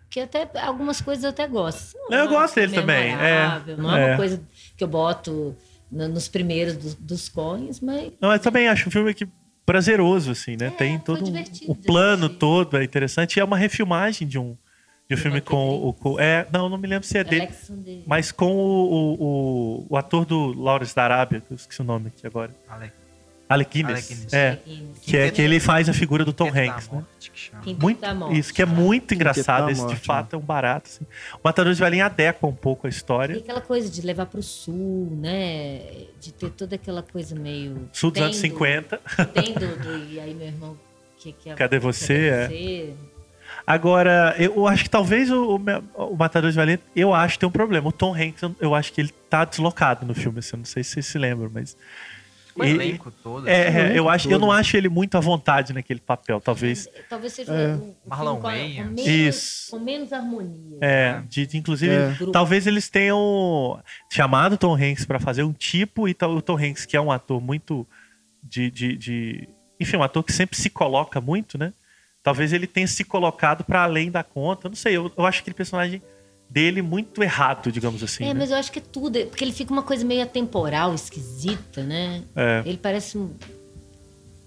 Que 0.10 0.22
até 0.22 0.50
algumas 0.62 1.02
coisas 1.02 1.24
eu 1.24 1.30
até 1.32 1.48
gosto. 1.48 1.98
Não, 2.10 2.18
Eu 2.18 2.26
é 2.26 2.28
gosto 2.28 2.56
dele 2.56 2.74
também, 2.74 3.14
é. 3.14 3.62
Não 3.78 3.94
é, 3.96 4.02
É. 4.04 4.08
uma 4.12 4.18
coisa 4.18 4.42
que 4.78 4.84
eu 4.84 4.88
boto 4.88 5.56
no- 5.92 6.08
nos 6.08 6.28
primeiros 6.28 6.76
dos, 6.78 6.94
dos 6.96 7.30
coins, 7.30 7.80
mas 7.82 8.14
Não, 8.22 8.32
eu 8.32 8.40
também 8.40 8.68
acho 8.68 8.88
um 8.88 8.92
filme 8.92 9.14
que 9.14 9.28
prazeroso, 9.66 10.32
assim, 10.32 10.56
né? 10.56 10.70
Tem 10.70 10.96
É, 10.96 11.00
foi 11.00 11.06
todo 11.18 11.26
um- 11.30 11.44
o 11.68 11.76
plano 11.76 12.24
assistir. 12.26 12.40
todo, 12.40 12.78
é 12.78 12.84
interessante. 12.84 13.36
E 13.36 13.40
é 13.42 13.44
uma 13.44 13.58
refilmagem 13.58 14.26
de 14.26 14.40
um, 14.40 14.56
de 15.10 15.16
um 15.16 15.18
filme 15.18 15.42
com 15.42 15.90
o. 15.90 15.94
com- 15.94 16.18
é, 16.18 16.48
não, 16.54 16.70
não 16.70 16.78
me 16.78 16.88
lembro 16.88 17.06
se 17.06 17.18
é 17.18 17.24
dele. 17.24 17.42
Alexander... 17.48 18.00
Mas 18.08 18.32
com 18.32 18.56
o, 18.56 18.94
o, 18.94 19.24
o, 19.24 19.86
o 19.90 19.98
ator 19.98 20.26
do 20.26 20.54
Lawrence 20.54 20.96
da 20.96 21.04
Arábia, 21.04 21.42
que 21.42 21.52
eu 21.52 21.56
esqueci 21.56 21.82
o 21.82 21.84
nome 21.86 22.08
aqui 22.08 22.26
agora. 22.26 22.56
Alec. 22.70 22.94
Alec 23.50 23.72
Guinness. 23.72 24.10
Alec 24.12 24.14
Guinness. 24.16 24.34
É, 24.34 24.60
que 25.02 25.18
é 25.18 25.32
que 25.32 25.42
ele 25.42 25.60
faz 25.60 25.88
a 25.88 25.94
figura 25.94 26.26
do 26.26 26.34
Tom 26.34 26.48
Quinteto 26.48 26.68
da 26.68 26.74
Hanks, 26.76 26.90
né? 26.90 26.94
Morte, 26.96 27.32
que 27.32 27.40
chama. 27.40 27.64
Quinteto 27.64 27.82
Muito, 27.82 28.02
da 28.02 28.14
Morte. 28.14 28.40
isso, 28.40 28.54
que 28.54 28.62
é 28.62 28.66
muito 28.66 29.14
engraçado. 29.14 29.70
Esse, 29.70 29.88
de 29.88 29.96
fato, 29.96 30.36
é 30.36 30.38
um 30.38 30.42
barato. 30.42 30.90
Assim. 30.90 31.06
O 31.36 31.40
Matador 31.44 31.74
de 31.74 31.80
Velhinha 31.80 32.06
adequa 32.08 32.46
um 32.48 32.54
pouco 32.54 32.88
a 32.88 32.90
E 32.90 32.94
história. 32.94 33.38
aquela 33.38 33.62
coisa 33.62 33.90
de 33.90 34.02
levar 34.02 34.26
pro 34.26 34.44
sul, 34.44 35.10
né? 35.22 35.80
De 36.20 36.34
ter 36.34 36.50
toda 36.52 36.76
aquela 36.76 37.02
coisa 37.02 37.36
meio. 37.36 37.90
Sul 37.94 38.12
dos 38.12 38.22
anos 38.22 38.36
do- 38.36 38.42
50. 38.42 39.00
Tem 39.34 39.54
do, 39.54 39.78
do- 39.78 40.12
E 40.12 40.20
aí, 40.20 40.34
meu 40.34 40.48
irmão. 40.48 40.78
Que, 41.18 41.32
que 41.32 41.50
é, 41.50 41.54
Cadê 41.56 41.80
você? 41.80 42.14
É. 42.28 42.48
você? 42.48 42.94
Agora, 43.66 44.36
eu 44.38 44.68
acho 44.68 44.84
que 44.84 44.90
talvez 44.90 45.32
o, 45.32 45.56
o, 45.58 46.04
o 46.12 46.16
Matador 46.16 46.50
de 46.50 46.56
Valente, 46.56 46.84
eu 46.96 47.14
acho 47.14 47.34
que 47.36 47.40
tem 47.40 47.50
um 47.50 47.52
problema. 47.52 47.88
O 47.90 47.92
Tom 47.92 48.14
Hanks, 48.14 48.42
eu- 48.42 48.56
eu 48.60 48.76
acho 48.76 48.94
que 48.94 49.02
ele 49.02 49.12
tá 49.30 49.44
deslocado 49.46 50.06
no 50.06 50.14
filme, 50.14 50.40
assim, 50.40 50.52
eu 50.54 50.58
não 50.60 50.66
sei 50.66 50.84
se 50.84 50.92
vocês 50.92 51.06
se 51.06 51.18
lembram, 51.18 51.50
mas. 51.54 51.76
O 52.58 52.64
ele- 52.64 52.84
elenco 52.84 53.12
todo. 53.24 53.48
É, 53.48 53.68
assim, 53.68 53.78
é, 53.78 54.00
eu, 54.00 54.10
acho, 54.10 54.28
eu 54.30 54.40
não 54.40 54.48
todo. 54.48 54.58
acho 54.58 54.76
ele 54.78 54.90
muito 54.90 55.16
à 55.18 55.20
vontade 55.20 55.74
naquele 55.74 56.00
papel, 56.00 56.40
talvez. 56.42 56.88
Talvez 57.10 57.34
seja 57.34 57.54
É. 57.54 57.68
um, 57.76 57.90
um 57.90 57.96
Marlon 58.06 58.32
filme 58.40 58.42
com, 58.42 58.48
Wayans. 58.48 58.90
menos, 58.92 59.08
Isso. 59.08 59.72
com 59.72 59.80
menos 59.80 60.14
harmonia. 60.14 60.78
É, 60.82 61.22
de, 61.28 61.46
de- 61.46 61.58
inclusive, 61.58 61.94
É. 61.94 62.16
talvez 62.32 62.66
eles 62.68 62.90
tenham 62.90 63.80
chamado 64.12 64.54
o 64.54 64.58
Tom 64.58 64.76
Hanks 64.76 65.06
pra 65.06 65.20
fazer 65.20 65.44
um 65.44 65.54
tipo, 65.54 66.08
e 66.08 66.14
tal, 66.14 66.32
o 66.36 66.42
Tom 66.42 66.58
Hanks, 66.58 66.86
que 66.86 66.98
é 66.98 67.02
um 67.02 67.12
ator 67.12 67.42
muito 67.42 67.86
de, 68.44 68.70
de, 68.72 68.96
de- 68.98 69.50
Enfim, 69.80 69.98
um 69.98 70.04
ator 70.04 70.24
que 70.24 70.34
sempre 70.34 70.58
se 70.58 70.70
coloca 70.70 71.22
muito, 71.22 71.58
né? 71.58 71.72
Talvez 72.24 72.52
ele 72.52 72.66
tenha 72.68 72.88
se 72.88 73.04
colocado 73.04 73.64
pra 73.64 73.84
além 73.84 74.10
da 74.12 74.24
conta. 74.24 74.68
Não 74.68 74.76
sei, 74.76 74.98
eu, 74.98 75.12
eu 75.16 75.26
acho 75.26 75.42
aquele 75.42 75.54
personagem 75.54 76.02
dele 76.50 76.82
muito 76.82 77.22
errado, 77.22 77.72
digamos 77.72 78.02
assim. 78.04 78.24
É, 78.24 78.28
né? 78.28 78.34
mas 78.40 78.52
eu 78.52 78.58
acho 78.58 78.72
que 78.72 78.80
é 78.80 78.82
tudo. 78.82 79.20
Porque 79.28 79.44
ele 79.44 79.52
fica 79.52 79.72
uma 79.72 79.84
coisa 79.84 80.04
meio 80.06 80.24
atemporal, 80.24 80.94
esquisita, 80.94 81.84
né? 81.84 82.24
É. 82.36 82.64
Ele 82.66 82.78
parece 82.78 83.18
um- 83.18 83.34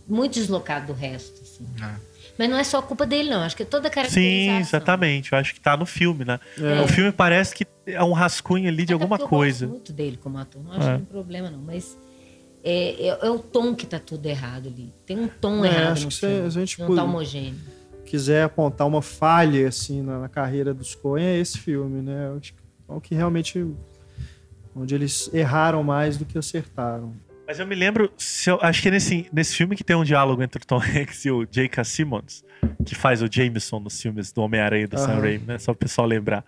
muito 0.09 0.35
deslocado 0.35 0.89
do 0.89 0.93
resto, 0.93 1.41
assim. 1.43 1.67
É. 1.83 2.11
Mas 2.39 2.49
não 2.49 2.57
é 2.57 2.65
só 2.65 2.81
culpa 2.81 3.05
dele, 3.07 3.29
não. 3.29 3.43
Acho 3.43 3.55
que 3.57 3.63
é 3.63 3.67
toda 3.67 3.89
a 3.89 3.91
caracterização. 3.91 4.57
Sim, 4.57 4.61
exatamente. 4.61 5.33
Eu 5.33 5.39
acho 5.39 5.53
que 5.55 5.61
tá 5.61 5.77
no 5.77 5.85
filme, 5.85 6.25
né? 6.25 6.41
É. 6.59 6.81
O 6.81 6.89
filme 6.89 7.13
parece 7.13 7.55
que 7.55 7.67
é 7.87 8.03
um 8.03 8.13
rascunho 8.13 8.67
ali 8.67 8.79
de 8.79 8.85
Até 8.85 8.93
alguma 8.95 9.17
Eu 9.19 9.29
coisa. 9.29 9.67
gosto 9.67 9.77
muito 9.77 9.93
dele 9.93 10.17
como 10.17 10.39
ator. 10.39 10.63
Não 10.63 10.73
acho 10.73 10.89
É. 10.89 10.93
nenhum 10.95 11.05
problema, 11.05 11.51
não. 11.51 11.59
Mas 11.61 11.99
é, 12.65 13.09
é- 13.09 13.19
é 13.27 13.31
o 13.31 13.39
tom 13.39 13.75
que 13.75 13.85
tá 13.87 13.99
tudo 13.99 14.25
errado 14.27 14.69
ali. 14.69 14.91
Tem 15.05 15.19
um 15.19 15.29
tom 15.29 15.65
É, 15.65 15.69
errado 15.69 15.93
acho 15.93 16.03
no 16.05 16.09
que 16.09 16.15
se 16.15 16.21
filme. 16.21 16.47
a 16.47 16.49
gente 16.49 16.79
não 16.81 16.87
pode- 16.87 16.99
tá 16.99 17.05
homogêneo. 17.05 17.55
Quiser 18.11 18.45
apontar 18.45 18.87
uma 18.87 19.01
falha 19.03 19.69
assim 19.69 20.03
na, 20.03 20.19
na 20.19 20.29
carreira 20.29 20.75
dos 20.75 20.95
Coen 20.95 21.25
é 21.25 21.39
esse 21.39 21.59
filme, 21.59 22.03
né? 22.03 22.29
Eu 22.29 22.37
Acho 22.39 22.53
que 22.53 22.61
é 22.89 22.93
o 22.93 23.01
que 23.01 23.15
realmente 23.15 23.67
onde 24.75 24.95
eles 24.95 25.31
erraram 25.33 25.83
mais 25.83 26.17
do 26.17 26.25
que 26.25 26.37
acertaram. 26.39 27.15
Mas 27.47 27.59
eu 27.59 27.67
me 27.67 27.75
lembro, 27.75 28.13
se 28.17 28.49
eu- 28.51 28.59
acho 28.63 28.81
que 28.81 28.89
é 28.89 28.91
nesse, 28.93 29.29
nesse 29.33 29.57
filme 29.57 29.75
que 29.75 29.83
tem 29.83 29.97
um 29.97 30.05
diálogo 30.05 30.43
entre 30.43 30.63
o 30.63 30.67
Tom 30.67 30.79
Hanks 30.83 31.25
e 31.25 31.31
o 31.31 31.45
J.K. 31.45 31.83
Simmons, 31.85 32.45
que 32.87 32.95
faz 32.95 33.23
o 33.23 33.29
Jameson 33.31 33.81
nos 33.81 34.01
filmes 34.01 34.31
do 34.33 34.41
Homem-Aranha 34.43 34.87
do 34.87 34.97
Sam 34.99 35.13
Aham. 35.13 35.21
Raimi, 35.21 35.45
né? 35.47 35.59
Só 35.59 35.73
o 35.73 35.75
pessoal 35.75 36.07
lembrar. 36.07 36.45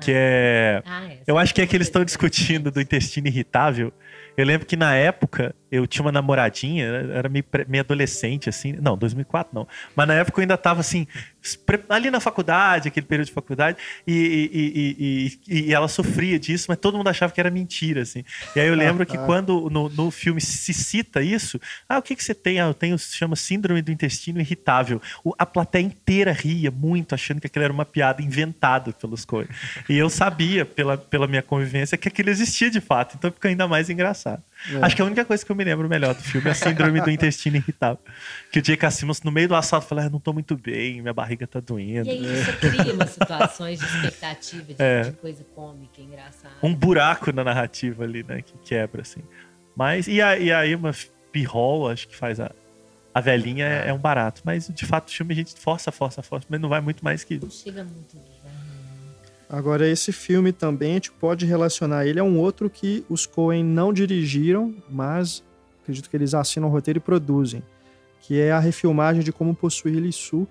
Que 0.00 0.10
é. 0.12 0.82
Ah, 0.84 1.04
é. 1.06 1.18
Eu 1.24 1.38
acho 1.38 1.54
que 1.54 1.60
é 1.62 1.66
que 1.68 1.76
eles 1.76 1.86
estão 1.86 2.04
discutindo 2.04 2.68
do 2.72 2.80
intestino 2.80 3.28
irritável. 3.28 3.92
Eu 4.36 4.44
lembro 4.44 4.66
que 4.66 4.76
na 4.76 4.92
época 4.96 5.54
eu 5.74 5.86
tinha 5.86 6.04
uma 6.04 6.12
namoradinha, 6.12 6.84
era 6.86 7.28
meio, 7.28 7.44
meio 7.68 7.82
adolescente, 7.82 8.48
assim. 8.48 8.72
Não, 8.80 8.96
2004 8.96 9.54
não. 9.54 9.66
Mas 9.96 10.06
na 10.08 10.14
época 10.14 10.40
eu 10.40 10.42
ainda 10.42 10.56
tava 10.56 10.80
assim, 10.80 11.06
ali 11.88 12.10
na 12.10 12.20
faculdade, 12.20 12.88
aquele 12.88 13.06
período 13.06 13.26
de 13.28 13.32
faculdade, 13.32 13.78
e, 14.06 14.14
e- 14.52 14.96
e- 15.56 15.68
e- 15.68 15.74
ela 15.74 15.88
sofria 15.88 16.38
disso, 16.38 16.66
mas 16.68 16.78
todo 16.78 16.96
mundo 16.96 17.08
achava 17.08 17.32
que 17.32 17.40
era 17.40 17.50
mentira, 17.50 18.02
assim. 18.02 18.24
E 18.54 18.60
aí 18.60 18.68
eu 18.68 18.74
lembro 18.74 19.04
que 19.04 19.16
quando 19.26 19.68
no, 19.70 19.88
no 19.88 20.10
filme 20.10 20.40
se 20.40 20.72
cita 20.72 21.22
isso, 21.22 21.60
ah, 21.88 21.98
o 21.98 22.02
que, 22.02 22.14
que 22.16 22.22
você 22.24 22.34
tem? 22.34 22.60
Ah, 22.60 22.66
eu 22.66 22.74
tenho, 22.74 22.98
se 22.98 23.16
chama 23.16 23.36
Síndrome 23.36 23.82
do 23.82 23.90
Intestino 23.92 24.40
Irritável. 24.40 25.00
O- 25.24 25.34
a 25.38 25.44
plateia 25.46 25.82
inteira 25.82 26.32
ria 26.32 26.70
muito, 26.70 27.14
achando 27.14 27.40
que 27.40 27.46
aquilo 27.46 27.64
era 27.64 27.72
uma 27.72 27.84
piada 27.84 28.22
inventada 28.22 28.92
pelos 28.92 29.24
Coen. 29.24 29.48
E 29.88 29.96
eu 29.98 30.08
sabia, 30.08 30.64
pela, 30.64 30.96
pela 30.96 31.26
minha 31.26 31.42
convivência, 31.42 31.98
que 31.98 32.08
aquilo 32.08 32.30
existia 32.30 32.70
de 32.70 32.80
fato. 32.80 33.16
Então 33.16 33.30
fica 33.32 33.48
ainda 33.48 33.66
mais 33.68 33.90
engraçado. 33.90 34.42
Acho 34.82 34.96
que 34.96 35.02
a 35.02 35.04
única 35.04 35.24
coisa 35.24 35.44
que 35.44 35.52
eu 35.52 35.56
me 35.56 35.64
lembro 35.64 35.88
melhor 35.88 36.14
do 36.14 36.22
filme 36.22 36.48
é 36.48 36.50
a 36.52 36.54
síndrome 36.54 37.00
do 37.00 37.10
intestino 37.10 37.56
irritável. 37.56 37.98
Que 38.50 38.58
o 38.58 38.62
J.K. 38.62 38.90
Simmons, 38.90 39.22
no 39.22 39.30
meio 39.30 39.48
do 39.48 39.54
assalto, 39.54 39.86
fala: 39.86 40.04
ah, 40.04 40.10
não 40.10 40.18
tô 40.20 40.32
muito 40.32 40.56
bem, 40.56 41.00
minha 41.02 41.12
barriga 41.12 41.46
tá 41.46 41.60
doendo. 41.60 42.08
E 42.08 42.12
aí 42.12 42.40
isso 42.40 42.52
cria 42.58 42.94
umas 42.94 43.10
situações 43.10 43.78
de 43.78 43.84
expectativa, 43.84 44.62
de, 44.74 44.82
É. 44.82 45.02
de 45.02 45.12
coisa 45.12 45.44
cômica, 45.54 46.00
engraçada. 46.00 46.54
Um 46.62 46.74
buraco 46.74 47.32
na 47.32 47.44
narrativa 47.44 48.04
ali, 48.04 48.22
né? 48.22 48.40
Que 48.42 48.56
quebra, 48.58 49.02
assim. 49.02 49.20
Mas, 49.76 50.08
e, 50.08 50.22
a, 50.22 50.38
e 50.38 50.52
aí 50.52 50.74
uma 50.74 50.92
P-Hall, 51.32 51.90
acho 51.90 52.06
que 52.08 52.16
faz 52.16 52.38
a, 52.40 52.50
a 53.12 53.20
velhinha, 53.20 53.66
é, 53.66 53.88
é 53.88 53.92
um 53.92 53.98
barato. 53.98 54.40
Mas, 54.44 54.68
de 54.68 54.86
fato, 54.86 55.08
o 55.08 55.12
filme 55.12 55.32
a 55.32 55.36
gente 55.36 55.54
força, 55.60 55.90
força, 55.92 56.22
força, 56.22 56.46
mas 56.48 56.60
não 56.60 56.68
vai 56.68 56.80
muito 56.80 57.04
mais 57.04 57.24
que 57.24 57.36
Não 57.38 57.48
isso. 57.48 57.62
chega 57.64 57.82
muito. 57.84 58.14
né? 58.16 58.22
Agora, 59.54 59.88
esse 59.88 60.10
filme 60.10 60.50
também 60.50 60.90
a 60.90 60.94
gente 60.94 61.12
pode 61.12 61.46
relacionar 61.46 62.04
ele 62.04 62.18
a 62.18 62.24
um 62.24 62.40
outro 62.40 62.68
que 62.68 63.04
os 63.08 63.24
Coen 63.24 63.62
não 63.62 63.92
dirigiram, 63.92 64.74
mas 64.90 65.44
acredito 65.80 66.10
que 66.10 66.16
eles 66.16 66.34
assinam 66.34 66.66
o 66.66 66.72
roteiro 66.72 66.98
e 66.98 67.00
produzem, 67.00 67.62
que 68.20 68.40
é 68.40 68.50
a 68.50 68.58
refilmagem 68.58 69.22
de 69.22 69.32
Como 69.32 69.54
Possuir 69.54 69.94
Lissu, 70.00 70.48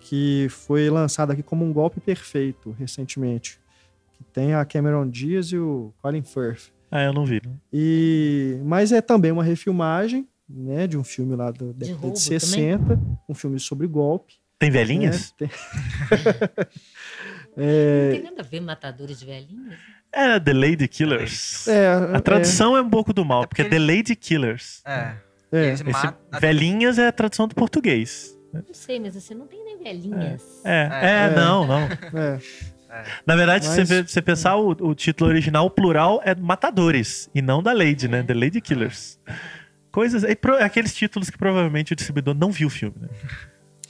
que 0.00 0.48
foi 0.50 0.90
lançado 0.90 1.30
aqui 1.30 1.44
como 1.44 1.64
um 1.64 1.72
golpe 1.72 2.00
perfeito 2.00 2.74
recentemente. 2.76 3.60
Que 4.14 4.24
tem 4.24 4.52
a 4.52 4.64
Cameron 4.64 5.08
Diaz 5.08 5.52
e 5.52 5.56
o 5.56 5.94
Colin 6.02 6.24
Firth. 6.24 6.72
Ah, 6.90 7.04
eu 7.04 7.12
não 7.12 7.24
vi. 7.24 7.40
Não. 7.44 7.56
E, 7.72 8.58
mas 8.64 8.90
é 8.90 9.00
também 9.00 9.30
uma 9.30 9.44
refilmagem 9.44 10.26
né, 10.48 10.88
de 10.88 10.98
um 10.98 11.04
filme 11.04 11.36
lá 11.36 11.52
da 11.52 11.66
década 11.66 12.00
roubo 12.00 12.16
de 12.16 12.20
60, 12.20 13.00
um 13.28 13.34
filme 13.34 13.60
sobre 13.60 13.86
golpe. 13.86 14.34
Tem 14.58 14.70
né, 14.70 14.78
velhinhas? 14.78 15.34
tem- 17.56 18.04
Não 18.04 18.10
tem 18.12 18.22
nada 18.22 18.40
a 18.42 18.44
ver 18.44 18.60
matadores 18.60 19.18
de 19.18 19.26
velhinhas. 19.26 19.74
É, 20.12 20.38
The 20.38 20.52
Lady 20.52 20.86
Killers. 20.88 21.66
É, 21.66 21.88
A 22.14 22.20
tradução 22.20 22.76
é, 22.76 22.80
um 22.82 22.88
pouco 22.90 23.12
do 23.12 23.24
mal, 23.24 23.42
É 23.44 23.46
porque 23.46 23.62
é 23.62 23.64
porque 23.64 23.76
The 23.78 23.84
Lady 23.84 24.14
Killers. 24.16 24.80
É. 24.86 24.90
é, 24.92 25.14
é, 25.52 25.66
Eles 25.68 25.80
Esse 25.80 25.90
matam- 25.90 26.14
velhinhas 26.40 26.98
é 26.98 27.08
a 27.08 27.12
tradução 27.12 27.48
do 27.48 27.54
português. 27.54 28.32
Não 28.52 28.62
sei, 28.72 29.00
mas 29.00 29.14
você 29.14 29.34
não 29.34 29.46
tem 29.48 29.64
nem 29.64 29.78
velhinhas. 29.82 30.42
É, 30.64 30.88
é, 31.02 31.10
É. 31.26 31.30
não, 31.34 31.66
não. 31.66 31.80
é. 32.20 32.38
Na 33.26 33.34
verdade, 33.34 33.64
se 33.64 33.76
Mas- 33.76 33.88
você, 33.88 34.02
vê- 34.02 34.08
você 34.08 34.22
pensar, 34.22 34.54
o, 34.54 34.68
o 34.70 34.94
título 34.94 35.28
original, 35.28 35.66
o 35.66 35.70
plural, 35.70 36.20
é 36.24 36.32
Matadores, 36.36 37.28
e 37.34 37.42
não 37.42 37.60
da 37.60 37.72
Lady, 37.72 38.06
né? 38.06 38.22
The 38.22 38.34
Lady 38.34 38.60
Killers. 38.60 39.18
Coisas. 39.90 40.22
é 40.22 40.34
pro- 40.36 40.56
aqueles 40.62 40.94
títulos 40.94 41.28
que 41.30 41.36
provavelmente 41.36 41.92
o 41.92 41.96
distribuidor 41.96 42.34
não 42.34 42.52
viu 42.52 42.68
o 42.68 42.70
filme, 42.70 42.94
né? 43.00 43.08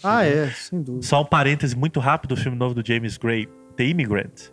Ah, 0.05 0.25
é, 0.25 0.49
sem 0.51 0.83
dúvida. 0.83 1.05
Só 1.07 1.23
um 1.23 1.25
parêntese 1.25 1.75
muito 1.75 1.99
rápido: 1.99 2.33
o 2.33 2.37
filme 2.37 2.57
novo 2.57 2.75
do 2.75 2.87
James 2.87 3.17
Gray, 3.17 3.49
The 3.77 3.85
Immigrant, 3.85 4.51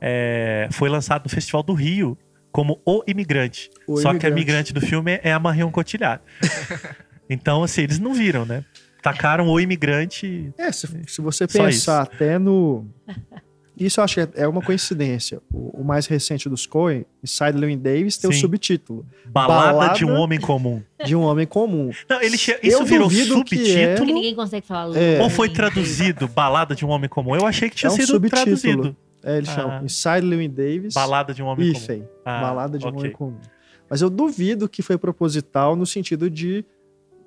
é, 0.00 0.68
foi 0.72 0.88
lançado 0.88 1.24
no 1.24 1.30
Festival 1.30 1.62
do 1.62 1.74
Rio 1.74 2.16
como 2.50 2.80
O 2.86 3.02
Imigrante. 3.06 3.70
O 3.86 3.96
Só 3.96 4.10
que 4.14 4.26
a 4.26 4.28
Imigrante. 4.28 4.70
imigrante 4.70 4.72
do 4.72 4.80
filme 4.80 5.20
é 5.22 5.32
a 5.32 5.38
Marion 5.38 5.70
Cotillard. 5.70 6.22
então, 7.28 7.62
assim, 7.62 7.82
eles 7.82 7.98
não 7.98 8.14
viram, 8.14 8.46
né? 8.46 8.64
Tacaram 9.02 9.48
O 9.48 9.60
Imigrante. 9.60 10.52
É, 10.56 10.72
se, 10.72 10.88
se 11.06 11.20
você 11.20 11.46
pensar 11.46 12.02
até 12.02 12.38
no. 12.38 12.86
Isso 13.78 13.98
eu 14.00 14.04
acho 14.04 14.14
que 14.14 14.20
é- 14.20 14.28
é 14.44 14.48
uma 14.48 14.62
coincidência. 14.62 15.40
O, 15.52 15.80
o 15.80 15.84
mais 15.84 16.06
recente 16.06 16.48
dos 16.48 16.66
Coen, 16.66 17.04
Inside 17.22 17.58
Llewyn 17.58 17.78
Davis, 17.78 18.16
tem 18.16 18.30
o 18.30 18.32
Sim. 18.32 18.40
subtítulo 18.40 19.04
Balada, 19.26 19.72
Balada- 19.72 19.94
de 19.94 20.04
um 20.04 20.14
Homem 20.14 20.40
Comum. 20.40 20.82
de 21.04 21.16
um 21.16 21.22
homem 21.22 21.46
comum. 21.46 21.90
Não, 22.08 22.20
ele 22.22 22.36
che... 22.38 22.52
Eu 22.52 22.58
Isso 22.62 22.84
virou 22.84 23.08
duvido 23.08 23.44
que 23.44 23.54
é- 23.56 23.58
Porque 23.58 23.76
subtítulo. 23.96 24.14
ninguém 24.14 24.34
consegue 24.34 24.66
falar 24.66 24.96
É. 24.96 25.20
Ou 25.20 25.28
foi 25.28 25.48
traduzido 25.48 26.28
Balada 26.28 26.74
de 26.74 26.84
um 26.86 26.90
Homem 26.90 27.08
Comum? 27.08 27.34
Eu 27.34 27.46
achei 27.46 27.68
que 27.68 27.76
tinha 27.76 27.90
É 27.90 27.92
um 27.92 27.96
sido 27.96 28.06
subtítulo. 28.06 28.44
traduzido. 28.44 28.96
É, 29.22 29.38
ele 29.38 29.48
Ah. 29.48 29.54
chama 29.54 29.82
Inside 29.84 30.20
Llewyn 30.26 30.50
Davis. 30.50 30.94
Balada 30.94 31.34
de 31.34 31.42
um 31.42 31.46
Homem 31.46 31.72
Comum. 31.72 32.04
Ah, 32.24 32.40
balada 32.40 32.78
de 32.78 32.84
um 32.86 32.88
homem 32.96 33.10
comum. 33.10 33.36
Mas 33.90 34.00
eu 34.02 34.08
duvido 34.10 34.68
que 34.68 34.82
foi 34.82 34.96
proposital 34.98 35.74
no 35.76 35.84
sentido 35.86 36.30
de 36.30 36.64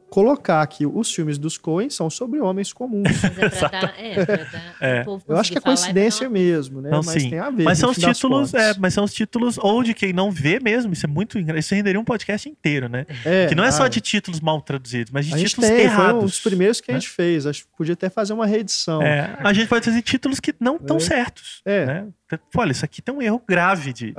colocar 0.09 0.65
que 0.67 0.85
os 0.85 1.13
filmes 1.13 1.37
dos 1.37 1.57
Coen 1.57 1.89
são 1.89 2.09
sobre 2.09 2.39
homens 2.39 2.71
comuns. 2.73 3.09
Mas 3.37 3.37
é 3.37 3.49
pra 3.49 3.67
dar, 3.67 3.93
é, 3.99 4.25
pra 4.25 4.35
dar 4.37 4.75
É. 4.79 5.05
Eu 5.27 5.37
acho 5.37 5.51
que 5.51 5.57
é 5.57 5.61
coincidência 5.61 6.29
mesmo, 6.29 6.81
né? 6.81 6.89
Não, 6.89 7.01
mas 7.03 7.21
sim. 7.21 7.29
tem 7.29 7.39
a 7.39 7.49
ver. 7.49 7.63
Mas 7.63 7.77
são 7.77 7.89
os 7.89 7.97
títulos, 7.97 8.53
é, 8.53 8.73
mas 8.79 8.93
são 8.93 9.03
os 9.03 9.13
títulos 9.13 9.57
ou 9.57 9.83
de 9.83 9.93
quem 9.93 10.13
não 10.13 10.31
vê 10.31 10.59
mesmo. 10.59 10.93
Isso 10.93 11.05
é 11.05 11.09
muito 11.09 11.37
Isso 11.39 11.75
renderia 11.75 11.99
um 11.99 12.05
podcast 12.05 12.47
inteiro, 12.49 12.87
né? 12.87 13.05
É, 13.25 13.47
que 13.47 13.55
não 13.55 13.63
é 13.63 13.71
só 13.71 13.83
ah, 13.83 13.87
de 13.87 13.99
títulos 14.01 14.39
mal 14.39 14.61
traduzidos, 14.61 15.11
mas 15.11 15.25
de 15.25 15.33
A 15.33 15.37
gente 15.37 15.49
títulos 15.49 15.69
tem, 15.69 15.81
errados. 15.81 16.11
foi 16.11 16.19
um 16.19 16.25
dos 16.25 16.39
primeiros 16.39 16.81
que 16.81 16.91
a 16.91 16.93
né? 16.93 16.99
gente 16.99 17.09
fez. 17.09 17.45
Acho 17.45 17.63
que 17.63 17.69
podia 17.77 17.93
até 17.93 18.09
fazer 18.09 18.33
uma 18.33 18.45
reedição. 18.45 19.01
É, 19.01 19.35
a 19.39 19.53
gente 19.53 19.67
pode 19.67 19.85
fazer 19.85 20.01
títulos 20.01 20.39
que 20.39 20.53
não 20.59 20.77
estão 20.77 20.97
É. 20.97 20.99
certos. 20.99 21.61
É. 21.65 21.85
Né? 21.85 22.07
Olha, 22.55 22.71
isso 22.71 22.83
aqui 22.83 23.01
tem 23.01 23.15
um 23.15 23.21
erro 23.21 23.41
grave 23.47 23.93
de, 23.93 24.13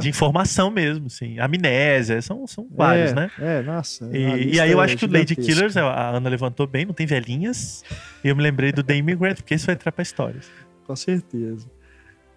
de 0.00 0.08
informação 0.08 0.70
mesmo, 0.70 1.06
assim. 1.06 1.40
Amnésia, 1.40 2.22
são, 2.22 2.46
são 2.46 2.68
vários, 2.70 3.10
é, 3.10 3.14
né? 3.14 3.30
É, 3.38 3.62
nossa. 3.62 4.08
E, 4.12 4.54
e 4.54 4.60
aí 4.60 4.70
eu 4.70 4.80
é 4.80 4.84
acho 4.84 4.96
que 4.96 5.04
o 5.04 5.12
Lady. 5.12 5.34
Killers, 5.34 5.76
a 5.76 6.10
Ana 6.10 6.28
levantou 6.28 6.66
bem, 6.66 6.86
não 6.86 6.94
tem 6.94 7.06
velhinhas. 7.06 7.84
E 8.22 8.28
eu 8.28 8.36
me 8.36 8.42
lembrei 8.42 8.70
do 8.70 8.82
The 8.82 8.96
Immigrant, 8.96 9.36
porque 9.36 9.54
isso 9.54 9.66
vai 9.66 9.74
entrar 9.74 9.90
pra 9.90 10.02
história. 10.02 10.40
Com 10.86 10.94
certeza. 10.94 11.68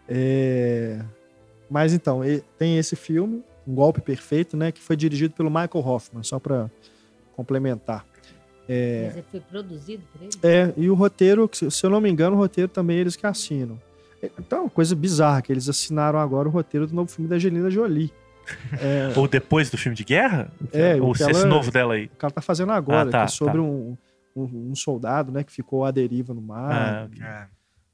É, 0.10 1.00
Mas 1.70 1.94
então, 1.94 2.22
tem 2.58 2.78
esse 2.78 2.96
filme, 2.96 3.44
Um 3.68 3.76
Golpe 3.76 4.02
Perfeito, 4.02 4.58
né? 4.58 4.72
Que 4.72 4.82
foi 4.82 4.96
dirigido 4.96 5.36
pelo 5.36 5.50
Michael 5.50 5.86
Hoffman, 5.86 6.24
só 6.24 6.40
pra 6.40 6.70
complementar. 7.36 8.06
Mas 8.68 9.18
ele 9.18 9.26
foi 9.30 9.40
produzido 9.40 10.04
por 10.12 10.22
ele? 10.22 10.32
É, 10.42 10.74
e 10.78 10.90
o 10.90 10.96
roteiro, 10.96 11.50
se 11.52 11.70
se 11.70 11.86
eu 11.86 11.90
não 11.90 12.00
me 12.00 12.10
engano, 12.10 12.36
o 12.36 12.40
roteiro 12.40 12.70
também 12.70 12.98
eles 12.98 13.16
que 13.16 13.26
assinam. 13.28 13.80
Então, 14.40 14.60
é 14.60 14.62
uma 14.64 14.70
coisa 14.70 14.96
bizarra, 14.96 15.42
que 15.42 15.52
eles 15.52 15.68
assinaram 15.68 16.20
agora 16.20 16.48
o 16.48 16.52
roteiro 16.52 16.86
do 16.88 16.94
novo 16.96 17.10
filme 17.12 17.30
da 17.30 17.36
Angelina 17.36 17.70
Jolie. 17.70 18.12
É, 18.82 19.14
Ou 19.18 19.28
depois 19.28 19.70
do 19.70 19.78
filme 19.78 19.96
de 19.96 20.04
guerra? 20.04 20.52
É, 20.74 20.96
Ou 21.02 21.12
esse 21.14 21.24
ela- 21.24 21.46
novo 21.46 21.72
dela 21.72 21.94
aí. 21.94 22.06
o 22.06 22.18
cara 22.18 22.34
tá 22.34 22.42
fazendo 22.42 22.72
agora, 22.72 23.08
Ah, 23.08 23.12
tá, 23.12 23.20
que 23.20 23.26
é 23.26 23.28
sobre 23.28 23.54
tá. 23.58 23.62
um, 23.62 23.96
um, 24.36 24.72
um 24.72 24.76
soldado, 24.76 25.32
né, 25.32 25.44
que 25.44 25.52
ficou 25.52 25.86
à 25.86 25.92
deriva 25.92 26.34
no 26.34 26.42
mar, 26.42 27.08
Ah. 27.22 27.24
É. 27.24 27.48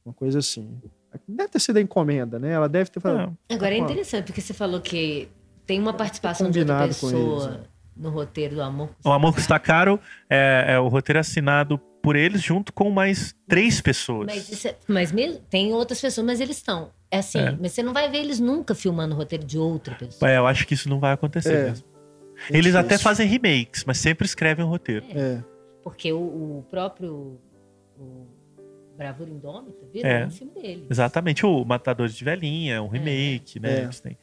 uma 0.06 0.14
coisa 0.14 0.40
assim. 0.40 0.82
Deve 1.28 1.50
ter 1.50 1.60
sido 1.60 1.78
a 1.78 1.82
encomenda, 1.82 2.40
né? 2.40 2.52
Ela 2.52 2.70
deve 2.70 2.90
ter 2.90 3.00
falado. 3.00 3.38
Agora 3.52 3.74
é 3.76 3.78
interessante, 3.78 4.26
porque 4.28 4.42
você 4.42 4.54
falou 4.54 4.80
que 4.80 5.28
tem 5.66 5.80
uma 5.80 5.94
participação 5.94 6.50
de 6.50 6.60
outra 6.60 6.88
pessoa 6.88 7.44
eles, 7.46 7.58
né? 7.58 7.64
no 7.96 8.10
roteiro 8.10 8.56
do 8.56 8.62
Amor. 8.62 8.90
O 9.04 9.12
Amor 9.12 9.34
Custa 9.34 9.60
Caro 9.60 10.00
é, 10.30 10.66
é 10.76 10.80
o 10.80 10.88
roteiro 10.88 11.20
assinado 11.20 11.80
por 12.08 12.16
eles 12.16 12.42
junto 12.42 12.72
com 12.72 12.90
mais 12.90 13.36
três 13.50 13.82
pessoas. 13.82 14.28
Mas, 14.28 14.50
isso 14.50 14.66
é- 14.70 14.76
mas 14.88 15.12
mesmo, 15.12 15.42
tem 15.50 15.74
outras 15.74 16.00
pessoas, 16.00 16.26
mas 16.26 16.40
eles 16.40 16.56
estão. 16.56 16.90
É 17.12 17.18
assim, 17.18 17.38
É. 17.40 17.52
mas 17.60 17.74
você 17.74 17.84
não 17.84 17.92
vai 17.94 18.10
ver 18.10 18.20
eles 18.20 18.40
nunca 18.40 18.74
filmando 18.74 19.14
o 19.14 19.18
roteiro 19.18 19.44
de 19.44 19.58
outra 19.58 19.94
pessoa. 19.94 20.32
É, 20.32 20.38
eu 20.38 20.48
acho 20.48 20.66
que 20.66 20.74
isso 20.74 20.88
não 20.88 21.00
vai 21.02 21.12
acontecer 21.12 21.54
É. 21.54 21.64
mesmo. 21.66 21.86
é 22.50 22.58
Eles 22.58 22.76
até 22.76 22.98
fazem 22.98 23.28
remakes, 23.28 23.84
mas 23.86 23.98
sempre 23.98 24.26
escrevem 24.26 24.64
o 24.64 24.70
roteiro. 24.70 25.04
É, 25.10 25.44
Porque 25.84 26.14
o, 26.14 26.18
o 26.20 26.66
próprio 26.70 27.40
o 28.00 28.26
Bravura 28.98 29.30
Indômita 29.30 29.86
virou 29.94 30.10
É. 30.10 30.26
um 30.28 30.32
filme 30.32 30.54
dele. 30.54 30.88
Exatamente. 30.90 31.46
O 31.46 31.66
Matadores 31.66 32.16
de 32.16 32.24
Velhinha, 32.24 32.82
um 32.82 32.88
remake, 32.88 33.60
né? 33.60 33.80
É. 33.80 33.84
Eles 33.84 34.00
têm. 34.00 34.18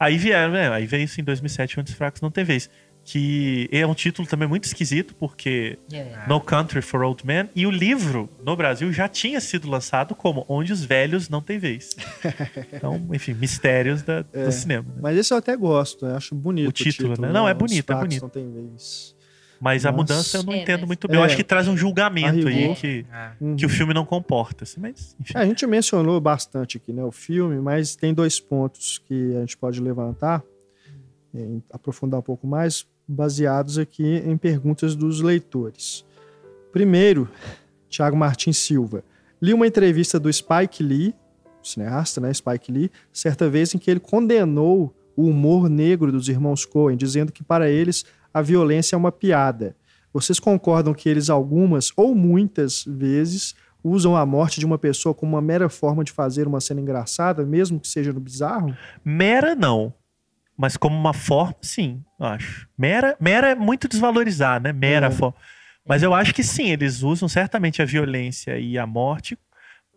Aí 0.00 0.16
vieram, 0.18 0.52
né? 0.52 0.68
Aí 0.70 0.86
veio 0.86 1.04
isso 1.04 1.20
em 1.20 1.24
2007, 1.24 1.78
Onde 1.78 1.90
os 1.90 1.96
Fracos 1.96 2.20
Não 2.20 2.30
Tem 2.30 2.42
Vez. 2.44 2.68
Que 3.10 3.68
é 3.72 3.86
um 3.86 3.94
título 3.94 4.28
também 4.28 4.46
muito 4.46 4.64
esquisito, 4.64 5.14
porque 5.14 5.78
É. 5.90 6.24
No 6.28 6.40
Country 6.42 6.82
for 6.82 7.02
Old 7.02 7.26
Men. 7.26 7.48
E 7.56 7.66
o 7.66 7.70
livro, 7.70 8.28
no 8.44 8.54
Brasil, 8.54 8.92
já 8.92 9.08
tinha 9.08 9.40
sido 9.40 9.66
lançado 9.66 10.14
como 10.14 10.44
Onde 10.46 10.74
os 10.74 10.84
Velhos 10.84 11.28
Não 11.30 11.40
Têm 11.40 11.58
Vez. 11.58 11.96
Então, 12.72 13.00
enfim, 13.14 13.32
mistérios 13.32 14.02
da- 14.02 14.20
do 14.22 14.52
cinema. 14.52 14.86
né? 14.94 15.00
Mas 15.00 15.16
esse 15.16 15.32
eu 15.32 15.38
até 15.38 15.56
gosto, 15.56 16.04
né? 16.06 16.16
acho 16.16 16.34
bonito. 16.34 16.68
O 16.68 16.72
título, 16.72 17.18
né? 17.18 17.32
Não, 17.32 17.48
é 17.48 17.54
bonito, 17.54 17.90
é 17.90 17.96
bonito. 17.96 18.22
Não 18.22 18.28
tem 18.28 18.50
vez. 18.52 19.16
Mas 19.60 19.86
a 19.86 19.90
Nossa. 19.90 19.96
mudança 20.02 20.36
eu 20.36 20.42
não 20.42 20.52
É, 20.52 20.58
entendo 20.62 20.80
mas- 20.80 20.88
muito 20.88 21.08
bem. 21.08 21.16
Eu 21.16 21.22
É. 21.22 21.26
acho 21.26 21.34
que 21.36 21.42
traz 21.42 21.66
um 21.66 21.76
julgamento 21.78 22.46
A 22.46 22.50
aí 22.50 22.54
rigor. 22.56 22.76
que, 22.76 23.06
É. 23.10 23.30
Uhum. 23.40 23.56
que 23.56 23.64
o 23.64 23.68
filme 23.70 23.94
não 23.94 24.04
comporta. 24.04 24.64
assim, 24.64 24.80
Mas, 24.80 25.16
enfim. 25.18 25.32
É, 25.34 25.40
a 25.40 25.46
gente 25.46 25.66
mencionou 25.66 26.20
bastante 26.20 26.76
aqui, 26.76 26.92
né, 26.92 27.02
o 27.02 27.10
filme, 27.10 27.58
mas 27.58 27.96
tem 27.96 28.12
dois 28.12 28.38
pontos 28.38 28.98
que 28.98 29.34
a 29.34 29.40
gente 29.40 29.56
pode 29.56 29.80
levantar, 29.80 30.42
e 31.34 31.60
aprofundar 31.72 32.20
um 32.20 32.22
pouco 32.22 32.46
mais, 32.46 32.86
baseados 33.08 33.78
aqui 33.78 34.22
em 34.26 34.36
perguntas 34.36 34.94
dos 34.94 35.20
leitores. 35.20 36.04
Primeiro, 36.70 37.28
Thiago 37.88 38.16
Martins 38.16 38.58
Silva. 38.58 39.02
Li 39.40 39.54
uma 39.54 39.66
entrevista 39.66 40.20
do 40.20 40.30
Spike 40.32 40.82
Lee, 40.82 41.14
cineasta, 41.62 42.20
né, 42.20 42.32
Spike 42.34 42.70
Lee, 42.70 42.90
certa 43.12 43.48
vez 43.48 43.74
em 43.74 43.78
que 43.78 43.90
ele 43.90 44.00
condenou 44.00 44.94
o 45.16 45.24
humor 45.24 45.68
negro 45.68 46.12
dos 46.12 46.28
irmãos 46.28 46.64
Coen, 46.64 46.96
dizendo 46.96 47.32
que 47.32 47.42
para 47.42 47.68
eles 47.68 48.04
a 48.32 48.42
violência 48.42 48.94
é 48.94 48.98
uma 48.98 49.10
piada. 49.10 49.74
Vocês 50.12 50.38
concordam 50.38 50.94
que 50.94 51.08
eles 51.08 51.30
algumas 51.30 51.90
ou 51.96 52.14
muitas 52.14 52.84
vezes 52.86 53.54
usam 53.82 54.16
a 54.16 54.26
morte 54.26 54.60
de 54.60 54.66
uma 54.66 54.78
pessoa 54.78 55.14
como 55.14 55.32
uma 55.32 55.42
mera 55.42 55.68
forma 55.68 56.04
de 56.04 56.12
fazer 56.12 56.46
uma 56.46 56.60
cena 56.60 56.80
engraçada, 56.80 57.44
mesmo 57.44 57.80
que 57.80 57.88
seja 57.88 58.12
no 58.12 58.20
bizarro? 58.20 58.76
Mera, 59.04 59.54
não. 59.54 59.92
Mas 60.58 60.76
como 60.76 60.96
uma 60.96 61.12
forma, 61.14 61.54
sim, 61.62 62.02
eu 62.18 62.26
acho. 62.26 62.68
Mera, 62.76 63.16
mera 63.20 63.50
é 63.50 63.54
muito 63.54 63.86
desvalorizar, 63.88 64.60
né? 64.60 64.72
Mera 64.72 65.06
É. 65.06 65.10
forma. 65.10 65.36
Mas 65.86 66.02
eu 66.02 66.12
acho 66.12 66.34
que 66.34 66.42
sim, 66.42 66.70
eles 66.70 67.02
usam 67.02 67.28
certamente 67.28 67.80
a 67.80 67.84
violência 67.84 68.58
e 68.58 68.76
a 68.76 68.84
morte 68.86 69.38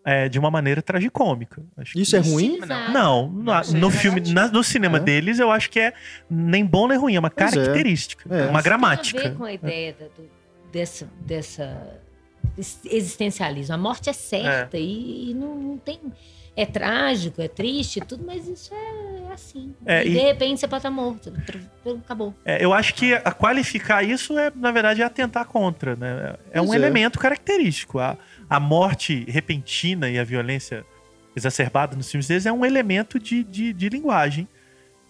é, 0.06 0.30
de 0.30 0.40
uma 0.40 0.50
maneira 0.50 0.82
tragicômica. 0.82 1.62
Acho 1.78 1.94
que 1.94 2.02
Isso 2.02 2.16
é 2.16 2.20
ruim? 2.20 2.58
Não, 2.92 3.32
na- 3.32 3.64
sei, 3.64 3.80
no 3.80 3.88
é 3.88 3.92
filme, 3.92 4.22
na- 4.34 4.48
no 4.48 4.64
cinema 4.64 4.98
É. 4.98 5.00
deles, 5.00 5.38
eu 5.40 5.52
acho 5.52 5.70
que 5.70 5.80
é 5.80 5.94
nem 6.30 6.66
bom 6.66 6.88
nem 6.88 6.98
ruim, 6.98 7.16
é 7.16 7.20
uma 7.20 7.30
Pois 7.30 7.54
é. 7.54 7.56
característica, 7.56 8.24
É. 8.34 8.48
uma 8.48 8.60
Isso 8.60 8.64
gramática. 8.64 9.20
Tem 9.20 9.28
a 9.28 9.32
ver 9.32 9.38
com 9.38 9.44
a 9.44 9.54
ideia 9.54 9.94
da- 9.94 10.06
do- 10.08 10.30
dessa, 10.72 11.08
dessa 11.26 12.00
existencialismo. 12.86 13.76
A 13.76 13.78
morte 13.78 14.10
é 14.10 14.14
certa 14.14 14.78
e, 14.78 15.32
e 15.32 15.34
não, 15.34 15.56
não 15.56 15.78
tem. 15.78 16.00
É 16.56 16.66
trágico, 16.66 17.42
é 17.42 17.48
triste, 17.48 18.00
tudo, 18.02 18.24
mas 18.26 18.48
isso 18.48 18.74
é 18.74 19.11
assim. 19.34 19.74
É, 19.86 20.06
e, 20.06 20.10
e- 20.10 20.14
de 20.14 20.20
repente 20.20 20.60
você 20.60 20.68
pode 20.68 20.80
estar 20.80 20.92
morto. 20.92 21.34
Acabou. 22.04 22.34
É, 22.46 22.64
eu 22.64 22.74
acho 22.74 22.94
que 22.94 23.14
a 23.14 23.32
qualificar 23.32 24.04
isso 24.04 24.38
é, 24.38 24.52
na 24.56 24.72
verdade, 24.72 25.02
é 25.02 25.06
atentar 25.06 25.46
contra, 25.46 25.96
né? 25.96 26.36
É 26.52 26.62
um 26.62 26.66
Pois 26.68 26.80
é. 26.80 26.84
elemento 26.84 27.20
característico. 27.20 28.00
A, 28.00 28.18
a 28.50 28.60
morte 28.60 29.26
repentina 29.30 30.10
e 30.10 30.20
a 30.20 30.24
violência 30.24 30.86
exacerbada 31.36 31.96
nos 31.96 32.10
filmes 32.12 32.28
deles 32.28 32.46
é 32.46 32.52
um 32.52 32.66
elemento 32.66 33.20
de, 33.20 33.44
de, 33.44 33.72
de 33.74 33.90
linguagem 33.90 34.48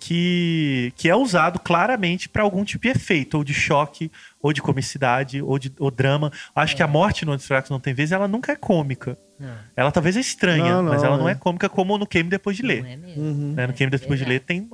que, 0.02 0.92
que 0.98 1.08
é 1.08 1.16
usado 1.16 1.60
claramente 1.60 2.28
para 2.28 2.42
algum 2.42 2.66
tipo 2.66 2.82
de 2.82 2.90
efeito, 2.90 3.38
ou 3.38 3.44
de 3.44 3.54
choque, 3.54 4.12
ou 4.42 4.52
de 4.52 4.60
comicidade, 4.60 5.44
ou 5.44 5.60
de 5.60 5.72
ou 5.78 5.92
drama. 5.92 6.32
Acho 6.56 6.76
que 6.76 6.82
a 6.82 6.88
morte 6.88 7.24
no 7.24 7.38
Fracos 7.40 7.70
Não 7.70 7.80
Tem 7.80 7.94
Vez, 7.94 8.12
ela 8.12 8.28
nunca 8.28 8.52
é 8.52 8.56
cômica. 8.56 9.16
Não, 9.40 9.54
Ela 9.76 9.92
talvez 9.92 10.18
é 10.18 10.20
estranha, 10.20 10.74
Não, 10.74 10.82
não, 10.84 10.92
mas 10.94 11.04
ela 11.04 11.18
não 11.18 11.30
é. 11.30 11.34
é 11.34 11.36
cômica 11.36 11.70
como 11.70 11.98
no 12.00 12.08
Queime 12.08 12.32
Depois 12.32 12.58
de 12.58 12.64
Ler. 12.64 12.82
não 12.84 12.90
é 12.90 12.96
mesmo. 12.98 13.22
Uhum. 13.22 13.54
né? 13.54 13.68
No 13.68 13.74
Queime 13.74 13.92
Depois 13.92 14.20
de. 14.20 14.26
Ler 14.26 14.40
tem... 14.40 14.68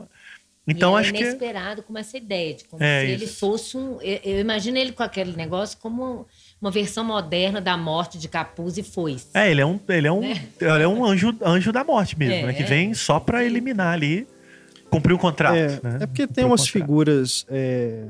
Então, 0.69 0.97
e 0.97 0.99
acho 1.01 1.09
é 1.09 1.13
que... 1.13 1.23
inesperado 1.23 1.81
com 1.83 1.97
essa 1.97 2.17
ideia 2.17 2.53
de 2.53 2.63
como 2.65 2.81
É 2.83 3.01
se 3.05 3.11
ele 3.11 3.25
isso. 3.25 3.39
fosse 3.39 3.77
um. 3.77 4.01
Eu, 4.01 4.19
eu 4.23 4.39
imagino 4.39 4.77
ele 4.77 4.91
com 4.93 5.03
aquele 5.03 5.33
negócio 5.33 5.77
como 5.77 6.25
uma 6.61 6.71
versão 6.71 7.03
moderna 7.05 7.59
da 7.61 7.77
morte 7.77 8.17
de 8.17 8.27
capuz 8.27 8.77
e 8.77 8.83
foice. 8.83 9.27
É, 9.33 9.49
ele 9.51 9.61
é 9.61 9.65
um, 9.65 9.79
ele 9.87 10.07
é 10.07 10.11
um, 10.11 10.23
ele 10.23 10.83
é 10.83 10.87
um 10.87 11.05
anjo, 11.05 11.33
anjo 11.41 11.71
da 11.71 11.83
morte 11.85 12.17
mesmo, 12.19 12.33
É, 12.35 12.43
né? 12.47 12.53
Que 12.53 12.63
é. 12.63 12.65
vem 12.65 12.93
só 12.93 13.17
pra 13.19 13.43
eliminar 13.45 13.93
ali, 13.93 14.27
cumprir 14.89 15.13
o 15.13 15.19
contrato. 15.19 15.55
É, 15.55 15.79
né? 15.83 15.97
é 16.01 16.05
porque 16.05 16.27
tem 16.27 16.45
umas 16.45 16.67
figuras 16.67 17.45
é, 17.49 18.07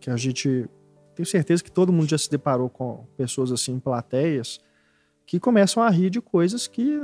que 0.00 0.10
a 0.10 0.16
gente. 0.16 0.68
Tenho 1.14 1.26
certeza 1.26 1.62
que 1.62 1.70
todo 1.70 1.92
mundo 1.92 2.08
já 2.08 2.16
se 2.16 2.30
deparou 2.30 2.70
com 2.70 3.04
pessoas 3.16 3.52
assim 3.52 3.72
em 3.72 3.80
plateias 3.80 4.60
que 5.32 5.40
começam 5.40 5.82
a 5.82 5.88
rir 5.88 6.10
de 6.10 6.20
coisas 6.20 6.66
que 6.66 7.00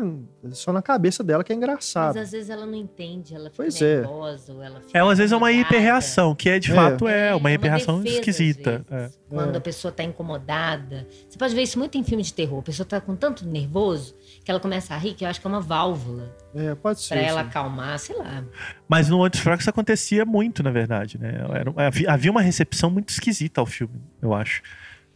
só 0.50 0.70
na 0.70 0.82
cabeça 0.82 1.24
dela 1.24 1.42
que 1.42 1.50
é 1.50 1.56
Mas 1.56 1.62
engraçado. 1.64 2.18
às 2.18 2.30
vezes 2.30 2.50
ela 2.50 2.66
não 2.66 2.74
entende, 2.74 3.34
ela 3.34 3.44
fica 3.48 3.56
Pois 3.62 3.80
é. 3.80 4.00
nervosa, 4.00 4.52
ou 4.52 4.62
ela 4.62 4.80
fica 4.82 4.98
É, 4.98 5.00
às 5.00 5.16
vezes 5.16 5.32
é 5.32 5.36
uma 5.36 5.50
hiperreação, 5.50 6.34
que 6.34 6.50
é 6.50 6.58
de 6.58 6.70
É. 6.70 6.74
fato 6.74 7.08
é, 7.08 7.34
uma 7.34 7.50
É 7.50 7.54
hiperreação 7.54 8.00
defesa, 8.02 8.18
esquisita. 8.20 8.84
É. 8.90 8.96
vezes, 8.98 9.18
Quando 9.30 9.54
É. 9.54 9.56
a 9.56 9.60
pessoa 9.62 9.90
tá 9.90 10.04
incomodada. 10.04 11.06
Você 11.26 11.38
pode 11.38 11.54
ver 11.54 11.62
isso 11.62 11.78
muito 11.78 11.96
em 11.96 12.04
filme 12.04 12.22
de 12.22 12.34
terror. 12.34 12.58
A 12.58 12.62
pessoa 12.62 12.84
tá 12.84 13.00
com 13.00 13.16
tanto 13.16 13.46
nervoso 13.46 14.14
que 14.44 14.50
ela 14.50 14.60
começa 14.60 14.92
a 14.94 14.98
rir, 14.98 15.14
que 15.14 15.24
eu 15.24 15.28
acho 15.30 15.40
que 15.40 15.46
é 15.46 15.50
uma 15.50 15.60
válvula 15.62 16.30
É, 16.54 16.74
pode 16.74 17.00
ser. 17.00 17.14
pra 17.14 17.22
ela 17.22 17.42
sim. 17.42 17.48
acalmar, 17.48 17.98
sei 17.98 18.14
lá. 18.16 18.44
Mas 18.86 19.08
no 19.08 19.24
Antes 19.24 19.40
Fracos 19.40 19.66
acontecia 19.66 20.26
muito, 20.26 20.62
na 20.62 20.70
verdade, 20.70 21.18
né? 21.18 21.46
Era- 21.50 21.72
havia, 21.86 22.12
havia 22.12 22.30
uma 22.30 22.42
recepção 22.42 22.90
muito 22.90 23.08
esquisita 23.08 23.58
ao 23.58 23.66
filme, 23.66 23.94
eu 24.20 24.34
acho. 24.34 24.60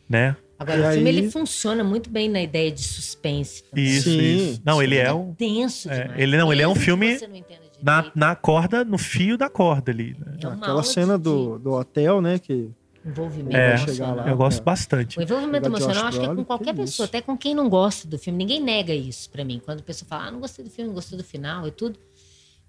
Né? 0.08 0.34
Agora, 0.62 0.78
E 0.78 0.80
o 0.90 0.92
filme 0.94 1.10
aí- 1.10 1.18
ele 1.18 1.30
funciona 1.30 1.84
muito 1.84 2.08
bem 2.10 2.28
na 2.28 2.40
ideia 2.42 2.70
de 2.70 2.82
suspense. 2.82 3.62
também. 3.64 3.84
Isso, 3.84 4.10
Sim, 4.10 4.20
isso. 4.50 4.62
Não, 4.64 4.82
ele 4.82 4.96
é 4.96 5.04
Fica 5.06 5.14
um. 5.14 5.32
Denso 5.38 5.90
é, 5.90 6.14
ele 6.16 6.36
não, 6.36 6.52
ele 6.52 6.62
é 6.62 6.68
um 6.68 6.74
filme. 6.74 7.18
Na, 7.82 8.12
na 8.14 8.36
corda, 8.36 8.84
no 8.84 8.96
fio 8.96 9.36
da 9.36 9.48
corda 9.50 9.90
ali. 9.90 10.16
né? 10.18 10.36
É 10.42 10.46
Aquela 10.46 10.82
cena 10.84 11.16
de- 11.18 11.24
do, 11.24 11.58
do 11.58 11.72
hotel, 11.72 12.20
né? 12.20 12.38
Que 12.38 12.70
envolvimento 13.04 13.56
É, 13.56 13.74
lá. 13.98 14.28
Eu 14.28 14.36
gosto 14.36 14.60
é. 14.60 14.62
bastante. 14.62 15.18
O 15.18 15.22
envolvimento 15.22 15.66
emocional, 15.66 16.06
acho 16.06 16.20
que 16.20 16.24
é 16.26 16.32
com 16.32 16.44
qualquer 16.44 16.66
que 16.72 16.80
pessoa, 16.80 16.86
isso. 16.86 17.02
até 17.04 17.20
com 17.20 17.36
quem 17.36 17.54
não 17.56 17.68
gosta 17.68 18.06
do 18.06 18.16
filme. 18.18 18.38
Ninguém 18.38 18.60
nega 18.62 18.94
isso 18.94 19.28
pra 19.30 19.44
mim. 19.44 19.60
Quando 19.64 19.80
a 19.80 19.82
pessoa 19.82 20.08
fala, 20.08 20.26
ah, 20.26 20.30
não 20.30 20.38
gostei 20.38 20.64
do 20.64 20.70
filme, 20.70 20.88
não 20.88 20.94
gostei 20.94 21.18
do 21.18 21.24
final 21.24 21.66
e 21.66 21.72
tudo. 21.72 21.98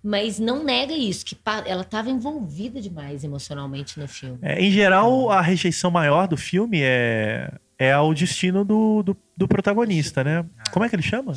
Mas 0.06 0.38
não 0.40 0.64
nega 0.66 0.92
isso, 0.94 1.24
que 1.24 1.38
ela 1.66 1.84
estava 1.84 2.10
envolvida 2.10 2.82
demais 2.82 3.24
emocionalmente 3.24 3.98
no 4.00 4.08
filme. 4.08 4.38
É, 4.42 4.60
em 4.62 4.70
geral, 4.72 5.30
a 5.30 5.40
rejeição 5.40 5.90
maior 5.92 6.28
do 6.28 6.36
filme 6.36 6.80
é, 6.82 7.54
é 7.86 7.92
ao 7.94 8.14
destino 8.14 8.64
do, 8.64 9.04
do, 9.04 9.18
do 9.36 9.48
protagonista, 9.48 10.24
né? 10.24 10.46
Como 10.72 10.86
é 10.86 10.90
que 10.90 10.96
ele 10.96 11.04
chama? 11.04 11.34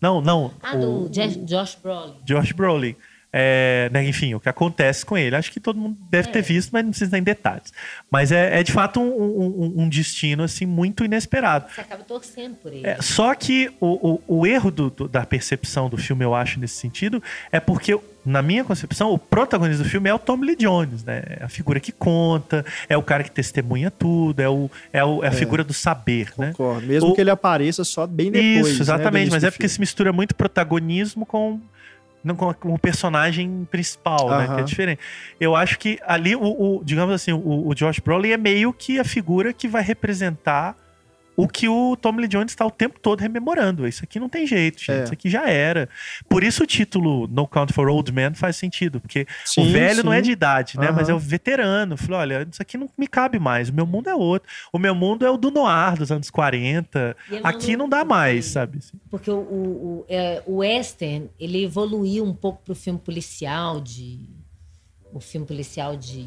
Não, 0.00 0.20
não. 0.20 0.52
Ah, 0.62 0.76
o- 0.76 1.04
do 1.04 1.08
Jeff- 1.10 1.38
Josh 1.44 1.76
Brolin. 1.82 2.14
Josh 2.24 2.52
Brolin. 2.52 2.94
É, 3.30 3.90
né, 3.92 4.02
enfim, 4.08 4.32
o 4.34 4.40
que 4.40 4.48
acontece 4.48 5.04
com 5.04 5.16
ele. 5.18 5.36
Acho 5.36 5.52
que 5.52 5.60
todo 5.60 5.78
mundo 5.78 5.98
deve 6.10 6.28
ter 6.28 6.38
É. 6.38 6.42
visto, 6.42 6.70
mas 6.72 6.82
não 6.82 6.90
precisa 6.90 7.10
dar 7.10 7.18
em 7.18 7.22
detalhes. 7.22 7.74
Mas 8.10 8.32
é, 8.32 8.58
é, 8.58 8.62
de 8.62 8.72
fato 8.72 8.98
um, 9.00 9.04
um- 9.06 9.82
um 9.82 9.88
destino 9.88 10.42
assim 10.44 10.64
muito 10.64 11.04
inesperado. 11.04 11.70
Você 11.70 11.82
acaba 11.82 12.02
torcendo 12.04 12.54
por 12.56 12.72
ele. 12.72 12.86
É, 12.86 12.96
só 13.02 13.34
que 13.34 13.70
o, 13.80 14.14
o- 14.14 14.38
o 14.40 14.46
erro 14.46 14.70
do- 14.70 14.88
do- 14.88 15.08
da 15.08 15.26
percepção 15.26 15.90
do 15.90 15.98
filme, 15.98 16.24
eu 16.24 16.34
acho, 16.34 16.58
nesse 16.58 16.76
sentido, 16.76 17.22
é 17.52 17.60
porque, 17.60 18.00
na 18.28 18.42
minha 18.42 18.62
concepção, 18.64 19.10
o 19.12 19.18
protagonista 19.18 19.82
do 19.82 19.88
filme 19.88 20.08
é 20.10 20.14
o 20.14 20.18
Tom 20.18 20.36
Lee 20.36 20.54
Jones, 20.56 21.02
né? 21.04 21.22
É 21.40 21.44
a 21.44 21.48
figura 21.48 21.80
que 21.80 21.90
conta, 21.92 22.64
é 22.88 22.96
o 22.96 23.02
cara 23.02 23.24
que 23.24 23.30
testemunha 23.30 23.90
tudo, 23.90 24.40
é, 24.40 24.48
o, 24.48 24.70
é, 24.92 25.02
o- 25.04 25.24
é 25.24 25.28
a 25.28 25.32
figura 25.32 25.64
do 25.64 25.72
saber, 25.72 26.32
né? 26.36 26.48
concordo. 26.52 26.86
Mesmo 26.86 27.10
O- 27.10 27.14
que 27.14 27.20
ele 27.20 27.30
apareça 27.30 27.84
só 27.84 28.06
bem 28.06 28.30
depois. 28.30 28.66
Isso, 28.68 28.78
né, 28.78 28.82
exatamente, 28.82 29.16
início 29.22 29.32
mas 29.36 29.44
é 29.44 29.50
porque 29.50 29.68
se 29.68 29.80
mistura 29.80 30.12
muito 30.12 30.34
protagonismo 30.34 31.24
com, 31.24 31.60
não, 32.22 32.34
com, 32.36 32.54
o 32.74 32.78
personagem 32.78 33.66
principal, 33.70 34.28
né? 34.30 34.48
Que 34.54 34.60
é 34.60 34.64
diferente. 34.64 35.00
Eu 35.40 35.56
acho 35.56 35.78
que 35.78 35.98
ali, 36.06 36.36
o, 36.36 36.42
o- 36.42 36.82
digamos 36.84 37.14
assim, 37.14 37.32
o, 37.32 37.68
o 37.68 37.74
Josh 37.74 38.00
Brolin 38.00 38.30
é 38.30 38.36
meio 38.36 38.72
que 38.72 38.98
a 38.98 39.04
figura 39.04 39.52
que 39.52 39.66
vai 39.68 39.82
representar 39.82 40.76
o 41.40 41.46
que 41.46 41.68
o 41.68 41.96
Tommy 41.96 42.22
Lee 42.22 42.28
Jones 42.28 42.50
está 42.50 42.66
o 42.66 42.70
tempo 42.70 42.98
todo 42.98 43.20
rememorando. 43.20 43.86
Isso 43.86 44.02
aqui 44.02 44.18
não 44.18 44.28
tem 44.28 44.44
jeito, 44.44 44.80
gente. 44.80 44.90
É. 44.90 45.04
Isso 45.04 45.12
aqui 45.12 45.30
já 45.30 45.48
era. 45.48 45.88
Por 46.28 46.42
isso 46.42 46.64
o 46.64 46.66
título 46.66 47.28
No 47.28 47.46
Count 47.46 47.72
for 47.72 47.88
Old 47.88 48.10
Men 48.12 48.34
faz 48.34 48.56
sentido, 48.56 49.00
porque 49.00 49.22
o 49.22 49.26
Sim, 49.44 49.70
velho 49.72 50.02
não 50.02 50.10
sim. 50.10 50.18
é 50.18 50.20
de 50.20 50.32
idade, 50.32 50.76
né? 50.76 50.88
Aham. 50.88 50.96
Mas 50.96 51.08
é 51.08 51.14
o 51.14 51.18
veterano. 51.18 51.96
Falou, 51.96 52.18
olha, 52.20 52.46
isso 52.50 52.60
aqui 52.60 52.76
não 52.76 52.90
me 52.98 53.06
cabe 53.06 53.38
mais. 53.38 53.68
O 53.68 53.72
meu 53.72 53.86
mundo 53.86 54.10
é 54.10 54.14
outro. 54.16 54.48
O 54.72 54.78
meu 54.80 54.94
mundo 54.96 55.24
é 55.24 55.30
o 55.30 55.36
do 55.36 55.50
noir 55.52 55.96
dos 55.96 56.10
anos 56.10 56.28
40. 56.28 57.16
E 57.30 57.34
ele 57.36 57.40
Aqui 57.44 57.72
não- 57.76 57.84
não 57.84 57.88
dá 57.88 58.04
mais, 58.04 58.46
sabe? 58.46 58.80
Porque 59.08 59.30
o, 59.30 59.36
o, 59.36 59.38
o, 60.00 60.04
é, 60.08 60.42
o 60.44 60.56
western, 60.56 61.30
ele 61.38 61.62
evoluiu 61.62 62.24
um 62.24 62.34
pouco 62.34 62.62
pro 62.64 62.74
filme 62.74 62.98
policial 62.98 63.80
de... 63.80 64.28
O 65.12 65.20
filme 65.20 65.46
policial 65.46 65.96
de, 65.96 66.24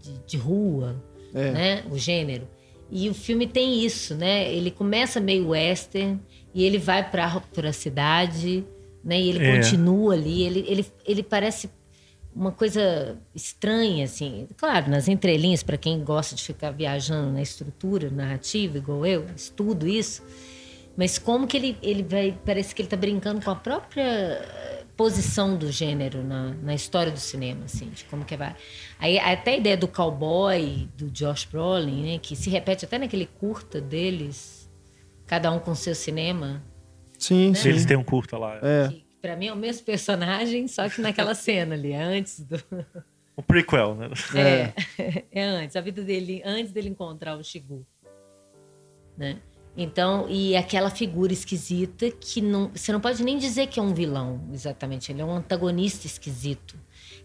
de, 0.00 0.18
de 0.26 0.36
rua, 0.36 1.02
É. 1.34 1.50
né? 1.50 1.84
O 1.90 1.96
gênero. 1.98 2.46
E 2.90 3.08
o 3.08 3.14
filme 3.14 3.46
tem 3.46 3.84
isso, 3.84 4.14
né? 4.14 4.52
Ele 4.52 4.70
começa 4.70 5.20
meio 5.20 5.48
western 5.48 6.18
e 6.54 6.64
ele 6.64 6.78
vai 6.78 7.08
pra, 7.08 7.40
pra 7.54 7.72
cidade, 7.72 8.64
né? 9.04 9.20
E 9.20 9.28
ele 9.28 9.44
É. 9.44 9.56
continua 9.56 10.14
ali. 10.14 10.42
Ele, 10.42 10.64
ele, 10.66 10.86
ele 11.06 11.22
parece 11.22 11.68
uma 12.34 12.52
coisa 12.52 13.18
estranha, 13.34 14.04
assim. 14.04 14.46
Claro, 14.56 14.90
nas 14.90 15.08
entrelinhas, 15.08 15.62
para 15.62 15.76
quem 15.76 16.02
gosta 16.02 16.34
de 16.34 16.42
ficar 16.42 16.70
viajando 16.70 17.32
na 17.32 17.42
estrutura 17.42 18.10
narrativa, 18.10 18.78
igual 18.78 19.04
eu, 19.04 19.26
estudo 19.36 19.86
isso. 19.86 20.22
Mas 20.96 21.18
como 21.18 21.46
que 21.46 21.56
ele, 21.56 21.76
ele 21.82 22.02
vai. 22.02 22.36
Parece 22.44 22.74
que 22.74 22.82
ele 22.82 22.88
tá 22.88 22.96
brincando 22.96 23.40
com 23.40 23.50
a 23.50 23.54
própria 23.54 24.77
posição 24.98 25.56
do 25.56 25.70
gênero 25.70 26.24
na, 26.24 26.52
na 26.54 26.74
história 26.74 27.12
do 27.12 27.20
cinema, 27.20 27.66
assim, 27.66 27.88
de 27.90 28.04
como 28.06 28.24
que 28.24 28.36
vai. 28.36 28.56
Aí 28.98 29.16
até 29.16 29.52
a 29.52 29.56
ideia 29.56 29.76
do 29.76 29.86
cowboy, 29.86 30.88
do 30.96 31.08
Josh 31.08 31.44
Brolin, 31.44 32.02
né? 32.02 32.18
Que 32.18 32.34
se 32.34 32.50
repete 32.50 32.84
até 32.84 32.98
naquele 32.98 33.24
curta 33.24 33.80
deles, 33.80 34.68
cada 35.24 35.52
um 35.52 35.60
com 35.60 35.72
seu 35.76 35.94
cinema. 35.94 36.64
Sim, 37.16 37.54
sim. 37.54 37.68
Eles 37.68 37.86
têm 37.86 37.96
um 37.96 38.02
curta 38.02 38.36
lá. 38.36 38.58
É. 38.60 38.88
Que 38.88 39.06
pra 39.22 39.36
mim 39.36 39.46
é 39.46 39.52
o 39.52 39.56
mesmo 39.56 39.86
personagem, 39.86 40.66
só 40.66 40.88
que 40.88 41.00
naquela 41.00 41.32
cena 41.36 41.76
ali, 41.76 41.92
é 41.92 42.02
antes 42.02 42.40
do. 42.40 42.60
Um 43.38 43.42
prequel, 43.42 43.94
né? 43.94 44.10
É, 44.34 45.24
é 45.30 45.44
antes, 45.44 45.76
a 45.76 45.80
vida 45.80 46.02
dele, 46.02 46.42
antes 46.44 46.72
dele 46.72 46.88
encontrar 46.88 47.36
o 47.36 47.44
Shigu. 47.44 47.86
Né? 49.16 49.38
Então, 49.80 50.28
e 50.28 50.56
aquela 50.56 50.90
figura 50.90 51.32
esquisita 51.32 52.10
que 52.10 52.40
não, 52.40 52.68
você 52.74 52.90
não 52.90 53.00
pode 53.00 53.22
nem 53.22 53.38
dizer 53.38 53.68
que 53.68 53.78
é 53.78 53.82
um 53.82 53.94
vilão, 53.94 54.40
exatamente. 54.52 55.12
Ele 55.12 55.22
é 55.22 55.24
um 55.24 55.36
antagonista 55.36 56.04
esquisito, 56.04 56.76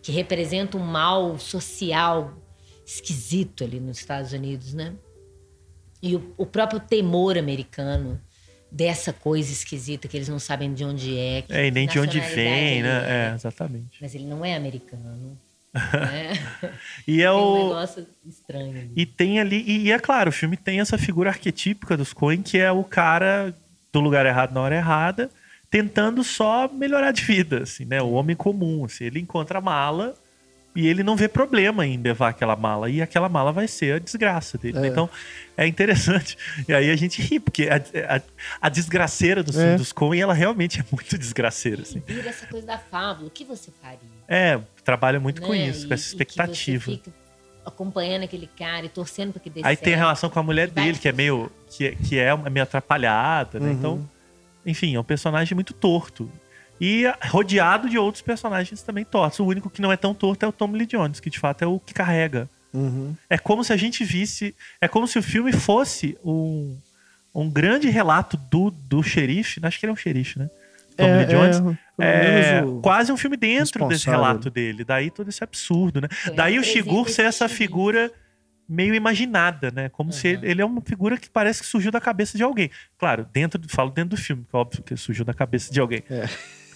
que 0.03 0.11
representa 0.11 0.77
um 0.77 0.85
mal 0.85 1.39
social 1.39 2.37
esquisito 2.85 3.63
ali 3.63 3.79
nos 3.79 3.97
Estados 3.97 4.33
Unidos, 4.33 4.71
né? 4.71 4.93
E 5.99 6.15
o, 6.15 6.31
o 6.37 6.45
próprio 6.45 6.79
temor 6.79 7.39
americano 7.39 8.21
dessa 8.71 9.11
coisa 9.11 9.51
esquisita 9.51 10.07
que 10.07 10.15
eles 10.15 10.29
não 10.29 10.37
sabem 10.37 10.75
de 10.75 10.83
onde 10.83 11.17
é. 11.17 11.41
que 11.41 11.51
É, 11.51 11.65
e 11.65 11.71
nem 11.71 11.87
de 11.87 11.97
onde 11.97 12.19
vem, 12.19 12.83
né? 12.83 13.31
É, 13.31 13.33
exatamente. 13.33 13.97
Mas 13.99 14.13
ele 14.13 14.25
não 14.25 14.45
é 14.45 14.53
americano. 14.53 15.39
Né? 15.73 16.33
E 17.07 17.21
é 17.21 17.27
Tem 17.27 17.35
um 17.37 17.41
o. 17.41 17.67
negócio 17.69 18.07
estranho 18.25 18.69
ali. 18.69 18.91
E 18.95 19.05
tem 19.05 19.39
ali, 19.39 19.63
e, 19.67 19.85
e 19.87 19.91
é 19.91 19.99
claro, 19.99 20.29
o 20.29 20.33
filme 20.33 20.55
tem 20.55 20.79
essa 20.79 20.97
figura 20.97 21.29
arquetípica 21.29 21.97
dos 21.97 22.13
Coen, 22.13 22.41
que 22.41 22.57
é 22.57 22.71
o 22.71 22.83
cara 22.83 23.53
do 23.91 23.99
lugar 23.99 24.25
errado 24.25 24.53
na 24.53 24.61
hora 24.61 24.75
errada, 24.75 25.29
tentando 25.69 26.23
só 26.23 26.67
melhorar 26.71 27.11
de 27.11 27.23
vida, 27.23 27.63
assim, 27.63 27.85
né? 27.85 28.01
O 28.01 28.11
homem 28.11 28.35
comum, 28.35 28.85
assim, 28.85 29.05
ele 29.05 29.19
encontra 29.19 29.57
a 29.57 29.61
mala 29.61 30.15
e 30.75 30.87
ele 30.87 31.03
não 31.03 31.15
vê 31.15 31.27
problema 31.27 31.85
em 31.85 31.97
levar 32.01 32.29
aquela 32.29 32.55
mala, 32.55 32.89
e 32.89 32.99
aquela 33.01 33.29
mala 33.29 33.51
vai 33.51 33.67
ser 33.67 33.95
a 33.95 33.99
desgraça 33.99 34.57
dele. 34.57 34.79
né? 34.79 34.87
É. 34.87 34.89
Então, 34.89 35.07
é 35.55 35.67
interessante. 35.67 36.35
E 36.67 36.73
aí 36.73 36.89
a 36.89 36.95
gente 36.95 37.21
ri, 37.21 37.39
porque 37.39 37.69
a, 37.69 37.75
a, 38.15 38.21
a 38.61 38.69
desgraceira 38.69 39.43
dos, 39.43 39.55
É. 39.57 39.75
dos 39.75 39.91
Coen, 39.91 40.21
ela 40.21 40.33
realmente 40.33 40.79
é 40.79 40.83
muito 40.91 41.15
desgraceira, 41.17 41.83
assim. 41.83 42.01
Vira 42.07 42.29
essa 42.29 42.47
coisa 42.47 42.65
da 42.65 42.77
fábula. 42.79 43.27
O 43.27 43.31
que 43.31 43.43
você 43.45 43.69
faria? 43.81 43.99
É, 44.27 44.59
trabalha 44.83 45.19
muito 45.19 45.41
com 45.41 45.51
né? 45.51 45.67
isso, 45.67 45.85
E- 45.85 45.87
com 45.87 45.93
essa 45.93 46.03
e 46.03 46.05
que 46.17 46.23
expectativa. 46.23 46.85
você 46.85 46.91
fica 46.97 47.11
acompanhando 47.65 48.23
aquele 48.23 48.47
cara 48.47 48.85
e 48.85 48.89
torcendo 48.89 49.31
para 49.31 49.41
que 49.41 49.49
dê 49.49 49.61
Aí 49.63 49.77
tem 49.77 49.93
a 49.93 49.95
certo. 49.95 49.99
relação 49.99 50.29
com 50.29 50.39
a 50.39 50.43
mulher 50.43 50.69
dele, 50.69 50.97
que 50.97 51.07
é 51.07 51.11
meio. 51.13 51.51
que, 51.69 51.87
é- 51.87 51.95
que 51.95 52.19
é 52.19 52.35
meio 52.49 52.63
atrapalhada, 52.63 53.59
né? 53.59 53.67
Uhum. 53.69 53.73
Então, 53.73 54.09
enfim, 54.65 54.95
é 54.95 54.99
um 54.99 55.03
personagem 55.03 55.55
muito 55.55 55.73
torto. 55.73 56.29
E 56.81 57.03
rodeado 57.29 57.87
de 57.89 57.97
outros 57.97 58.21
personagens 58.21 58.81
também 58.81 59.05
tortos. 59.05 59.39
O 59.39 59.45
único 59.45 59.69
que 59.69 59.81
não 59.81 59.91
é 59.91 59.95
tão 59.97 60.13
torto 60.13 60.43
é 60.43 60.47
o 60.47 60.51
Tom 60.51 60.71
Lee 60.71 60.85
Jones, 60.85 61.19
que 61.19 61.29
de 61.29 61.39
fato 61.39 61.61
é 61.63 61.67
o 61.67 61.79
que 61.79 61.93
carrega. 61.93 62.49
Uhum. 62.73 63.15
É 63.29 63.37
como 63.37 63.63
se 63.63 63.71
a 63.71 63.77
gente 63.77 64.03
visse. 64.03 64.53
É 64.81 64.87
como 64.87 65.07
se 65.07 65.17
o 65.17 65.23
filme 65.23 65.53
fosse 65.53 66.17
um, 66.25 66.75
um 67.33 67.49
grande 67.49 67.89
relato 67.89 68.35
do, 68.35 68.69
do 68.71 69.01
xerife. 69.01 69.59
Acho 69.63 69.79
que 69.79 69.85
ele 69.85 69.91
é 69.91 69.93
um 69.93 69.97
xerife, 69.97 70.37
né? 70.39 70.49
Tom 70.95 71.05
É, 71.05 71.17
Lee 71.17 71.25
Jones. 71.25 71.77
é, 71.99 72.05
É, 72.59 72.63
quase 72.81 73.11
um 73.11 73.17
filme 73.17 73.37
dentro 73.37 73.87
desse 73.87 74.05
relato 74.09 74.49
dele. 74.49 74.83
Daí 74.83 75.09
todo 75.11 75.29
esse 75.29 75.43
absurdo, 75.43 76.01
né? 76.01 76.07
Foi, 76.09 76.33
Daí 76.35 76.59
o 76.59 76.63
Shigur 76.63 77.09
ser 77.09 77.25
essa 77.25 77.47
figura 77.49 78.11
meio 78.67 78.95
imaginada, 78.95 79.69
né? 79.71 79.89
Como 79.89 80.11
se 80.11 80.27
ele, 80.29 80.49
ele 80.49 80.61
é 80.61 80.65
uma 80.65 80.81
figura 80.81 81.17
que 81.17 81.29
parece 81.29 81.61
que 81.61 81.67
surgiu 81.67 81.91
da 81.91 81.99
cabeça 82.01 82.37
de 82.37 82.43
alguém. 82.43 82.69
Claro, 82.97 83.27
dentro 83.31 83.59
do, 83.59 83.69
falo 83.69 83.89
dentro 83.89 84.11
do 84.11 84.17
filme, 84.17 84.45
que 84.49 84.55
é 84.55 84.59
óbvio 84.59 84.81
que 84.83 84.95
surgiu 84.95 85.25
da 85.25 85.33
cabeça 85.33 85.71
de 85.71 85.79
alguém. 85.79 86.03
É. 86.09 86.27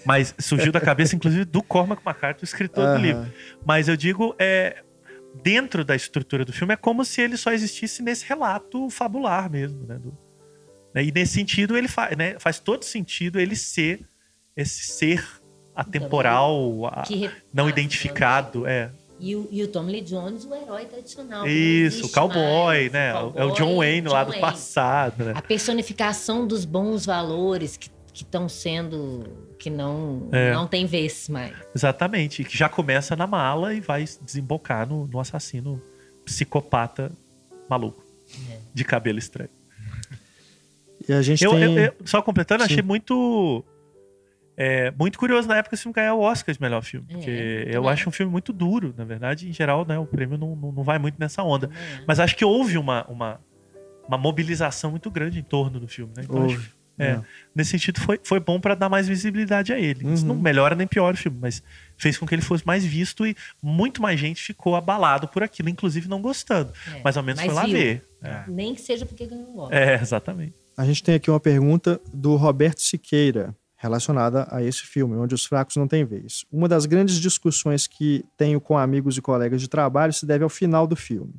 Mas 0.06 0.34
surgiu 0.40 0.72
da 0.72 0.80
cabeça, 0.80 1.16
inclusive, 1.16 1.44
do 1.46 1.62
Cormac 1.64 2.02
McCarthy, 2.06 2.44
o 2.44 2.46
escritor 2.46 2.86
Aham. 2.86 2.96
do 2.96 3.02
livro. 3.02 3.34
Mas 3.66 3.88
eu 3.88 3.98
digo, 3.98 4.36
é, 4.40 4.84
dentro 5.44 5.84
da 5.84 5.96
estrutura 5.96 6.46
do 6.46 6.54
filme, 6.54 6.74
é 6.74 6.78
como 6.78 7.04
se 7.04 7.22
ele 7.22 7.36
só 7.38 7.52
existisse 7.52 8.02
nesse 8.04 8.26
relato 8.26 8.90
fabular 8.90 9.50
mesmo, 9.50 9.86
né? 9.88 9.96
Do- 9.98 10.18
né? 10.98 11.04
E 11.06 11.12
nesse 11.12 11.34
sentido, 11.34 11.78
ele 11.78 11.88
faz, 11.88 12.18
né? 12.18 12.36
faz 12.40 12.60
todo 12.60 12.84
sentido 12.84 13.40
ele 13.40 13.56
ser 13.56 14.02
esse 14.56 14.84
ser 14.86 15.24
atemporal, 15.76 16.88
a- 16.88 17.04
não 17.54 17.70
identificado. 17.70 18.66
É. 18.68 18.90
E 19.20 19.36
o, 19.36 19.48
e 19.52 19.64
o 19.64 19.68
Tom 19.68 19.84
Lee 19.84 20.02
Jones, 20.02 20.46
o 20.46 20.54
herói 20.54 20.86
tradicional. 20.86 21.48
Isso, 21.48 22.06
o 22.06 22.10
cowboy, 22.12 22.90
mais, 22.90 22.92
né? 22.92 23.14
o 23.16 23.34
é 23.36 23.46
o 23.46 23.50
John 23.52 23.66
cowboy, 23.66 23.78
Wayne 23.78 24.08
lá 24.08 24.20
John 24.24 24.26
do 24.26 24.32
Wayne. 24.32 24.42
passado, 24.42 25.24
né? 25.26 25.34
A 25.36 25.42
personificação 25.42 26.46
dos 26.46 26.66
bons 26.66 27.06
valores 27.06 27.78
que 27.78 27.90
estão 28.14 28.48
sendo. 28.50 29.46
que 29.60 29.70
não, 29.72 30.30
É. 30.32 30.54
não 30.54 30.68
tem 30.68 30.86
vez 30.86 31.28
mais. 31.30 31.52
Exatamente. 31.76 32.44
E 32.44 32.46
que 32.46 32.56
já 32.56 32.70
começa 32.70 33.16
na 33.16 33.26
mala 33.26 33.74
e 33.74 33.80
vai 33.80 34.06
desembocar 34.22 34.88
no, 34.88 35.08
no 35.08 35.20
assassino 35.20 35.82
psicopata 36.24 37.12
maluco. 37.70 38.04
É. 38.52 38.58
De 38.74 38.84
cabelo 38.84 39.18
estranho. 39.18 39.50
E 41.08 41.14
a 41.14 41.22
gente 41.22 41.44
Eu, 41.44 41.52
tem... 41.52 41.62
eu- 41.64 41.78
eu- 41.78 41.94
só 42.06 42.22
completando, 42.22 42.64
Sim. 42.64 42.72
achei 42.72 42.84
muito. 42.84 43.64
é, 44.58 44.92
muito 44.98 45.20
curioso 45.20 45.48
na 45.48 45.58
época 45.58 45.76
esse 45.76 45.84
filme 45.84 45.94
ganhar 45.94 46.14
o 46.16 46.20
Oscar 46.22 46.54
de 46.54 46.60
melhor 46.62 46.82
filme. 46.82 47.06
É, 47.10 47.14
Porque 47.14 47.32
muito 47.66 47.76
eu 47.76 47.88
acho 47.88 48.10
um 48.10 48.12
filme 48.12 48.32
muito 48.32 48.52
duro, 48.52 48.94
na 48.98 49.06
verdade. 49.06 49.48
Em 49.48 49.54
geral, 49.54 49.86
né, 49.86 49.98
o 50.00 50.06
prêmio 50.06 50.38
não, 50.38 50.56
não, 50.56 50.72
não 50.72 50.84
vai 50.84 50.98
muito 50.98 51.16
nessa 51.20 51.44
onda. 51.44 51.70
É. 51.74 52.04
Mas 52.08 52.20
acho 52.20 52.36
que 52.36 52.44
houve 52.44 52.78
uma, 52.78 53.06
uma, 53.08 53.40
uma 54.08 54.18
mobilização 54.18 54.90
muito 54.92 55.12
grande 55.12 55.40
em 55.40 55.44
torno 55.44 55.80
do 55.80 55.88
filme. 55.88 56.12
Né? 56.18 56.24
Então, 56.26 56.42
Houve, 56.42 56.56
acho- 56.56 56.76
é, 57.00 57.06
é. 57.12 57.22
Nesse 57.56 57.70
sentido, 57.70 58.02
foi, 58.02 58.20
foi 58.24 58.40
bom 58.40 58.60
pra 58.60 58.74
dar 58.74 58.90
mais 58.90 59.08
visibilidade 59.08 59.72
a 59.72 59.80
ele. 59.80 60.12
Isso 60.12 60.24
Uhum. 60.24 60.30
não 60.34 60.36
melhora 60.42 60.74
nem 60.74 60.88
piora 60.88 61.14
o 61.14 61.18
filme, 61.18 61.38
mas 61.40 61.62
fez 61.96 62.18
com 62.18 62.26
que 62.26 62.34
ele 62.34 62.42
fosse 62.42 62.66
mais 62.66 62.84
visto 62.84 63.28
e 63.28 63.36
muito 63.62 64.02
mais 64.02 64.20
gente 64.20 64.42
ficou 64.42 64.76
abalado 64.76 65.28
por 65.28 65.44
aquilo, 65.44 65.70
inclusive 65.70 66.10
não 66.10 66.20
gostando. 66.20 66.74
É, 66.96 67.02
Mas 67.04 67.16
ao 67.16 67.22
menos 67.22 67.40
mas 67.40 67.46
foi 67.46 67.56
lá 67.56 67.64
viu. 67.66 67.74
ver. 67.78 68.04
Nem 68.48 68.74
que 68.74 68.82
seja 68.82 69.06
porque 69.06 69.28
ganhou 69.28 69.50
o 69.50 69.60
Oscar. 69.60 69.78
É, 69.78 69.94
exatamente. 70.02 70.54
A 70.78 70.86
gente 70.86 71.02
tem 71.04 71.16
aqui 71.16 71.30
uma 71.32 71.40
pergunta 71.40 72.00
do 72.14 72.36
Roberto 72.36 72.82
Siqueira, 72.82 73.56
relacionada 73.76 74.48
a 74.52 74.62
esse 74.64 74.84
filme, 74.84 75.16
onde 75.16 75.34
os 75.36 75.46
fracos 75.46 75.76
não 75.76 75.88
têm 75.88 76.06
vez. 76.06 76.46
Uma 76.52 76.68
das 76.68 76.86
grandes 76.86 77.16
discussões 77.20 77.88
que 77.88 78.24
tenho 78.38 78.62
com 78.62 78.78
amigos 78.78 79.18
e 79.18 79.22
colegas 79.22 79.60
de 79.62 79.68
trabalho 79.68 80.14
se 80.14 80.26
deve 80.26 80.44
ao 80.44 80.50
final 80.50 80.86
do 80.88 80.96
filme. 80.96 81.34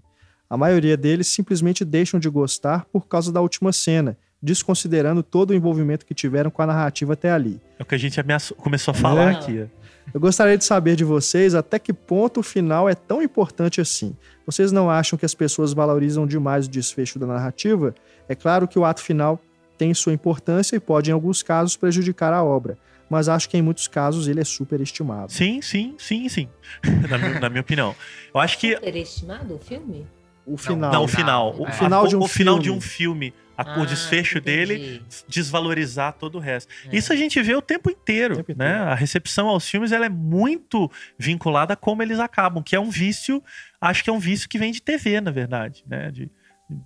A 0.50 0.56
maioria 0.56 0.96
deles 0.96 1.26
simplesmente 1.28 1.84
deixam 1.84 2.18
de 2.18 2.28
gostar 2.28 2.84
por 2.86 3.06
causa 3.06 3.30
da 3.32 3.40
última 3.40 3.72
cena, 3.72 4.16
desconsiderando 4.42 5.22
todo 5.22 5.50
o 5.50 5.54
envolvimento 5.54 6.06
que 6.06 6.14
tiveram 6.14 6.50
com 6.50 6.62
a 6.62 6.66
narrativa 6.66 7.12
até 7.12 7.30
ali. 7.30 7.60
É 7.78 7.82
o 7.82 7.86
que 7.86 7.94
a 7.94 7.98
gente 7.98 8.18
ameaçou- 8.20 8.56
começou 8.56 8.92
a 8.92 8.94
falar 8.94 9.32
É. 9.32 9.34
aqui. 9.36 9.66
Eu 10.12 10.20
gostaria 10.20 10.56
de 10.56 10.64
saber 10.64 10.96
de 10.96 11.04
vocês 11.04 11.54
até 11.54 11.78
que 11.78 11.92
ponto 11.92 12.40
o 12.40 12.42
final 12.42 12.88
é 12.88 12.94
tão 12.94 13.22
importante 13.22 13.80
assim. 13.80 14.16
Vocês 14.46 14.72
não 14.72 14.90
acham 14.90 15.18
que 15.18 15.26
as 15.26 15.34
pessoas 15.34 15.72
valorizam 15.72 16.26
demais 16.26 16.66
o 16.66 16.70
desfecho 16.70 17.18
da 17.18 17.26
narrativa? 17.26 17.94
É 18.28 18.34
claro 18.34 18.66
que 18.66 18.78
o 18.78 18.84
ato 18.84 19.02
final 19.02 19.38
tem 19.76 19.92
sua 19.94 20.12
importância 20.12 20.74
e 20.76 20.80
pode, 20.80 21.10
em 21.10 21.12
alguns 21.12 21.42
casos, 21.42 21.76
prejudicar 21.76 22.32
a 22.32 22.42
obra, 22.42 22.76
mas 23.08 23.28
acho 23.28 23.48
que 23.48 23.56
em 23.56 23.62
muitos 23.62 23.86
casos 23.86 24.26
ele 24.26 24.40
é 24.40 24.44
superestimado. 24.44 25.30
Sim, 25.32 25.60
sim, 25.62 25.94
sim, 25.98 26.28
sim. 26.28 26.48
na, 27.08 27.18
minha, 27.18 27.40
na 27.40 27.48
minha 27.48 27.60
opinião. 27.60 27.94
Eu 28.34 28.40
acho 28.40 28.58
que. 28.58 28.74
Superestimado 28.74 29.54
o 29.54 29.58
filme? 29.58 30.06
O 30.46 30.56
final. 30.56 30.92
Não, 30.92 31.04
o 31.04 31.08
final. 31.08 31.54
O, 31.58 31.66
É. 31.66 31.72
final 31.72 32.06
de 32.08 32.16
um 32.16 32.20
o 32.22 32.28
final 32.28 32.54
filme. 32.54 32.64
de 32.64 32.70
um 32.70 32.80
filme. 32.80 33.34
A- 33.58 33.74
Ah, 33.74 33.80
o 33.82 33.84
desfecho 33.86 34.38
entendi. 34.38 34.56
dele 34.66 35.02
desvalorizar 35.28 36.12
todo 36.14 36.36
o 36.36 36.40
resto. 36.40 36.72
É. 36.90 36.96
Isso 36.96 37.12
a 37.12 37.16
gente 37.16 37.40
vê 37.42 37.54
o 37.54 37.60
tempo 37.62 37.90
inteiro, 37.90 38.34
O 38.34 38.36
tempo 38.44 38.58
né? 38.58 38.70
inteiro. 38.70 38.90
A 38.90 38.94
recepção 38.94 39.48
aos 39.48 39.68
filmes 39.68 39.92
ela 39.92 40.06
é 40.06 40.08
muito 40.08 40.90
vinculada 41.18 41.72
a 41.74 41.76
como 41.76 42.02
eles 42.02 42.18
acabam, 42.20 42.62
que 42.62 42.76
é 42.76 42.80
um 42.80 42.90
vício, 42.90 43.42
acho 43.80 44.02
que 44.04 44.10
é 44.10 44.12
um 44.12 44.18
vício 44.18 44.48
que 44.48 44.58
vem 44.58 44.70
de 44.72 44.80
TV, 44.80 45.20
na 45.20 45.30
verdade, 45.30 45.84
né? 45.86 46.10
De, 46.10 46.30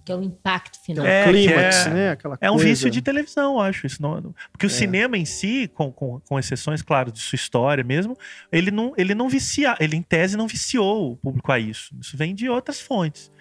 Que 0.05 0.13
é 0.13 0.15
o 0.15 0.23
impacto 0.23 0.79
Que 0.79 0.93
é 0.93 0.95
final. 0.95 1.05
o 1.05 1.09
É, 1.09 1.25
clímax, 1.25 1.87
é- 1.87 1.91
né? 1.91 2.11
Aquela 2.13 2.39
É 2.41 2.49
um 2.49 2.55
coisa. 2.55 2.69
vício 2.69 2.89
de 2.89 3.03
televisão, 3.03 3.55
eu 3.55 3.61
acho. 3.61 3.85
Isso 3.85 4.01
não, 4.01 4.33
porque 4.53 4.65
o 4.65 4.71
cinema 4.71 5.19
em 5.19 5.25
si, 5.25 5.69
com, 5.75 5.91
com, 5.91 6.21
com 6.21 6.39
exceções, 6.39 6.83
claro, 6.83 7.11
de 7.11 7.19
sua 7.19 7.35
história 7.35 7.83
mesmo, 7.83 8.17
ele 8.53 8.71
não, 8.71 8.93
ele 8.97 9.13
não 9.13 9.29
vicia, 9.29 9.75
ele 9.81 9.97
em 9.97 10.03
tese 10.03 10.37
não 10.37 10.47
viciou 10.47 11.11
o 11.15 11.17
público 11.17 11.51
a 11.51 11.59
isso. 11.59 11.93
Isso 12.01 12.17
vem 12.17 12.33
de 12.33 12.49
outras 12.49 12.81
fontes. 12.81 13.32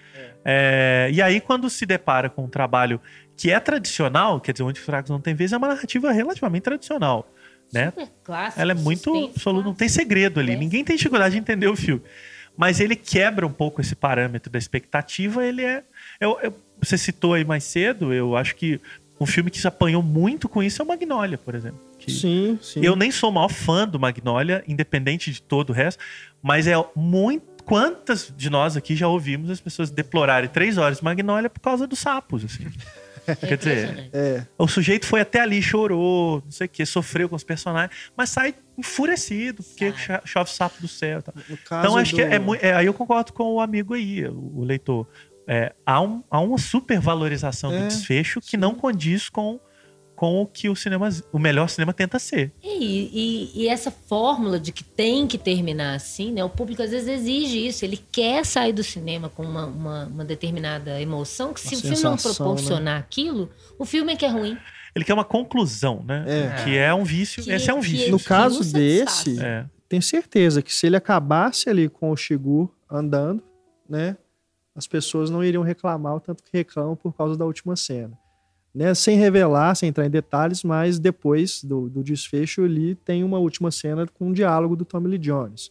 É, 0.44 1.10
e 1.14 1.22
aí, 1.22 1.40
quando 1.40 1.70
se 1.70 1.86
depara 1.86 2.30
com 2.30 2.44
um 2.46 2.50
trabalho 2.50 3.00
que 3.38 3.52
é 3.52 3.60
tradicional, 3.60 4.40
quer 4.40 4.52
dizer, 4.52 4.64
onde 4.64 4.80
os 4.80 4.86
fracos 4.86 5.10
não 5.10 5.20
tem 5.20 5.34
vez, 5.34 5.52
é 5.54 5.58
uma 5.58 5.68
narrativa 5.68 6.12
relativamente 6.12 6.64
tradicional. 6.64 7.28
Né? 7.74 7.86
Super 7.92 8.10
clássico. 8.24 8.62
Ela 8.62 8.72
é 8.72 8.76
muito 8.76 9.16
absoluto, 9.26 9.66
não 9.66 9.74
tem 9.74 9.88
segredo 9.88 10.40
ali. 10.40 10.52
É. 10.52 10.56
Ninguém 10.56 10.84
tem 10.84 10.96
dificuldade 10.96 11.34
de 11.36 11.40
entender 11.40 11.68
o 11.68 11.76
filme. 11.76 12.02
Mas 12.58 12.80
ele 12.82 12.96
quebra 12.98 13.48
um 13.48 13.52
pouco 13.52 13.80
esse 13.80 13.96
parâmetro 13.96 14.52
da 14.52 14.60
expectativa. 14.60 15.46
Ele 15.46 15.64
é. 15.64 15.84
eu- 16.20 16.38
eu- 16.44 16.54
você 16.82 16.98
citou 16.98 17.34
aí 17.34 17.46
mais 17.46 17.64
cedo, 17.64 18.14
eu 18.14 18.36
acho 18.36 18.56
que 18.56 18.80
um 19.20 19.26
filme 19.26 19.50
que 19.50 19.60
se 19.60 19.68
apanhou 19.68 20.04
muito 20.04 20.50
com 20.50 20.62
isso 20.62 20.82
é 20.82 20.86
o 20.86 20.88
Magnolia, 20.88 21.38
por 21.38 21.56
exemplo. 21.56 21.80
Que 21.98 22.12
Sim, 22.12 22.60
sim. 22.62 22.82
Eu 22.84 22.96
nem 22.96 23.10
sou 23.12 23.30
o 23.30 23.34
maior 23.34 23.48
fã 23.50 23.88
do 23.88 24.00
Magnolia, 24.00 24.64
independente 24.68 25.32
de 25.32 25.42
todo 25.42 25.70
o 25.70 25.74
resto, 25.74 26.04
mas 26.42 26.68
é 26.68 26.74
muito. 26.96 27.46
Quantas 27.72 28.34
de 28.36 28.50
nós 28.50 28.76
aqui 28.76 28.98
já 28.98 29.08
ouvimos 29.08 29.50
as 29.50 29.62
pessoas 29.62 29.90
deplorarem 29.90 30.50
três 30.50 30.78
horas 30.78 30.98
de 30.98 31.06
Magnolia 31.06 31.50
por 31.50 31.62
causa 31.62 31.88
dos 31.88 32.00
sapos, 32.00 32.44
assim. 32.44 32.68
Quer 33.40 33.58
dizer. 33.58 34.10
É, 34.12 34.46
o 34.58 34.68
sujeito 34.68 35.06
foi 35.06 35.22
até 35.22 35.40
ali, 35.40 35.62
chorou, 35.62 36.42
não 36.44 36.52
sei 36.52 36.66
o 36.66 36.70
que, 36.70 36.86
sofreu 36.86 37.30
com 37.30 37.36
os 37.38 37.46
personagens, 37.46 37.96
mas 38.18 38.30
sai 38.30 38.54
enfurecido, 38.78 39.64
porque 39.64 39.90
Sai. 39.94 40.20
cho- 40.22 40.28
chove 40.28 40.50
sapo 40.50 40.82
do 40.82 40.88
céu. 40.90 41.24
Então 41.50 41.96
acho 41.96 42.14
que 42.14 42.26
do- 42.26 42.34
é, 42.34 42.40
muito. 42.40 42.62
aí 42.66 42.86
eu 42.86 42.94
concordo 42.94 43.32
com 43.32 43.54
o 43.54 43.62
amigo 43.62 43.94
aí, 43.94 44.26
o, 44.28 44.52
o 44.60 44.64
leitor. 44.66 45.08
É, 45.48 45.74
há, 45.86 46.02
um, 46.02 46.22
há 46.30 46.42
uma 46.42 46.58
supervalorização 46.58 47.72
É, 47.72 47.80
do 47.80 47.88
desfecho 47.88 48.42
que 48.42 48.58
não 48.58 48.76
condiz 48.76 49.30
com, 49.30 49.62
com 50.22 50.40
o 50.40 50.46
que 50.46 50.70
o 50.70 50.76
cinema, 50.76 51.10
o 51.34 51.40
melhor 51.40 51.68
cinema 51.68 51.92
tenta 51.94 52.20
ser. 52.20 52.52
E, 52.62 52.70
e- 53.56 53.64
e 53.64 53.68
essa 53.68 53.90
fórmula 53.90 54.60
de 54.60 54.72
que 54.72 54.84
tem 54.84 55.26
que 55.26 55.36
terminar 55.36 55.96
assim, 55.96 56.32
né? 56.32 56.44
O 56.44 56.50
público 56.50 56.84
às 56.84 56.92
vezes 56.92 57.08
exige 57.10 57.66
isso. 57.66 57.84
Ele 57.84 57.98
quer 58.12 58.46
sair 58.46 58.72
do 58.72 58.84
cinema 58.84 59.30
com 59.30 59.42
uma, 59.42 59.66
uma- 59.66 60.06
uma 60.06 60.24
determinada 60.24 61.02
emoção, 61.02 61.52
que 61.54 61.60
se 61.60 61.70
Uma 61.74 61.78
o 61.78 61.82
filme 61.82 62.04
não 62.04 62.18
sensação, 62.20 62.46
proporcionar 62.46 63.00
aquilo, 63.00 63.50
o 63.80 63.84
filme 63.84 64.14
é 64.14 64.16
que 64.16 64.24
é 64.24 64.30
ruim. 64.30 64.56
Ele 64.96 65.04
quer 65.04 65.16
uma 65.16 65.26
conclusão, 65.26 66.04
né? 66.06 66.24
É. 66.28 66.64
Que 66.66 66.78
é 66.78 66.94
um 66.94 67.04
vício. 67.04 67.42
Que- 67.44 67.52
esse 67.52 67.72
é 67.72 67.74
um 67.74 67.82
vício. 67.82 68.12
No 68.12 68.20
caso 68.20 68.60
desse. 68.72 69.42
É. 69.42 69.66
tenho 69.90 70.04
certeza 70.04 70.62
que 70.62 70.72
se 70.72 70.86
ele 70.86 70.98
acabasse 70.98 71.68
ali 71.68 71.90
com 71.90 72.12
o 72.12 72.16
Shigur 72.16 72.70
andando, 72.88 73.42
né, 73.90 74.16
as 74.76 74.86
pessoas 74.86 75.32
não 75.32 75.44
iriam 75.44 75.64
reclamar 75.64 76.16
o 76.16 76.20
tanto 76.20 76.44
que 76.44 76.52
reclamam 76.56 76.96
por 76.96 77.12
causa 77.14 77.36
da 77.36 77.44
última 77.44 77.76
cena. 77.76 78.21
Né, 78.74 78.94
sem 78.94 79.18
revelar, 79.18 79.76
sem 79.76 79.90
entrar 79.90 80.06
em 80.06 80.10
detalhes, 80.10 80.64
mas 80.64 80.98
depois 80.98 81.62
do, 81.62 81.90
do 81.90 82.02
desfecho 82.02 82.64
ali 82.64 82.96
tem 82.96 83.22
uma 83.22 83.38
última 83.38 83.70
cena 83.70 84.08
com 84.08 84.28
um 84.28 84.32
diálogo 84.32 84.78
do 84.78 84.86
Tommy 84.86 85.10
Lee 85.10 85.18
Jones. 85.18 85.70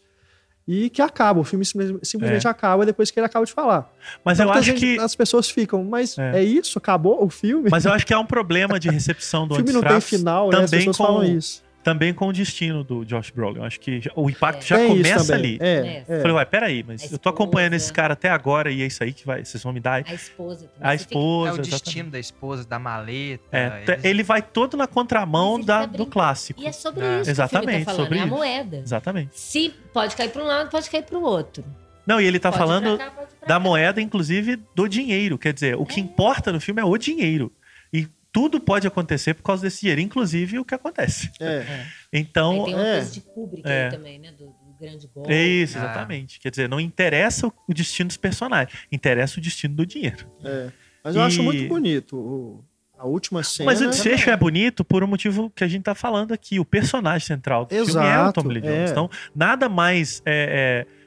E 0.69 0.91
que 0.91 1.01
acaba, 1.01 1.41
o 1.41 1.45
filme 1.45 1.65
simplesmente, 1.65 2.07
simplesmente 2.07 2.47
acaba 2.47 2.85
depois 2.85 3.11
que 3.11 3.19
ele 3.19 3.25
acaba 3.27 3.45
de 3.47 3.53
falar. 3.53 3.91
Mas 4.23 4.39
Então, 4.39 4.53
eu 4.53 4.57
acho 4.57 4.63
gente- 4.65 4.81
que. 4.81 4.99
As 5.01 5.17
pessoas 5.17 5.49
ficam, 5.51 5.83
mas 5.83 6.19
É. 6.19 6.41
é, 6.41 6.45
isso? 6.45 6.79
Acabou 6.79 7.25
o 7.25 7.31
filme? 7.31 7.69
Mas 7.71 7.87
eu 7.87 7.93
acho 7.93 8.07
que 8.07 8.13
há 8.13 8.21
um 8.21 8.27
problema 8.27 8.79
de 8.79 8.91
recepção 8.91 9.49
do 9.49 9.55
o 9.55 9.57
filme 9.57 9.73
não 9.73 9.81
tem 9.83 10.01
final, 10.01 10.51
né? 10.51 10.59
As 10.59 10.71
também 10.71 10.87
pessoas 10.87 10.97
com, 10.99 11.05
falam 11.05 11.25
isso. 11.25 11.63
Também 11.83 12.13
com 12.13 12.29
o 12.29 12.33
destino 12.33 12.85
do 12.85 13.05
Josh 13.05 13.31
Brolin. 13.31 13.59
Eu 13.59 13.65
acho 13.65 13.81
que 13.81 14.01
já- 14.01 14.11
o 14.15 14.29
impacto 14.29 14.63
É. 14.63 14.67
já 14.67 14.77
Tem 14.77 14.89
começa 14.89 15.35
ali. 15.35 15.59
É, 15.61 15.67
é. 15.67 16.05
Eu 16.09 16.21
falei, 16.21 16.33
uai, 16.37 16.47
peraí, 16.47 16.85
mas 16.87 17.03
A 17.11 17.15
eu 17.15 17.19
tô 17.19 17.29
acompanhando 17.31 17.75
esse 17.75 17.93
cara 17.93 18.13
até 18.15 18.29
agora 18.29 18.71
e 18.71 18.83
é 18.83 18.87
isso 18.87 19.03
aí 19.03 19.13
que 19.13 19.25
vai, 19.27 19.45
vocês 19.45 19.63
vão 19.63 19.73
me 19.73 19.81
dar. 19.81 20.05
A 20.07 20.15
esposa 20.15 20.67
também. 20.69 20.91
A 20.91 20.95
esposa. 20.95 21.49
É 21.49 21.53
o 21.53 21.55
exatamente. 21.61 21.71
destino 21.85 22.11
da 22.11 22.19
esposa, 22.19 22.65
da 22.69 22.79
maleta. 22.79 23.45
É, 23.51 23.83
eles- 23.87 24.05
ele 24.05 24.23
vai 24.23 24.43
todo 24.43 24.77
na 24.77 24.87
contramão 24.87 25.59
da, 25.61 25.81
tá 25.81 25.87
do 25.87 26.07
clássico. 26.07 26.61
E 26.61 26.67
é 26.67 26.73
sobre 26.73 27.05
É. 27.05 27.15
isso 27.17 27.25
que 27.25 27.31
Exatamente, 27.31 27.67
o 27.67 27.71
filme 27.71 27.85
tá 27.85 27.91
falando, 27.93 28.05
sobre 28.05 28.19
é 28.19 28.23
a 28.23 28.27
isso. 28.27 28.35
moeda. 28.35 28.77
Exatamente. 28.77 29.31
Se 29.41 29.75
pode 29.93 30.17
cair 30.17 30.29
para 30.31 30.43
um 30.43 30.47
lado, 30.47 30.71
pode 30.71 30.91
cair 30.91 31.03
para 31.03 31.19
o 31.19 31.23
outro. 31.23 31.65
Não, 32.07 32.21
e 32.21 32.25
ele 32.25 32.39
tá 32.41 32.51
Pode 32.51 32.59
falando 32.59 32.99
cá, 32.99 33.13
da 33.43 33.47
cá. 33.47 33.61
moeda, 33.61 34.01
inclusive, 34.01 34.59
do 34.75 34.89
dinheiro. 34.89 35.39
Quer 35.39 35.53
dizer, 35.53 35.77
o 35.77 35.85
que 35.87 36.01
É. 36.01 36.03
importa 36.03 36.51
no 36.53 36.61
filme 36.61 36.81
é 36.81 36.85
o 36.85 36.97
dinheiro. 36.97 37.53
Tudo 38.33 38.61
pode 38.61 38.87
acontecer 38.87 39.35
por 39.35 39.43
causa 39.43 39.63
desse 39.63 39.81
dinheiro, 39.81 40.01
inclusive 40.01 40.59
o 40.59 40.65
que 40.65 40.75
acontece. 40.75 41.31
É. 41.41 41.87
Então, 42.13 42.53
Aí 42.61 42.65
tem 42.67 42.75
uma 42.75 42.87
é. 42.87 42.93
coisa 42.97 43.11
de 43.13 43.21
Kubrick 43.21 43.69
É. 43.69 43.85
aí 43.87 43.91
também, 43.91 44.19
né? 44.19 44.31
Do, 44.33 44.47
do 44.47 44.77
grande 44.81 45.09
golpe. 45.13 45.33
é 45.33 45.43
isso, 45.47 45.77
Ah. 45.79 45.83
exatamente. 45.83 46.39
Quer 46.41 46.51
dizer, 46.51 46.69
não 46.69 46.79
interessa 46.81 47.49
o- 47.49 47.53
o 47.69 47.75
destino 47.75 48.09
dos 48.09 48.17
personagens, 48.17 48.73
interessa 48.93 49.39
o 49.39 49.43
destino 49.43 49.75
do 49.75 49.85
dinheiro. 49.85 50.27
É. 50.45 50.69
Mas 51.03 51.17
eu 51.17 51.23
E- 51.23 51.25
acho 51.25 51.43
muito 51.43 51.67
bonito 51.69 52.17
o- 52.17 52.65
a 52.99 53.07
última 53.07 53.43
cena. 53.43 53.67
Mas 53.67 53.81
o 53.81 53.89
desfecho 53.89 54.29
é 54.31 54.37
bonito 54.37 54.85
por 54.85 55.03
um 55.03 55.07
motivo 55.07 55.51
que 55.51 55.65
a 55.65 55.69
gente 55.69 55.83
tá 55.83 55.95
falando 55.95 56.33
aqui. 56.33 56.61
O 56.61 56.65
personagem 56.65 57.27
central 57.27 57.65
do 57.65 57.71
filme 57.71 57.89
é 57.91 57.95
o 57.95 57.99
Exato, 58.05 58.43
Tom 58.43 58.49
Lee 58.49 58.59
é. 58.59 58.61
Jones. 58.61 58.91
Então, 58.91 59.11
nada 59.35 59.69
mais 59.69 60.23
é, 60.27 60.87
é- 60.87 61.00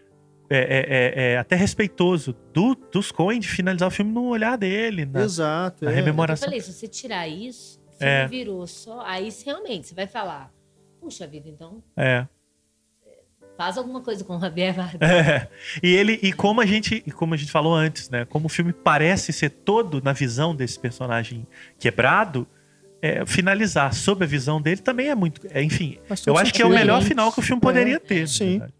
é- 0.49 0.57
é- 0.57 0.85
é- 0.87 1.31
é 1.33 1.37
até 1.37 1.55
respeitoso 1.55 2.35
do, 2.53 2.75
dos 2.91 3.11
Coen 3.11 3.39
de 3.39 3.47
finalizar 3.47 3.87
o 3.87 3.91
filme 3.91 4.11
no 4.11 4.25
olhar 4.25 4.57
dele, 4.57 5.05
na, 5.05 5.21
Exato. 5.23 5.83
na 5.85 5.91
é. 5.91 5.93
Eu 5.93 5.95
rememoração. 5.97 6.45
falei, 6.47 6.61
se 6.61 6.71
você 6.73 6.87
tirar 6.87 7.27
isso, 7.27 7.79
filme 7.97 8.13
É. 8.13 8.27
virou 8.27 8.65
só. 8.67 9.01
Aí 9.05 9.31
você 9.31 9.45
realmente 9.45 9.87
você 9.87 9.95
vai 9.95 10.07
falar, 10.07 10.51
puxa 11.01 11.25
vida, 11.27 11.47
então 11.49 11.81
É. 11.97 12.25
faz 13.57 13.77
alguma 13.77 14.01
coisa 14.01 14.23
com 14.23 14.35
o 14.35 14.39
Javier 14.39 14.73
Bardem. 14.75 14.99
É. 15.09 15.47
E 15.81 15.95
ele 15.95 16.19
e 16.21 16.33
como 16.33 16.59
a 16.61 16.65
gente 16.65 17.03
e 17.05 17.11
como 17.11 17.33
a 17.33 17.37
gente 17.37 17.51
falou 17.51 17.73
antes, 17.73 18.09
né? 18.09 18.25
Como 18.25 18.45
o 18.47 18.49
filme 18.49 18.73
parece 18.73 19.31
ser 19.31 19.49
todo 19.49 20.01
na 20.03 20.13
visão 20.13 20.55
desse 20.55 20.79
personagem 20.79 21.45
quebrado, 21.79 22.47
é, 23.01 23.25
finalizar 23.25 23.93
sob 23.93 24.23
a 24.23 24.27
visão 24.27 24.61
dele 24.61 24.81
também 24.81 25.09
é 25.09 25.15
muito, 25.15 25.41
é, 25.51 25.61
enfim, 25.61 25.97
eu 26.25 26.37
acho 26.37 26.53
que 26.53 26.61
é 26.61 26.65
o 26.65 26.69
melhor 26.69 27.01
final 27.01 27.31
que 27.33 27.39
o 27.39 27.43
filme 27.43 27.61
poderia 27.61 27.95
É, 27.97 27.99
ter. 27.99 28.27
sim. 28.27 28.51
verdade. 28.59 28.73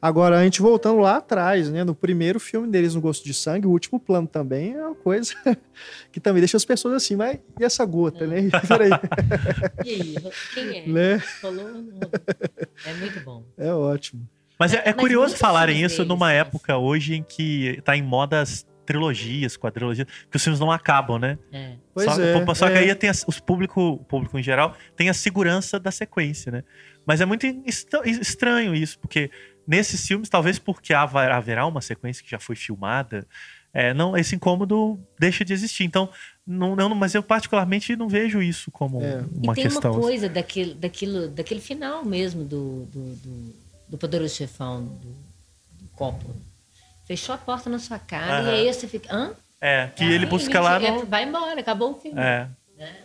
Agora, 0.00 0.38
a 0.38 0.44
gente 0.44 0.62
voltando 0.62 1.00
lá 1.00 1.16
atrás, 1.16 1.68
né? 1.70 1.82
No 1.82 1.92
primeiro 1.94 2.38
filme 2.38 2.68
deles, 2.68 2.94
No 2.94 3.00
Gosto 3.00 3.24
de 3.24 3.34
Sangue, 3.34 3.66
o 3.66 3.70
último 3.70 3.98
plano 3.98 4.28
também 4.28 4.74
é 4.74 4.84
uma 4.86 4.94
coisa 4.94 5.34
que 6.12 6.20
também 6.20 6.40
deixa 6.40 6.56
as 6.56 6.64
pessoas 6.64 6.94
assim, 6.94 7.16
mas 7.16 7.38
e 7.58 7.64
essa 7.64 7.84
gota, 7.84 8.24
né? 8.26 8.48
Peraí, 8.68 8.90
E 9.84 9.90
aí, 9.90 10.14
quem 10.54 10.78
é? 10.78 10.86
né? 10.86 11.22
Um- 11.44 11.98
É 12.86 12.94
muito 12.94 13.20
bom. 13.24 13.44
É 13.56 13.72
ótimo. 13.72 14.28
Mas 14.58 14.72
é, 14.72 14.78
é 14.78 14.84
Mas 14.86 14.94
curioso 14.96 15.26
muitos 15.26 15.40
falarem 15.40 15.82
isso 15.82 15.96
deles 15.96 16.08
numa 16.08 16.32
época 16.32 16.76
hoje 16.76 17.14
em 17.14 17.22
que 17.22 17.80
tá 17.84 17.96
em 17.96 18.02
moda 18.02 18.40
as 18.40 18.66
trilogias, 18.86 19.56
quadrilogias, 19.56 20.06
que 20.30 20.36
os 20.36 20.42
filmes 20.42 20.58
não 20.58 20.70
acabam, 20.72 21.18
né? 21.18 21.38
É. 21.52 21.74
Pois 21.92 22.06
só, 22.06 22.20
é. 22.22 22.54
só 22.54 22.68
que 22.68 22.74
é. 22.74 22.78
aí 22.78 22.94
tem 22.94 23.10
os 23.10 23.38
público, 23.40 23.80
o 23.82 23.98
público 23.98 24.38
em 24.38 24.42
geral 24.42 24.74
tem 24.96 25.10
a 25.10 25.14
segurança 25.14 25.78
da 25.78 25.90
sequência, 25.90 26.50
né? 26.50 26.64
Mas 27.04 27.20
é 27.20 27.26
muito 27.26 27.44
estra- 27.66 28.08
estranho 28.08 28.74
isso, 28.74 28.98
porque 28.98 29.30
nesses 29.68 30.04
filmes, 30.06 30.28
talvez 30.30 30.58
porque 30.58 30.94
haverá 30.94 31.66
uma 31.66 31.82
sequência 31.82 32.24
que 32.24 32.30
já 32.30 32.38
foi 32.40 32.56
filmada, 32.56 33.26
é, 33.72 33.92
não, 33.92 34.16
esse 34.16 34.34
incômodo 34.34 34.98
deixa 35.20 35.44
de 35.44 35.52
existir. 35.52 35.84
Então, 35.84 36.08
não, 36.46 36.74
não, 36.74 36.88
mas 36.94 37.14
eu 37.14 37.22
particularmente 37.22 37.94
não 37.94 38.08
vejo 38.08 38.40
isso 38.42 38.70
como 38.70 39.02
É. 39.02 39.18
uma 39.36 39.52
e 39.52 39.54
tem 39.56 39.64
questão. 39.64 39.92
uma 39.92 40.00
coisa 40.00 40.26
daquele, 40.28 40.74
daquilo, 40.74 41.28
daquele 41.28 41.60
final 41.60 42.02
mesmo 42.04 42.42
do, 42.44 42.86
do, 42.86 43.14
do, 43.16 43.54
do 43.90 43.98
Poderoso 43.98 44.34
Chefão, 44.34 44.84
do, 44.84 45.08
do 45.82 45.88
Coppola. 45.94 46.34
Fechou 47.06 47.34
a 47.34 47.38
porta 47.38 47.68
na 47.68 47.78
sua 47.78 47.98
cara 47.98 48.40
Aham. 48.40 48.48
e 48.52 48.68
aí 48.68 48.72
você 48.72 48.88
fica. 48.88 49.14
Hã? 49.14 49.32
É, 49.60 49.88
que 49.88 50.04
Ah, 50.04 50.10
ele 50.12 50.24
busca 50.24 50.60
lá 50.60 50.78
no... 50.78 51.04
Vai 51.04 51.24
embora, 51.24 51.60
acabou 51.60 51.92
o 51.92 52.00
filme. 52.00 52.18
É, 52.18 52.48
né? 52.76 52.96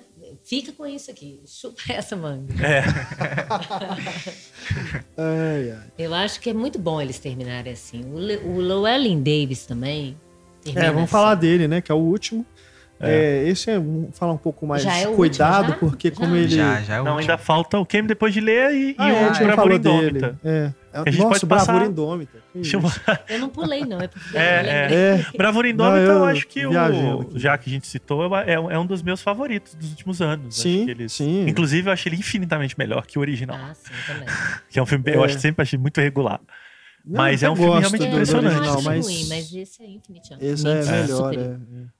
Fica 0.43 0.71
com 0.71 0.85
isso 0.85 1.09
aqui, 1.11 1.39
chupa 1.45 1.81
essa 1.93 2.15
manga. 2.15 2.53
é. 2.65 2.83
Ai, 5.17 5.71
ai. 5.71 5.83
Eu 5.97 6.13
acho 6.13 6.39
que 6.39 6.49
é 6.49 6.53
muito 6.53 6.79
bom 6.79 7.01
eles 7.01 7.19
terminarem 7.19 7.73
assim. 7.73 8.03
O, 8.13 8.17
Le, 8.19 8.37
o 8.37 8.59
Llewellyn 8.61 9.21
Davis 9.21 9.65
também. 9.65 10.17
É, 10.65 10.85
vamos 10.87 11.03
assim. 11.03 11.07
falar 11.07 11.35
dele, 11.35 11.67
né? 11.67 11.81
Que 11.81 11.91
é 11.91 11.95
o 11.95 11.99
último. 11.99 12.45
É, 12.99 13.43
esse 13.49 13.69
é 13.69 13.77
um, 13.77 14.07
falar 14.13 14.31
um 14.31 14.37
pouco 14.37 14.65
mais 14.65 14.81
Já 14.81 14.97
é 14.97 15.07
o 15.09 15.13
cuidado, 15.15 15.71
último, 15.73 15.73
já? 15.73 15.89
porque 15.89 16.09
Já? 16.09 16.15
como 16.15 16.35
ele. 16.35 16.55
Já, 16.55 16.81
já 16.81 16.95
é 16.95 17.01
o 17.01 17.03
Não, 17.03 17.15
último. 17.15 17.31
ainda 17.31 17.37
falta 17.43 17.77
o 17.77 17.85
Kemi 17.85 18.07
depois 18.07 18.33
de 18.33 18.39
ler 18.39 18.71
e, 18.73 18.95
Ah, 18.97 19.09
e 19.09 19.11
é, 19.11 19.15
o 19.27 19.29
Bravura 19.29 19.55
falou 19.55 19.73
Indômita. 19.73 20.37
dele. 20.41 20.57
É. 20.69 20.73
a 20.93 21.09
gente 21.09 21.19
Nossa, 21.23 21.29
pode 21.39 21.45
passar- 21.47 21.65
Bravura 21.73 21.85
Indômita. 21.91 22.37
Que 22.51 22.59
isso. 22.61 22.69
Chama- 22.71 22.91
Eu 23.29 23.39
não 23.39 23.49
pulei, 23.49 23.81
não. 23.85 23.99
É 23.99 24.07
porque 24.07 24.37
É, 24.37 24.59
eu 24.59 24.63
lembrei. 24.63 24.97
É, 24.97 25.37
Bravura 25.37 25.69
Indômita, 25.69 25.95
Não, 26.05 26.13
eu, 26.13 26.17
eu 26.19 26.25
acho 26.25 26.47
que 26.47 26.65
o, 26.65 26.79
aqui. 26.79 27.39
já 27.39 27.57
que 27.57 27.69
a 27.69 27.73
gente 27.73 27.87
citou, 27.87 28.35
é, 28.37 28.53
é 28.53 28.79
um 28.79 28.85
dos 28.85 29.01
meus 29.01 29.21
favoritos 29.21 29.73
dos 29.75 29.89
últimos 29.89 30.21
anos. 30.21 30.55
Sim, 30.55 30.75
Acho 30.77 30.85
que 30.85 30.91
eles- 30.91 31.13
sim. 31.13 31.45
Inclusive, 31.47 31.89
eu 31.89 31.93
achei 31.93 32.09
ele 32.11 32.19
infinitamente 32.19 32.75
melhor 32.77 33.05
que 33.05 33.17
o 33.17 33.21
original. 33.21 33.57
Ah, 33.59 33.73
sim, 33.73 33.91
também. 34.07 34.25
Que 34.69 34.79
é 34.79 34.83
um 34.83 34.85
filme, 34.85 35.03
eu 35.07 35.21
É. 35.21 35.25
acho, 35.25 35.39
sempre 35.39 35.61
achei 35.63 35.77
muito 35.79 35.99
regular. 35.99 36.39
Não, 37.05 37.17
Mas 37.17 37.43
eu 37.43 37.49
é 37.49 37.51
um 37.51 37.55
filme 37.57 37.79
realmente 37.79 37.99
do- 37.99 38.05
É, 38.05 38.07
do 38.07 38.13
impressionante. 38.13 38.45
Eu 38.45 38.59
original, 38.59 38.77
acho 38.77 38.85
mas 38.85 39.05
ruim, 39.05 39.25
mas 39.27 39.53
esse 39.53 39.83
é 39.83 39.85
Infinite 39.89 40.33
esse 40.39 40.67
é, 40.67 41.01
melhor. 41.01 41.33
É. 41.37 41.57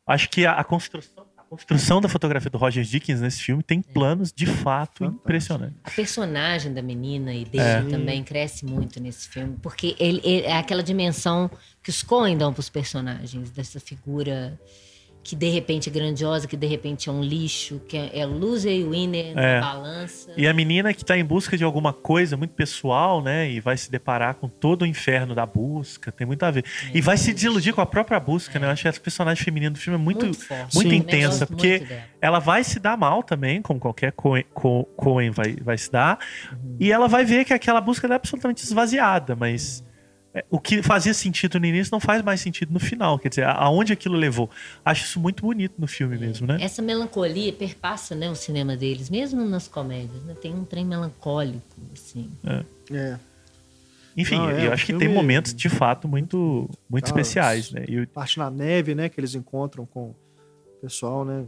Acho 0.08 0.30
que 0.30 0.46
a, 0.46 0.54
a 0.54 0.64
construção, 0.64 1.26
construção 1.58 2.02
da 2.02 2.10
fotografia 2.10 2.50
do 2.50 2.58
Roger 2.58 2.84
Dickens 2.84 3.22
nesse 3.22 3.42
filme 3.42 3.62
tem 3.64 3.82
planos 3.82 4.32
de 4.32 4.46
fato 4.46 5.06
impressionantes. 5.06 5.78
A 5.84 5.90
personagem 5.92 6.74
da 6.74 6.82
menina 6.82 7.34
e 7.34 7.46
dele 7.46 7.64
É. 7.64 7.82
também 7.84 8.24
cresce 8.24 8.66
muito 8.66 9.00
nesse 9.02 9.28
filme, 9.30 9.58
porque 9.62 9.96
ele, 10.00 10.20
ele- 10.24 10.46
é 10.46 10.58
aquela 10.58 10.84
dimensão 10.84 11.50
que 11.82 11.90
os 11.90 12.02
Coen 12.04 12.38
dão 12.38 12.54
pros 12.54 12.70
personagens, 12.70 13.50
dessa 13.52 13.80
figura 13.80 14.60
que 15.24 15.36
de 15.38 15.48
repente 15.50 15.90
é 15.90 15.92
grandiosa, 15.92 16.48
que 16.48 16.58
de 16.58 16.68
repente 16.68 17.08
é 17.08 17.12
um 17.12 17.24
lixo, 17.24 17.80
que 17.88 17.96
é, 17.98 18.20
é 18.20 18.26
loser 18.26 18.74
e 18.74 18.84
winner 18.84 19.32
É. 19.38 19.60
na 19.60 19.74
balança. 19.74 20.32
E 20.36 20.46
a 20.48 20.54
menina 20.54 20.94
que 20.94 21.06
tá 21.06 21.18
em 21.18 21.24
busca 21.24 21.56
de 21.58 21.64
alguma 21.64 21.94
coisa 21.94 22.36
muito 22.36 22.52
pessoal, 22.54 23.22
né? 23.22 23.50
E 23.50 23.60
vai 23.62 23.78
se 23.78 23.90
deparar 23.90 24.36
com 24.36 24.50
todo 24.50 24.82
o 24.82 24.86
inferno 24.86 25.34
da 25.34 25.46
busca, 25.46 26.12
tem 26.12 26.28
muito 26.28 26.44
a 26.44 26.52
ver. 26.52 26.66
E 26.94 27.00
vai 27.00 27.16
se 27.18 27.34
desiludir 27.34 27.74
com 27.74 27.80
a 27.80 27.86
própria 27.86 28.20
busca, 28.20 28.60
né? 28.60 28.68
Eu 28.68 28.72
acho 28.72 28.82
que 28.82 28.88
essa 28.90 29.00
personagem 29.00 29.42
feminina 29.44 29.72
do 29.72 29.80
filme 29.80 29.98
é 29.98 30.02
muito, 30.02 30.26
muito, 30.26 30.44
forte. 30.46 30.78
Sim. 30.78 30.94
intensa, 30.96 31.26
Eu 31.26 31.30
gosto 31.30 31.48
porque 31.48 31.78
muito 31.80 31.94
ela 32.20 32.40
vai 32.40 32.64
se 32.64 32.80
dar 32.80 32.98
mal 32.98 33.24
também, 33.24 33.62
como 33.62 33.80
qualquer 33.80 34.12
Coen, 34.12 34.44
Co- 34.54 34.84
Coen 34.98 35.30
vai, 35.32 35.56
vai 35.56 35.78
se 35.78 35.90
dar. 35.92 36.20
E 36.80 36.92
ela 36.92 37.08
vai 37.08 37.24
ver 37.24 37.46
que 37.46 37.54
aquela 37.54 37.80
busca 37.80 38.08
é 38.08 38.14
absolutamente 38.14 38.64
esvaziada, 38.64 39.36
mas 39.36 39.84
é, 39.84 39.93
o 40.50 40.60
que 40.60 40.82
fazia 40.82 41.14
sentido 41.14 41.60
no 41.60 41.66
início 41.66 41.92
não 41.92 42.00
faz 42.00 42.22
mais 42.24 42.42
sentido 42.42 42.74
no 42.74 42.80
final. 42.80 43.20
Quer 43.20 43.30
dizer, 43.30 43.46
aonde 43.46 43.94
aquilo 43.94 44.16
levou. 44.16 44.50
Acho 44.84 45.04
isso 45.06 45.20
muito 45.20 45.44
bonito 45.44 45.76
no 45.78 45.88
filme 45.88 46.18
mesmo, 46.18 46.48
né? 46.48 46.58
Essa 46.60 46.82
melancolia 46.82 47.54
perpassa 47.54 48.16
né, 48.16 48.30
o 48.30 48.36
cinema 48.36 48.76
deles, 48.76 49.10
mesmo 49.10 49.46
nas 49.46 49.68
comédias. 49.68 50.24
Né? 50.24 50.34
Tem 50.42 50.54
um 50.54 50.66
trem 50.66 50.86
melancólico, 50.86 51.62
assim. 51.94 52.30
É. 52.92 53.18
Enfim, 54.16 54.38
Não, 54.38 54.50
é, 54.50 54.68
eu 54.68 54.74
acho 54.74 54.86
que 54.86 54.94
tem 54.94 55.08
momentos 55.10 55.54
de 55.56 55.70
fato 55.70 56.08
muito, 56.08 56.70
muito 56.90 57.06
Ah, 57.06 57.08
especiais, 57.10 57.72
né? 57.72 57.86
E 57.88 58.00
o- 58.00 58.08
Parte 58.08 58.38
na 58.38 58.50
neve, 58.50 58.94
né? 58.94 59.10
Que 59.10 59.20
eles 59.20 59.34
encontram 59.36 59.86
com 59.88 60.10
o 60.10 60.16
pessoal, 60.82 61.26
né? 61.26 61.46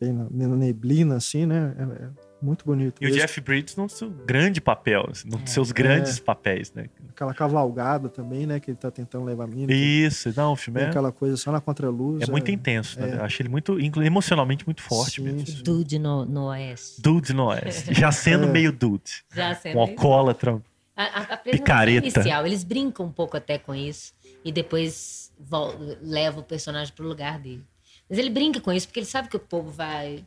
Bem 0.00 0.12
na, 0.12 0.26
na 0.48 0.56
neblina, 0.56 1.16
assim, 1.16 1.44
né? 1.44 1.74
É, 1.78 2.04
é 2.04 2.29
muito 2.42 2.64
bonito. 2.64 3.00
E 3.00 3.06
o 3.06 3.08
mesmo. 3.08 3.20
Jeff 3.20 3.40
Bridges 3.40 3.76
no 3.76 3.88
seu 3.88 4.10
grande 4.10 4.60
papel, 4.60 5.06
assim, 5.10 5.28
É. 5.28 5.36
nos 5.36 5.50
seus 5.50 5.72
grandes 5.72 6.18
papéis, 6.18 6.72
né? 6.72 6.86
Aquela 7.10 7.34
cavalgada 7.34 8.08
também, 8.08 8.46
né? 8.46 8.58
Que 8.60 8.70
ele 8.70 8.78
tá 8.78 8.90
tentando 8.90 9.24
levar 9.24 9.44
a 9.44 9.46
mina. 9.46 9.66
que 9.68 9.74
Isso, 9.74 10.32
não, 10.36 10.52
o 10.52 10.56
filme 10.56 10.80
é, 10.80 10.86
aquela 10.86 11.12
coisa 11.12 11.36
só 11.36 11.52
na 11.52 11.60
contraluz. 11.60 12.26
é 12.26 12.30
muito 12.30 12.50
intenso, 12.50 12.98
né? 13.00 13.10
é. 13.10 13.14
Eu 13.16 13.24
acho 13.24 13.42
ele 13.42 13.48
muito, 13.48 13.78
emocionalmente 13.78 14.64
muito 14.66 14.82
forte 14.82 15.16
Sim, 15.16 15.22
mesmo. 15.22 15.46
sim. 15.46 15.62
Dude 15.62 15.98
no, 15.98 16.24
no 16.24 16.44
Oeste. 16.46 17.00
Dude 17.02 17.32
no 17.32 17.46
Oeste. 17.46 17.92
Já 17.98 18.10
sendo 18.12 18.44
É. 18.46 18.50
meio 18.50 18.72
dude. 18.72 19.22
Já 19.34 19.50
Um 19.50 19.54
sendo 19.54 19.78
alcoólatra. 19.80 20.62
A, 20.96 21.02
a, 21.04 21.22
a 21.34 21.36
Picareta. 21.36 22.06
inicial, 22.06 22.46
eles 22.46 22.62
brincam 22.64 23.06
um 23.06 23.12
pouco 23.12 23.36
até 23.36 23.56
com 23.58 23.74
isso 23.74 24.12
e 24.44 24.52
depois 24.52 25.32
leva 26.02 26.40
o 26.40 26.42
personagem 26.42 26.92
pro 26.94 27.06
lugar 27.06 27.38
dele. 27.38 27.64
Mas 28.08 28.18
ele 28.18 28.28
brinca 28.28 28.60
com 28.60 28.72
isso 28.72 28.86
porque 28.86 29.00
ele 29.00 29.06
sabe 29.06 29.28
que 29.28 29.36
o 29.36 29.40
povo 29.40 29.70
vai 29.70 30.22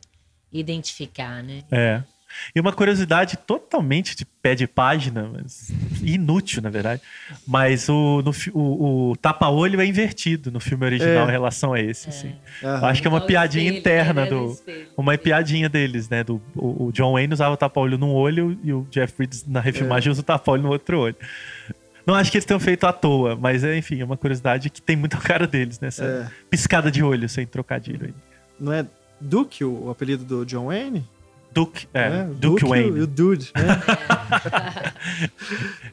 identificar, 0.54 1.42
né? 1.42 1.62
É. 1.70 2.02
E 2.52 2.58
uma 2.60 2.72
curiosidade 2.72 3.36
totalmente 3.36 4.16
de 4.16 4.24
pé 4.24 4.56
de 4.56 4.66
página, 4.66 5.30
mas 5.32 5.70
inútil, 6.02 6.60
na 6.60 6.68
verdade. 6.68 7.00
Mas 7.46 7.88
o, 7.88 8.22
no 8.22 8.32
o, 8.52 9.10
o 9.12 9.16
tapa-olho 9.16 9.80
é 9.80 9.86
invertido 9.86 10.50
no 10.50 10.58
filme 10.58 10.84
original 10.84 11.26
É. 11.26 11.28
em 11.28 11.30
relação 11.30 11.72
a 11.72 11.80
esse. 11.80 12.08
assim. 12.08 12.34
Aham. 12.62 12.78
Eu 12.80 12.84
acho 12.86 13.00
que 13.02 13.06
é 13.06 13.10
uma 13.10 13.20
piadinha 13.20 13.64
espelho, 13.66 13.78
interna 13.78 14.24
né? 14.24 14.30
do. 14.30 14.46
Espelho. 14.52 14.88
Uma 14.96 15.16
piadinha 15.16 15.68
deles, 15.68 16.08
né? 16.08 16.24
Do, 16.24 16.42
o, 16.56 16.86
o 16.86 16.92
John 16.92 17.12
Wayne 17.12 17.32
usava 17.32 17.54
o 17.54 17.56
tapa-olho 17.56 17.96
num 17.96 18.12
olho 18.12 18.58
e 18.64 18.72
o 18.72 18.84
Jeff 18.90 19.14
Bridges 19.16 19.46
na 19.46 19.60
refilmagem 19.60 20.10
usa 20.10 20.20
o 20.20 20.24
tapa-olho 20.24 20.62
no 20.64 20.70
outro 20.70 20.98
olho. 20.98 21.16
Não 22.04 22.14
acho 22.14 22.32
que 22.32 22.36
eles 22.36 22.44
tenham 22.44 22.58
feito 22.60 22.84
à 22.84 22.92
toa, 22.92 23.36
mas 23.36 23.62
é, 23.62 23.78
enfim, 23.78 24.00
é 24.00 24.04
uma 24.04 24.16
curiosidade 24.16 24.68
que 24.70 24.82
tem 24.82 24.96
muito 24.96 25.16
a 25.16 25.20
cara 25.20 25.46
deles, 25.46 25.78
né? 25.78 25.86
Essa 25.88 26.04
É. 26.04 26.26
piscada 26.50 26.90
de 26.90 27.00
olho 27.02 27.28
sem 27.28 27.46
trocadilho 27.46 28.06
aí. 28.06 28.14
Não 28.58 28.72
é 28.72 28.84
Duke 29.20 29.64
o, 29.64 29.84
o 29.86 29.90
apelido 29.90 30.24
do 30.24 30.44
John 30.46 30.66
Wayne? 30.66 31.04
Duke, 31.52 31.86
é, 31.94 32.10
né? 32.10 32.30
Duke, 32.36 32.62
e 32.64 32.66
o- 32.66 32.68
Wayne. 32.70 32.98
E 32.98 33.02
o 33.02 33.06
Dude, 33.06 33.52
né? 33.54 33.80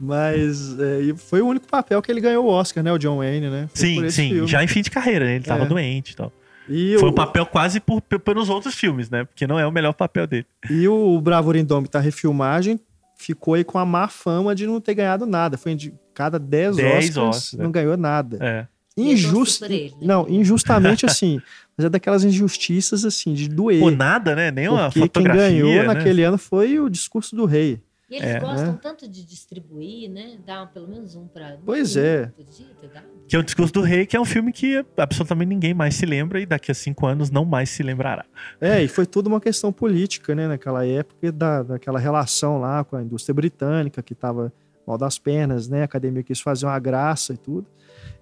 Mas 0.00 0.76
é, 0.78 1.14
foi 1.16 1.40
o 1.40 1.46
único 1.46 1.66
papel 1.68 2.00
que 2.02 2.10
ele 2.10 2.20
ganhou 2.20 2.44
o 2.44 2.48
Oscar, 2.48 2.82
né? 2.82 2.92
O 2.92 2.98
John 2.98 3.18
Wayne, 3.18 3.48
né? 3.48 3.68
Foi 3.74 3.86
Sim, 3.86 4.10
sim, 4.10 4.28
filme. 4.30 4.46
já 4.48 4.62
em 4.62 4.66
fim 4.68 4.82
de 4.82 4.90
carreira, 4.90 5.24
né? 5.24 5.36
Ele 5.36 5.44
tava 5.44 5.64
É. 5.64 5.66
doente 5.66 6.10
e 6.12 6.16
tal. 6.16 6.32
E 6.68 6.96
Foi 6.98 7.08
o, 7.08 7.12
um 7.12 7.14
papel 7.14 7.44
quase 7.46 7.80
por, 7.80 8.00
pelos 8.00 8.48
outros 8.48 8.74
filmes, 8.74 9.10
né? 9.10 9.24
Porque 9.24 9.46
não 9.46 9.58
é 9.58 9.66
o 9.66 9.72
melhor 9.72 9.92
papel 9.92 10.26
dele. 10.26 10.46
E 10.70 10.86
o 10.88 11.20
Bravura 11.20 11.58
Indômita, 11.58 11.98
a 11.98 12.00
refilmagem, 12.00 12.78
ficou 13.16 13.54
aí 13.54 13.64
com 13.64 13.78
a 13.78 13.84
má 13.84 14.08
fama 14.08 14.54
de 14.54 14.66
não 14.66 14.80
ter 14.80 14.94
ganhado 14.94 15.26
nada. 15.26 15.56
Foi 15.58 15.74
de 15.74 15.92
cada 16.14 16.38
10 16.38 16.76
10 16.76 16.88
Oscars, 16.88 17.16
Oscars, 17.16 17.52
não 17.54 17.66
é. 17.66 17.72
ganhou 17.72 17.96
nada. 17.96 18.38
É. 18.40 18.66
Injusto. 18.96 19.64
ele, 19.64 19.90
né? 19.90 19.96
Não, 20.02 20.28
injustamente 20.28 21.06
assim. 21.06 21.40
Mas 21.76 21.86
é 21.86 21.88
daquelas 21.88 22.22
injustiças 22.24 23.04
assim, 23.04 23.32
de 23.34 23.48
doer. 23.48 23.80
Pô, 23.80 23.90
nada, 23.90 24.34
né? 24.36 24.50
Nem 24.50 24.68
uma 24.68 24.90
porque 24.90 25.08
quem 25.08 25.24
ganhou 25.24 25.70
né? 25.70 25.82
naquele 25.84 26.22
ano 26.22 26.36
foi 26.38 26.78
o 26.78 26.88
discurso 26.88 27.34
do 27.34 27.44
rei. 27.46 27.80
E 28.10 28.16
eles 28.16 28.28
É. 28.28 28.40
gostam 28.40 28.72
Né? 28.72 28.78
tanto 28.82 29.08
de 29.08 29.24
distribuir, 29.24 30.10
né? 30.10 30.36
Dá 30.46 30.66
pelo 30.66 30.86
menos 30.86 31.16
um 31.16 31.26
pra. 31.26 31.56
Pois 31.64 31.96
é. 31.96 32.26
Podia 32.26 32.66
ter 32.78 32.88
dado. 32.88 33.06
Que 33.26 33.36
é 33.36 33.38
o 33.38 33.42
Discurso 33.42 33.72
do 33.72 33.80
Rei, 33.80 34.04
que 34.04 34.14
é 34.14 34.20
um 34.20 34.24
filme 34.26 34.52
que 34.52 34.84
absolutamente 34.98 35.48
ninguém 35.48 35.72
mais 35.72 35.94
se 35.94 36.04
lembra 36.04 36.38
e 36.38 36.44
daqui 36.44 36.70
a 36.70 36.74
cinco 36.74 37.06
anos 37.06 37.30
não 37.30 37.46
mais 37.46 37.70
se 37.70 37.82
lembrará. 37.82 38.26
É, 38.60 38.82
e 38.82 38.88
foi 38.88 39.06
tudo 39.06 39.28
uma 39.28 39.40
questão 39.40 39.72
política, 39.72 40.34
né, 40.34 40.46
naquela 40.46 40.84
época, 40.84 41.32
da, 41.32 41.62
daquela 41.62 41.98
relação 41.98 42.58
lá 42.60 42.84
com 42.84 42.96
a 42.96 43.02
indústria 43.02 43.32
britânica, 43.32 44.02
que 44.02 44.12
estava 44.12 44.52
mal 44.86 44.98
das 44.98 45.18
pernas, 45.18 45.66
né, 45.66 45.80
a 45.80 45.84
academia 45.84 46.22
quis 46.22 46.40
fazer 46.40 46.66
uma 46.66 46.78
graça 46.78 47.32
e 47.32 47.38
tudo, 47.38 47.66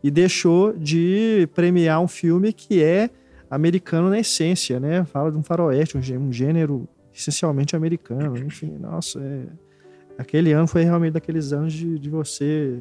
e 0.05 0.09
deixou 0.13 0.73
de 0.75 1.49
premiar 1.53 2.01
um 2.01 2.07
filme 2.07 2.53
que 2.53 2.81
é 2.81 3.11
americano 3.51 4.09
na 4.09 4.19
essência, 4.21 4.79
né, 4.79 5.05
fala 5.05 5.31
de 5.33 5.37
um 5.37 5.43
faroeste, 5.43 5.99
um 5.99 6.03
gê- 6.03 6.19
gênero 6.31 6.89
essencialmente 7.13 7.75
americano, 7.75 8.39
enfim, 8.39 8.77
nossa, 8.79 9.19
é... 9.21 9.43
aquele 10.19 10.53
ano 10.53 10.67
foi 10.69 10.85
realmente 10.85 11.13
daqueles 11.15 11.53
anos 11.53 11.73
de, 11.73 11.99
de 11.99 12.09
você 12.09 12.81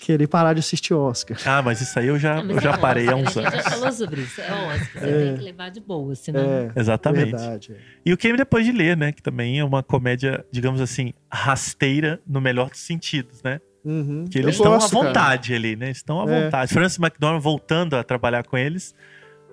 querer 0.00 0.26
parar 0.26 0.54
de 0.54 0.60
assistir 0.60 0.94
Oscar. 0.94 1.36
Ah, 1.44 1.60
mas 1.60 1.80
isso 1.82 1.98
aí 1.98 2.06
eu 2.06 2.18
já, 2.18 2.38
Ah, 2.40 2.44
eu 2.44 2.60
já 2.60 2.72
é 2.72 2.76
parei 2.78 3.08
há 3.10 3.16
uns 3.16 3.36
A 3.36 3.42
gente 3.42 3.46
anos. 3.54 3.64
já 3.64 3.70
falou 3.70 3.92
sobre 3.92 4.20
isso. 4.22 4.40
É 4.40 4.44
Oscar. 4.52 5.02
Você 5.02 5.08
É. 5.10 5.24
tem 5.26 5.36
que 5.36 5.42
levar 5.44 5.70
de 5.70 5.80
boa, 5.80 6.14
senão. 6.14 6.40
É, 6.40 6.72
Exatamente. 6.76 7.32
verdade. 7.32 7.72
é. 7.72 7.76
E 8.06 8.12
o 8.12 8.16
Queime 8.16 8.38
Depois 8.38 8.64
de 8.64 8.72
Ler, 8.72 8.96
né? 8.96 9.12
Que 9.12 9.22
também 9.22 9.58
é 9.58 9.64
uma 9.64 9.82
comédia, 9.82 10.46
digamos 10.50 10.80
assim, 10.80 11.12
rasteira 11.30 12.20
no 12.26 12.40
melhor 12.40 12.70
dos 12.70 12.80
sentidos, 12.80 13.42
né? 13.42 13.60
Uhum. 13.84 14.24
Que 14.30 14.38
Eu 14.38 14.42
eles 14.44 14.54
estão 14.54 14.72
gosto, 14.72 14.86
à 14.86 14.90
cara. 14.98 15.06
vontade 15.08 15.54
ali, 15.54 15.76
né? 15.76 15.90
Estão 15.90 16.20
à 16.26 16.30
É. 16.32 16.44
vontade. 16.44 16.72
Francis 16.72 16.98
McDormand 16.98 17.40
voltando 17.40 17.96
a 17.96 18.02
trabalhar 18.02 18.44
com 18.44 18.56
eles. 18.56 18.94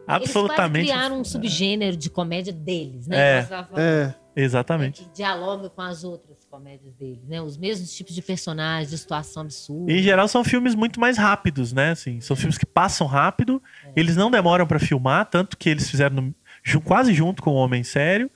Absolutamente. 0.07 0.85
Eles 0.89 0.91
criaram 0.91 1.19
um 1.21 1.23
subgênero 1.23 1.95
de 1.97 2.09
comédia 2.09 2.51
deles, 2.53 3.07
né? 3.07 3.17
É. 3.17 3.47
É, 3.75 4.13
Exatamente. 4.35 5.03
Que 5.03 5.09
dialoga 5.15 5.69
com 5.69 5.81
as 5.81 6.03
outras 6.03 6.43
comédias 6.49 6.93
deles, 6.95 7.23
né? 7.27 7.41
Os 7.41 7.57
mesmos 7.57 7.93
tipos 7.93 8.13
de 8.15 8.21
personagens, 8.21 8.89
de 8.89 8.97
situação 8.97 9.43
absurda. 9.43 9.91
E, 9.91 9.99
em 9.99 10.03
geral 10.03 10.27
são 10.27 10.43
filmes 10.43 10.73
muito 10.75 10.99
mais 10.99 11.17
rápidos, 11.17 11.71
né? 11.71 11.91
Assim, 11.91 12.19
são 12.19 12.35
filmes 12.35 12.57
que 12.57 12.65
passam 12.65 13.05
rápido, 13.07 13.61
eles 13.95 14.15
não 14.15 14.29
demoram 14.31 14.65
pra 14.65 14.79
filmar, 14.79 15.25
tanto 15.29 15.57
que 15.57 15.69
eles 15.69 15.89
fizeram 15.89 16.15
no- 16.15 16.35
quase 16.83 17.13
junto 17.13 17.41
com 17.43 17.51
o 17.51 17.55
Homem 17.55 17.83
Sério. 17.83 18.29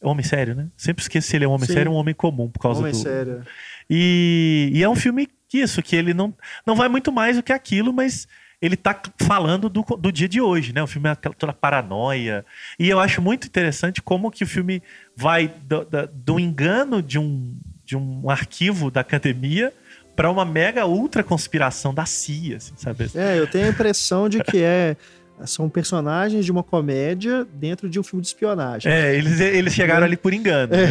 Homem 0.00 0.24
Sério, 0.24 0.54
né? 0.54 0.68
Sempre 0.76 1.02
esqueço 1.02 1.28
se 1.28 1.36
ele 1.36 1.44
é 1.44 1.48
um 1.48 1.52
homem 1.52 1.66
Sim. 1.66 1.72
sério 1.74 1.90
ou 1.90 1.96
um 1.96 2.00
homem 2.00 2.14
comum, 2.14 2.48
por 2.48 2.60
causa 2.60 2.80
homem 2.80 2.92
do. 2.92 2.98
sério. 2.98 3.42
E, 3.90 4.70
e 4.72 4.82
é 4.82 4.88
um 4.88 4.94
filme 4.94 5.28
que 5.48 5.58
isso, 5.58 5.82
que 5.82 5.96
ele 5.96 6.12
não, 6.14 6.32
não 6.66 6.76
vai 6.76 6.88
muito 6.88 7.10
mais 7.10 7.36
do 7.36 7.42
que 7.42 7.52
aquilo, 7.52 7.92
mas 7.92 8.28
ele 8.60 8.76
tá 8.76 9.00
falando 9.22 9.68
do, 9.68 9.82
do 9.82 10.10
dia 10.10 10.28
de 10.28 10.40
hoje, 10.40 10.72
né? 10.72 10.82
O 10.82 10.86
filme 10.86 11.08
é 11.08 11.12
aquela 11.12 11.34
toda 11.34 11.52
paranoia. 11.52 12.44
E 12.78 12.88
eu 12.88 12.98
acho 12.98 13.22
muito 13.22 13.46
interessante 13.46 14.02
como 14.02 14.30
que 14.30 14.42
o 14.44 14.46
filme 14.46 14.82
vai 15.14 15.48
do, 15.62 15.84
da- 15.84 16.08
do 16.12 16.40
engano 16.40 17.00
de 17.02 17.18
um, 17.18 17.54
de 17.84 17.96
um 17.96 18.28
arquivo 18.28 18.90
da 18.90 19.00
academia 19.00 19.72
para 20.16 20.28
uma 20.30 20.44
mega 20.44 20.84
ultra 20.86 21.22
conspiração 21.22 21.94
da 21.94 22.04
CIA, 22.04 22.56
assim, 22.56 22.74
sabe? 22.76 23.08
É, 23.14 23.38
eu 23.38 23.46
tenho 23.46 23.66
a 23.66 23.68
impressão 23.68 24.28
de 24.28 24.42
que 24.42 24.58
é 24.62 24.96
são 25.44 25.68
personagens 25.68 26.44
de 26.44 26.50
uma 26.50 26.64
comédia 26.64 27.46
dentro 27.54 27.88
de 27.88 28.00
um 28.00 28.02
filme 28.02 28.20
de 28.22 28.26
espionagem. 28.26 28.90
É, 28.90 29.14
eles, 29.14 29.38
eles 29.38 29.72
chegaram 29.72 30.04
ali 30.04 30.16
por 30.16 30.34
engano. 30.34 30.72
né? 30.76 30.82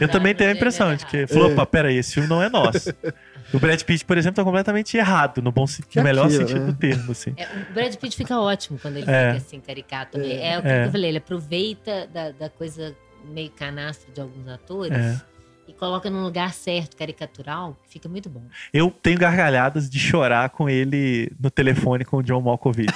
É. 0.00 0.04
Eu 0.04 0.08
também 0.08 0.34
tenho 0.34 0.48
a 0.48 0.54
impressão 0.54 0.96
de 0.96 1.04
que 1.04 1.26
falou, 1.26 1.50
É. 1.50 1.52
opa, 1.52 1.66
peraí, 1.66 1.98
esse 1.98 2.14
filme 2.14 2.26
não 2.26 2.42
é 2.42 2.48
nosso. 2.48 2.90
O 3.54 3.58
Brad 3.60 3.80
Pitt, 3.82 4.04
por 4.04 4.18
exemplo, 4.18 4.36
tá 4.36 4.44
completamente 4.44 4.96
errado, 4.96 5.40
no, 5.40 5.52
bom, 5.52 5.64
no 5.96 6.02
melhor 6.02 6.26
aquilo, 6.26 6.40
sentido 6.42 6.60
né? 6.60 6.66
do 6.66 6.74
termo, 6.74 7.12
assim. 7.12 7.32
É, 7.36 7.44
o 7.70 7.72
Brad 7.74 7.94
Pitt 7.96 8.16
fica 8.16 8.38
ótimo 8.38 8.78
quando 8.80 8.96
ele 8.96 9.10
É. 9.10 9.34
fica 9.34 9.46
assim, 9.46 9.60
caricato. 9.60 10.18
É, 10.20 10.54
é 10.54 10.58
o 10.58 10.62
que 10.62 10.68
É. 10.68 10.86
eu 10.86 10.90
falei, 10.90 11.10
ele 11.10 11.18
aproveita 11.18 12.06
da, 12.12 12.30
da 12.32 12.50
coisa 12.50 12.94
meio 13.32 13.50
canastra 13.50 14.12
de 14.12 14.20
alguns 14.20 14.46
atores 14.48 14.92
É. 14.96 15.20
e 15.68 15.72
coloca 15.72 16.10
num 16.10 16.22
lugar 16.22 16.52
certo, 16.52 16.96
caricatural, 16.96 17.76
que 17.84 17.92
fica 17.92 18.08
muito 18.08 18.28
bom. 18.28 18.42
Eu 18.72 18.90
tenho 18.90 19.18
gargalhadas 19.18 19.88
de 19.88 19.98
chorar 19.98 20.50
com 20.50 20.68
ele 20.68 21.30
no 21.40 21.50
telefone 21.50 22.04
com 22.04 22.18
o 22.18 22.22
John 22.22 22.40
Malkovich. 22.42 22.92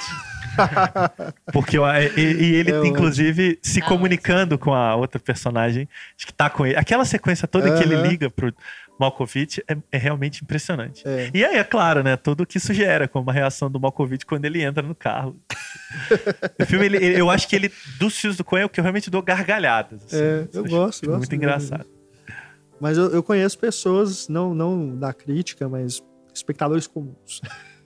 Porque 1.53 1.77
eu- 1.77 1.85
e, 1.85 2.19
e 2.19 2.55
ele, 2.55 2.71
É 2.71 2.79
ótimo. 2.79 2.93
inclusive, 2.95 3.59
se 3.61 3.81
Ah, 3.81 3.85
comunicando 3.85 4.57
com 4.57 4.73
a 4.73 4.95
outra 4.95 5.19
personagem 5.19 5.87
de 6.17 6.25
que 6.25 6.33
tá 6.33 6.49
com 6.49 6.65
ele. 6.65 6.75
Aquela 6.77 7.05
sequência 7.05 7.47
toda 7.47 7.75
que 7.77 7.83
ele 7.83 7.95
liga 8.07 8.29
pro 8.29 8.53
Malkovich 8.99 9.63
é, 9.67 9.77
é 9.91 9.97
realmente 9.97 10.43
impressionante. 10.43 11.01
É. 11.07 11.29
E 11.33 11.43
aí, 11.45 11.55
é 11.57 11.63
claro, 11.63 12.03
né? 12.03 12.17
Tudo 12.17 12.45
que 12.45 12.57
isso 12.57 12.73
gera, 12.73 13.07
como 13.07 13.29
a 13.29 13.33
reação 13.33 13.69
do 13.71 13.79
Malkovich 13.79 14.25
quando 14.25 14.45
ele 14.45 14.61
entra 14.61 14.83
no 14.83 14.93
carro. 14.93 15.35
o 16.61 16.65
filme, 16.65 16.85
ele- 16.85 17.19
eu 17.19 17.29
acho 17.29 17.47
que 17.47 17.55
ele, 17.55 17.71
dos 17.97 18.17
filmes 18.17 18.37
do 18.37 18.43
Coen, 18.43 18.63
é 18.63 18.65
o 18.65 18.69
que 18.69 18.79
eu 18.79 18.83
realmente 18.83 19.09
dou 19.09 19.21
gargalhadas. 19.21 20.03
assim. 20.05 20.17
É, 20.21 20.47
eu 20.53 20.63
gosto, 20.65 21.05
gosto 21.05 21.07
Muito 21.09 21.21
mesmo. 21.31 21.35
engraçado. 21.35 21.85
Mas 22.79 22.97
eu, 22.97 23.09
eu 23.11 23.21
conheço 23.23 23.57
pessoas, 23.57 24.27
não, 24.29 24.53
não 24.53 24.95
da 24.97 25.13
crítica, 25.13 25.67
mas 25.67 26.01
espectadores 26.33 26.87
comuns, 26.87 27.41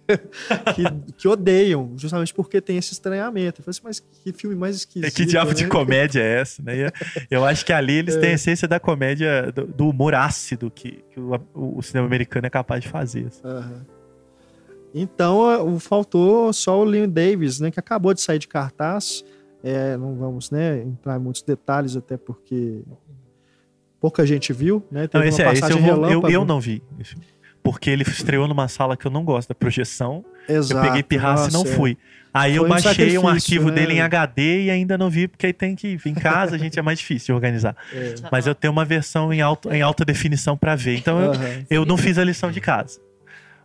que, 0.76 1.14
que 1.18 1.28
odeiam, 1.28 1.94
justamente 1.98 2.34
porque 2.34 2.60
tem 2.60 2.78
esse 2.78 2.92
estranhamento. 2.94 3.62
Eu 3.62 3.66
falei 3.66 3.72
assim, 3.78 3.82
mas 3.84 4.00
que 4.00 4.34
filme 4.34 4.56
mais 4.56 4.76
esquisito. 4.78 5.06
É 5.08 5.12
que 5.12 5.26
diabo 5.26 5.50
né? 5.50 5.56
de 5.56 5.68
comédia 5.68 6.22
é 6.22 6.42
essa, 6.42 6.62
né? 6.62 6.88
E 6.88 6.92
Eu, 7.32 7.46
acho 7.46 7.66
que 7.66 7.72
ali 7.72 7.94
eles 7.94 8.16
têm 8.18 8.30
a 8.32 8.34
essência 8.34 8.68
da 8.68 8.80
comédia, 8.80 9.52
do, 9.52 9.66
do 9.66 9.88
humor 9.90 10.14
ácido 10.14 10.70
que, 10.70 11.04
que 11.10 11.20
o, 11.20 11.40
o 11.54 11.82
cinema 11.82 12.06
americano 12.08 12.46
é 12.46 12.50
capaz 12.50 12.82
de 12.84 12.90
fazer. 12.90 13.28
assim. 13.28 13.42
Aham. 13.46 13.86
Então, 14.94 15.74
o- 15.74 15.80
faltou 15.80 16.52
só 16.54 16.80
o 16.80 16.84
Leon 16.84 17.10
Davis, 17.10 17.60
né? 17.60 17.72
Que 17.72 17.80
acabou 17.80 18.14
de 18.14 18.22
sair 18.22 18.40
de 18.40 18.48
cartaz. 18.48 19.24
É, 19.64 19.96
não 19.98 20.16
vamos 20.16 20.52
né, 20.52 20.82
entrar 20.82 21.16
em 21.18 21.20
muitos 21.24 21.42
detalhes, 21.42 21.96
até 21.96 22.18
porque 22.18 22.82
pouca 24.00 24.26
gente 24.26 24.52
viu, 24.52 24.84
né? 24.92 25.02
Não, 25.04 25.08
Teve 25.08 25.28
esse, 25.30 25.42
uma 25.42 25.50
é, 25.50 25.54
esse 25.54 25.72
eu, 25.72 25.80
vou- 25.80 26.10
eu, 26.10 26.22
eu 26.30 26.46
não 26.46 26.60
vi. 26.60 26.84
esse. 27.00 27.16
Porque 27.64 27.90
ele 27.90 28.04
estreou 28.04 28.48
numa 28.48 28.68
sala 28.68 28.98
que 28.98 29.06
eu 29.08 29.12
não 29.12 29.24
gosto 29.24 29.50
da 29.50 29.56
projeção. 29.56 30.24
Exato. 30.48 30.78
eu 30.80 30.86
peguei 30.86 31.02
pirraça 31.04 31.50
e 31.50 31.54
não 31.54 31.62
Nossa, 31.62 31.74
é. 31.74 31.76
fui. 31.78 31.98
Aí 32.34 32.56
eu 32.56 32.64
Foi 32.64 32.66
um 32.66 32.70
baixei 32.70 32.90
um 32.90 32.94
sacrifício, 32.96 33.28
arquivo 33.28 33.70
né? 33.70 33.76
dele 33.76 33.94
em 33.94 34.02
HD 34.02 34.64
e 34.66 34.72
ainda 34.72 34.98
não 34.98 35.10
vi, 35.10 35.28
porque 35.28 35.46
aí 35.46 35.54
tem 35.54 35.76
que 35.76 35.96
vir 35.96 36.10
em 36.10 36.14
casa, 36.16 36.56
a 36.56 36.58
gente 36.58 36.78
é 36.78 36.82
mais 36.82 36.98
difícil 37.00 37.28
de 37.28 37.34
organizar. 37.34 37.76
É. 37.94 38.16
Mas 38.32 38.48
eu 38.48 38.56
tenho 38.56 38.74
uma 38.74 38.84
versão 38.84 39.32
em, 39.32 39.40
alto, 39.40 39.72
em 39.72 39.82
alta 39.82 40.04
definição 40.04 40.58
pra 40.58 40.76
ver. 40.76 40.98
Então 40.98 41.20
eu, 41.22 41.32
Aham. 41.32 41.66
eu 41.70 41.86
não 41.86 41.96
fiz 41.96 42.18
a 42.18 42.24
lição 42.24 42.52
de 42.52 42.60
casa. 42.60 43.00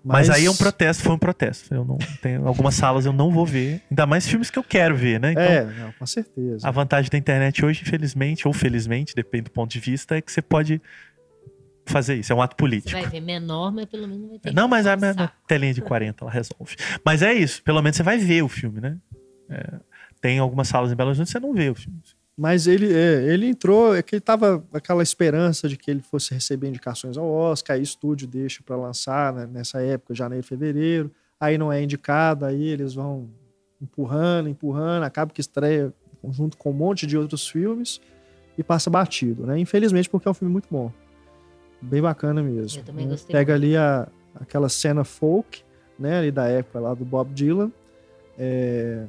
Mas, 0.04 0.30
aí 0.30 0.46
é 0.46 0.50
um 0.50 0.56
protesto, 0.56 1.02
foi 1.02 1.12
um 1.12 1.18
protesto. 1.18 1.74
Eu 1.74 1.84
não 1.84 1.98
tenho 2.22 2.46
algumas 2.46 2.74
salas 2.74 3.04
eu 3.04 3.12
não 3.12 3.30
vou 3.30 3.44
ver, 3.44 3.82
ainda 3.90 4.06
mais 4.06 4.26
filmes 4.28 4.48
que 4.50 4.58
eu 4.58 4.62
quero 4.62 4.96
ver, 4.96 5.18
né? 5.20 5.32
Então, 5.32 5.42
É, 5.42 5.64
não, 5.64 5.92
com 5.98 6.06
certeza. 6.06 6.66
a 6.66 6.70
vantagem 6.70 7.10
da 7.10 7.18
internet 7.18 7.64
hoje, 7.64 7.82
infelizmente 7.82 8.46
ou 8.46 8.54
felizmente, 8.54 9.14
depende 9.14 9.44
do 9.44 9.50
ponto 9.50 9.70
de 9.70 9.80
vista, 9.80 10.16
é 10.16 10.20
que 10.20 10.30
você 10.30 10.40
pode 10.40 10.80
fazer 11.88 12.16
isso, 12.16 12.32
é 12.32 12.36
um 12.36 12.42
ato 12.42 12.54
Você 12.54 12.58
político. 12.58 13.00
vai 13.00 13.08
ver 13.08 13.20
menor, 13.20 13.72
mas 13.72 13.86
pelo 13.86 14.06
menos 14.06 14.28
vai 14.28 14.38
ter 14.38 14.54
Não, 14.54 14.68
mas 14.68 14.86
a 14.86 14.96
minha 14.96 15.32
telinha 15.46 15.74
de 15.74 15.82
40 15.82 16.24
ela 16.24 16.30
resolve. 16.30 16.76
Mas 17.04 17.22
é 17.22 17.32
isso, 17.32 17.62
pelo 17.62 17.82
menos 17.82 17.96
você 17.96 18.02
vai 18.02 18.18
ver 18.18 18.42
o 18.42 18.48
filme, 18.48 18.80
né? 18.80 18.96
É, 19.48 19.80
tem 20.20 20.38
algumas 20.38 20.68
salas 20.68 20.92
em 20.92 20.96
Belo 20.96 21.10
Horizonte 21.10 21.26
que 21.26 21.32
você 21.32 21.40
não 21.40 21.54
vê 21.54 21.70
o 21.70 21.74
filme. 21.74 21.98
Mas 22.36 22.68
ele, 22.68 22.92
é, 22.92 23.32
ele 23.32 23.46
entrou, 23.46 23.96
é 23.96 24.02
que 24.02 24.14
ele 24.14 24.20
tava 24.20 24.64
aquela 24.72 25.02
esperança 25.02 25.68
de 25.68 25.76
que 25.76 25.90
ele 25.90 26.00
fosse 26.00 26.32
receber 26.32 26.68
indicações 26.68 27.16
ao 27.16 27.28
Oscar, 27.28 27.74
aí 27.74 27.80
o 27.80 27.82
estúdio 27.82 28.28
deixa 28.28 28.62
para 28.62 28.76
lançar 28.76 29.32
né, 29.32 29.48
nessa 29.50 29.82
época, 29.82 30.14
janeiro, 30.14 30.46
fevereiro, 30.46 31.10
aí 31.40 31.58
não 31.58 31.72
é 31.72 31.82
indicado, 31.82 32.44
aí 32.44 32.62
eles 32.62 32.94
vão 32.94 33.28
empurrando, 33.80 34.48
empurrando, 34.48 35.02
acaba 35.02 35.32
que 35.32 35.40
estreia 35.40 35.92
junto 36.30 36.56
com 36.56 36.70
um 36.70 36.74
monte 36.74 37.06
de 37.06 37.16
outros 37.18 37.48
filmes 37.48 38.00
e 38.56 38.62
passa 38.62 38.90
batido, 38.90 39.46
né? 39.46 39.58
Infelizmente, 39.58 40.08
porque 40.08 40.26
é 40.26 40.30
um 40.30 40.34
filme 40.34 40.52
muito 40.52 40.68
bom. 40.70 40.92
Bem 41.80 42.02
bacana 42.02 42.42
mesmo. 42.42 42.80
Eu 42.80 42.84
também 42.84 43.04
né? 43.06 43.12
gostei 43.12 43.32
Pega 43.34 43.54
ali 43.54 43.76
a, 43.76 44.08
aquela 44.40 44.68
cena 44.68 45.04
folk, 45.04 45.62
né, 45.98 46.18
ali 46.18 46.30
da 46.30 46.46
época 46.46 46.80
lá 46.80 46.94
do 46.94 47.04
Bob 47.04 47.32
Dylan, 47.32 47.70
é, 48.38 49.04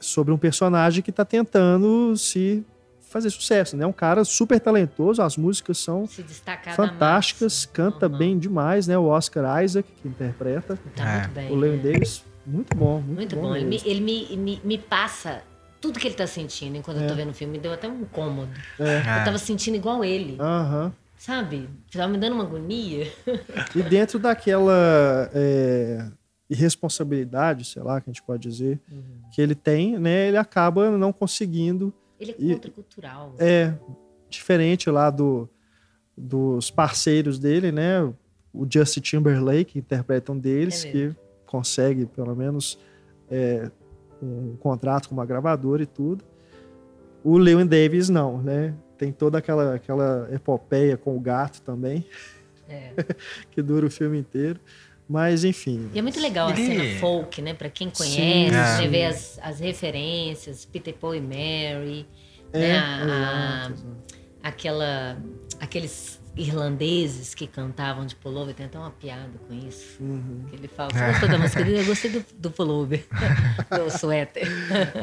sobre 0.00 0.32
um 0.32 0.38
personagem 0.38 1.02
que 1.02 1.10
está 1.10 1.24
tentando 1.24 2.16
se 2.16 2.64
fazer 3.00 3.30
sucesso, 3.30 3.76
né? 3.76 3.86
Um 3.86 3.92
cara 3.92 4.24
super 4.24 4.58
talentoso, 4.58 5.22
as 5.22 5.36
músicas 5.36 5.78
são 5.78 6.04
fantásticas, 6.74 7.64
canta 7.66 8.06
Uhum. 8.08 8.18
bem 8.18 8.38
demais, 8.38 8.86
né? 8.86 8.98
O 8.98 9.04
Oscar 9.04 9.62
Isaac 9.62 9.88
que 10.02 10.08
interpreta. 10.08 10.78
Tá 10.96 11.04
É. 11.04 11.18
muito 11.18 11.30
bem. 11.30 11.50
o 11.52 11.54
Leon 11.54 11.76
né? 11.76 11.82
Davis, 11.92 12.24
muito 12.46 12.76
bom, 12.76 12.96
muito, 13.00 13.14
Muito 13.16 13.36
bom. 13.36 13.42
bom. 13.42 13.56
Ele, 13.56 13.66
me, 13.66 13.80
ele 13.84 14.00
me, 14.00 14.36
me, 14.36 14.60
me 14.64 14.78
passa 14.78 15.42
tudo 15.80 15.98
que 16.00 16.08
ele 16.08 16.14
tá 16.14 16.26
sentindo 16.26 16.76
enquanto 16.76 16.98
eu 17.00 17.06
tô 17.06 17.12
É. 17.12 17.16
vendo 17.16 17.30
o 17.30 17.34
filme. 17.34 17.52
Me 17.52 17.58
deu 17.60 17.72
até 17.72 17.86
um 17.88 18.00
incômodo. 18.00 18.50
É. 18.80 18.98
Eu 19.20 19.24
tava 19.24 19.38
sentindo 19.38 19.76
igual 19.76 20.04
ele, 20.04 20.36
Aham. 20.40 20.92
Sabe? 21.24 21.70
Tava 21.90 22.12
me 22.12 22.18
dando 22.18 22.34
uma 22.34 22.44
agonia. 22.44 23.10
E 23.74 23.82
dentro 23.82 24.18
daquela 24.18 25.30
é, 25.32 26.06
irresponsabilidade, 26.50 27.64
sei 27.64 27.82
lá, 27.82 27.98
que 27.98 28.10
a 28.10 28.12
gente 28.12 28.22
pode 28.22 28.46
dizer, 28.46 28.78
que 29.32 29.40
ele 29.40 29.54
tem, 29.54 29.98
né? 29.98 30.28
Ele 30.28 30.36
acaba 30.36 30.90
não 30.98 31.12
conseguindo 31.12 31.94
Ele 32.20 32.32
é 32.32 32.54
contracultural. 32.54 33.34
é 33.38 33.72
diferente 34.28 34.90
lá 34.90 35.08
do, 35.08 35.48
dos 36.16 36.70
parceiros 36.70 37.38
dele, 37.38 37.72
né? 37.72 38.02
O 38.52 38.66
Justin 38.70 39.00
Timberlake, 39.00 39.72
que 39.72 39.78
interpreta 39.78 40.30
um 40.30 40.38
deles, 40.38 40.84
É 40.84 40.90
que 40.90 41.16
consegue, 41.46 42.04
pelo 42.04 42.36
menos, 42.36 42.78
é, 43.30 43.70
um 44.22 44.56
contrato 44.56 45.08
com 45.08 45.14
uma 45.14 45.24
gravadora 45.24 45.82
e 45.82 45.86
tudo. 45.86 46.22
O 47.24 47.38
Lewin 47.38 47.66
Davis, 47.66 48.10
não, 48.10 48.42
né? 48.42 48.74
Tem 49.04 49.12
toda 49.12 49.36
aquela, 49.36 49.74
aquela 49.74 50.26
epopeia 50.32 50.96
com 50.96 51.14
o 51.14 51.20
gato 51.20 51.60
também, 51.60 52.06
É. 52.66 52.92
que 53.52 53.60
dura 53.60 53.84
o 53.84 53.90
filme 53.90 54.18
inteiro. 54.18 54.58
Mas, 55.06 55.44
enfim. 55.44 55.90
E 55.92 55.98
é 55.98 56.02
muito 56.02 56.18
legal 56.18 56.48
a 56.48 56.56
cena 56.56 56.98
folk, 56.98 57.42
né? 57.42 57.52
Pra 57.52 57.68
quem 57.68 57.90
Sim, 57.92 57.94
conhece, 57.94 58.54
é. 58.56 58.76
você 58.78 58.88
vê 58.88 59.04
as, 59.04 59.38
as 59.42 59.60
referências, 59.60 60.64
Peter 60.64 60.94
Paul 60.94 61.14
e 61.16 61.20
Mary, 61.20 62.06
É, 62.50 62.58
né? 62.60 62.78
A- 62.78 63.66
a- 63.68 64.48
aquela, 64.48 65.18
aqueles 65.60 66.18
irlandeses 66.36 67.34
que 67.34 67.46
cantavam 67.46 68.04
de 68.04 68.16
pullover, 68.16 68.54
tem 68.54 68.66
até 68.66 68.78
uma 68.78 68.90
piada 68.90 69.38
com 69.46 69.54
isso. 69.54 70.02
Uhum. 70.02 70.44
Que 70.48 70.56
ele 70.56 70.68
fala, 70.68 70.90
você 70.90 71.06
gostou 71.06 71.28
da 71.28 71.38
música 71.38 71.64
dele? 71.64 71.80
Eu 71.80 71.86
gostei 71.86 72.10
do, 72.10 72.24
do 72.36 72.50
pullover, 72.50 73.06
do 73.70 73.90
suéter. 73.90 74.46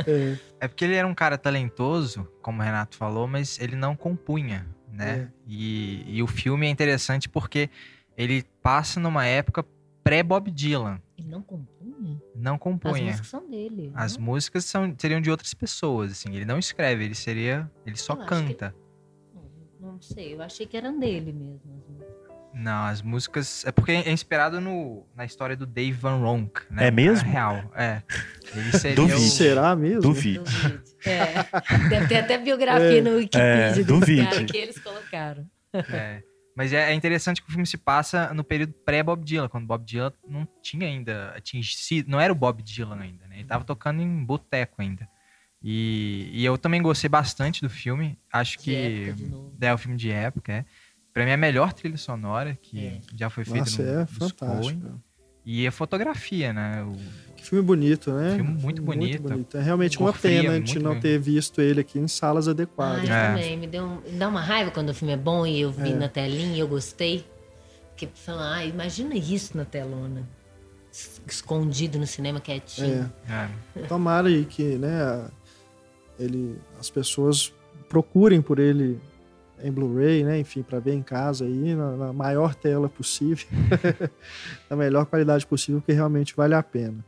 É, 0.07 0.65
É 0.65 0.67
porque 0.67 0.85
ele 0.85 0.95
era 0.95 1.07
um 1.07 1.15
cara 1.15 1.37
talentoso, 1.37 2.27
como 2.41 2.61
o 2.61 2.63
Renato 2.63 2.97
falou, 2.97 3.27
mas 3.27 3.59
ele 3.59 3.75
não 3.75 3.95
compunha, 3.95 4.67
né? 4.91 5.29
E, 5.47 6.03
e 6.07 6.21
o 6.21 6.27
filme 6.27 6.67
é 6.67 6.69
interessante 6.69 7.29
porque 7.29 7.69
ele 8.17 8.43
passa 8.61 8.99
numa 8.99 9.25
época 9.25 9.65
pré-Bob 10.03 10.51
Dylan. 10.51 11.01
Ele 11.17 11.29
não 11.29 11.41
compunha? 11.41 12.21
Não 12.35 12.53
As 12.55 12.59
compunha. 12.59 13.05
músicas 13.05 13.27
são 13.27 13.49
dele. 13.49 13.91
As 13.93 14.17
né? 14.17 14.23
músicas 14.23 14.65
são, 14.65 14.93
seriam 14.97 15.21
de 15.21 15.29
outras 15.29 15.53
pessoas, 15.53 16.11
assim. 16.11 16.35
Ele 16.35 16.45
não 16.45 16.57
escreve, 16.57 17.05
ele 17.05 17.15
seria. 17.15 17.69
Ele 17.85 17.95
só 17.97 18.13
Eu 18.13 18.19
acho 18.21 18.29
canta. 18.29 18.75
Não, 19.81 19.99
sei, 20.01 20.35
eu 20.35 20.41
achei 20.41 20.65
que 20.65 20.77
eram 20.77 20.97
dele 20.99 21.33
mesmo. 21.33 21.59
as 21.75 21.87
músicas. 21.89 22.31
Não, 22.53 22.83
as 22.85 23.01
músicas. 23.01 23.65
É 23.65 23.71
porque 23.71 23.91
é 23.93 24.11
inspirado 24.11 24.59
no, 24.61 25.05
na 25.15 25.25
história 25.25 25.55
do 25.55 25.65
Dave 25.65 25.93
Van 25.93 26.17
Ronk, 26.17 26.61
né? 26.69 26.87
É 26.87 26.91
mesmo? 26.91 27.25
Na 27.27 27.31
real, 27.33 27.71
é. 27.75 28.03
Ele 28.53 28.71
seria 28.73 28.95
Duvido. 28.95 29.17
o... 29.17 29.21
Será 29.21 29.75
mesmo? 29.75 30.01
Duvido. 30.01 30.43
Duvido. 30.43 30.83
É. 31.05 31.87
Deve 31.89 32.07
ter 32.07 32.17
até 32.17 32.37
biografia 32.37 33.01
no 33.01 33.11
Wikipedia 33.15 33.81
É, 33.81 33.83
duvide. 33.83 34.23
cara 34.27 34.43
que 34.45 34.57
eles 34.57 34.77
colocaram. 34.79 35.45
É. 35.73 36.21
Mas 36.55 36.73
é, 36.73 36.91
é 36.91 36.93
interessante 36.93 37.41
que 37.41 37.47
o 37.47 37.51
filme 37.51 37.65
se 37.65 37.77
passa 37.77 38.33
no 38.33 38.43
período 38.43 38.73
pré-Bob 38.85 39.23
Dylan, 39.23 39.47
quando 39.47 39.65
Bob 39.65 39.83
Dylan 39.85 40.11
não 40.27 40.45
tinha 40.61 40.85
ainda 40.85 41.29
atingido. 41.35 42.11
Não 42.11 42.19
era 42.19 42.31
o 42.31 42.35
Bob 42.35 42.61
Dylan 42.61 42.99
ainda, 42.99 43.25
né? 43.27 43.37
Ele 43.37 43.47
tava 43.47 43.63
tocando 43.63 44.01
em 44.01 44.23
boteco 44.25 44.81
ainda. 44.81 45.07
E, 45.63 46.29
e 46.33 46.43
eu 46.45 46.57
também 46.57 46.81
gostei 46.81 47.09
bastante 47.09 47.61
do 47.61 47.69
filme. 47.69 48.17
Acho 48.31 48.57
De 48.57 48.63
que. 48.63 48.75
época, 48.75 49.13
de 49.13 49.25
novo. 49.27 49.53
É 49.61 49.73
o 49.73 49.77
filme 49.77 49.97
de 49.97 50.11
época, 50.11 50.51
é. 50.53 50.65
Pra 51.13 51.23
mim 51.25 51.31
é 51.31 51.33
a 51.33 51.37
melhor 51.37 51.73
trilha 51.73 51.97
sonora 51.97 52.57
que 52.61 52.79
É. 52.87 52.99
já 53.15 53.29
foi 53.29 53.43
feita 53.43 53.59
Nossa, 53.59 53.83
no 53.83 53.99
é 54.01 54.05
fantástico. 54.05 54.81
Coen. 54.81 55.01
E 55.45 55.65
a 55.67 55.71
fotografia, 55.71 56.53
né? 56.53 56.83
O- 56.83 56.95
Que 57.35 57.43
filme 57.47 57.63
bonito, 57.65 58.11
né? 58.13 58.35
Filme 58.35 58.51
muito 58.61 58.81
bonito. 58.81 59.57
É 59.57 59.61
realmente 59.61 59.97
uma 59.99 60.13
fria, 60.13 60.41
pena 60.43 60.53
a 60.53 60.57
gente 60.57 60.77
não 60.79 60.91
bem. 60.91 61.01
ter 61.01 61.19
visto 61.19 61.59
ele 61.59 61.81
aqui 61.81 61.97
em 61.97 62.07
salas 62.07 62.47
Ah, 62.47 62.51
adequadas. 62.51 63.09
eu 63.09 63.13
É. 63.15 63.27
também. 63.29 63.57
Me 63.57 63.65
deu 63.67 63.83
um- 63.83 64.01
me 64.01 64.11
dá 64.17 64.27
uma 64.27 64.41
raiva 64.41 64.69
quando 64.71 64.89
o 64.89 64.93
filme 64.93 65.13
é 65.13 65.17
bom 65.17 65.45
e 65.45 65.59
eu 65.61 65.71
vi 65.71 65.91
É. 65.91 65.95
na 65.95 66.07
telinha 66.07 66.55
e 66.55 66.59
eu 66.59 66.67
gostei. 66.67 67.25
Porque 67.89 68.07
fala, 68.13 68.57
ah, 68.57 68.65
imagina 68.65 69.15
isso 69.15 69.57
na 69.57 69.65
telona. 69.65 70.27
Es- 70.93 71.19
Escondido 71.27 71.97
no 71.97 72.05
cinema 72.05 72.39
quietinho. 72.39 73.11
É. 73.27 73.49
é, 73.79 73.83
Tomara 73.87 74.27
aí 74.27 74.45
que, 74.45 74.77
né, 74.77 75.27
ele, 76.21 76.57
as 76.79 76.89
pessoas 76.89 77.53
procurem 77.89 78.41
por 78.41 78.59
ele 78.59 78.99
em 79.63 79.71
Blu-ray, 79.71 80.23
né, 80.23 80.39
enfim, 80.39 80.63
para 80.63 80.79
ver 80.79 80.93
em 80.93 81.03
casa 81.03 81.45
aí 81.45 81.75
na, 81.75 81.91
na 81.95 82.13
maior 82.13 82.55
tela 82.55 82.89
possível, 82.89 83.45
na 84.69 84.75
melhor 84.75 85.05
qualidade 85.05 85.45
possível, 85.45 85.81
porque 85.81 85.93
realmente 85.93 86.35
vale 86.35 86.55
a 86.55 86.63
pena. 86.63 87.03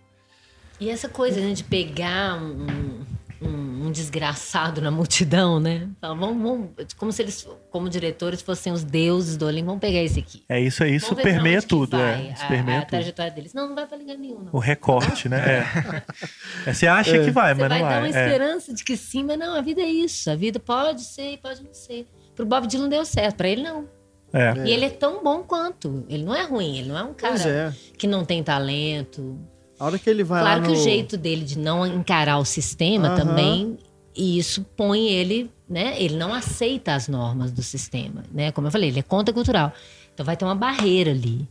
E 0.80 0.90
essa 0.90 1.08
coisa 1.08 1.40
né, 1.40 1.54
de 1.54 1.64
pegar 1.64 2.42
um, 2.42 3.02
um- 3.48 3.88
um 3.88 3.92
desgraçado 3.92 4.82
na 4.82 4.90
multidão, 4.92 5.60
né? 5.60 5.88
Fala, 6.00 6.16
vamos, 6.16 6.42
vamos- 6.42 6.70
como 6.98 7.12
se 7.12 7.22
eles, 7.22 7.48
como 7.70 7.90
diretores, 7.90 8.42
fossem 8.42 8.72
os 8.74 8.84
deuses 8.84 9.38
do 9.38 9.46
Olimpo. 9.46 9.68
Vamos 9.68 9.82
pegar 9.82 10.02
esse 10.02 10.20
aqui. 10.20 10.44
É 10.50 10.60
isso 10.60 10.84
aí, 10.84 10.96
isso 10.96 11.10
ver 11.16 11.22
pra 11.22 11.24
permeia 11.32 11.62
tudo, 11.62 11.98
vai 11.98 12.28
é. 12.28 12.32
Isso 12.34 12.44
A, 12.44 12.48
permeia 12.48 12.78
a 12.78 12.82
tudo. 12.82 12.90
trajetória 12.90 13.32
deles. 13.32 13.54
Não, 13.54 13.68
não 13.68 13.76
vai 13.76 13.86
pra 13.86 13.98
lugar 13.98 14.18
nenhum, 14.18 14.40
não. 14.40 14.50
O 14.54 14.60
recorte, 14.60 15.28
né? 15.30 15.40
É. 15.40 15.64
É, 16.66 16.74
Você 16.74 16.88
acha 16.88 17.20
que 17.20 17.32
vai, 17.32 17.54
Você 17.54 17.62
mas 17.62 17.70
vai 17.70 17.82
não 17.82 17.88
dar 17.90 18.02
uma 18.04 18.10
vai. 18.10 18.22
É. 18.22 18.26
esperança 18.28 18.74
de 18.74 18.84
que 18.84 18.96
sim, 18.96 19.24
mas 19.24 19.38
não, 19.38 19.56
a 19.56 19.62
vida 19.62 19.82
é 19.82 19.86
isso. 19.90 20.30
A 20.30 20.36
vida 20.36 20.60
pode 20.60 21.02
ser 21.04 21.34
e 21.34 21.38
pode 21.38 21.62
não 21.64 21.74
ser. 21.74 22.08
Pro 22.36 22.46
Bob 22.46 22.66
Dylan 22.68 22.88
deu 22.90 23.04
certo, 23.06 23.36
pra 23.36 23.48
ele 23.50 23.62
não. 23.64 23.88
É. 24.34 24.54
E 24.66 24.72
ele 24.72 24.86
é 24.86 24.90
tão 24.90 25.24
bom 25.24 25.44
quanto. 25.44 26.06
Ele 26.10 26.24
não 26.24 26.34
é 26.34 26.44
ruim, 26.44 26.78
ele 26.80 26.88
não 26.90 26.98
é 26.98 27.04
um 27.04 27.14
cara 27.14 27.36
é. 27.48 27.74
que 27.98 28.08
não 28.08 28.26
tem 28.26 28.42
talento. 28.44 29.38
A 29.84 29.88
hora 29.88 30.00
que 30.00 30.10
ele 30.10 30.24
vai 30.24 30.42
Claro 30.42 30.62
lá 30.62 30.68
que 30.68 30.74
no... 30.74 30.80
o 30.80 30.84
jeito 30.84 31.18
dele 31.18 31.44
de 31.44 31.60
não 31.60 31.86
encarar 31.86 32.38
o 32.38 32.46
sistema 32.46 33.10
Aham. 33.10 33.18
também, 33.18 33.78
e 34.16 34.38
isso 34.40 34.66
põe 34.78 35.08
ele, 35.10 35.52
né? 35.70 35.96
Ele 36.02 36.16
não 36.16 36.34
aceita 36.34 36.94
as 36.96 37.08
normas 37.08 37.52
do 37.52 37.62
sistema, 37.62 38.24
né? 38.34 38.52
Como 38.52 38.68
eu 38.68 38.72
falei, 38.72 38.90
ele 38.90 39.00
é 39.00 39.04
contracultural. 39.04 39.74
Então 40.14 40.26
vai 40.26 40.38
ter 40.38 40.46
uma 40.46 40.56
barreira 40.56 41.12
ali. 41.12 41.48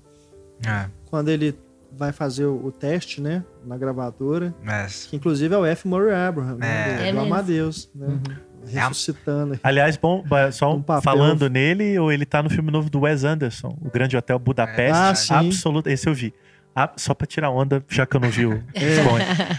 é. 0.67 0.87
quando 1.11 1.29
ele 1.29 1.55
vai 1.95 2.11
fazer 2.11 2.47
o, 2.47 2.65
o 2.67 2.73
teste, 2.73 3.21
né? 3.21 3.45
Na 3.67 3.77
gravadora. 3.77 4.55
Mas, 4.65 5.05
Que 5.11 5.17
inclusive 5.17 5.55
é 5.55 5.59
o 5.59 5.67
F. 5.67 5.87
Murray 5.87 6.15
Abraham, 6.15 6.55
né? 6.57 6.67
É. 6.67 6.97
do- 6.97 7.03
É 7.03 7.13
do, 7.13 7.19
mesmo. 7.19 7.35
Amadeus, 7.35 7.91
né? 7.95 8.07
Uhum. 8.07 8.37
Ressuscitando. 8.67 9.59
Aliás, 9.63 9.97
bom, 9.97 10.25
só 10.53 10.75
um- 10.75 10.83
falando 11.03 11.51
nele, 11.51 11.99
ou 11.99 12.11
ele 12.13 12.25
tá 12.25 12.43
no 12.43 12.49
filme 12.49 12.71
novo 12.71 12.89
do 12.89 13.01
Wes 13.01 13.25
Anderson, 13.25 13.77
O 13.85 13.91
Grande 13.91 14.17
Hotel 14.17 14.39
Budapeste. 14.39 14.93
Ah, 14.97 15.15
sim. 15.15 15.35
Absoluto, 15.49 15.89
esse 15.89 16.09
eu 16.09 16.15
vi. 16.15 16.33
Ah, 16.75 16.91
só 16.97 17.13
pra 17.13 17.27
tirar 17.27 17.51
onda, 17.51 17.85
já 17.89 18.07
que 18.07 18.17
eu 18.17 18.21
não 18.21 18.31
vi 18.31 18.47
o 18.47 18.53
É. 18.75 18.83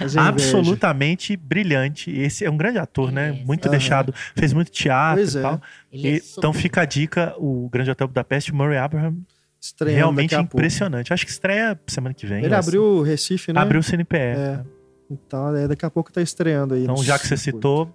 Inveja. 0.03 0.21
Absolutamente 0.21 1.35
brilhante. 1.37 2.09
Esse 2.11 2.43
é 2.45 2.49
um 2.49 2.57
grande 2.57 2.79
ator, 2.79 3.11
né? 3.11 3.29
É, 3.41 3.45
Muito 3.45 3.65
sim. 3.65 3.69
deixado. 3.69 4.13
Fez 4.35 4.51
muito 4.53 4.71
teatro 4.71 5.17
Pois 5.21 5.35
e 5.35 5.37
é. 5.37 5.41
tal. 5.41 5.61
É 5.91 5.97
E- 5.97 6.19
super- 6.19 6.39
então 6.39 6.53
fica 6.53 6.81
a 6.81 6.85
dica: 6.85 7.33
o 7.37 7.69
Grande 7.69 7.91
Hotel 7.91 8.07
Budapeste, 8.07 8.51
o 8.51 8.55
Murray 8.55 8.77
Abraham, 8.77 9.15
Estreando 9.61 9.95
realmente 9.95 10.35
impressionante. 10.35 11.13
Acho 11.13 11.25
que 11.25 11.31
estreia 11.31 11.79
semana 11.87 12.13
que 12.13 12.25
vem. 12.25 12.43
Ele 12.43 12.53
assim. 12.53 12.67
abriu 12.69 12.83
o 12.83 13.01
Recife, 13.03 13.53
né? 13.53 13.61
Abriu 13.61 13.79
o 13.79 13.83
CNPE. 13.83 14.17
É. 14.17 14.59
Então, 15.09 15.55
é, 15.55 15.67
daqui 15.67 15.85
a 15.85 15.89
pouco 15.91 16.11
tá 16.11 16.21
estreando 16.21 16.73
aí. 16.73 16.83
Então, 16.83 16.97
já 17.03 17.19
que 17.19 17.27
você 17.27 17.37
citou. 17.37 17.93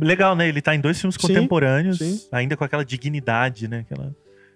Legal, 0.00 0.34
né? 0.34 0.48
Ele 0.48 0.60
tá 0.60 0.74
em 0.74 0.80
dois 0.80 1.00
filmes 1.00 1.14
Sim, 1.14 1.28
contemporâneos, 1.28 1.98
sim. 1.98 2.20
ainda 2.32 2.56
com 2.56 2.64
aquela 2.64 2.84
dignidade, 2.84 3.68
né? 3.68 3.80
Aquela... 3.88 4.12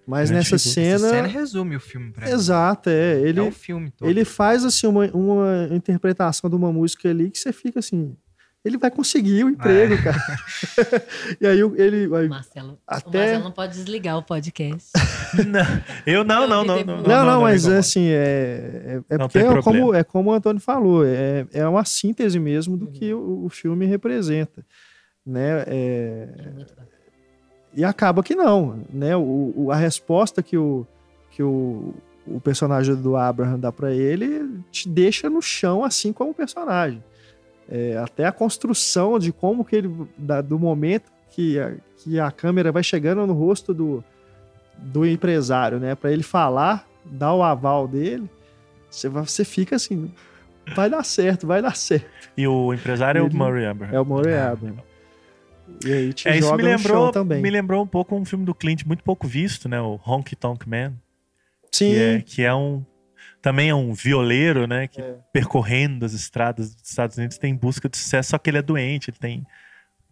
Mas 0.06 0.30
grande 0.30 0.50
nessa 0.52 0.58
figura. 0.70 0.86
essa 0.94 0.98
cena. 0.98 1.10
cena 1.14 1.28
resume 1.28 1.76
o 1.76 1.80
filme 1.80 2.10
pra 2.12 2.26
mim. 2.26 2.32
Exato, 2.32 2.90
é. 2.90 3.20
Ele, 3.20 3.38
É 3.40 3.42
o 3.42 3.52
filme 3.52 3.90
todo. 3.90 4.08
ele 4.08 4.24
faz 4.24 4.64
assim 4.64 4.86
uma, 4.86 5.06
uma 5.12 5.68
interpretação 5.70 6.50
de 6.50 6.56
uma 6.56 6.72
música 6.72 7.08
ali 7.08 7.30
que 7.30 7.38
você 7.38 7.52
fica 7.52 7.78
assim. 7.78 8.16
Ele 8.64 8.78
vai 8.78 8.92
conseguir 8.92 9.42
o 9.44 9.48
emprego, 9.48 9.94
É. 9.94 10.02
cara. 10.02 10.18
e 11.40 11.46
aí 11.46 11.64
o- 11.64 11.74
ele. 11.76 12.14
aí- 12.14 12.28
Marcelo, 12.28 12.72
o 12.74 12.78
Até- 12.86 13.18
Marcelo 13.18 13.44
não 13.44 13.50
pode 13.52 13.72
desligar 13.74 14.16
o 14.18 14.22
podcast. 14.22 14.88
Não, 15.48 15.64
eu 16.06 16.22
não, 16.24 16.46
não, 16.46 16.62
não. 16.62 16.84
Não, 16.84 17.02
Não, 17.02 17.24
não, 17.24 17.40
mas 17.40 17.64
amigo. 17.64 17.80
assim, 17.80 18.06
é, 18.08 19.00
é, 19.08 19.14
é 19.14 19.18
Não 19.18 19.26
porque 19.28 19.38
é 19.38 19.62
como, 19.62 19.94
é 19.94 20.04
como 20.04 20.30
o 20.30 20.32
Antônio 20.34 20.60
falou, 20.60 21.06
é, 21.06 21.46
é 21.54 21.66
uma 21.66 21.86
síntese 21.86 22.38
mesmo 22.38 22.76
do 22.76 22.84
Uhum. 22.84 22.92
que 22.92 23.14
o, 23.14 23.44
o 23.46 23.48
filme 23.48 23.86
representa. 23.86 24.62
Né? 25.24 25.64
É, 25.66 26.28
É 26.38 26.50
muito 26.50 26.68
bacana. 26.74 26.88
E 27.74 27.85
acaba 27.85 28.23
que 28.23 28.35
não, 28.35 28.81
né? 28.93 29.16
O, 29.16 29.53
o- 29.57 29.70
a 29.70 29.77
resposta 29.77 30.43
que 30.43 30.57
o, 30.57 30.86
que 31.31 31.43
o, 31.43 31.94
o 32.27 32.40
personagem 32.40 32.94
do 32.94 33.16
Abraham 33.16 33.59
dá 33.59 33.73
pra 33.73 33.93
ele 33.93 34.61
te 34.70 34.89
deixa 34.89 35.28
no 35.31 35.40
chão 35.43 35.85
assim 35.85 36.12
como 36.12 36.31
o 36.31 36.35
personagem. 36.35 37.03
É, 37.69 37.97
até 37.97 38.27
a 38.27 38.32
construção 38.32 39.19
de 39.19 39.32
como 39.32 39.65
que 39.65 39.77
ele 39.77 39.90
da- 40.19 40.40
do 40.43 40.59
momento 40.59 41.11
que 41.31 41.59
a, 41.59 41.73
que 41.97 42.20
a 42.20 42.31
câmera 42.31 42.70
vai 42.70 42.82
chegando 42.82 43.27
no 43.27 43.32
rosto 43.32 43.73
do, 43.73 44.05
do 44.77 45.07
empresário, 45.07 45.78
né? 45.78 45.94
Para 45.94 46.12
ele 46.12 46.23
falar, 46.23 46.86
dar 47.05 47.32
o 47.35 47.43
aval 47.43 47.89
dele, 47.89 48.28
você, 48.90 49.09
você 49.09 49.44
fica 49.44 49.77
assim, 49.77 50.12
vai 50.74 50.90
dar 50.90 51.03
certo, 51.05 51.47
vai 51.47 51.62
dar 51.62 51.74
certo. 51.77 52.07
E 52.36 52.47
o 52.47 52.74
empresário 52.74 53.20
é 53.23 53.24
Ele- 53.24 53.35
o 53.35 53.39
Murray 53.39 53.65
Abraham. 53.65 53.93
É 53.94 54.01
o 54.01 54.05
Murray 54.05 54.35
É. 54.35 54.43
Abraham. 54.43 54.77
E 55.85 55.93
aí 55.93 56.12
te 56.12 56.28
É, 56.28 56.36
isso 56.39 56.49
joga 56.49 56.62
me 56.62 56.73
no 56.73 56.78
chão 56.78 56.89
lembrou, 56.93 57.12
também. 57.12 57.43
me 57.43 57.51
lembrou 57.51 57.82
um 57.82 57.86
pouco 57.86 58.15
um 58.16 58.24
filme 58.24 58.44
do 58.44 58.55
Clint 58.55 58.85
muito 58.85 59.03
pouco 59.03 59.27
visto, 59.27 59.69
né? 59.69 59.81
O 59.81 59.99
Honky 60.07 60.36
Tonk 60.36 60.69
Man. 60.69 60.93
Sim, 61.73 61.90
Que 61.90 61.99
é, 62.03 62.20
que 62.20 62.43
é 62.43 62.55
um. 62.55 62.85
Também 63.40 63.70
é 63.70 63.74
um 63.74 63.93
violeiro, 63.93 64.66
né? 64.69 64.86
Que 64.86 65.01
É. 65.01 65.16
percorrendo 65.32 66.05
as 66.05 66.12
estradas 66.12 66.74
dos 66.77 66.89
Estados 66.89 67.16
Unidos 67.19 67.39
tem 67.39 67.53
em 67.53 67.57
busca 67.57 67.89
de 67.89 67.97
sucesso, 67.97 68.31
só 68.31 68.39
que 68.39 68.49
ele 68.51 68.59
é 68.59 68.62
doente, 68.62 69.11
ele 69.11 69.16
tem. 69.19 69.44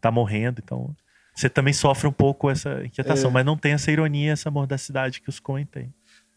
tá 0.01 0.11
morrendo, 0.11 0.61
então. 0.65 0.97
Você 1.35 1.49
também 1.51 1.75
sofre 1.75 2.09
um 2.09 2.13
pouco 2.13 2.49
essa 2.51 2.83
inquietação, 2.85 3.29
É. 3.31 3.33
mas 3.35 3.45
não 3.45 3.55
tem 3.57 3.73
essa 3.73 3.91
ironia, 3.93 4.33
essa 4.33 4.51
mordacidade 4.51 5.21
que 5.21 5.29
os 5.29 5.39
Coen 5.39 5.67
têm. 5.67 5.93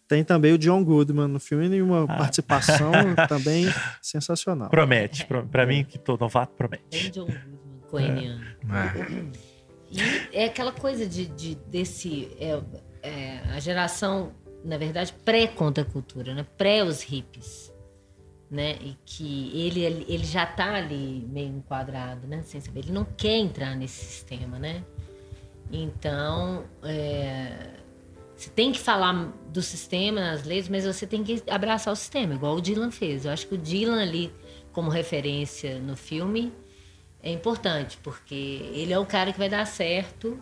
Tem 0.06 0.22
também 0.24 0.52
o 0.52 0.58
John 0.58 0.84
Goodman 0.84 1.30
no 1.30 1.40
filme 1.40 1.74
e 1.78 1.82
uma 1.82 2.04
Ah. 2.04 2.08
participação 2.18 2.92
também 3.30 3.66
sensacional. 4.02 4.70
Promete. 4.70 5.26
Pro, 5.26 5.48
pra 5.48 5.66
mim, 5.66 5.86
que 5.86 5.98
tô 5.98 6.18
novato, 6.18 6.52
Tem 6.52 6.58
promete. 6.58 7.10
John 7.12 7.26
Goodman, 7.26 7.53
coeniano. 7.94 8.44
É. 8.72 9.44
E 9.92 10.36
é 10.36 10.46
aquela 10.46 10.72
coisa 10.72 11.06
de, 11.06 11.28
de- 11.28 11.56
desse. 11.68 12.30
é, 12.40 12.60
é, 13.04 13.38
a 13.54 13.60
geração, 13.60 14.34
na 14.66 14.78
verdade, 14.78 15.14
pré-contracultura, 15.24 16.34
né? 16.34 16.46
Pré 16.58 16.84
os 16.84 17.02
hippies. 17.04 17.72
Né? 18.50 18.78
E 18.82 18.98
que 19.06 19.52
ele, 19.56 19.84
ele 20.08 20.26
já 20.26 20.46
tá 20.46 20.76
ali 20.76 21.26
meio 21.30 21.50
enquadrado, 21.50 22.28
né? 22.28 22.42
Sem 22.44 22.62
saber. 22.62 22.82
Ele 22.82 22.92
não 22.92 23.04
quer 23.04 23.38
entrar 23.38 23.76
nesse 23.76 24.06
sistema, 24.06 24.60
né? 24.60 24.84
Então, 25.72 26.64
é, 26.84 27.72
você 28.36 28.50
tem 28.50 28.72
que 28.72 28.80
falar 28.80 29.34
do 29.52 29.62
sistema 29.62 30.22
nas 30.22 30.44
leis, 30.44 30.70
mas 30.70 30.86
você 30.86 31.08
tem 31.08 31.24
que 31.24 31.42
abraçar 31.50 31.92
o 31.92 31.96
sistema, 31.96 32.36
igual 32.36 32.56
o 32.56 32.62
Dylan 32.62 32.92
fez. 32.92 33.26
Eu 33.26 33.32
acho 33.32 33.48
que 33.48 33.56
o 33.56 33.58
Dylan 33.58 34.02
ali, 34.02 34.32
como 34.72 34.90
referência 34.90 35.80
no 35.80 35.96
filme, 35.96 36.52
é 37.24 37.32
importante, 37.32 37.98
porque 38.04 38.36
ele 38.74 38.92
é 38.92 39.00
o 39.00 39.06
cara 39.06 39.32
que 39.32 39.40
vai 39.40 39.48
dar 39.48 39.66
certo. 39.66 40.38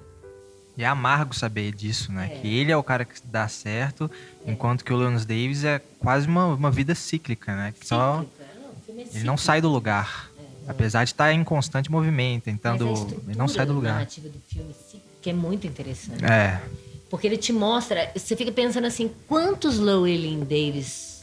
E 0.76 0.84
é 0.84 0.88
amargo 0.88 1.36
saber 1.36 1.72
disso, 1.74 2.12
né? 2.12 2.28
Que 2.42 2.48
ele 2.48 2.72
é 2.72 2.78
o 2.78 2.82
cara 2.82 3.06
que 3.06 3.16
dá 3.24 3.48
certo, 3.48 4.10
enquanto 4.46 4.84
que 4.84 4.92
o 4.92 4.98
Leonis 4.98 5.24
Davis 5.24 5.64
é 5.64 5.80
quase 6.00 6.28
uma, 6.28 6.48
uma 6.48 6.72
vida 6.72 6.96
cíclica, 6.96 7.56
né? 7.56 7.74
Que 7.80 7.88
só 7.88 8.22
Cíclica. 8.22 8.46
Não, 8.60 9.02
é 9.02 9.06
ele 9.14 9.24
não 9.24 9.38
sai 9.38 9.62
do 9.62 9.70
lugar. 9.70 10.32
Apesar 10.68 11.04
de 11.04 11.12
estar 11.12 11.32
em 11.34 11.44
constante 11.44 11.92
movimento, 11.92 12.48
a 12.48 12.52
Ele 12.52 13.36
não 13.36 13.48
sai 13.48 13.66
do 13.66 13.74
lugar. 13.74 13.94
narrativa 13.94 14.30
do 14.30 14.40
filme, 14.48 14.74
que 15.22 15.30
é 15.30 15.34
muito 15.34 15.68
interessante. 15.68 16.24
É. 16.24 16.62
Porque 17.10 17.28
ele 17.28 17.38
te 17.38 17.52
mostra, 17.52 18.10
você 18.16 18.36
fica 18.36 18.52
pensando 18.52 18.88
assim, 18.88 19.12
quantos 19.28 19.78
Llewellyn 19.78 20.40
Davis 20.42 21.22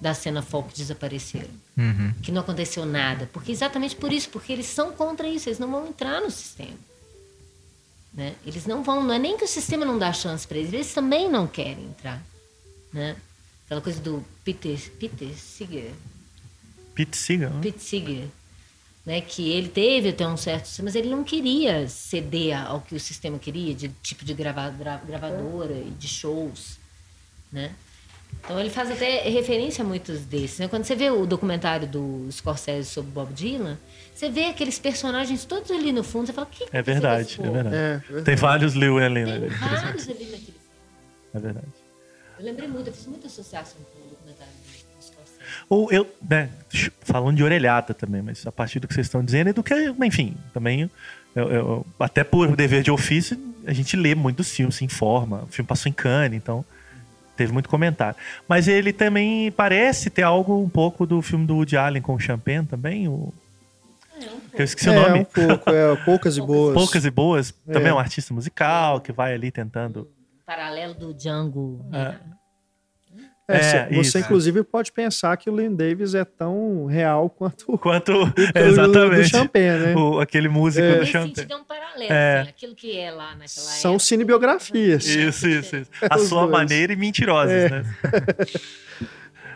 da 0.00 0.12
cena 0.12 0.42
folk 0.42 0.76
desapareceram? 0.76 1.61
Uhum. 1.76 2.12
Que 2.22 2.30
não 2.30 2.42
aconteceu 2.42 2.84
nada. 2.84 3.28
Porque 3.32 3.50
exatamente 3.52 3.96
por 3.96 4.12
isso, 4.12 4.28
porque 4.28 4.52
eles 4.52 4.66
são 4.66 4.92
contra 4.92 5.26
isso, 5.28 5.48
eles 5.48 5.58
não 5.58 5.70
vão 5.70 5.88
entrar 5.88 6.20
no 6.20 6.30
sistema. 6.30 6.76
Né? 8.12 8.34
Eles 8.44 8.66
não 8.66 8.82
vão, 8.82 9.02
não 9.02 9.14
é 9.14 9.18
nem 9.18 9.38
que 9.38 9.44
o 9.44 9.48
sistema 9.48 9.84
não 9.86 9.98
dá 9.98 10.12
chance 10.12 10.46
para 10.46 10.58
eles, 10.58 10.72
eles 10.72 10.92
também 10.92 11.30
não 11.30 11.46
querem 11.46 11.84
entrar. 11.86 12.22
Né? 12.92 13.16
Aquela 13.64 13.80
coisa 13.80 14.00
do 14.00 14.22
Peter, 14.44 14.78
Peter 14.98 15.34
Seeger, 15.34 15.92
Pete 16.94 17.16
Seeger, 17.16 17.48
né? 17.48 17.60
Pete 17.62 17.82
Seeger, 17.82 18.26
né, 19.06 19.22
que 19.22 19.50
ele 19.50 19.68
teve 19.70 20.10
até 20.10 20.28
um 20.28 20.36
certo, 20.36 20.68
mas 20.82 20.94
ele 20.94 21.08
não 21.08 21.24
queria 21.24 21.88
ceder 21.88 22.54
ao 22.66 22.82
que 22.82 22.94
o 22.94 23.00
sistema 23.00 23.38
queria, 23.38 23.74
de 23.74 23.88
tipo 24.02 24.26
de 24.26 24.34
grava, 24.34 24.68
gra- 24.68 25.00
gravadora 25.06 25.72
e 25.72 25.90
de 25.90 26.06
shows, 26.06 26.76
né? 27.50 27.74
Então 28.44 28.58
ele 28.58 28.70
faz 28.70 28.90
até 28.90 29.20
referência 29.28 29.84
a 29.84 29.86
muitos 29.86 30.20
desses. 30.22 30.58
Né? 30.58 30.68
Quando 30.68 30.84
você 30.84 30.96
vê 30.96 31.10
o 31.10 31.24
documentário 31.26 31.86
do 31.86 32.26
Scorsese 32.30 32.88
sobre 32.88 33.10
Bob 33.12 33.32
Dylan, 33.32 33.78
você 34.14 34.28
vê 34.28 34.46
aqueles 34.46 34.78
personagens 34.78 35.44
todos 35.44 35.70
ali 35.70 35.92
no 35.92 36.02
fundo, 36.02 36.26
você 36.26 36.32
fala, 36.32 36.46
que 36.50 36.66
que 36.66 36.76
É 36.76 36.82
verdade, 36.82 37.34
é 37.34 37.36
povo?" 37.36 37.52
verdade. 37.52 37.76
É, 37.76 37.96
verdade. 37.98 38.24
Tem 38.24 38.36
vários 38.36 38.74
Llewellyn, 38.74 39.24
Tem 39.24 39.38
né? 39.40 39.48
vários 39.60 40.08
ali 40.08 40.24
naquele 40.24 40.36
filme. 40.40 40.60
É 41.34 41.38
verdade. 41.38 41.66
Eu 42.38 42.44
lembrei 42.44 42.68
muito, 42.68 42.88
eu 42.88 42.92
fiz 42.92 43.06
muita 43.06 43.26
associação 43.28 43.76
com 43.92 44.06
o 44.06 44.10
documentário 44.10 44.52
do 44.52 45.04
Scorsese. 45.04 45.38
Ou 45.68 45.92
eu, 45.92 46.12
né, 46.28 46.50
falando 47.00 47.36
de 47.36 47.44
orelhada 47.44 47.94
também, 47.94 48.22
mas 48.22 48.44
a 48.44 48.50
partir 48.50 48.80
do 48.80 48.88
que 48.88 48.94
vocês 48.94 49.06
estão 49.06 49.24
dizendo 49.24 49.50
e 49.50 49.52
do 49.52 49.62
que, 49.62 49.72
enfim, 50.04 50.36
também, 50.52 50.90
eu- 51.36 51.50
eu- 51.52 51.86
até 52.00 52.24
por 52.24 52.54
dever 52.56 52.82
de 52.82 52.90
ofício, 52.90 53.38
a 53.64 53.72
gente 53.72 53.96
lê 53.96 54.16
muito 54.16 54.38
dos 54.38 54.50
filmes, 54.50 54.74
se 54.74 54.84
informa. 54.84 55.44
O 55.44 55.46
filme 55.52 55.66
passou 55.68 55.88
em 55.88 55.92
Cannes, 55.92 56.36
então 56.36 56.64
teve 57.42 57.52
muito 57.52 57.68
comentário. 57.68 58.16
Mas 58.48 58.68
ele 58.68 58.92
também 58.92 59.50
parece 59.52 60.08
ter 60.10 60.22
algo 60.22 60.60
um 60.62 60.68
pouco 60.68 61.04
do 61.06 61.20
filme 61.20 61.46
do 61.46 61.56
Woody 61.56 61.76
Allen 61.76 62.00
com 62.02 62.14
o 62.14 62.18
Champagne 62.20 62.66
também, 62.66 63.08
o, 63.08 63.32
É, 64.16 64.26
que 64.56 64.62
eu 64.62 64.64
esqueci 64.64 64.88
o 64.88 64.92
É, 64.92 65.08
nome. 65.08 65.20
um 65.20 65.24
pouco, 65.24 65.70
é, 65.70 65.96
poucas 66.04 66.36
e 66.36 66.40
boas. 66.40 66.74
Poucas 66.74 67.04
e 67.04 67.10
Boas, 67.10 67.52
também 67.66 67.88
É. 67.88 67.90
é 67.90 67.94
um 67.94 67.98
artista 67.98 68.32
musical 68.32 69.00
que 69.00 69.10
vai 69.12 69.34
ali 69.34 69.50
tentando... 69.50 70.08
Paralelo 70.46 70.94
do 70.94 71.14
Django. 71.14 71.84
né? 71.90 72.16
É, 72.20 72.32
É, 73.56 73.62
cê- 73.62 73.86
você, 73.94 74.00
isso. 74.00 74.18
inclusive, 74.18 74.62
pode 74.64 74.92
pensar 74.92 75.36
que 75.36 75.48
o 75.50 75.54
Lynn 75.56 75.74
Davis 75.74 76.14
é 76.14 76.24
tão 76.24 76.86
real 76.86 77.28
quanto 77.30 77.64
o 77.72 77.78
Quanto... 77.78 78.12
do- 78.12 78.26
do 78.52 78.58
exatamente. 78.58 79.28
Champagne, 79.28 79.78
né? 79.86 79.94
O- 79.96 80.20
aquele 80.20 80.48
músico 80.48 80.84
É. 80.86 80.98
do 81.00 81.06
Champagne. 81.06 81.34
sentido 81.36 81.52
é 81.52 81.56
um 81.56 81.64
paralelo, 81.64 82.12
É. 82.12 82.40
assim, 82.40 82.50
aquilo 82.50 82.74
que 82.74 82.98
é 82.98 83.10
lá 83.10 83.30
naquela 83.30 83.48
São 83.48 83.92
época. 83.92 84.04
cinebiografias. 84.06 85.06
Isso, 85.06 85.48
isso, 85.48 85.76
isso. 85.76 85.90
A 86.10 86.16
Os 86.16 86.28
sua 86.28 86.40
dois. 86.42 86.52
maneira 86.52 86.92
e 86.92 86.96
mentirosas, 86.96 87.52
É. 87.52 87.68
né? 87.70 87.84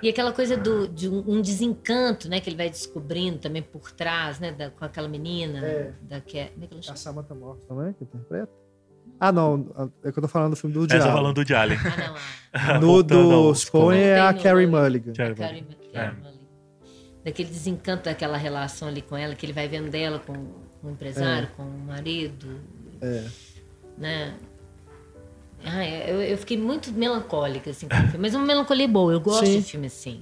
E 0.03 0.11
aquela 0.11 0.31
coisa 0.31 0.57
do, 0.59 0.87
de 0.87 1.09
um, 1.09 1.41
desencanto, 1.41 2.29
né? 2.29 2.39
Que 2.39 2.51
ele 2.51 2.57
vai 2.57 2.69
descobrindo 2.69 3.39
também 3.39 3.63
por 3.63 3.91
trás, 3.91 4.39
né? 4.39 4.53
da- 4.53 4.71
com 4.71 4.85
aquela 4.85 5.09
menina. 5.09 5.59
É. 5.67 5.93
Da, 6.03 6.21
que 6.21 6.39
é, 6.39 6.47
como 6.49 6.65
é 6.65 6.67
que 6.69 6.75
ela 6.75 6.81
A 6.81 6.83
chama? 6.83 6.97
Samantha 6.99 7.35
Morton, 7.35 7.75
né? 7.77 7.95
Que 7.97 8.05
interpreta. 8.05 8.53
Ah, 9.19 9.33
não. 9.33 9.91
É 10.05 10.13
que 10.13 10.19
eu 10.19 10.23
tô 10.23 10.29
falando 10.29 10.51
do 10.51 10.57
filme 10.57 10.75
do 10.75 10.85
Essa 10.85 10.99
Diabo. 10.99 11.13
falando 11.13 11.35
do 11.43 11.49
Jalen. 11.49 11.79
Ah, 11.79 12.09
não. 12.09 12.77
A, 12.77 12.79
No 12.81 13.03
do 13.03 13.53
Coen 13.71 13.99
é 14.01 14.21
a 14.21 14.35
Carrie 14.35 14.67
Mulligan. 14.67 15.13
Carrie 15.15 15.33
a 15.33 15.37
Carrie- 15.37 15.63
Mulligan. 15.63 15.77
É. 15.95 16.11
Mulligan. 16.11 16.37
Daquele 17.25 17.49
desencanto 17.49 18.05
daquela 18.05 18.37
relação 18.37 18.89
ali 18.89 19.03
com 19.03 19.17
ela, 19.17 19.35
que 19.35 19.45
ele 19.45 19.53
vai 19.53 19.67
vendo 19.69 19.91
dela 19.91 20.19
com, 20.21 20.33
com 20.35 20.89
o 20.89 20.91
empresário, 20.91 21.49
com 21.57 21.63
o 21.65 21.79
marido. 21.87 22.61
É. 23.01 23.25
Né? 23.99 24.35
Ah, 25.65 25.85
eu, 25.85 26.23
eu 26.23 26.39
fiquei 26.39 26.57
muito 26.57 26.93
melancólica, 26.93 27.71
assim, 27.71 27.89
com 27.89 27.97
o 27.97 28.01
filme. 28.03 28.19
Mas 28.19 28.35
uma 28.35 28.45
melancolia 28.45 28.87
boa. 28.87 29.13
Eu 29.13 29.21
gosto 29.21 29.47
Sim. 29.47 29.61
de 29.61 29.65
filme 29.71 29.87
assim. 29.87 30.21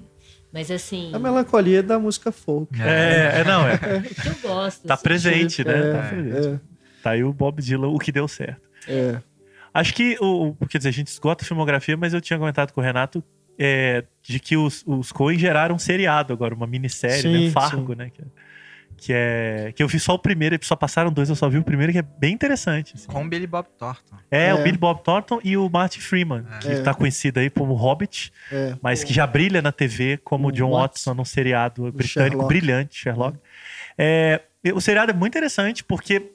Mas 0.53 0.71
assim, 0.71 1.11
A 1.13 1.19
melancolia 1.19 1.83
da 1.83 1.99
música 1.99 2.31
folk. 2.31 2.81
É, 2.81 3.41
é, 3.41 3.45
não, 3.45 3.67
é. 3.67 3.75
eu 4.25 4.49
gosto. 4.49 4.87
Tá 4.87 4.95
assim. 4.95 5.03
presente, 5.03 5.65
né? 5.65 5.73
Tá 5.73 5.79
É, 5.99 6.09
presente. 6.09 6.47
é, 6.47 6.61
Tá 7.03 7.11
aí 7.11 7.25
o 7.25 7.33
Bob 7.33 7.61
Dylan, 7.61 7.89
o 7.89 7.99
que 7.99 8.11
deu 8.13 8.27
certo. 8.29 8.63
É. 8.89 9.21
Acho 9.73 9.93
que, 9.93 10.17
o, 10.21 10.55
o- 10.61 10.67
quer 10.69 10.79
dizer, 10.79 10.91
a 10.91 10.93
gente 10.93 11.09
esgota 11.09 11.45
a 11.45 11.47
filmografia, 11.49 11.97
mas 11.97 12.15
eu 12.15 12.21
tinha 12.21 12.39
comentado 12.39 12.73
com 12.73 12.81
o 12.81 12.85
Renato 12.85 13.23
é, 13.59 14.05
de 14.23 14.39
que 14.39 14.57
os, 14.57 14.85
os 14.87 15.11
Coen 15.13 15.39
geraram 15.39 15.75
um 15.75 15.79
seriado 15.79 16.33
agora, 16.33 16.55
uma 16.55 16.67
minissérie, 16.67 17.23
Sim, 17.23 17.45
né? 17.47 17.51
Fargo, 17.51 17.93
sim. 17.93 17.99
né? 17.99 18.11
Que, 18.11 18.23
é- 18.23 18.25
que 18.97 19.13
é. 19.13 19.73
Que 19.75 19.83
eu 19.83 19.89
vi 19.89 19.99
só 19.99 20.15
o 20.15 20.19
primeiro, 20.19 20.57
só 20.63 20.77
passaram 20.77 21.11
dois, 21.13 21.29
eu 21.29 21.35
só 21.35 21.49
vi 21.49 21.59
o 21.59 21.65
primeiro, 21.65 21.93
que 21.93 21.99
é 21.99 22.03
bem 22.03 22.33
interessante. 22.33 22.93
assim. 22.95 23.09
Com 23.09 23.25
o 23.25 23.29
Billy 23.29 23.47
Bob 23.49 23.67
Thornton. 23.77 24.17
É, 24.31 24.47
É. 24.51 24.55
o 24.55 24.63
Billy 24.63 24.79
Bob 24.79 25.03
Thornton 25.03 25.41
e 25.43 25.57
o 25.57 25.69
Martin 25.69 25.99
Freeman, 26.01 26.45
que 26.61 26.69
É. 26.69 26.81
tá 26.83 26.95
conhecido 26.95 27.41
aí 27.41 27.51
como 27.51 27.75
Hobbit, 27.75 28.33
É. 28.53 28.77
mas 28.81 29.03
que 29.03 29.13
já 29.13 29.27
brilha 29.27 29.61
na 29.61 29.73
TV 29.73 30.19
como 30.19 30.49
O 30.49 30.53
John 30.53 30.71
Watson. 30.71 30.81
Watson 31.11 31.15
num 31.15 31.25
seriado 31.25 31.83
britânico 31.91 32.09
Sherlock. 32.37 32.47
brilhante, 32.49 32.97
Sherlock. 32.97 33.37
É, 33.99 34.41
o 34.73 34.81
seriado 34.81 35.11
é 35.11 35.15
muito 35.15 35.33
interessante 35.33 35.83
porque, 35.83 36.31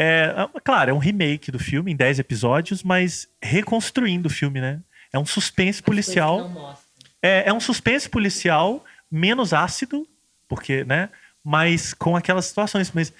é, 0.00 0.32
é, 0.54 0.60
claro, 0.60 0.90
é 0.90 0.94
um 0.94 0.98
remake 0.98 1.50
do 1.50 1.58
filme 1.58 1.90
em 1.90 1.96
10 1.96 2.20
episódios, 2.20 2.84
mas 2.84 3.28
reconstruindo 3.42 4.28
o 4.28 4.30
filme, 4.30 4.60
né? 4.60 4.80
É 5.12 5.18
um 5.18 5.26
suspense 5.26 5.82
policial. 5.82 6.78
É, 7.20 7.48
é 7.48 7.52
um 7.52 7.58
suspense 7.58 8.08
policial 8.08 8.84
menos 9.10 9.52
ácido, 9.52 10.06
porque, 10.46 10.84
né? 10.84 11.08
Mas 11.42 11.92
com 11.94 12.14
aquelas 12.14 12.44
situações, 12.46 12.92
mas 12.94 13.12